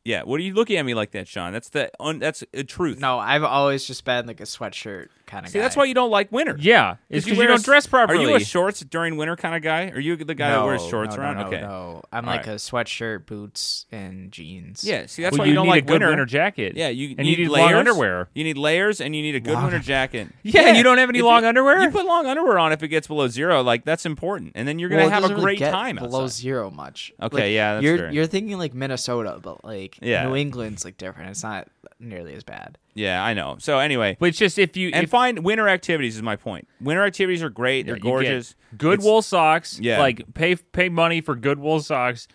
Yeah, 0.06 0.24
what 0.24 0.42
are 0.42 0.44
you 0.44 0.54
looking 0.54 0.76
at 0.76 0.86
me 0.86 0.94
like 0.94 1.12
that, 1.12 1.30
Sean? 1.30 1.54
That's 1.54 1.70
the 1.70 1.90
un, 1.98 2.20
that's 2.20 2.44
a 2.54 2.66
truth. 2.66 3.00
No, 3.00 3.20
I've 3.20 3.44
always 3.44 3.86
just 3.86 4.04
been 4.04 4.28
like 4.28 4.42
a 4.42 4.44
sweatshirt 4.44 5.08
kind 5.34 5.46
of 5.46 5.52
See, 5.52 5.60
that's 5.60 5.76
why 5.76 5.86
you 5.86 5.94
don't 5.94 6.12
like 6.12 6.32
winter. 6.32 6.56
Yeah, 6.60 6.98
it's 7.10 7.26
because 7.26 7.38
you, 7.38 7.44
a 7.44 7.48
don't 7.48 7.64
dress 7.64 7.88
properly. 7.88 8.26
Are 8.26 8.30
you 8.30 8.36
a 8.36 8.40
shorts 8.40 8.82
during 8.82 9.18
winter 9.18 9.36
kind 9.36 9.56
of 9.56 9.62
guy? 9.62 9.90
Are 9.90 10.00
you 10.00 10.16
the 10.16 10.36
guy 10.36 10.52
that 10.52 10.64
wears 10.64 10.86
shorts 10.86 11.16
no, 11.16 11.22
around? 11.22 11.36
No, 11.36 11.42
no, 11.42 11.48
okay. 11.48 11.62
no. 11.62 12.04
I'm 12.12 12.26
All 12.26 12.36
like 12.36 12.46
right. 12.46 12.54
a 12.54 12.58
sweatshirt, 12.58 13.26
boots, 13.26 13.86
and 13.92 14.32
jeans. 14.32 14.84
Yeah, 14.84 15.08
see, 15.08 15.24
that's 15.24 15.34
well, 15.34 15.40
why 15.40 15.46
you, 15.46 15.52
you, 15.52 15.56
don't 15.56 15.68
like 15.68 15.86
good 15.86 16.02
winter. 16.02 16.26
jacket. 16.26 16.76
Yeah, 16.76 16.90
you 16.90 17.10
and 17.10 17.20
need 17.20 17.38
you 17.38 17.46
need 17.46 17.52
layers, 17.52 17.72
long 17.72 17.74
underwear. 17.80 18.30
You 18.34 18.44
need 18.44 18.58
layers, 18.58 19.02
and 19.02 19.16
you 19.16 19.22
need 19.22 19.36
a 19.36 19.40
good 19.40 19.62
winter 19.62 19.80
jacket. 19.80 20.30
Yeah, 20.44 20.74
you 20.74 20.84
don't 20.84 20.98
have 21.00 21.10
any 21.10 21.20
If 21.20 21.26
long 21.26 21.42
you- 21.42 21.50
underwear? 21.50 21.82
You 21.82 21.90
put 21.90 22.06
long 22.06 22.28
underwear 22.28 22.60
on 22.60 22.72
if 22.74 22.84
it 22.84 22.90
gets 22.90 23.08
below 23.08 23.28
zero. 23.28 23.64
Like 23.64 23.86
that's 23.86 24.06
important, 24.06 24.52
and 24.56 24.68
then 24.68 24.78
you're 24.78 24.90
gonna 24.90 25.04
Well, 25.04 25.10
have 25.10 25.24
a 25.24 25.30
really 25.30 25.42
great 25.42 25.60
get 25.60 25.72
time 25.72 25.96
below 25.96 26.28
zero 26.28 26.70
much. 26.70 27.12
Okay, 27.22 27.56
yeah, 27.56 27.80
you're 27.80 28.12
you're 28.12 28.28
thinking 28.28 28.58
like 28.58 28.74
Minnesota, 28.74 29.40
but 29.42 29.64
like 29.66 30.00
New 30.02 30.36
England's 30.36 30.86
like 30.86 30.98
different. 30.98 31.32
It's 31.32 31.44
not 31.44 31.68
nearly 32.00 32.34
as 32.36 32.44
bad. 32.44 32.78
Yeah, 32.96 33.24
I 33.24 33.34
know. 33.34 33.56
So 33.60 33.80
anyway, 33.80 34.18
But 34.20 34.30
it's 34.30 34.38
just 34.38 34.60
if 34.60 34.78
you 34.78 34.90
and 34.94 35.06
if, 35.06 35.10
find 35.10 35.44
winter 35.44 35.68
activities 35.68 36.16
is 36.16 36.22
my 36.22 36.36
point. 36.36 36.68
Winter 36.80 37.04
activities 37.04 37.42
are 37.42 37.50
great. 37.50 37.86
They're 37.86 37.98
gorgeous. 37.98 38.56
good 38.78 38.94
It's- 39.00 39.06
wool 39.06 39.22
socks. 39.22 39.80
Yeah. 39.80 40.00
like 40.00 40.34
pay 40.34 40.56
pay 40.56 40.90
money 40.90 41.20
for 41.22 41.36
good 41.36 41.58
wool 41.60 41.80
socks, 41.80 42.28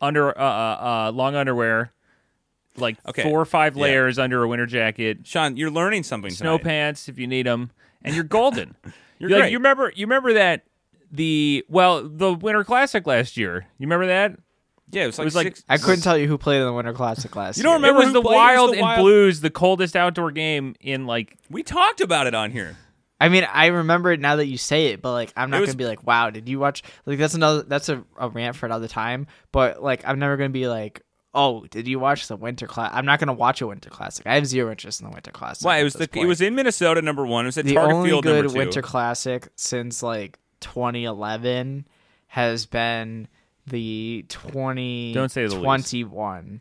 under 0.00 0.36
uh, 0.36 0.42
uh, 0.42 1.06
uh 1.08 1.12
long 1.12 1.36
underwear, 1.36 1.92
like 2.76 2.96
Okay, 3.06 3.22
four 3.22 3.40
or 3.40 3.44
five 3.44 3.76
yeah. 3.76 3.82
layers 3.82 4.18
under 4.18 4.42
a 4.42 4.48
winter 4.48 4.66
jacket, 4.66 5.18
Sean, 5.24 5.56
you're 5.56 5.70
learning 5.70 6.02
something. 6.02 6.30
snow 6.32 6.58
tonight. 6.58 6.64
pants 6.68 7.08
if 7.08 7.18
you 7.18 7.26
need 7.28 7.46
them, 7.46 7.70
and 8.02 8.14
you're 8.14 8.24
golden. 8.24 8.74
You're 9.18 9.30
like, 9.30 9.38
great. 9.42 9.52
you 9.52 9.58
remember 9.58 9.92
you 9.94 10.04
remember 10.06 10.32
that 10.32 10.64
the 11.12 11.64
well 11.68 12.02
the 12.08 12.34
Winter 12.34 12.64
Classic 12.64 13.06
last 13.06 13.36
year. 13.36 13.66
You 13.78 13.86
remember 13.86 14.08
that? 14.08 14.36
Yeah, 14.92 15.04
it 15.04 15.06
was 15.06 15.18
like, 15.18 15.24
was 15.24 15.34
like- 15.34 15.46
six, 15.48 15.64
I 15.68 15.78
couldn't 15.78 16.02
tell 16.02 16.16
you 16.18 16.28
who 16.28 16.38
played 16.38 16.60
in 16.60 16.66
the 16.66 16.72
Winter 16.72 16.92
Classic 16.92 17.34
last 17.34 17.56
You 17.56 17.62
don't 17.64 17.80
year. 17.82 17.90
remember 17.90 18.02
it 18.02 18.04
was 18.04 18.06
who 18.08 18.12
the 18.12 18.22
played? 18.22 18.34
It 18.34 18.38
was 18.38 18.56
Wild 18.56 18.68
the 18.70 18.72
and 18.74 18.82
Wild. 18.82 19.00
Blues, 19.00 19.40
the 19.40 19.50
coldest 19.50 19.96
outdoor 19.96 20.30
game 20.30 20.74
in 20.80 21.06
like 21.06 21.36
We 21.50 21.62
talked 21.62 22.00
about 22.00 22.26
it 22.26 22.34
on 22.34 22.50
here. 22.50 22.76
I 23.20 23.28
mean, 23.28 23.46
I 23.52 23.66
remember 23.66 24.10
it 24.12 24.18
now 24.20 24.36
that 24.36 24.46
you 24.46 24.58
say 24.58 24.86
it, 24.88 25.00
but 25.00 25.12
like, 25.12 25.32
I'm 25.36 25.48
not 25.50 25.60
was- 25.60 25.68
gonna 25.70 25.76
be 25.78 25.86
like, 25.86 26.04
"Wow, 26.06 26.30
did 26.30 26.48
you 26.48 26.58
watch?" 26.58 26.82
Like, 27.06 27.18
that's 27.18 27.34
another. 27.34 27.62
That's 27.62 27.88
a, 27.88 28.02
a 28.18 28.28
rant 28.28 28.56
for 28.56 28.66
another 28.66 28.88
time. 28.88 29.28
But 29.52 29.82
like, 29.82 30.02
I'm 30.06 30.18
never 30.18 30.36
gonna 30.36 30.48
be 30.50 30.66
like, 30.66 31.02
"Oh, 31.32 31.64
did 31.70 31.86
you 31.86 32.00
watch 32.00 32.26
the 32.26 32.34
Winter 32.36 32.66
Class?" 32.66 32.90
I'm 32.92 33.06
not 33.06 33.20
gonna 33.20 33.32
watch 33.32 33.60
a 33.62 33.66
Winter 33.68 33.90
Classic. 33.90 34.26
I 34.26 34.34
have 34.34 34.46
zero 34.46 34.72
interest 34.72 35.00
in 35.00 35.06
the 35.06 35.12
Winter 35.14 35.30
Classic. 35.30 35.64
Why? 35.64 35.76
at 35.76 35.82
It 35.82 35.84
was 35.84 35.92
this 35.94 36.08
the 36.08 36.20
it 36.20 36.26
was 36.26 36.40
in 36.40 36.56
Minnesota. 36.56 37.00
Number 37.00 37.24
one. 37.24 37.44
It 37.44 37.48
was 37.48 37.58
at 37.58 37.64
the 37.64 37.74
Target 37.74 37.94
only 37.94 38.10
Field. 38.10 38.24
good 38.24 38.34
number 38.44 38.52
two. 38.52 38.58
Winter 38.58 38.82
Classic 38.82 39.46
since 39.54 40.02
like 40.02 40.40
2011 40.60 41.86
has 42.28 42.66
been 42.66 43.28
the 43.66 44.24
20 44.28 45.12
Don't 45.14 45.28
say 45.30 45.42
the 45.46 45.50
least. 45.54 45.62
21 45.64 46.60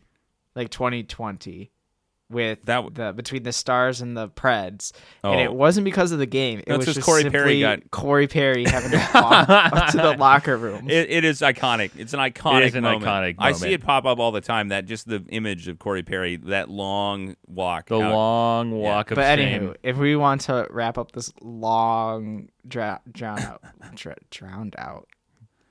like 0.56 0.70
2020 0.70 1.72
with 2.30 2.62
That 2.64 2.76
w- 2.78 2.94
the 2.94 3.12
between 3.12 3.44
the 3.44 3.52
stars 3.52 4.00
and 4.00 4.16
the 4.16 4.30
Preds, 4.30 4.94
Oh. 5.22 5.34
and 5.34 5.42
it 5.42 5.50
oh. 5.50 5.54
wasn't 5.54 5.84
because 5.84 6.14
of 6.14 6.20
the 6.20 6.26
game. 6.26 6.60
It 6.60 6.66
That's 6.68 6.78
was 6.78 6.86
'cause 6.86 6.96
just 6.96 7.06
Corey 7.06 7.30
Perry 7.30 7.60
got- 7.60 7.92
Corey 7.92 8.28
Perry 8.28 8.64
having 8.64 8.92
to 8.92 8.98
walk 9.16 9.50
up 9.50 9.92
to 9.92 9.98
the 9.98 10.16
locker 10.18 10.56
room. 10.56 10.90
It, 10.90 11.10
it 11.10 11.26
is 11.26 11.42
iconic. 11.42 11.92
It's 11.98 12.14
an 12.14 12.22
iconic. 12.22 12.60
It 12.62 12.64
is 12.68 12.76
an 12.76 12.84
moment. 12.84 13.04
iconic 13.04 13.36
I 13.40 13.52
see 13.52 13.74
it 13.74 13.82
pop 13.84 14.06
up 14.06 14.18
all 14.20 14.32
the 14.32 14.40
time. 14.40 14.70
That 14.70 14.86
just 14.86 15.10
the 15.10 15.26
image 15.28 15.68
of 15.68 15.78
Corey 15.80 16.04
Perry, 16.04 16.38
that 16.38 16.70
long 16.70 17.36
walk. 17.48 17.88
the 17.88 17.96
out. 18.00 18.14
long 18.14 18.72
walk 18.72 19.12
of 19.12 19.16
but 19.16 19.38
shame. 19.38 19.64
anywho, 19.64 19.76
if 19.84 19.98
we 19.98 20.16
want 20.16 20.40
to 20.42 20.68
wrap 20.70 20.98
up 20.98 21.12
this 21.12 21.34
long 21.42 22.48
dra- 22.66 23.02
drown 23.12 23.40
out, 23.40 23.62
dra- 23.96 24.16
drowned 24.30 24.76
out, 24.78 25.10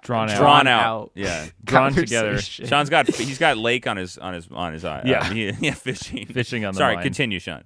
drawn 0.02 0.30
out. 0.30 0.36
drawn 0.36 0.64
drawn 0.64 0.66
out. 0.66 0.84
out 0.84 1.10
Yeah. 1.14 1.46
Drawn 1.64 1.92
together. 1.92 2.28
conversation. 2.30 2.66
Sean's 2.66 2.90
got 2.90 3.06
he's 3.08 3.38
got 3.38 3.56
lake 3.58 3.86
on 3.86 3.96
his 3.96 4.18
on 4.18 4.34
his 4.34 4.48
on 4.50 4.72
his 4.72 4.84
eye. 4.84 5.02
Yeah. 5.04 5.20
Uh, 5.20 5.24
he- 5.32 5.50
yeah, 5.60 5.74
fishing. 5.74 6.26
Fishing 6.26 6.64
on 6.64 6.74
the 6.74 6.78
Sorry, 6.78 6.94
line. 6.96 7.02
continue, 7.04 7.38
Sean. 7.38 7.64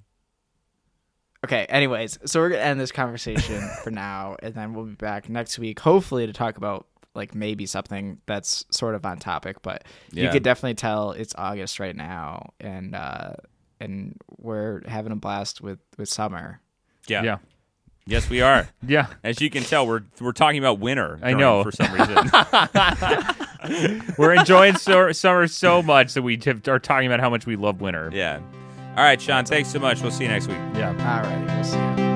Okay, 1.45 1.67
anyways, 1.69 2.19
so 2.25 2.41
we're 2.41 2.49
gonna 2.51 2.63
end 2.63 2.81
this 2.81 2.91
conversation 2.93 3.61
for 3.85 3.91
now, 3.91 4.37
and 4.43 4.55
then 4.55 4.73
we'll 4.73 4.87
be 4.87 4.95
back 4.95 5.29
next 5.29 5.59
week, 5.59 5.79
hopefully 5.79 6.27
to 6.27 6.33
talk 6.33 6.57
about 6.57 6.87
like 7.15 7.35
maybe 7.35 7.67
something 7.67 8.19
that's 8.27 8.65
sort 8.71 8.95
of 8.95 9.05
on 9.05 9.19
topic. 9.19 9.61
But 9.63 9.85
you 10.11 10.29
could 10.31 10.43
definitely 10.43 10.75
tell 10.75 11.13
it's 11.13 11.35
August 11.37 11.79
right 11.79 11.95
now, 11.95 12.55
and 12.61 12.95
uh, 12.95 13.35
and 13.79 14.17
we're 14.39 14.81
having 14.89 15.13
a 15.13 15.17
blast 15.17 15.61
with 15.61 15.81
with 15.99 16.09
summer. 16.09 16.61
Yeah. 17.09 17.23
Yeah. 17.23 17.37
Yes, 18.07 18.29
we 18.29 18.41
are. 18.43 18.69
Yeah. 18.87 19.07
As 19.23 19.41
you 19.41 19.49
can 19.49 19.63
tell, 19.63 19.87
we're 19.87 20.03
we're 20.21 20.33
talking 20.33 20.59
about 20.59 20.79
winter. 20.79 21.19
I 21.23 21.31
during- 21.33 21.39
know. 21.39 21.63
for 21.63 21.73
some 21.73 21.91
reason. 21.93 22.17
We're 24.19 24.35
enjoying 24.35 24.77
so- 24.77 25.11
summer 25.13 25.47
so 25.47 25.83
much 25.83 26.13
that 26.15 26.21
we 26.23 26.37
t- 26.37 26.53
are 26.69 26.79
talking 26.79 27.07
about 27.07 27.21
how 27.21 27.31
much 27.31 27.47
we 27.47 27.57
love 27.57 27.81
winter. 27.81 28.11
yeah. 28.13 28.41
All 28.97 29.03
right, 29.03 29.19
Sean. 29.21 29.45
Thanks 29.47 29.71
so 29.71 29.79
much. 29.79 30.03
We'll 30.03 30.11
see 30.13 30.25
you 30.25 30.31
next 30.31 30.47
week. 30.49 30.59
Yeah. 30.75 30.91
All 30.91 31.23
righty, 31.29 31.45
we'll 31.55 31.65
see 31.65 32.03
you. 32.03 32.14